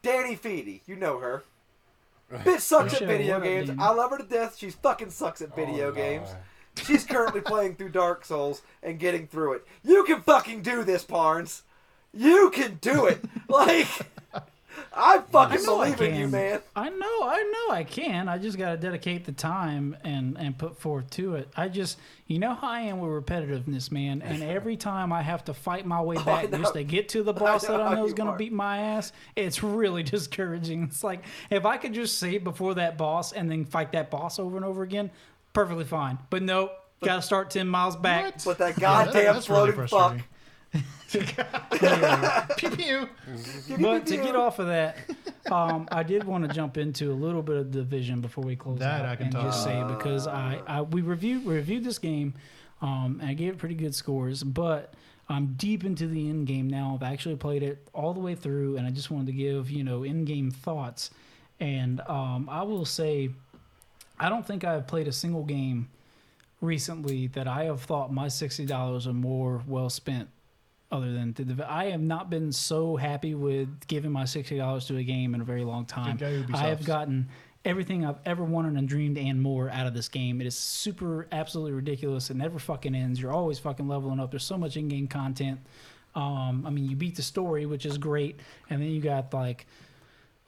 Danny 0.00 0.34
Feedy, 0.34 0.80
you 0.86 0.96
know 0.96 1.18
her. 1.18 1.42
Bitch 2.32 2.60
sucks 2.60 2.94
at 2.94 3.06
video 3.06 3.38
games. 3.38 3.70
I 3.78 3.90
love 3.92 4.12
her 4.12 4.16
to 4.16 4.24
death. 4.24 4.56
She's 4.56 4.74
fucking 4.76 5.10
sucks 5.10 5.42
at 5.42 5.54
video 5.54 5.88
Oh, 5.88 5.92
games. 5.92 6.30
She's 6.84 7.04
currently 7.04 7.40
playing 7.40 7.76
through 7.76 7.90
Dark 7.90 8.24
Souls 8.24 8.62
and 8.82 8.98
getting 8.98 9.26
through 9.26 9.54
it. 9.54 9.66
You 9.84 10.04
can 10.04 10.22
fucking 10.22 10.62
do 10.62 10.84
this, 10.84 11.04
Parnes. 11.04 11.62
You 12.12 12.50
can 12.50 12.78
do 12.80 13.06
it. 13.06 13.20
Like, 13.48 13.88
I 14.92 15.18
fucking 15.18 15.58
I 15.58 15.62
know 15.62 15.80
I 15.80 15.92
believe 15.92 16.12
in 16.12 16.20
you, 16.20 16.28
man. 16.28 16.60
I 16.76 16.88
know, 16.88 17.22
I 17.22 17.42
know 17.68 17.74
I 17.74 17.82
can. 17.82 18.28
I 18.28 18.38
just 18.38 18.56
got 18.56 18.70
to 18.70 18.76
dedicate 18.76 19.24
the 19.24 19.32
time 19.32 19.96
and 20.04 20.36
and 20.38 20.56
put 20.56 20.78
forth 20.78 21.10
to 21.10 21.34
it. 21.34 21.48
I 21.56 21.68
just, 21.68 21.98
you 22.28 22.38
know 22.38 22.54
how 22.54 22.68
I 22.68 22.80
am 22.82 23.00
with 23.00 23.10
repetitiveness, 23.10 23.90
man. 23.90 24.22
And 24.22 24.42
every 24.42 24.76
time 24.76 25.12
I 25.12 25.22
have 25.22 25.44
to 25.46 25.54
fight 25.54 25.84
my 25.84 26.00
way 26.00 26.14
back 26.24 26.50
know. 26.50 26.58
just 26.58 26.74
to 26.74 26.84
get 26.84 27.08
to 27.10 27.22
the 27.22 27.32
boss 27.34 27.68
know 27.68 27.78
that 27.78 27.80
I 27.86 27.94
know 27.94 28.04
is 28.04 28.14
going 28.14 28.28
to 28.28 28.34
are. 28.34 28.38
beat 28.38 28.52
my 28.52 28.78
ass, 28.78 29.12
it's 29.34 29.62
really 29.62 30.02
discouraging. 30.04 30.84
It's 30.84 31.04
like 31.04 31.24
if 31.50 31.66
I 31.66 31.76
could 31.76 31.92
just 31.92 32.18
save 32.18 32.44
before 32.44 32.74
that 32.74 32.96
boss 32.96 33.32
and 33.32 33.50
then 33.50 33.64
fight 33.64 33.92
that 33.92 34.10
boss 34.10 34.38
over 34.38 34.56
and 34.56 34.64
over 34.64 34.82
again, 34.82 35.10
perfectly 35.52 35.84
fine. 35.84 36.18
But 36.30 36.42
nope, 36.42 36.72
got 37.02 37.16
to 37.16 37.22
start 37.22 37.50
ten 37.50 37.66
miles 37.68 37.96
back. 37.96 38.24
What? 38.24 38.42
But 38.44 38.58
that 38.58 38.74
Yeah, 38.80 39.04
goddamn 39.04 39.24
that- 39.24 39.32
that's 39.34 39.48
really 39.50 39.72
floating 39.72 39.88
fuck. 39.88 40.12
frustrating. 40.12 40.24
Pew 42.56 42.70
pew. 42.70 43.08
But 43.80 44.06
to 44.06 44.16
get 44.16 44.36
off 44.36 44.60
of 44.60 44.68
that, 44.68 44.96
um, 45.50 45.88
I 45.90 46.02
did 46.04 46.22
want 46.24 46.46
to 46.48 46.54
jump 46.54 46.76
into 46.76 47.10
a 47.10 47.14
little 47.14 47.42
bit 47.42 47.56
of 47.56 47.70
division 47.72 48.20
before 48.20 48.44
we 48.44 48.54
close 48.54 48.78
That 48.78 49.00
out 49.04 49.08
I 49.08 49.16
can 49.16 49.26
and 49.26 49.32
talk 49.34 49.44
just 49.46 49.64
say 49.64 49.82
because 49.88 50.26
I, 50.28 50.60
I 50.68 50.82
we 50.82 51.00
reviewed 51.02 51.44
we 51.44 51.54
reviewed 51.54 51.82
this 51.82 51.98
game, 51.98 52.34
um, 52.80 53.18
and 53.20 53.28
I 53.30 53.34
gave 53.34 53.54
it 53.54 53.58
pretty 53.58 53.74
good 53.74 53.94
scores, 53.94 54.44
but 54.44 54.94
I'm 55.28 55.54
deep 55.54 55.84
into 55.84 56.06
the 56.06 56.28
end 56.28 56.46
game 56.46 56.68
now. 56.68 56.96
I've 57.00 57.12
actually 57.12 57.36
played 57.36 57.64
it 57.64 57.88
all 57.92 58.14
the 58.14 58.20
way 58.20 58.36
through, 58.36 58.76
and 58.76 58.86
I 58.86 58.90
just 58.90 59.10
wanted 59.10 59.26
to 59.26 59.32
give 59.32 59.68
you 59.70 59.82
know 59.82 60.04
in 60.04 60.24
game 60.24 60.52
thoughts, 60.52 61.10
and 61.58 62.00
um, 62.02 62.48
I 62.48 62.62
will 62.62 62.84
say, 62.84 63.30
I 64.20 64.28
don't 64.28 64.46
think 64.46 64.62
I've 64.64 64.86
played 64.86 65.08
a 65.08 65.12
single 65.12 65.44
game 65.44 65.88
recently 66.60 67.26
that 67.28 67.48
I 67.48 67.64
have 67.64 67.80
thought 67.80 68.12
my 68.12 68.28
sixty 68.28 68.66
dollars 68.66 69.06
or 69.06 69.14
more 69.14 69.62
well 69.66 69.88
spent 69.90 70.28
other 70.92 71.12
than 71.12 71.32
to 71.34 71.44
the, 71.44 71.72
I 71.72 71.86
have 71.86 72.00
not 72.00 72.30
been 72.30 72.52
so 72.52 72.96
happy 72.96 73.34
with 73.34 73.86
giving 73.86 74.12
my 74.12 74.26
sixty 74.26 74.58
dollars 74.58 74.86
to 74.86 74.96
a 74.98 75.02
game 75.02 75.34
in 75.34 75.40
a 75.40 75.44
very 75.44 75.64
long 75.64 75.86
time. 75.86 76.18
I 76.54 76.66
have 76.68 76.84
gotten 76.84 77.28
everything 77.64 78.04
I've 78.04 78.18
ever 78.26 78.42
wanted 78.44 78.76
and 78.76 78.88
dreamed 78.88 79.16
and 79.18 79.40
more 79.40 79.70
out 79.70 79.86
of 79.86 79.94
this 79.94 80.08
game. 80.08 80.40
It 80.40 80.46
is 80.46 80.56
super, 80.56 81.26
absolutely 81.30 81.72
ridiculous. 81.72 82.30
It 82.30 82.36
never 82.36 82.58
fucking 82.58 82.94
ends. 82.94 83.20
You're 83.20 83.32
always 83.32 83.58
fucking 83.58 83.86
leveling 83.86 84.18
up. 84.18 84.30
There's 84.30 84.44
so 84.44 84.58
much 84.58 84.76
in-game 84.76 85.08
content. 85.08 85.60
Um, 86.14 86.64
I 86.66 86.70
mean, 86.70 86.88
you 86.90 86.96
beat 86.96 87.16
the 87.16 87.22
story, 87.22 87.66
which 87.66 87.86
is 87.86 87.96
great, 87.96 88.40
and 88.68 88.82
then 88.82 88.88
you 88.88 89.00
got 89.00 89.32
like 89.32 89.66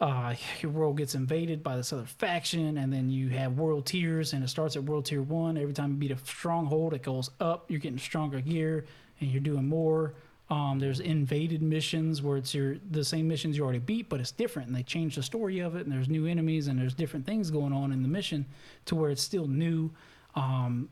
uh, 0.02 0.34
your 0.60 0.72
world 0.72 0.96
gets 0.96 1.14
invaded 1.14 1.62
by 1.62 1.76
this 1.76 1.92
other 1.92 2.04
faction, 2.04 2.76
and 2.76 2.92
then 2.92 3.08
you 3.08 3.28
have 3.28 3.56
world 3.56 3.86
tiers, 3.86 4.32
and 4.32 4.42
it 4.42 4.48
starts 4.48 4.74
at 4.74 4.82
world 4.82 5.06
tier 5.06 5.22
one. 5.22 5.56
Every 5.56 5.72
time 5.72 5.92
you 5.92 5.96
beat 5.96 6.10
a 6.10 6.18
stronghold, 6.18 6.92
it 6.92 7.04
goes 7.04 7.30
up. 7.38 7.70
You're 7.70 7.78
getting 7.78 7.98
stronger 7.98 8.40
gear, 8.40 8.84
and 9.20 9.30
you're 9.30 9.40
doing 9.40 9.68
more. 9.68 10.14
Um, 10.50 10.80
there's 10.80 10.98
invaded 10.98 11.62
missions 11.62 12.20
where 12.20 12.36
it's 12.36 12.52
your 12.52 12.78
the 12.90 13.04
same 13.04 13.28
missions 13.28 13.56
you 13.56 13.62
already 13.62 13.78
beat, 13.78 14.08
but 14.08 14.18
it's 14.18 14.32
different, 14.32 14.66
and 14.66 14.76
they 14.76 14.82
change 14.82 15.14
the 15.14 15.22
story 15.22 15.60
of 15.60 15.76
it, 15.76 15.86
and 15.86 15.92
there's 15.92 16.08
new 16.08 16.26
enemies, 16.26 16.66
and 16.66 16.80
there's 16.80 16.94
different 16.94 17.24
things 17.24 17.52
going 17.52 17.72
on 17.72 17.92
in 17.92 18.02
the 18.02 18.08
mission 18.08 18.44
to 18.86 18.96
where 18.96 19.10
it's 19.10 19.22
still 19.22 19.46
new. 19.46 19.92
Um, 20.34 20.88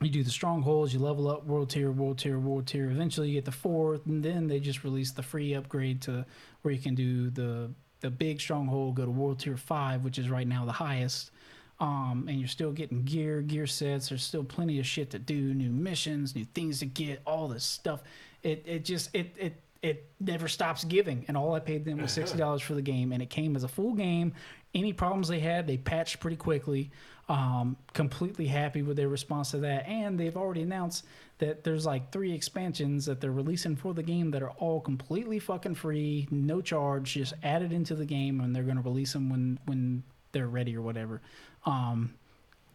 you 0.00 0.08
do 0.08 0.22
the 0.22 0.30
strongholds, 0.30 0.94
you 0.94 1.00
level 1.00 1.28
up 1.28 1.44
world 1.46 1.68
tier, 1.70 1.90
world 1.90 2.18
tier, 2.18 2.38
world 2.38 2.68
tier. 2.68 2.92
Eventually, 2.92 3.30
you 3.30 3.34
get 3.34 3.44
the 3.44 3.50
fourth, 3.50 4.06
and 4.06 4.22
then 4.22 4.46
they 4.46 4.60
just 4.60 4.84
release 4.84 5.10
the 5.10 5.22
free 5.22 5.52
upgrade 5.52 6.00
to 6.02 6.24
where 6.62 6.72
you 6.72 6.80
can 6.80 6.94
do 6.94 7.28
the 7.28 7.72
the 8.00 8.10
big 8.10 8.40
stronghold, 8.40 8.96
go 8.96 9.04
to 9.04 9.10
world 9.10 9.38
tier 9.38 9.56
five, 9.56 10.02
which 10.02 10.18
is 10.18 10.28
right 10.28 10.46
now 10.46 10.64
the 10.64 10.72
highest. 10.72 11.30
Um, 11.78 12.26
and 12.28 12.38
you're 12.38 12.48
still 12.48 12.72
getting 12.72 13.04
gear, 13.04 13.40
gear 13.40 13.66
sets. 13.66 14.10
There's 14.10 14.22
still 14.22 14.44
plenty 14.44 14.78
of 14.78 14.86
shit 14.86 15.10
to 15.10 15.18
do, 15.18 15.54
new 15.54 15.70
missions, 15.70 16.34
new 16.34 16.44
things 16.44 16.80
to 16.80 16.86
get, 16.86 17.22
all 17.26 17.48
this 17.48 17.64
stuff. 17.64 18.02
It 18.42 18.62
it 18.66 18.84
just 18.84 19.14
it 19.14 19.34
it 19.38 19.62
it 19.82 20.10
never 20.20 20.46
stops 20.46 20.84
giving. 20.84 21.24
And 21.28 21.36
all 21.36 21.54
I 21.54 21.60
paid 21.60 21.86
them 21.86 22.02
was 22.02 22.12
sixty 22.20 22.36
dollars 22.36 22.60
for 22.60 22.74
the 22.74 22.82
game, 22.82 23.12
and 23.12 23.22
it 23.22 23.30
came 23.30 23.56
as 23.56 23.64
a 23.64 23.68
full 23.68 23.94
game. 23.94 24.34
Any 24.74 24.92
problems 24.92 25.28
they 25.28 25.40
had, 25.40 25.66
they 25.66 25.78
patched 25.78 26.20
pretty 26.20 26.36
quickly. 26.36 26.90
Um, 27.30 27.76
completely 27.92 28.48
happy 28.48 28.82
with 28.82 28.96
their 28.96 29.08
response 29.08 29.52
to 29.52 29.58
that, 29.58 29.86
and 29.86 30.18
they've 30.18 30.36
already 30.36 30.62
announced 30.62 31.04
that 31.38 31.62
there's 31.62 31.86
like 31.86 32.10
three 32.10 32.32
expansions 32.32 33.06
that 33.06 33.20
they're 33.20 33.30
releasing 33.30 33.76
for 33.76 33.94
the 33.94 34.02
game 34.02 34.32
that 34.32 34.42
are 34.42 34.50
all 34.50 34.80
completely 34.80 35.38
fucking 35.38 35.76
free, 35.76 36.26
no 36.32 36.60
charge, 36.60 37.14
just 37.14 37.34
added 37.44 37.72
into 37.72 37.94
the 37.94 38.04
game, 38.04 38.40
and 38.40 38.52
they're 38.52 38.64
going 38.64 38.78
to 38.78 38.82
release 38.82 39.12
them 39.12 39.30
when 39.30 39.60
when 39.66 40.02
they're 40.32 40.48
ready 40.48 40.76
or 40.76 40.82
whatever. 40.82 41.20
Um, 41.66 42.14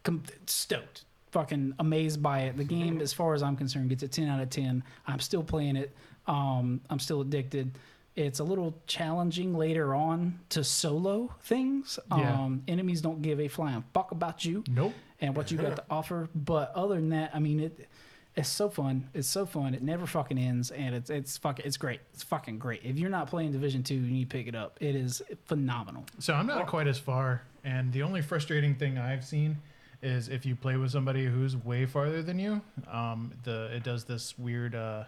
com- 0.03 0.23
stoked, 0.45 1.03
fucking 1.31 1.73
amazed 1.79 2.23
by 2.23 2.43
it. 2.43 2.55
The 2.55 2.63
game, 2.63 3.01
as 3.01 3.11
far 3.11 3.33
as 3.33 3.43
I'm 3.43 3.57
concerned, 3.57 3.89
gets 3.89 4.03
a 4.03 4.07
10 4.07 4.29
out 4.29 4.39
of 4.39 4.49
10. 4.51 4.81
I'm 5.05 5.19
still 5.19 5.43
playing 5.43 5.75
it. 5.75 5.93
Um, 6.27 6.79
I'm 6.89 6.99
still 6.99 7.19
addicted. 7.19 7.77
It's 8.15 8.39
a 8.39 8.43
little 8.43 8.73
challenging 8.87 9.55
later 9.55 9.93
on 9.93 10.39
to 10.49 10.63
solo 10.63 11.35
things. 11.43 11.99
Yeah. 12.09 12.33
Um, 12.33 12.63
enemies 12.67 13.01
don't 13.01 13.21
give 13.21 13.39
a 13.41 13.47
flying 13.49 13.83
fuck 13.93 14.11
about 14.11 14.45
you 14.45 14.63
Nope. 14.69 14.93
and 15.19 15.35
what 15.35 15.51
you 15.51 15.57
got 15.57 15.75
to 15.75 15.83
offer. 15.89 16.29
But 16.33 16.71
other 16.75 16.95
than 16.95 17.09
that, 17.09 17.31
I 17.33 17.39
mean, 17.39 17.59
it 17.59 17.89
it's 18.37 18.49
so 18.49 18.69
fun. 18.69 19.09
It's 19.13 19.27
so 19.29 19.45
fun. 19.45 19.73
It 19.73 19.81
never 19.81 20.05
fucking 20.05 20.37
ends, 20.37 20.71
and 20.71 20.93
it's 20.95 21.09
it's 21.09 21.37
fucking 21.37 21.65
it's 21.65 21.77
great. 21.77 21.99
It's 22.13 22.23
fucking 22.23 22.57
great. 22.59 22.81
If 22.83 22.97
you're 22.97 23.09
not 23.09 23.27
playing 23.27 23.51
Division 23.51 23.83
Two, 23.83 23.95
you 23.95 24.11
need 24.11 24.29
to 24.29 24.37
pick 24.37 24.47
it 24.47 24.55
up. 24.55 24.77
It 24.81 24.95
is 24.95 25.21
phenomenal. 25.45 26.05
So 26.19 26.33
I'm 26.33 26.47
not 26.47 26.67
quite 26.67 26.87
as 26.87 26.97
far, 26.99 27.41
and 27.63 27.91
the 27.91 28.03
only 28.03 28.21
frustrating 28.21 28.75
thing 28.75 28.97
I've 28.97 29.25
seen 29.25 29.57
is 30.01 30.27
if 30.29 30.45
you 30.45 30.55
play 30.55 30.75
with 30.77 30.91
somebody 30.91 31.25
who's 31.25 31.55
way 31.57 31.85
farther 31.85 32.21
than 32.21 32.37
you, 32.39 32.61
um, 32.91 33.33
the 33.43 33.73
it 33.75 33.83
does 33.83 34.03
this 34.05 34.37
weird 34.37 34.75
uh, 34.75 35.03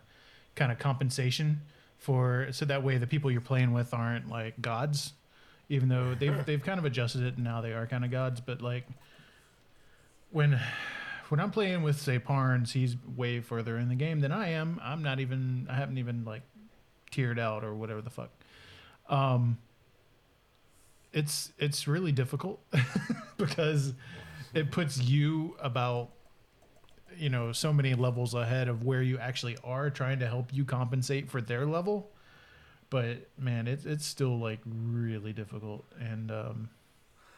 kind 0.55 0.71
of 0.71 0.79
compensation 0.79 1.61
for 1.97 2.47
so 2.51 2.65
that 2.65 2.83
way 2.83 2.97
the 2.97 3.07
people 3.07 3.31
you're 3.31 3.41
playing 3.41 3.73
with 3.73 3.93
aren't 3.93 4.29
like 4.29 4.61
gods, 4.61 5.13
even 5.69 5.89
though 5.89 6.15
they've 6.15 6.45
they've 6.45 6.63
kind 6.63 6.79
of 6.79 6.85
adjusted 6.85 7.23
it 7.23 7.35
and 7.35 7.43
now 7.43 7.61
they 7.61 7.73
are 7.73 7.87
kind 7.87 8.05
of 8.05 8.11
gods, 8.11 8.41
but 8.41 8.61
like 8.61 8.87
when 10.31 10.59
when 11.29 11.39
I'm 11.39 11.51
playing 11.51 11.83
with 11.83 11.99
say 11.99 12.19
Parnes, 12.19 12.73
he's 12.73 12.95
way 13.15 13.41
further 13.41 13.77
in 13.77 13.89
the 13.89 13.95
game 13.95 14.21
than 14.21 14.31
I 14.31 14.49
am. 14.49 14.79
I'm 14.83 15.03
not 15.03 15.19
even 15.19 15.67
I 15.69 15.75
haven't 15.75 15.97
even 15.97 16.23
like 16.25 16.43
tiered 17.11 17.39
out 17.39 17.63
or 17.63 17.73
whatever 17.73 18.01
the 18.01 18.09
fuck. 18.09 18.29
Um, 19.09 19.57
it's 21.13 21.51
it's 21.57 21.87
really 21.87 22.11
difficult 22.11 22.61
because 23.37 23.93
it 24.53 24.71
puts 24.71 24.99
you 25.01 25.55
about 25.59 26.09
you 27.17 27.29
know 27.29 27.51
so 27.51 27.71
many 27.71 27.93
levels 27.93 28.33
ahead 28.33 28.67
of 28.67 28.83
where 28.83 29.01
you 29.01 29.17
actually 29.17 29.57
are 29.63 29.89
trying 29.89 30.19
to 30.19 30.27
help 30.27 30.53
you 30.53 30.65
compensate 30.65 31.29
for 31.29 31.41
their 31.41 31.65
level 31.65 32.09
but 32.89 33.27
man 33.37 33.67
it's 33.67 33.85
it's 33.85 34.05
still 34.05 34.37
like 34.37 34.59
really 34.65 35.33
difficult 35.33 35.85
and 35.99 36.31
um 36.31 36.69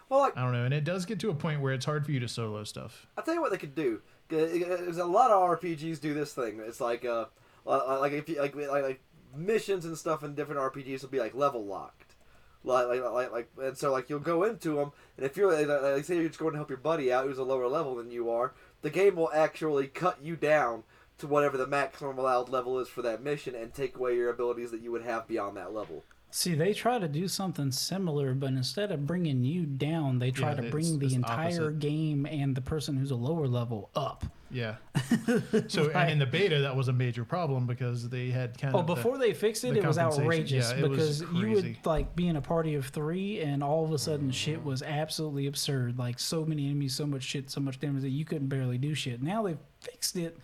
Well, 0.10 0.22
like 0.22 0.38
i 0.38 0.42
don't 0.42 0.54
know 0.54 0.66
and 0.66 0.74
it 0.74 0.84
does 0.84 1.06
get 1.06 1.20
to 1.20 1.30
a 1.30 1.36
point 1.36 1.62
where 1.62 1.74
it's 1.74 1.86
hard 1.86 2.06
for 2.06 2.12
you 2.12 2.20
to 2.20 2.28
solo 2.28 2.64
stuff 2.64 3.08
I'll 3.18 3.24
tell 3.24 3.34
you 3.34 3.42
what 3.42 3.52
they 3.52 3.58
could 3.58 3.76
do. 3.76 4.02
There's 4.30 4.98
a 4.98 5.06
lot 5.06 5.32
of 5.32 5.60
RPGs 5.60 6.00
do 6.00 6.14
this 6.14 6.34
thing. 6.34 6.62
It's 6.64 6.80
like 6.80 7.04
uh, 7.04 7.26
like 7.66 8.12
if 8.14 8.30
you 8.30 8.40
like 8.40 8.56
like, 8.56 8.84
like 8.84 9.02
missions 9.36 9.86
and 9.86 9.98
stuff 9.98 10.24
in 10.24 10.36
different 10.36 10.62
RPGs 10.62 11.02
will 11.02 11.10
be 11.10 11.20
like 11.20 11.34
level 11.34 11.66
locked. 11.66 12.16
Like, 12.64 12.88
like, 12.88 13.02
like, 13.02 13.32
like, 13.32 13.50
and 13.62 13.78
so 13.78 13.92
like 13.92 14.10
you'll 14.10 14.20
go 14.20 14.44
into 14.44 14.76
them, 14.76 14.92
and 15.18 15.26
if 15.26 15.38
you're 15.38 15.52
like 15.52 16.04
say 16.06 16.16
you're 16.18 16.28
just 16.28 16.40
going 16.40 16.52
to 16.52 16.58
help 16.58 16.70
your 16.70 16.78
buddy 16.78 17.12
out 17.12 17.26
who's 17.26 17.38
a 17.38 17.44
lower 17.44 17.68
level 17.68 17.96
than 17.96 18.12
you 18.12 18.30
are, 18.30 18.54
the 18.82 18.90
game 18.90 19.16
will 19.16 19.32
actually 19.34 19.88
cut 19.88 20.22
you 20.22 20.36
down 20.36 20.84
to 21.18 21.28
whatever 21.28 21.58
the 21.58 21.68
maximum 21.68 22.18
allowed 22.18 22.50
level 22.50 22.80
is 22.80 22.88
for 22.88 23.02
that 23.02 23.22
mission, 23.22 23.54
and 23.54 23.74
take 23.74 23.98
away 23.98 24.16
your 24.16 24.30
abilities 24.30 24.72
that 24.72 24.82
you 24.82 24.92
would 24.92 25.04
have 25.04 25.28
beyond 25.28 25.58
that 25.58 25.74
level. 25.74 26.04
See, 26.32 26.54
they 26.54 26.74
try 26.74 27.00
to 27.00 27.08
do 27.08 27.28
something 27.28 27.72
similar, 27.72 28.36
but 28.36 28.50
instead 28.50 28.92
of 28.92 29.08
bringing 29.08 29.44
you 29.44 29.66
down, 29.66 30.20
they 30.20 30.30
try 30.30 30.50
Yeah, 30.50 30.62
to 30.62 30.70
bring 30.70 31.00
the 31.00 31.16
entire 31.16 31.48
opposite. 31.70 31.80
game 31.80 32.28
and 32.28 32.56
the 32.56 32.62
person 32.62 32.98
who's 32.98 33.10
a 33.12 33.16
lower 33.16 33.48
level 33.48 33.90
up. 33.96 34.26
yeah 34.52 34.76
so 35.68 35.92
and 35.92 36.10
in 36.12 36.18
the 36.20 36.26
beta 36.26 36.60
that 36.62 36.76
was 36.76 36.88
a 36.88 36.94
major 36.94 37.24
problem 37.24 37.68
because 37.68 38.10
they 38.10 38.30
had 38.32 38.58
kind 38.58 38.76
Oh, 38.76 38.80
of 38.80 38.88
the- 38.88 38.96
before 38.96 39.18
they 39.20 39.32
fixed 39.34 39.64
it, 39.64 39.74
the 39.74 39.80
it 39.80 39.86
was 39.86 39.98
outrageous 40.00 40.72
Yeah, 40.72 40.78
it 40.86 40.90
was 40.90 41.20
because 41.20 41.22
you 41.34 41.50
would 41.52 41.64
crazy. 41.64 41.78
like 41.86 42.16
be 42.16 42.28
in 42.28 42.36
a 42.36 42.42
party 42.42 42.74
of 42.76 42.86
three, 42.88 43.40
and 43.42 43.64
all 43.64 43.84
of 43.86 43.92
a 43.92 43.98
sudden 44.00 44.32
shit 44.32 44.64
was 44.64 44.82
absolutely 44.84 45.46
absurd. 45.48 45.98
Like 46.00 46.20
so 46.20 46.46
many 46.46 46.66
enemies, 46.68 46.96
so 46.96 47.06
much 47.06 47.24
shit, 47.24 47.50
so 47.52 47.60
much 47.62 47.80
damage 47.80 48.02
that 48.02 48.10
you 48.10 48.26
couldn't 48.26 48.48
barely 48.48 48.78
do 48.80 48.94
shit. 48.96 49.22
Now 49.22 49.44
they've 49.44 49.58
fixed 49.82 50.16
it, 50.16 50.38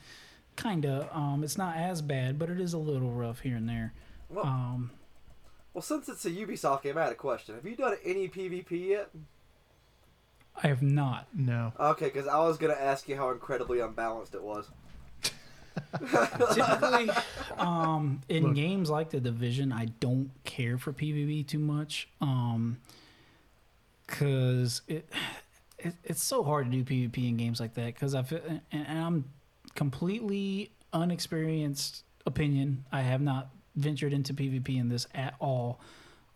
kinda. 0.56 1.10
Um, 1.12 1.44
it's 1.44 1.58
not 1.58 1.76
as 1.76 2.02
bad, 2.02 2.38
but 2.40 2.50
it 2.50 2.60
is 2.60 2.74
a 2.74 2.78
little 2.80 3.12
rough 3.12 3.40
here 3.42 3.56
and 3.56 3.68
there. 3.70 3.94
Well, 4.30 4.46
Um, 4.46 4.92
well, 5.76 5.82
since 5.82 6.08
it's 6.08 6.24
a 6.24 6.32
Ubisoft 6.32 6.84
game, 6.84 6.98
I 6.98 7.04
had 7.04 7.12
a 7.12 7.16
question. 7.16 7.54
Have 7.54 7.66
you 7.66 7.76
done 7.76 7.98
any 8.06 8.30
PvP 8.30 8.88
yet? 8.88 9.10
I 10.64 10.68
have 10.68 10.82
not. 10.82 11.28
no 11.36 11.74
Okay, 11.78 12.06
because 12.06 12.28
I 12.28 12.40
was 12.40 12.58
gonna 12.58 12.76
ask 12.80 13.10
you 13.10 13.18
how 13.18 13.30
incredibly 13.32 13.82
unbalanced 13.82 14.36
it 14.36 14.42
was. 14.42 14.70
Typically, 16.54 17.10
um, 17.58 18.22
in 18.30 18.46
Look. 18.46 18.56
games 18.56 18.90
like 18.90 19.10
the 19.10 19.20
Division, 19.20 19.74
I 19.74 19.88
don't 20.00 20.32
care 20.46 20.78
for 20.78 20.94
PvP 20.94 21.46
too 21.46 21.60
much. 21.60 22.08
Um, 22.22 22.78
cause 24.08 24.82
it, 24.88 25.10
it 25.78 25.94
it's 26.06 26.24
so 26.24 26.42
hard 26.42 26.72
to 26.72 26.82
do 26.82 26.86
PvP 26.86 27.28
in 27.28 27.36
games 27.36 27.60
like 27.60 27.74
that. 27.74 28.00
Cause 28.00 28.16
I 28.16 28.24
feel, 28.24 28.40
and, 28.48 28.62
and 28.72 28.98
I'm 28.98 29.26
completely 29.76 30.72
unexperienced 30.94 32.06
opinion. 32.26 32.86
I 32.94 33.02
have 33.02 33.20
not 33.20 33.50
ventured 33.76 34.14
into 34.14 34.34
PvP 34.34 34.80
in 34.80 34.90
this 34.90 35.08
at 35.14 35.36
all. 35.40 35.80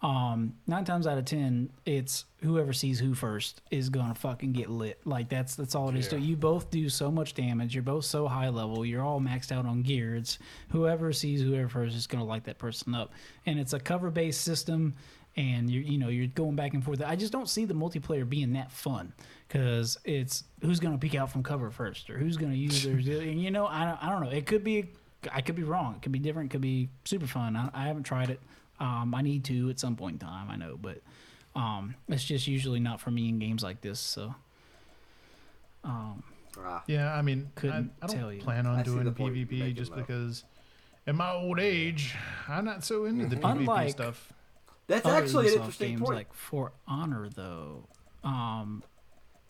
Um, 0.02 0.56
nine 0.66 0.86
times 0.86 1.08
out 1.08 1.18
of 1.18 1.26
ten, 1.26 1.70
it's 1.86 2.24
whoever 2.42 2.72
sees 2.72 3.00
who 3.00 3.14
first 3.14 3.62
is 3.70 3.90
gonna 3.90 4.16
fucking 4.16 4.54
get 4.54 4.70
lit. 4.70 5.00
Like 5.04 5.28
that's 5.28 5.56
that's 5.56 5.76
all 5.76 5.90
it 5.90 5.98
is. 5.98 6.06
Yeah. 6.06 6.20
To 6.20 6.20
you 6.20 6.38
both 6.38 6.72
do 6.72 6.88
so 6.88 7.12
much 7.12 7.34
damage. 7.34 7.76
You're 7.76 7.84
both 7.84 8.06
so 8.06 8.28
high 8.28 8.48
level. 8.48 8.86
You're 8.86 9.04
all 9.04 9.20
maxed 9.20 9.52
out 9.52 9.66
on 9.66 9.82
gear. 9.82 10.16
It's 10.16 10.40
whoever 10.70 11.12
sees 11.12 11.42
whoever 11.42 11.68
first 11.68 11.98
is 11.98 12.08
gonna 12.08 12.24
light 12.24 12.46
that 12.46 12.58
person 12.58 12.96
up. 12.96 13.12
And 13.46 13.60
it's 13.60 13.74
a 13.74 13.80
cover 13.80 14.10
based 14.10 14.42
system. 14.42 14.96
And 15.36 15.70
you 15.70 15.82
you 15.82 15.98
know 15.98 16.08
you're 16.08 16.28
going 16.28 16.56
back 16.56 16.74
and 16.74 16.84
forth. 16.84 17.02
I 17.06 17.18
just 17.18 17.34
don't 17.34 17.50
see 17.50 17.66
the 17.66 17.74
multiplayer 17.74 18.28
being 18.28 18.54
that 18.54 18.72
fun 18.72 19.12
because 19.50 19.98
it's 20.06 20.46
who's 20.62 20.80
gonna 20.80 20.98
peek 20.98 21.16
out 21.16 21.30
from 21.30 21.44
cover 21.44 21.72
first 21.72 22.10
or 22.10 22.18
who's 22.18 22.38
gonna 22.38 22.56
use 22.56 22.84
their. 22.84 22.94
and 23.22 23.42
you 23.42 23.52
know 23.52 23.68
I 23.68 23.84
don't, 23.84 24.04
I 24.04 24.10
don't 24.12 24.24
know. 24.24 24.30
It 24.30 24.46
could 24.46 24.64
be 24.64 24.86
I 25.32 25.42
could 25.42 25.56
be 25.56 25.64
wrong. 25.64 25.96
It 25.96 26.02
could 26.02 26.12
be 26.12 26.20
different. 26.20 26.50
It 26.50 26.52
could 26.54 26.62
be 26.62 26.90
super 27.06 27.28
fun. 27.28 27.56
I, 27.56 27.70
I 27.74 27.88
haven't 27.88 28.04
tried 28.04 28.30
it. 28.30 28.40
Um, 28.80 29.14
I 29.14 29.22
need 29.22 29.44
to 29.46 29.70
at 29.70 29.80
some 29.80 29.96
point 29.96 30.14
in 30.22 30.28
time. 30.28 30.50
I 30.50 30.56
know, 30.56 30.78
but 30.82 31.02
um, 31.56 31.96
it's 32.08 32.24
just 32.24 32.48
usually 32.48 32.80
not 32.80 33.02
for 33.02 33.12
me 33.12 33.28
in 33.30 33.38
games 33.40 33.62
like 33.64 33.82
this. 33.82 34.00
So, 34.00 34.34
um, 35.84 36.24
Ah, 36.58 36.84
Yeah, 36.88 37.14
I 37.14 37.22
mean, 37.22 37.52
I, 37.56 37.60
Couldn't 37.60 37.92
I 38.02 38.08
don't 38.08 38.16
tell 38.18 38.34
you. 38.34 38.42
plan 38.42 38.66
on 38.66 38.80
I 38.80 38.84
doing 38.84 39.04
the 39.06 39.12
PvP 39.12 39.74
just 39.76 39.92
though. 39.92 39.98
because, 39.98 40.44
in 41.08 41.16
my 41.16 41.32
old 41.32 41.60
age, 41.60 42.16
I'm 42.48 42.66
not 42.66 42.84
so 42.84 43.06
into 43.06 43.28
the 43.28 43.36
PvP 43.38 43.52
Unlike- 43.60 43.90
stuff. 43.92 44.34
that's 44.88 45.06
other 45.06 45.16
actually 45.18 45.48
an 45.50 45.54
interesting 45.56 45.90
games 45.90 46.02
point. 46.02 46.16
like 46.16 46.34
For 46.34 46.72
Honor, 46.88 47.30
though. 47.30 47.88
Um, 48.24 48.84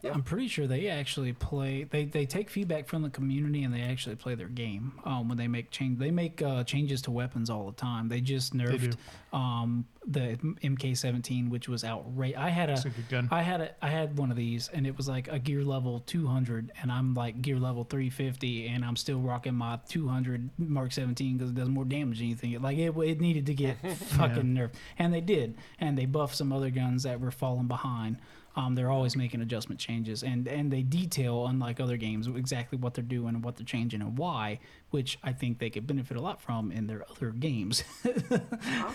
Yeah. 0.02 0.12
I'm 0.14 0.24
pretty 0.24 0.48
sure 0.48 0.66
they 0.66 0.88
actually 0.88 1.34
play. 1.34 1.84
They, 1.84 2.06
they 2.06 2.26
take 2.26 2.50
feedback 2.50 2.88
from 2.88 3.02
the 3.02 3.10
community 3.10 3.64
and 3.64 3.74
they 3.74 3.82
actually 3.82 4.16
play 4.16 4.36
their 4.36 4.48
game. 4.48 4.94
Um, 5.04 5.28
when 5.28 5.38
they 5.38 5.48
make 5.48 5.72
change, 5.72 6.00
they 6.00 6.12
make 6.12 6.42
uh, 6.42 6.64
changes 6.64 7.02
to 7.04 7.12
weapons 7.12 7.50
all 7.50 7.66
the 7.66 7.76
time. 7.76 8.08
They 8.08 8.22
just 8.22 8.54
nerfed 8.54 8.96
um, 9.34 9.86
the 10.08 10.38
MK17, 10.64 11.50
which 11.50 11.68
was 11.68 11.84
outrageous. 11.84 12.40
I 12.40 12.50
had 12.50 12.70
a, 12.70 12.80
a 12.80 12.84
good 12.84 13.10
gun. 13.10 13.28
I 13.32 13.42
had 13.42 13.62
a, 13.62 13.86
I 13.86 13.90
had 13.90 14.18
one 14.18 14.32
of 14.32 14.38
these, 14.38 14.70
and 14.74 14.88
it 14.88 14.96
was 14.96 15.08
like 15.08 15.28
a 15.28 15.38
gear 15.38 15.64
level 15.64 16.00
200, 16.06 16.72
and 16.82 16.92
I'm 16.92 17.14
like 17.14 17.42
gear 17.42 17.60
level 17.60 17.84
350, 17.84 18.68
and 18.68 18.86
I'm 18.86 18.96
still 18.96 19.20
rocking 19.20 19.56
my 19.56 19.80
200 19.90 20.50
Mark 20.58 20.92
17 20.92 21.38
because 21.38 21.52
it 21.52 21.56
does 21.56 21.70
more 21.70 21.86
damage 21.86 22.20
than 22.20 22.28
anything. 22.28 22.60
Like 22.62 22.78
it, 22.78 22.96
it 22.98 23.22
needed 23.22 23.46
to 23.48 23.54
get 23.54 23.78
fucking 23.98 24.56
nerfed, 24.56 24.74
and 24.98 25.14
they 25.14 25.22
did, 25.22 25.58
and 25.80 25.98
they 25.98 26.06
buffed 26.06 26.36
some 26.36 26.52
other 26.54 26.70
guns 26.70 27.04
that 27.04 27.20
were 27.20 27.32
falling 27.32 27.68
behind. 27.68 28.18
Um, 28.56 28.76
they're 28.76 28.92
always 28.92 29.16
making 29.16 29.42
adjustment 29.42 29.80
changes, 29.80 30.24
and 30.24 30.48
and 30.48 30.72
they 30.72 30.82
detail, 30.82 31.46
unlike 31.48 31.80
other 31.80 31.98
games, 31.98 32.28
exactly 32.28 32.78
what 32.78 32.94
they're 32.94 33.04
doing 33.04 33.36
and 33.36 33.44
what 33.44 33.56
they're 33.56 33.66
changing 33.66 34.02
and 34.02 34.18
why, 34.18 34.60
which 34.90 35.20
I 35.24 35.34
think 35.34 35.60
they 35.60 35.70
could 35.70 35.86
benefit 35.88 36.18
a 36.18 36.22
lot 36.22 36.42
from 36.42 36.72
in 36.72 36.88
their 36.88 37.06
other 37.10 37.32
games. 37.32 37.84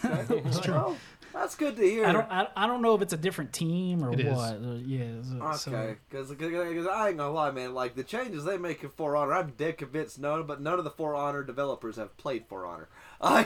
Okay, 0.04 0.42
well, 0.44 0.96
that's 1.34 1.54
good 1.56 1.76
to 1.76 1.82
hear. 1.82 2.06
I 2.06 2.12
don't, 2.12 2.30
I, 2.30 2.46
I 2.56 2.66
don't 2.66 2.80
know 2.80 2.94
if 2.94 3.02
it's 3.02 3.12
a 3.12 3.16
different 3.18 3.52
team 3.52 4.02
or 4.02 4.12
It 4.12 4.20
is. 4.20 4.34
what. 4.36 4.52
Uh, 4.54 4.74
yeah. 4.86 5.06
so- 5.22 5.70
so- 5.70 5.70
Okay, 5.72 5.96
because 6.10 6.86
I 6.86 7.08
ain't 7.08 7.18
gonna 7.18 7.30
lie, 7.32 7.50
man. 7.50 7.74
Like 7.74 7.94
the 7.96 8.04
changes 8.04 8.44
they 8.44 8.56
make 8.56 8.82
in 8.84 8.90
For 8.90 9.16
Honor, 9.16 9.34
I'm 9.34 9.50
dead 9.56 9.76
convinced 9.78 10.18
none, 10.18 10.44
but 10.44 10.60
none 10.62 10.78
of 10.78 10.84
the 10.84 10.90
For 10.90 11.14
Honor 11.14 11.42
developers 11.42 11.96
have 11.96 12.16
played 12.16 12.46
For 12.46 12.64
Honor. 12.64 12.88
I 13.20 13.44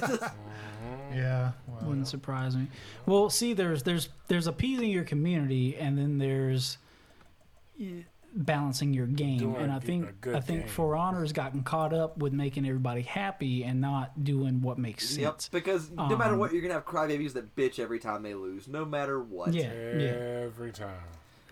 just- 0.00 0.22
Yeah. 1.12 1.52
Well, 1.66 1.88
Wouldn't 1.88 2.08
surprise 2.08 2.56
me. 2.56 2.68
Well, 3.06 3.28
see, 3.30 3.52
there's 3.54 3.82
there's 3.82 4.08
there's 4.28 4.46
appeasing 4.46 4.90
your 4.90 5.04
community, 5.04 5.76
and 5.76 5.96
then 5.98 6.18
there's 6.18 6.78
y- 7.78 8.04
balancing 8.36 8.92
your 8.92 9.06
game. 9.06 9.38
Doing 9.38 9.56
and 9.56 9.72
I 9.72 9.78
think 9.78 10.26
I 10.26 10.40
think 10.40 10.60
game. 10.60 10.68
For 10.68 10.96
Honor's 10.96 11.32
gotten 11.32 11.62
caught 11.62 11.92
up 11.92 12.18
with 12.18 12.32
making 12.32 12.66
everybody 12.66 13.02
happy 13.02 13.64
and 13.64 13.80
not 13.80 14.22
doing 14.22 14.60
what 14.60 14.78
makes 14.78 15.16
yep. 15.16 15.34
sense. 15.34 15.48
Because 15.48 15.90
no 15.90 16.16
matter 16.16 16.34
Um, 16.34 16.38
what, 16.38 16.52
you're 16.52 16.62
gonna 16.62 16.74
have 16.74 16.84
crybabies 16.84 17.32
that 17.32 17.56
bitch 17.56 17.78
every 17.78 17.98
time 17.98 18.22
they 18.22 18.34
lose, 18.34 18.68
no 18.68 18.84
matter 18.84 19.20
what. 19.20 19.54
Yeah, 19.54 19.72
yeah. 19.72 20.44
Every 20.44 20.72
time. 20.72 20.90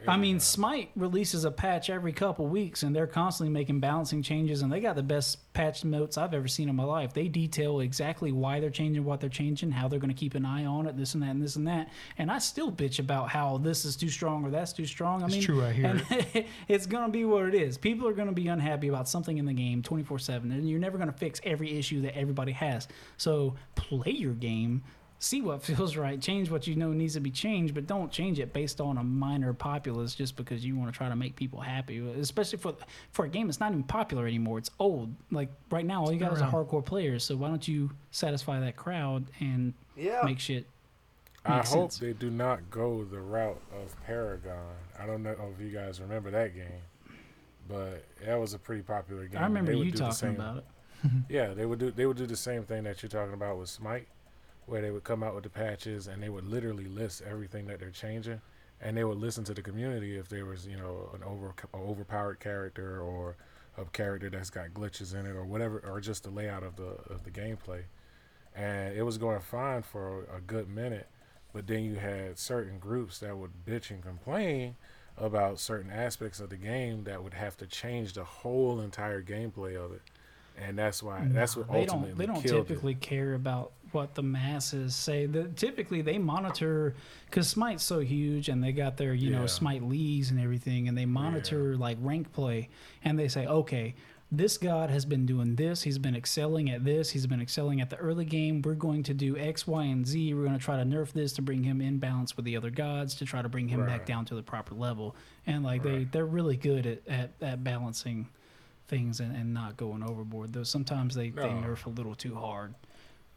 I 0.08 0.16
mean, 0.16 0.40
Smite 0.40 0.90
releases 0.96 1.44
a 1.44 1.50
patch 1.50 1.90
every 1.90 2.12
couple 2.12 2.46
weeks, 2.46 2.82
and 2.82 2.94
they're 2.94 3.06
constantly 3.06 3.52
making 3.52 3.80
balancing 3.80 4.22
changes, 4.22 4.62
and 4.62 4.72
they 4.72 4.80
got 4.80 4.96
the 4.96 5.02
best 5.02 5.52
patch 5.52 5.84
notes 5.84 6.18
I've 6.18 6.34
ever 6.34 6.48
seen 6.48 6.68
in 6.68 6.76
my 6.76 6.84
life. 6.84 7.12
They 7.12 7.28
detail 7.28 7.80
exactly 7.80 8.32
why 8.32 8.60
they're 8.60 8.70
changing 8.70 9.04
what 9.04 9.20
they're 9.20 9.30
changing, 9.30 9.70
how 9.70 9.88
they're 9.88 9.98
going 9.98 10.12
to 10.12 10.18
keep 10.18 10.34
an 10.34 10.44
eye 10.44 10.64
on 10.64 10.86
it, 10.86 10.96
this 10.96 11.14
and 11.14 11.22
that, 11.22 11.30
and 11.30 11.42
this 11.42 11.56
and 11.56 11.66
that. 11.66 11.88
And 12.18 12.30
I 12.30 12.38
still 12.38 12.70
bitch 12.70 12.98
about 12.98 13.28
how 13.28 13.58
this 13.58 13.84
is 13.84 13.96
too 13.96 14.08
strong 14.08 14.44
or 14.44 14.50
that's 14.50 14.72
too 14.72 14.86
strong. 14.86 15.22
I 15.22 15.26
It's 15.26 15.34
mean, 15.34 15.42
true, 15.42 15.64
I 15.64 15.72
hear 15.72 15.86
and 15.86 16.46
it's 16.68 16.86
going 16.86 17.04
to 17.04 17.10
be 17.10 17.24
what 17.24 17.46
it 17.46 17.54
is. 17.54 17.78
People 17.78 18.08
are 18.08 18.14
going 18.14 18.28
to 18.28 18.34
be 18.34 18.48
unhappy 18.48 18.88
about 18.88 19.08
something 19.08 19.38
in 19.38 19.44
the 19.46 19.54
game 19.54 19.82
24 19.82 20.18
7, 20.18 20.52
and 20.52 20.68
you're 20.68 20.80
never 20.80 20.98
going 20.98 21.10
to 21.10 21.16
fix 21.16 21.40
every 21.44 21.78
issue 21.78 22.02
that 22.02 22.16
everybody 22.16 22.52
has. 22.52 22.88
So 23.16 23.54
play 23.74 24.12
your 24.12 24.34
game 24.34 24.82
see 25.24 25.40
what 25.40 25.62
feels 25.62 25.96
right, 26.06 26.20
change 26.20 26.50
what 26.50 26.66
you 26.66 26.76
know 26.76 26.92
needs 26.92 27.14
to 27.14 27.20
be 27.20 27.30
changed, 27.30 27.74
but 27.74 27.86
don't 27.86 28.12
change 28.12 28.38
it 28.38 28.52
based 28.52 28.80
on 28.80 28.98
a 28.98 29.02
minor 29.02 29.52
populace 29.54 30.14
just 30.14 30.36
because 30.36 30.64
you 30.64 30.76
want 30.76 30.92
to 30.92 30.96
try 30.96 31.08
to 31.08 31.16
make 31.16 31.34
people 31.34 31.60
happy. 31.60 31.98
Especially 32.20 32.58
for 32.58 32.74
for 33.12 33.24
a 33.24 33.28
game 33.28 33.46
that's 33.46 33.60
not 33.60 33.72
even 33.72 33.82
popular 33.84 34.26
anymore. 34.26 34.58
It's 34.58 34.70
old. 34.78 35.14
Like 35.30 35.48
right 35.70 35.84
now, 35.86 36.02
all 36.02 36.12
you 36.12 36.18
got 36.18 36.32
is 36.32 36.40
a 36.40 36.46
hardcore 36.46 36.84
players. 36.84 37.24
So 37.24 37.36
why 37.36 37.48
don't 37.48 37.66
you 37.66 37.90
satisfy 38.10 38.60
that 38.60 38.76
crowd 38.76 39.24
and 39.40 39.72
Yeah. 39.96 40.20
make 40.24 40.38
shit? 40.38 40.66
I 41.46 41.56
Makes 41.56 41.70
hope 41.70 41.92
sense. 41.92 41.98
they 41.98 42.12
do 42.14 42.30
not 42.30 42.70
go 42.70 43.04
the 43.04 43.20
route 43.20 43.60
of 43.82 43.94
Paragon. 44.06 44.74
I 44.98 45.04
don't 45.06 45.22
know 45.22 45.36
if 45.54 45.60
you 45.62 45.70
guys 45.70 46.00
remember 46.00 46.30
that 46.30 46.54
game, 46.54 46.80
but 47.68 48.04
that 48.24 48.36
was 48.40 48.54
a 48.54 48.58
pretty 48.58 48.82
popular 48.82 49.26
game. 49.26 49.40
I 49.40 49.44
remember 49.44 49.72
you 49.72 49.90
talking 49.92 50.30
about 50.30 50.58
it. 50.58 50.64
Yeah, 51.28 51.52
they 51.52 51.66
would 51.66 51.78
do 51.78 51.90
they 51.90 52.06
would 52.06 52.16
do 52.16 52.26
the 52.26 52.36
same 52.36 52.62
thing 52.64 52.84
that 52.84 53.02
you're 53.02 53.10
talking 53.10 53.34
about 53.34 53.58
with 53.58 53.68
Smite, 53.68 54.08
where 54.66 54.80
they 54.82 54.90
would 54.90 55.04
come 55.04 55.22
out 55.22 55.34
with 55.34 55.44
the 55.44 55.50
patches 55.50 56.06
and 56.06 56.22
they 56.22 56.28
would 56.28 56.44
literally 56.46 56.86
list 56.86 57.22
everything 57.28 57.66
that 57.66 57.80
they're 57.80 57.90
changing, 57.90 58.40
and 58.80 58.96
they 58.96 59.04
would 59.04 59.18
listen 59.18 59.44
to 59.44 59.54
the 59.54 59.62
community 59.62 60.16
if 60.16 60.28
there 60.28 60.44
was 60.44 60.66
you 60.66 60.76
know 60.76 61.10
an 61.14 61.22
over 61.22 61.54
overpowered 61.74 62.40
character 62.40 63.00
or 63.00 63.36
a 63.76 63.84
character 63.86 64.30
that's 64.30 64.50
got 64.50 64.68
glitches 64.70 65.14
in 65.14 65.26
it 65.26 65.34
or 65.34 65.44
whatever, 65.44 65.82
or 65.86 66.00
just 66.00 66.24
the 66.24 66.30
layout 66.30 66.62
of 66.62 66.76
the 66.76 66.96
of 67.12 67.24
the 67.24 67.30
gameplay, 67.30 67.82
and 68.54 68.96
it 68.96 69.02
was 69.02 69.18
going 69.18 69.40
fine 69.40 69.82
for 69.82 70.24
a 70.34 70.40
good 70.40 70.68
minute, 70.68 71.08
but 71.52 71.66
then 71.66 71.84
you 71.84 71.96
had 71.96 72.38
certain 72.38 72.78
groups 72.78 73.18
that 73.20 73.36
would 73.36 73.50
bitch 73.66 73.90
and 73.90 74.02
complain 74.02 74.76
about 75.16 75.60
certain 75.60 75.90
aspects 75.90 76.40
of 76.40 76.50
the 76.50 76.56
game 76.56 77.04
that 77.04 77.22
would 77.22 77.34
have 77.34 77.56
to 77.56 77.66
change 77.66 78.14
the 78.14 78.24
whole 78.24 78.80
entire 78.80 79.22
gameplay 79.22 79.76
of 79.76 79.92
it. 79.92 80.02
And 80.60 80.78
that's 80.78 81.02
why 81.02 81.26
that's 81.30 81.56
what 81.56 81.70
They 81.70 81.80
ultimately 81.80 82.26
don't. 82.26 82.42
They 82.42 82.50
don't 82.50 82.66
typically 82.66 82.94
care 82.94 83.34
about 83.34 83.72
what 83.94 84.14
the 84.14 84.22
masses 84.22 84.94
say. 84.94 85.26
The, 85.26 85.44
typically, 85.44 86.02
they 86.02 86.18
monitor 86.18 86.94
because 87.26 87.48
Smite's 87.48 87.84
so 87.84 88.00
huge, 88.00 88.48
and 88.48 88.62
they 88.62 88.72
got 88.72 88.96
their 88.96 89.14
you 89.14 89.30
know 89.30 89.46
Smite 89.46 89.82
leagues 89.82 90.30
and 90.30 90.40
everything, 90.40 90.88
and 90.88 90.98
they 90.98 91.06
monitor 91.06 91.76
like 91.76 91.96
rank 92.00 92.32
play, 92.32 92.68
and 93.04 93.18
they 93.18 93.28
say, 93.28 93.46
okay, 93.46 93.94
this 94.32 94.58
god 94.58 94.90
has 94.90 95.04
been 95.04 95.26
doing 95.26 95.54
this. 95.54 95.82
He's 95.82 95.98
been 95.98 96.16
excelling 96.16 96.70
at 96.70 96.84
this. 96.84 97.10
He's 97.10 97.26
been 97.26 97.40
excelling 97.40 97.80
at 97.80 97.90
the 97.90 97.96
early 97.96 98.24
game. 98.24 98.62
We're 98.62 98.74
going 98.74 99.02
to 99.04 99.14
do 99.14 99.36
X, 99.36 99.66
Y, 99.66 99.84
and 99.84 100.06
Z. 100.06 100.34
We're 100.34 100.44
going 100.44 100.58
to 100.58 100.64
try 100.64 100.76
to 100.76 100.84
nerf 100.84 101.12
this 101.12 101.32
to 101.34 101.42
bring 101.42 101.62
him 101.62 101.80
in 101.80 101.98
balance 101.98 102.36
with 102.36 102.44
the 102.44 102.56
other 102.56 102.70
gods 102.70 103.14
to 103.16 103.24
try 103.24 103.42
to 103.42 103.48
bring 103.48 103.68
him 103.68 103.86
back 103.86 104.06
down 104.06 104.24
to 104.26 104.34
the 104.34 104.42
proper 104.42 104.74
level. 104.74 105.14
And 105.46 105.62
like 105.62 105.82
they 105.82 106.04
they're 106.04 106.26
really 106.26 106.56
good 106.56 106.86
at 106.86 107.08
at, 107.08 107.30
at 107.40 107.64
balancing 107.64 108.28
things 108.88 109.20
and, 109.20 109.34
and 109.36 109.54
not 109.54 109.76
going 109.76 110.02
overboard. 110.02 110.52
Though 110.52 110.62
sometimes 110.64 111.14
they, 111.14 111.30
they 111.30 111.42
nerf 111.42 111.86
a 111.86 111.90
little 111.90 112.14
too 112.14 112.34
hard. 112.34 112.74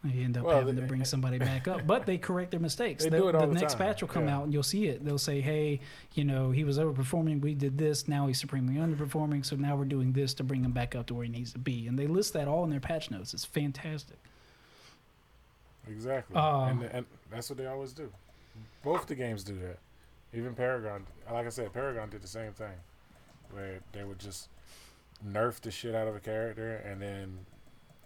You 0.04 0.24
end 0.24 0.38
up 0.38 0.44
Well, 0.44 0.58
having 0.60 0.76
they- 0.76 0.82
to 0.82 0.86
bring 0.86 1.04
somebody 1.04 1.38
back 1.38 1.66
up, 1.66 1.84
but 1.84 2.06
they 2.06 2.18
correct 2.18 2.52
their 2.52 2.60
mistakes. 2.60 3.02
They 3.04 3.10
the 3.10 3.16
do 3.18 3.28
it 3.28 3.34
all 3.34 3.40
the 3.42 3.46
the 3.48 3.60
next 3.60 3.72
time, 3.74 3.88
patch 3.88 4.00
will 4.00 4.08
come 4.08 4.28
yeah. 4.28 4.36
out 4.36 4.44
and 4.44 4.52
you'll 4.52 4.62
see 4.62 4.86
it. 4.86 5.04
They'll 5.04 5.18
say, 5.18 5.40
"Hey, 5.40 5.80
you 6.14 6.24
know, 6.24 6.52
he 6.52 6.62
was 6.62 6.78
overperforming. 6.78 7.40
We 7.40 7.54
did 7.54 7.76
this. 7.78 8.06
Now 8.06 8.28
he's 8.28 8.38
supremely 8.38 8.74
underperforming. 8.74 9.44
So 9.44 9.56
now 9.56 9.74
we're 9.76 9.86
doing 9.86 10.12
this 10.12 10.34
to 10.34 10.44
bring 10.44 10.62
him 10.64 10.70
back 10.70 10.94
up 10.94 11.06
to 11.06 11.14
where 11.14 11.24
he 11.24 11.30
needs 11.30 11.52
to 11.52 11.58
be." 11.58 11.88
And 11.88 11.98
they 11.98 12.06
list 12.06 12.32
that 12.34 12.46
all 12.46 12.62
in 12.62 12.70
their 12.70 12.78
patch 12.80 13.10
notes. 13.10 13.34
It's 13.34 13.44
fantastic. 13.44 14.18
exactly 15.90 16.36
Uh, 16.36 16.66
and, 16.66 16.82
and 16.84 17.06
that's 17.30 17.48
what 17.50 17.56
they 17.58 17.66
always 17.66 17.92
do 17.92 18.12
both 18.84 19.06
the 19.06 19.14
games 19.14 19.42
do 19.42 19.58
that 19.58 19.78
even 20.34 20.54
paragon 20.54 21.04
like 21.32 21.46
i 21.46 21.48
said 21.48 21.72
paragon 21.72 22.08
did 22.10 22.20
the 22.22 22.28
same 22.28 22.52
thing 22.52 22.74
where 23.52 23.80
they 23.92 24.04
would 24.04 24.18
just 24.18 24.48
nerf 25.26 25.60
the 25.60 25.70
shit 25.70 25.94
out 25.94 26.06
of 26.06 26.14
a 26.14 26.20
character 26.20 26.76
and 26.86 27.00
then 27.00 27.38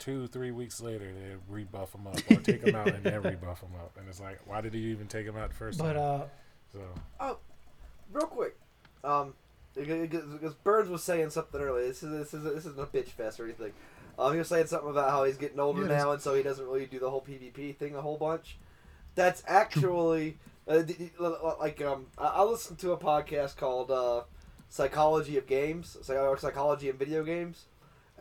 two 0.03 0.27
three 0.27 0.51
weeks 0.51 0.81
later 0.81 1.13
they 1.13 1.37
rebuff 1.49 1.93
them 1.93 2.07
up 2.09 2.17
or 2.29 2.37
take 2.41 2.61
them 2.65 2.75
out 2.75 2.89
and 2.89 3.05
then 3.05 3.23
rebuff 3.23 3.61
them 3.61 3.71
up 3.79 3.97
and 3.97 4.09
it's 4.09 4.21
like 4.21 4.41
why 4.47 4.61
did 4.61 4.75
you 4.75 4.91
even 4.91 5.07
take 5.07 5.25
them 5.25 5.37
out 5.37 5.51
the 5.51 5.55
first 5.55 5.79
But 5.79 5.93
time 5.93 6.23
uh, 6.23 6.25
so 6.73 6.81
oh, 7.21 7.39
real 8.13 8.27
quick, 8.27 8.57
um, 9.05 9.35
because 9.75 10.55
Burns 10.65 10.89
was 10.89 11.03
saying 11.03 11.31
something 11.31 11.61
earlier. 11.61 11.87
This 11.87 12.03
is 12.03 12.11
this 12.11 12.35
is 12.35 12.45
this 12.45 12.67
isn't 12.67 12.81
a 12.81 12.87
bitch 12.87 13.09
fest 13.09 13.39
or 13.41 13.45
anything. 13.45 13.73
Um, 14.19 14.33
he 14.33 14.39
was 14.39 14.49
saying 14.49 14.67
something 14.67 14.91
about 14.91 15.11
how 15.11 15.25
he's 15.25 15.37
getting 15.37 15.61
older 15.61 15.83
Yeah, 15.83 15.97
now, 15.99 16.13
and 16.13 16.21
so 16.21 16.35
he 16.35 16.43
doesn't 16.43 16.67
really 16.67 16.87
do 16.87 16.99
the 16.99 17.11
whole 17.11 17.21
PvP 17.23 17.77
thing 17.77 17.95
a 17.95 18.01
whole 18.01 18.17
bunch. 18.17 18.57
That's 19.15 19.43
actually 19.47 20.39
uh, 20.67 20.83
d- 20.83 20.95
d- 20.95 21.11
like 21.19 21.83
um, 21.83 22.07
I, 22.17 22.27
I 22.27 22.43
listened 22.45 22.79
to 22.81 22.93
a 22.93 22.97
podcast 22.97 23.57
called 23.57 23.91
uh, 23.91 24.23
Psychology 24.71 25.37
of 25.37 25.47
Games, 25.47 25.97
Psy- 26.03 26.17
or 26.17 26.39
Psychology 26.39 26.89
in 26.89 26.97
Video 26.97 27.23
Games, 27.25 27.65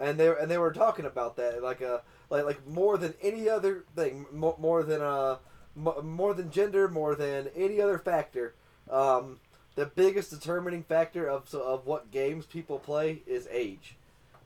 and 0.01 0.19
they 0.19 0.27
and 0.27 0.49
they 0.49 0.57
were 0.57 0.73
talking 0.73 1.05
about 1.05 1.35
that 1.37 1.61
like 1.61 1.81
uh 1.81 1.99
like 2.29 2.43
like 2.43 2.67
more 2.67 2.97
than 2.97 3.13
any 3.21 3.47
other 3.47 3.85
thing, 3.95 4.25
more, 4.31 4.55
more 4.59 4.83
than 4.83 5.01
uh 5.01 5.37
more 5.75 6.33
than 6.33 6.51
gender, 6.51 6.87
more 6.87 7.15
than 7.15 7.49
any 7.55 7.79
other 7.79 7.97
factor. 7.97 8.55
Um, 8.89 9.39
the 9.75 9.85
biggest 9.85 10.31
determining 10.31 10.83
factor 10.83 11.29
of 11.29 11.53
of 11.53 11.85
what 11.85 12.11
games 12.11 12.45
people 12.45 12.79
play 12.79 13.21
is 13.27 13.47
age. 13.51 13.95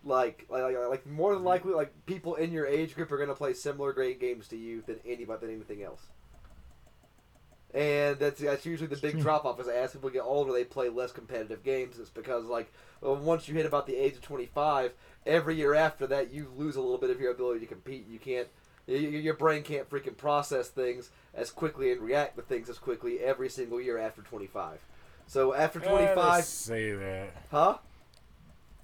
Like, 0.03 0.45
like, 0.49 0.61
like, 0.61 0.77
like 0.87 1.07
more 1.07 1.33
than 1.33 1.43
likely, 1.43 1.73
like 1.73 2.05
people 2.05 2.35
in 2.35 2.51
your 2.51 2.67
age 2.67 2.93
group 2.93 3.11
are 3.11 3.17
gonna 3.17 3.33
play 3.33 3.53
similar 3.53 3.91
great 3.91 4.19
games 4.19 4.47
to 4.49 4.57
you 4.57 4.83
than 4.85 4.99
anybody 5.05 5.47
than 5.47 5.55
anything 5.55 5.81
else. 5.81 6.01
And 7.75 8.17
that's 8.19 8.39
that's 8.39 8.65
usually 8.65 8.87
the 8.87 8.95
big 8.95 9.19
drop 9.19 9.43
off. 9.43 9.59
Is 9.59 9.67
as 9.67 9.91
people 9.91 10.09
get 10.09 10.21
older, 10.21 10.53
they 10.53 10.63
play 10.63 10.87
less 10.87 11.11
competitive 11.11 11.61
games. 11.61 11.99
It's 11.99 12.09
because 12.09 12.45
like 12.45 12.71
once 13.01 13.49
you 13.49 13.53
hit 13.53 13.65
about 13.65 13.85
the 13.85 13.97
age 13.97 14.13
of 14.13 14.21
twenty 14.21 14.45
five, 14.45 14.93
every 15.25 15.55
year 15.55 15.75
after 15.75 16.07
that, 16.07 16.31
you 16.31 16.51
lose 16.55 16.77
a 16.77 16.81
little 16.81 16.97
bit 16.97 17.09
of 17.09 17.19
your 17.19 17.31
ability 17.31 17.59
to 17.59 17.65
compete. 17.65 18.07
You 18.07 18.17
can't. 18.17 18.47
Your 18.87 19.33
brain 19.33 19.63
can't 19.63 19.89
freaking 19.89 20.15
process 20.15 20.69
things 20.69 21.09
as 21.33 21.49
quickly 21.49 21.91
and 21.91 22.01
react 22.01 22.37
to 22.37 22.43
things 22.43 22.69
as 22.69 22.77
quickly 22.77 23.19
every 23.19 23.49
single 23.49 23.81
year 23.81 23.97
after 23.97 24.21
25. 24.21 24.79
So 25.27 25.53
after 25.55 25.79
25, 25.79 26.43
say 26.45 26.91
that 26.93 27.29
huh? 27.51 27.77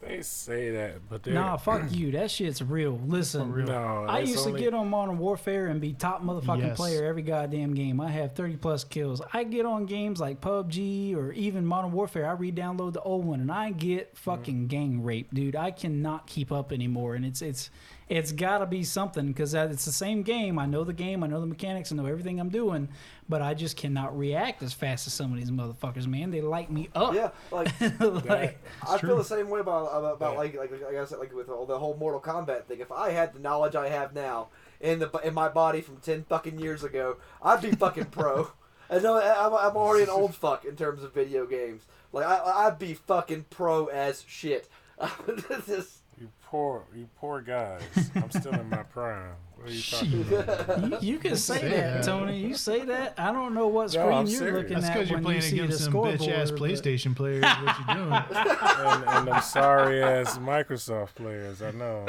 They 0.01 0.21
say 0.21 0.71
that 0.71 1.07
but 1.09 1.23
they're 1.23 1.33
nah, 1.33 1.57
fuck 1.57 1.91
you. 1.91 2.11
That 2.11 2.31
shit's 2.31 2.61
real. 2.61 2.99
Listen, 3.05 3.51
real. 3.51 3.67
no 3.67 4.05
I 4.07 4.19
used 4.19 4.47
only- 4.47 4.59
to 4.59 4.65
get 4.65 4.73
on 4.73 4.89
Modern 4.89 5.17
Warfare 5.19 5.67
and 5.67 5.79
be 5.79 5.93
top 5.93 6.23
motherfucking 6.23 6.61
Yes. 6.61 6.77
player 6.77 7.05
every 7.05 7.21
goddamn 7.21 7.73
game. 7.73 8.01
I 8.01 8.09
have 8.09 8.33
30 8.33 8.57
plus 8.57 8.83
kills. 8.83 9.21
I 9.33 9.43
get 9.43 9.65
on 9.65 9.85
games 9.85 10.19
like 10.19 10.41
PUBG 10.41 11.15
or 11.15 11.31
even 11.33 11.65
Modern 11.65 11.91
Warfare. 11.91 12.27
I 12.27 12.33
re-download 12.33 12.93
the 12.93 13.01
old 13.01 13.25
one 13.25 13.41
and 13.41 13.51
I 13.51 13.71
get 13.71 14.13
mm-hmm. 14.13 14.17
fucking 14.17 14.67
gang 14.67 15.03
raped, 15.03 15.33
dude. 15.33 15.55
I 15.55 15.71
cannot 15.71 16.27
keep 16.27 16.51
up 16.51 16.71
anymore, 16.71 17.15
and 17.15 17.25
it's 17.25 17.41
it's 17.41 17.69
it's 18.11 18.33
got 18.33 18.57
to 18.57 18.65
be 18.65 18.83
something 18.83 19.27
because 19.27 19.53
it's 19.53 19.85
the 19.85 19.91
same 19.93 20.21
game. 20.21 20.59
I 20.59 20.65
know 20.65 20.83
the 20.83 20.91
game, 20.91 21.23
I 21.23 21.27
know 21.27 21.39
the 21.39 21.47
mechanics, 21.47 21.93
I 21.93 21.95
know 21.95 22.05
everything 22.05 22.41
I'm 22.41 22.49
doing, 22.49 22.89
but 23.29 23.41
I 23.41 23.53
just 23.53 23.77
cannot 23.77 24.17
react 24.17 24.61
as 24.63 24.73
fast 24.73 25.07
as 25.07 25.13
some 25.13 25.31
of 25.31 25.37
these 25.39 25.49
motherfuckers. 25.49 26.07
Man, 26.07 26.29
they 26.29 26.41
light 26.41 26.69
me 26.69 26.89
up. 26.93 27.13
Yeah, 27.13 27.29
like 27.51 27.71
like, 28.25 28.59
I 28.85 28.97
true. 28.97 29.09
feel 29.09 29.17
the 29.17 29.23
same 29.23 29.49
way 29.49 29.61
about 29.61 29.85
about, 29.97 30.15
about 30.15 30.33
Yeah. 30.33 30.37
like, 30.39 30.55
like 30.57 30.71
like 30.71 30.95
I 30.95 31.05
said 31.05 31.19
like 31.19 31.33
with 31.33 31.47
all 31.47 31.65
the 31.65 31.79
whole 31.79 31.95
Mortal 31.95 32.19
Kombat 32.19 32.65
thing. 32.65 32.81
If 32.81 32.91
I 32.91 33.11
had 33.11 33.33
the 33.33 33.39
knowledge 33.39 33.75
I 33.75 33.87
have 33.87 34.13
now 34.13 34.49
in 34.81 34.99
the 34.99 35.09
in 35.23 35.33
my 35.33 35.47
body 35.47 35.79
from 35.79 35.97
ten 35.97 36.25
fucking 36.25 36.59
years 36.59 36.83
ago, 36.83 37.15
I'd 37.41 37.61
be 37.61 37.71
fucking 37.71 38.05
pro. 38.07 38.51
I 38.89 38.99
know 38.99 39.15
I'm, 39.21 39.53
I'm 39.53 39.77
already 39.77 40.03
an 40.03 40.09
old 40.09 40.35
fuck 40.35 40.65
in 40.65 40.75
terms 40.75 41.01
of 41.01 41.13
video 41.13 41.45
games. 41.45 41.83
Like 42.11 42.25
I 42.25 42.67
I'd 42.67 42.77
be 42.77 42.93
fucking 42.93 43.45
pro 43.49 43.85
as 43.85 44.25
shit. 44.27 44.67
This 45.47 45.69
is- 45.69 46.00
You 46.21 46.29
poor, 46.45 46.83
you 46.95 47.09
poor 47.19 47.41
guys. 47.41 47.81
I'm 48.13 48.29
still 48.29 48.53
in 48.53 48.69
my 48.69 48.83
prime. 48.83 49.31
What 49.55 49.69
are 49.69 49.73
you 49.73 49.81
talking 49.81 50.21
about? 50.21 51.01
you, 51.01 51.13
you 51.13 51.17
can 51.17 51.35
say 51.35 51.57
Say 51.61 51.69
that, 51.69 51.93
that. 51.95 52.03
Tony. 52.03 52.37
You 52.37 52.53
say 52.53 52.85
that. 52.85 53.15
I 53.17 53.31
don't 53.31 53.55
know 53.55 53.67
what 53.69 53.85
No, 53.85 53.87
screen 53.87 54.13
I'm 54.13 54.27
you're 54.27 54.37
serious. 54.37 54.55
looking 54.57 54.73
That's 54.75 54.85
at 54.85 54.93
because 54.93 55.09
you're 55.09 55.19
playing 55.21 55.41
you 55.55 55.63
against 55.63 55.83
some 55.85 55.93
bitch 55.93 56.13
ass 56.13 56.49
scoreboard, 56.49 56.59
but- 56.59 56.59
PlayStation 56.59 57.15
players. 57.15 57.41
What 57.41 57.79
you 57.79 57.95
doing? 57.95 58.13
and, 58.35 59.03
and 59.03 59.27
them 59.29 59.41
sorry 59.41 60.03
ass 60.03 60.37
Microsoft 60.37 61.15
players. 61.15 61.63
I 61.63 61.71
know. 61.71 62.05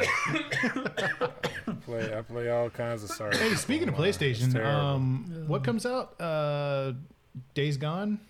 play, 1.86 2.14
I 2.14 2.20
play 2.20 2.50
all 2.50 2.68
kinds 2.68 3.04
of 3.04 3.10
sorry. 3.12 3.34
Hey, 3.34 3.54
speaking 3.54 3.88
of 3.88 3.94
PlayStation, 3.94 4.62
um, 4.62 5.44
what 5.46 5.64
comes 5.64 5.86
out? 5.86 6.20
Uh, 6.20 6.92
Days 7.54 7.78
Gone. 7.78 8.20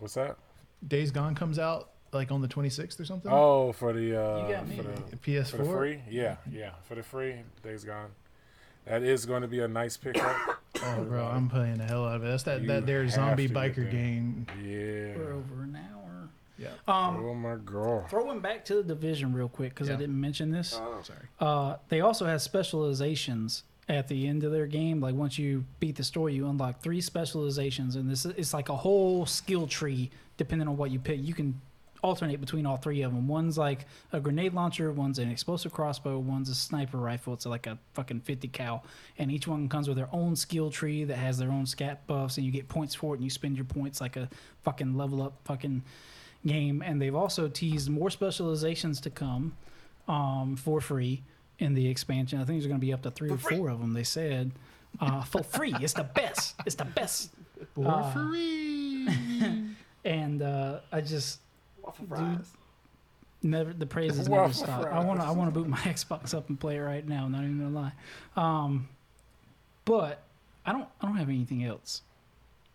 what's 0.00 0.14
that? 0.14 0.36
Days 0.84 1.12
Gone 1.12 1.36
comes 1.36 1.60
out 1.60 1.90
like 2.12 2.30
on 2.30 2.40
the 2.42 2.48
26th 2.48 2.98
or 3.00 3.04
something. 3.04 3.30
Oh, 3.32 3.72
for 3.72 3.92
the 3.92 4.16
uh, 4.16 4.46
You 4.48 4.54
got 4.54 4.68
me. 4.68 4.76
for 4.76 4.82
the 4.82 5.16
PS4. 5.16 5.46
for 5.50 5.56
the 5.58 5.64
free. 5.64 6.00
Yeah, 6.10 6.36
yeah, 6.50 6.70
for 6.84 6.94
the 6.94 7.02
free. 7.02 7.36
Days 7.62 7.84
gone. 7.84 8.10
That 8.86 9.02
is 9.02 9.26
going 9.26 9.42
to 9.42 9.48
be 9.48 9.60
a 9.60 9.68
nice 9.68 9.96
pickup. 9.96 10.36
Oh, 10.80 11.02
bro, 11.02 11.24
I'm 11.26 11.48
playing 11.48 11.78
the 11.78 11.84
hell 11.84 12.06
out 12.06 12.16
of 12.16 12.24
it. 12.24 12.28
That's 12.28 12.44
that 12.44 12.60
You 12.60 12.68
that 12.68 12.86
there 12.86 13.08
zombie 13.08 13.48
biker 13.48 13.90
game. 13.90 14.46
Yeah. 14.62 15.16
We're 15.16 15.32
over 15.32 15.64
an 15.64 15.76
hour. 15.76 16.28
Yeah. 16.56 16.68
Um, 16.86 17.16
Oh 17.24 17.34
my 17.34 17.56
god. 17.56 18.08
throwing 18.08 18.38
back 18.38 18.64
to 18.66 18.76
the 18.76 18.82
division 18.84 19.32
real 19.32 19.48
quick 19.48 19.70
because 19.74 19.90
I 19.90 19.96
didn't 19.96 20.20
mention 20.20 20.52
this. 20.52 20.78
Oh. 20.80 21.00
Sorry. 21.02 21.18
Uh, 21.40 21.76
they 21.88 22.00
also 22.00 22.26
have 22.26 22.40
specializations 22.42 23.64
at 23.88 24.06
the 24.06 24.28
end 24.28 24.44
of 24.44 24.52
their 24.52 24.66
game. 24.66 25.00
Like 25.00 25.16
once 25.16 25.36
you 25.36 25.64
beat 25.80 25.96
the 25.96 26.04
story, 26.04 26.34
you 26.34 26.46
unlock 26.48 26.80
three 26.80 27.00
specializations, 27.00 27.96
and 27.96 28.08
this 28.08 28.24
it's 28.24 28.54
like 28.54 28.68
a 28.68 28.76
whole 28.76 29.26
skill 29.26 29.66
tree 29.66 30.10
depending 30.36 30.68
on 30.68 30.76
what 30.76 30.92
you 30.92 31.00
pick. 31.00 31.18
You 31.20 31.34
can 31.34 31.60
alternate 32.02 32.40
between 32.40 32.64
all 32.66 32.76
three 32.76 33.02
of 33.02 33.12
them. 33.12 33.26
One's 33.28 33.58
like 33.58 33.86
a 34.12 34.20
grenade 34.20 34.54
launcher, 34.54 34.92
one's 34.92 35.18
an 35.18 35.30
explosive 35.30 35.72
crossbow, 35.72 36.18
one's 36.18 36.48
a 36.48 36.54
sniper 36.54 36.98
rifle. 36.98 37.34
It's 37.34 37.46
like 37.46 37.66
a 37.66 37.78
fucking 37.94 38.20
50 38.20 38.48
cal, 38.48 38.84
and 39.18 39.30
each 39.32 39.46
one 39.46 39.68
comes 39.68 39.88
with 39.88 39.96
their 39.96 40.08
own 40.12 40.36
skill 40.36 40.70
tree 40.70 41.04
that 41.04 41.16
has 41.16 41.38
their 41.38 41.50
own 41.50 41.66
scat 41.66 42.06
buffs, 42.06 42.36
and 42.36 42.46
you 42.46 42.52
get 42.52 42.68
points 42.68 42.94
for 42.94 43.14
it, 43.14 43.18
and 43.18 43.24
you 43.24 43.30
spend 43.30 43.56
your 43.56 43.64
points 43.64 44.00
like 44.00 44.16
a 44.16 44.28
fucking 44.62 44.96
level 44.96 45.22
up 45.22 45.34
fucking 45.44 45.82
game. 46.46 46.82
And 46.86 47.02
they've 47.02 47.14
also 47.14 47.48
teased 47.48 47.90
more 47.90 48.10
specializations 48.10 49.00
to 49.02 49.10
come 49.10 49.56
um, 50.06 50.56
for 50.56 50.80
free 50.80 51.22
in 51.58 51.74
the 51.74 51.88
expansion. 51.88 52.38
I 52.40 52.44
think 52.44 52.60
there's 52.60 52.68
going 52.68 52.80
to 52.80 52.86
be 52.86 52.92
up 52.92 53.02
to 53.02 53.10
three 53.10 53.30
or 53.30 53.36
four 53.38 53.68
of 53.68 53.80
them. 53.80 53.92
They 53.92 54.04
said 54.04 54.52
uh, 55.00 55.22
for 55.22 55.42
free. 55.42 55.74
It's 55.80 55.92
the 55.94 56.04
best. 56.04 56.54
It's 56.64 56.76
the 56.76 56.84
best. 56.84 57.30
For 57.74 57.86
Uh, 57.88 58.12
free. 58.12 59.08
And 60.04 60.40
uh, 60.42 60.78
I 60.92 61.00
just 61.00 61.40
Waffle 61.88 62.06
fries. 62.06 62.50
never 63.42 63.72
the 63.72 63.86
praises 63.86 64.28
never 64.28 64.42
Waffle 64.42 64.54
stop. 64.54 64.84
I 64.86 65.04
want 65.04 65.20
to 65.20 65.26
I 65.26 65.30
want 65.30 65.52
to 65.52 65.58
boot 65.58 65.68
my 65.68 65.76
Xbox 65.78 66.34
up 66.34 66.48
and 66.48 66.58
play 66.60 66.76
it 66.76 66.80
right 66.80 67.06
now. 67.06 67.28
Not 67.28 67.44
even 67.44 67.58
gonna 67.58 67.70
lie. 67.74 67.92
Um, 68.36 68.88
but 69.84 70.22
I 70.66 70.72
don't 70.72 70.88
I 71.00 71.06
don't 71.06 71.16
have 71.16 71.28
anything 71.28 71.64
else. 71.64 72.02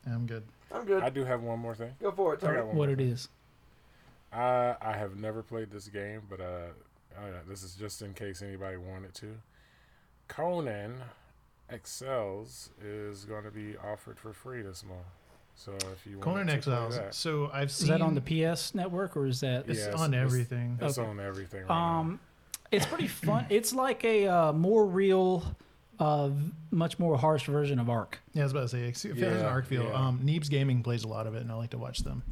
I'm 0.06 0.26
good. 0.26 0.44
I'm 0.74 0.86
good. 0.86 1.04
I 1.04 1.10
do 1.10 1.24
have 1.26 1.42
one 1.42 1.60
more 1.60 1.76
thing. 1.76 1.92
Go 2.02 2.12
for 2.12 2.34
it, 2.34 2.44
I 2.44 2.48
got 2.48 2.54
Tony. 2.54 2.68
one 2.68 2.76
What 2.76 2.88
more 2.88 2.94
it 2.94 2.98
thing. 2.98 3.10
is? 3.10 3.30
I 4.32 4.76
I 4.82 4.94
have 4.98 5.16
never 5.18 5.44
played 5.44 5.70
this 5.72 5.88
game, 5.88 6.22
but 6.30 6.40
uh, 6.42 6.72
uh, 7.18 7.22
this 7.48 7.62
is 7.64 7.76
just 7.76 8.02
in 8.02 8.14
case 8.14 8.42
anybody 8.42 8.78
wanted 8.78 9.14
to. 9.16 9.36
Conan 10.28 10.96
Exiles 11.70 12.70
is 12.84 13.26
going 13.26 13.44
to 13.44 13.52
be 13.52 13.76
offered 13.78 14.18
for 14.20 14.34
free 14.34 14.62
this 14.62 14.84
month. 14.84 15.00
So 15.56 15.74
if 15.94 16.06
you 16.06 16.18
Conan 16.18 16.48
to 16.48 16.52
play 16.52 16.58
Exiles. 16.58 16.98
that, 16.98 17.14
So 17.16 17.50
I've 17.54 17.72
seen. 17.72 17.86
Is 17.86 17.90
that 17.90 18.02
on 18.02 18.16
the 18.16 18.22
PS 18.54 18.74
network 18.76 19.16
or 19.16 19.26
is 19.28 19.40
that? 19.42 19.70
It's 19.70 19.80
Yeah, 19.80 19.86
it's- 19.88 20.02
on 20.02 20.14
it's- 20.14 20.26
everything. 20.26 20.78
it's 20.82 20.98
Okay. 20.98 21.08
on 21.10 21.20
everything. 21.20 21.66
Right 21.68 22.00
Um, 22.00 22.20
it's 22.72 22.86
pretty 22.86 23.08
fun. 23.08 23.46
It's 23.50 23.74
like 23.74 24.04
a 24.04 24.28
uh, 24.28 24.52
more 24.54 24.86
real, 24.86 25.56
uh, 26.00 26.32
much 26.72 26.98
more 27.00 27.18
harsh 27.18 27.46
version 27.46 27.80
of 27.80 27.90
Ark. 27.90 28.20
Yeah, 28.34 28.42
I 28.42 28.46
was 28.46 28.52
about 28.52 28.62
to 28.62 28.68
say, 28.70 28.88
it 28.88 28.98
feels 28.98 29.18
an 29.34 29.40
Yeah, 29.40 29.46
Ark 29.48 29.68
feel. 29.68 29.84
yeah. 29.84 29.94
Um, 30.08 30.20
Neebs 30.24 30.50
Gaming 30.50 30.82
plays 30.84 31.04
a 31.04 31.08
lot 31.08 31.28
of 31.28 31.36
it, 31.36 31.42
and 31.44 31.52
I 31.52 31.56
like 31.56 31.70
to 31.70 31.78
watch 31.78 32.00
them. 32.00 32.24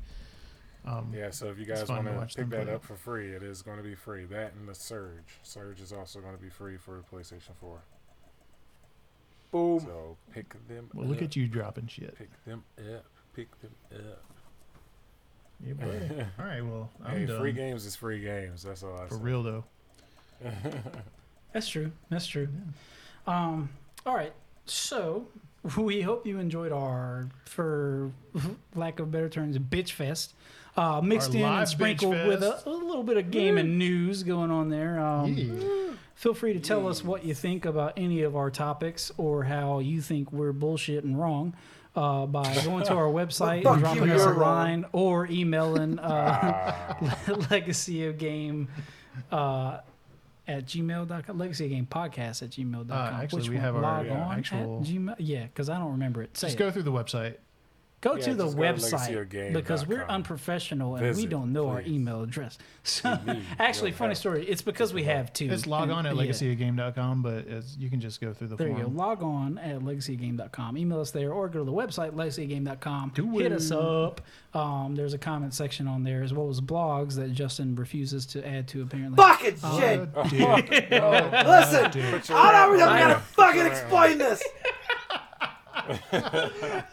Um, 0.84 1.14
yeah, 1.16 1.30
so 1.30 1.48
if 1.52 1.60
you 1.60 1.66
guys 1.66 1.88
want 1.88 2.06
to 2.08 2.12
to 2.12 2.18
watch 2.18 2.36
pick 2.36 2.50
that 2.50 2.64
play. 2.66 2.74
up 2.74 2.84
for 2.84 2.96
free, 2.96 3.32
it 3.34 3.44
is 3.44 3.62
going 3.62 3.78
to 3.78 3.84
be 3.84 3.94
free. 3.94 4.26
That 4.26 4.54
and 4.56 4.68
the 4.68 4.74
Surge. 4.74 5.38
Surge 5.44 5.80
is 5.80 5.94
also 5.94 6.20
going 6.22 6.36
to 6.36 6.42
be 6.42 6.50
free 6.50 6.76
for 6.78 6.98
the 6.98 7.04
PlayStation 7.04 7.54
4. 7.60 7.78
Boom. 9.52 9.80
So 9.82 10.18
pick 10.34 10.50
them. 10.68 10.88
Up. 10.90 10.96
Well, 10.96 11.08
look 11.08 11.22
at 11.22 11.36
you 11.36 11.48
dropping 11.48 11.88
shit. 11.88 12.18
Pick 12.18 12.30
them 12.46 12.64
up. 12.78 13.06
Pick 13.36 13.48
them 13.62 13.72
up. 13.94 14.24
Yeah, 15.66 15.74
buddy. 15.74 16.26
All 16.40 16.46
right, 16.46 16.62
well, 16.62 16.90
I'm 17.06 17.20
hey, 17.20 17.26
done. 17.26 17.40
free 17.40 17.52
games 17.52 17.86
is 17.86 17.96
free 17.96 18.20
games. 18.22 18.64
That's 18.64 18.82
all 18.82 18.96
I 18.96 19.00
said. 19.02 19.10
For 19.10 19.16
say. 19.16 19.22
real 19.22 19.44
though. 19.44 19.64
That's 21.54 21.68
true. 21.68 21.92
That's 22.10 22.26
true. 22.26 22.48
Um, 23.28 23.70
all 24.06 24.16
right. 24.16 24.34
So 24.66 25.28
we 25.78 26.02
hope 26.02 26.26
you 26.26 26.40
enjoyed 26.40 26.72
our, 26.72 27.28
for 27.46 28.12
lack 28.74 29.00
of 29.00 29.12
better 29.12 29.30
terms, 29.30 29.58
bitch 29.60 29.92
fest. 29.92 30.34
Uh, 30.78 31.02
mixed 31.02 31.32
Our 31.32 31.38
in 31.38 31.44
and 31.44 31.68
sprinkled 31.68 32.14
with 32.28 32.42
a, 32.42 32.64
a 32.66 32.70
little 32.70 33.04
bit 33.04 33.18
of 33.18 33.30
gaming 33.30 33.78
news 33.78 34.24
going 34.24 34.50
on 34.50 34.70
there. 34.70 35.00
Um, 35.00 35.34
Yeah. 35.34 35.81
Feel 36.22 36.36
free 36.36 36.54
to 36.54 36.60
tell 36.60 36.88
us 36.88 37.04
what 37.04 37.26
you 37.26 37.34
think 37.34 37.66
about 37.66 37.94
any 37.98 38.22
of 38.22 38.36
our 38.36 38.52
topics 38.52 39.12
or 39.18 39.44
how 39.44 39.80
you 39.80 40.02
think 40.02 40.32
we're 40.32 40.52
bullshit 40.54 41.04
and 41.04 41.20
wrong 41.20 41.56
uh, 41.96 42.28
by 42.28 42.44
going 42.64 42.86
to 42.86 42.94
our 42.94 43.08
website 43.12 43.66
and 43.66 43.76
you, 43.78 43.80
dropping 43.82 44.12
us 44.12 44.22
a 44.22 44.30
wrong. 44.30 44.40
line 44.40 44.86
or 44.92 45.26
emailing 45.26 45.98
uh, 45.98 46.98
Ah, 47.02 47.38
legacy 47.50 48.06
of 48.06 48.20
game 48.20 48.68
uh, 49.32 49.80
at 50.48 50.66
gmail.com 50.68 51.38
legacy 51.40 51.66
of 51.66 51.72
game 51.72 51.88
podcast 51.90 52.44
at 52.44 52.52
gmail.com 52.52 52.92
Uh, 52.92 53.24
actually, 53.24 53.42
Which 53.42 53.50
we 53.50 53.58
have 53.58 53.76
our, 53.76 54.06
yeah, 54.06 54.30
actual- 54.32 54.84
gmail 54.86 55.16
yeah 55.18 55.46
because 55.46 55.70
i 55.70 55.80
don't 55.80 55.94
remember 55.94 56.22
it 56.22 56.38
say 56.38 56.48
Just 56.50 56.56
it. 56.58 56.60
go 56.60 56.70
through 56.70 56.84
the 56.84 56.92
website. 56.92 57.38
Go 58.02 58.16
Yeah, 58.16 58.24
to 58.26 58.34
the 58.36 58.48
go 58.48 58.54
website 58.56 59.12
legacyofgame.com. 59.30 59.54
because 59.54 59.88
we're 59.88 60.04
unprofessional 60.06 60.96
and 60.96 61.16
we 61.16 61.26
don't 61.28 61.54
know 61.54 61.70
our 61.70 61.82
email 61.82 62.24
address 62.24 62.58
so 62.84 63.18
actually 63.60 63.92
funny 63.92 64.10
help. 64.10 64.18
story 64.18 64.46
it's 64.48 64.62
because 64.64 64.92
we 64.94 65.04
have 65.04 65.32
two 65.34 65.50
It's 65.52 65.68
log 65.68 65.84
and- 65.84 65.92
on 65.94 66.06
at 66.08 66.16
yeah. 66.16 66.24
legacyofgame.com, 66.24 67.22
but 67.22 67.46
it's, 67.48 67.78
you 67.78 67.90
can 67.90 68.02
just 68.02 68.20
go 68.20 68.34
through 68.34 68.48
the 68.48 68.56
There 68.56 68.70
you 68.70 68.76
go. 68.84 68.88
Log 68.90 69.22
on 69.24 69.58
at 69.60 69.80
legacygame.com. 69.82 70.78
Email 70.78 71.00
us 71.00 71.12
there 71.12 71.32
or 71.32 71.48
go 71.48 71.60
to 71.60 71.66
the 71.66 71.72
website, 71.72 72.12
legacygame.com. 72.14 73.12
Do 73.16 73.30
Hit 73.38 73.52
us 73.52 73.72
up. 73.72 74.22
Um, 74.54 74.96
there's 74.96 75.14
a 75.14 75.18
comment 75.18 75.54
section 75.54 75.88
on 75.88 76.04
there 76.04 76.24
as 76.24 76.34
well 76.34 76.50
as 76.50 76.60
blogs 76.60 77.16
that 77.16 77.32
Justin 77.32 77.76
refuses 77.76 78.26
to 78.28 78.46
add 78.46 78.68
to 78.70 78.82
apparently. 78.82 79.16
Fucking 79.16 79.56
Oh, 79.64 79.80
shit. 79.80 80.14
dude. 80.30 80.32
Listen. 80.92 82.36
I 82.36 82.52
don't 82.52 82.76
even 82.76 82.88
I 82.88 83.00
gotta 83.00 83.20
fucking 83.20 83.66
explain 83.66 84.18
this. 84.18 84.44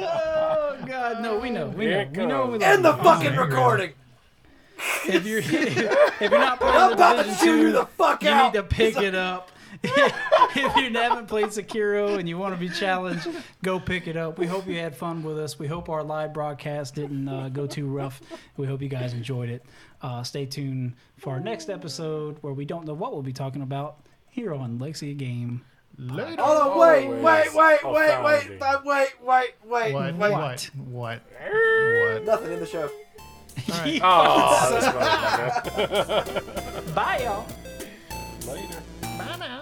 Oh, 0.01 0.79
God. 0.87 1.23
No, 1.23 1.39
we 1.39 1.51
know. 1.51 1.69
We 1.69 1.87
Here 1.87 2.05
know. 2.07 2.21
We 2.21 2.27
know. 2.27 2.47
We 2.47 2.63
End 2.65 2.85
the 2.85 2.95
fucking 2.95 3.29
angry. 3.29 3.47
recording. 3.47 3.93
If 5.07 5.27
you're, 5.27 5.39
if 5.45 6.21
you're 6.21 6.31
not 6.31 6.61
playing 6.61 6.77
I'm 6.77 6.89
the 6.91 6.95
about 6.95 7.17
to 7.17 7.23
Division 7.25 7.47
chew 7.47 7.57
you 7.57 7.67
2, 7.69 7.73
the 7.73 7.87
fuck 7.87 8.23
you 8.23 8.29
out. 8.31 8.53
need 8.55 8.59
to 8.59 8.65
pick 8.65 8.97
it 8.97 9.15
up. 9.15 9.51
if 9.83 10.77
you 10.77 10.93
haven't 10.93 11.27
played 11.27 11.47
Sekiro 11.47 12.19
and 12.19 12.29
you 12.29 12.37
want 12.39 12.55
to 12.55 12.59
be 12.61 12.69
challenged, 12.69 13.29
go 13.63 13.79
pick 13.79 14.07
it 14.09 14.17
up. 14.17 14.39
We 14.39 14.47
hope 14.47 14.67
you 14.67 14.77
had 14.79 14.97
fun 14.97 15.23
with 15.23 15.39
us. 15.39 15.59
We 15.59 15.67
hope 15.69 15.89
our 15.89 16.03
live 16.03 16.33
broadcast 16.33 16.95
didn't 16.97 17.29
uh, 17.29 17.49
go 17.51 17.67
too 17.67 17.87
rough. 17.87 18.21
We 18.57 18.67
hope 18.67 18.83
you 18.83 18.89
guys 18.89 19.13
enjoyed 19.13 19.51
it. 19.51 19.65
Uh, 20.03 20.23
stay 20.23 20.47
tuned 20.47 20.95
for 21.17 21.33
our 21.35 21.41
next 21.41 21.71
episode 21.71 22.39
where 22.41 22.53
we 22.53 22.65
don't 22.65 22.87
know 22.87 22.95
what 22.95 23.13
we'll 23.13 23.23
be 23.23 23.33
talking 23.33 23.63
about 23.63 24.01
here 24.31 24.53
on 24.55 24.79
Lexi 24.79 25.17
Game. 25.17 25.63
Later. 26.01 26.41
Hold 26.43 26.59
on, 26.59 26.79
wait, 26.79 27.05
Always 27.07 27.23
wait, 27.25 27.55
wait, 27.55 27.85
wait, 27.85 28.23
wait, 28.23 28.23
wait, 28.23 28.85
wait, 28.85 29.09
wait, 29.21 29.55
wait, 29.67 29.93
What? 29.93 30.15
wait. 30.15 30.31
What? 30.31 30.71
What? 30.77 31.23
What? 31.33 32.25
Nothing 32.25 32.53
in 32.53 32.61
the 32.61 32.67
show. 32.67 32.89
All 32.89 33.79
right. 33.81 34.01
Oh, 34.05 34.71
that's 34.71 35.75
right. 35.77 36.95
Bye, 36.95 37.21
y'all. 37.25 37.47
Later. 38.47 38.81
Bye 39.03 39.37
now. 39.41 39.58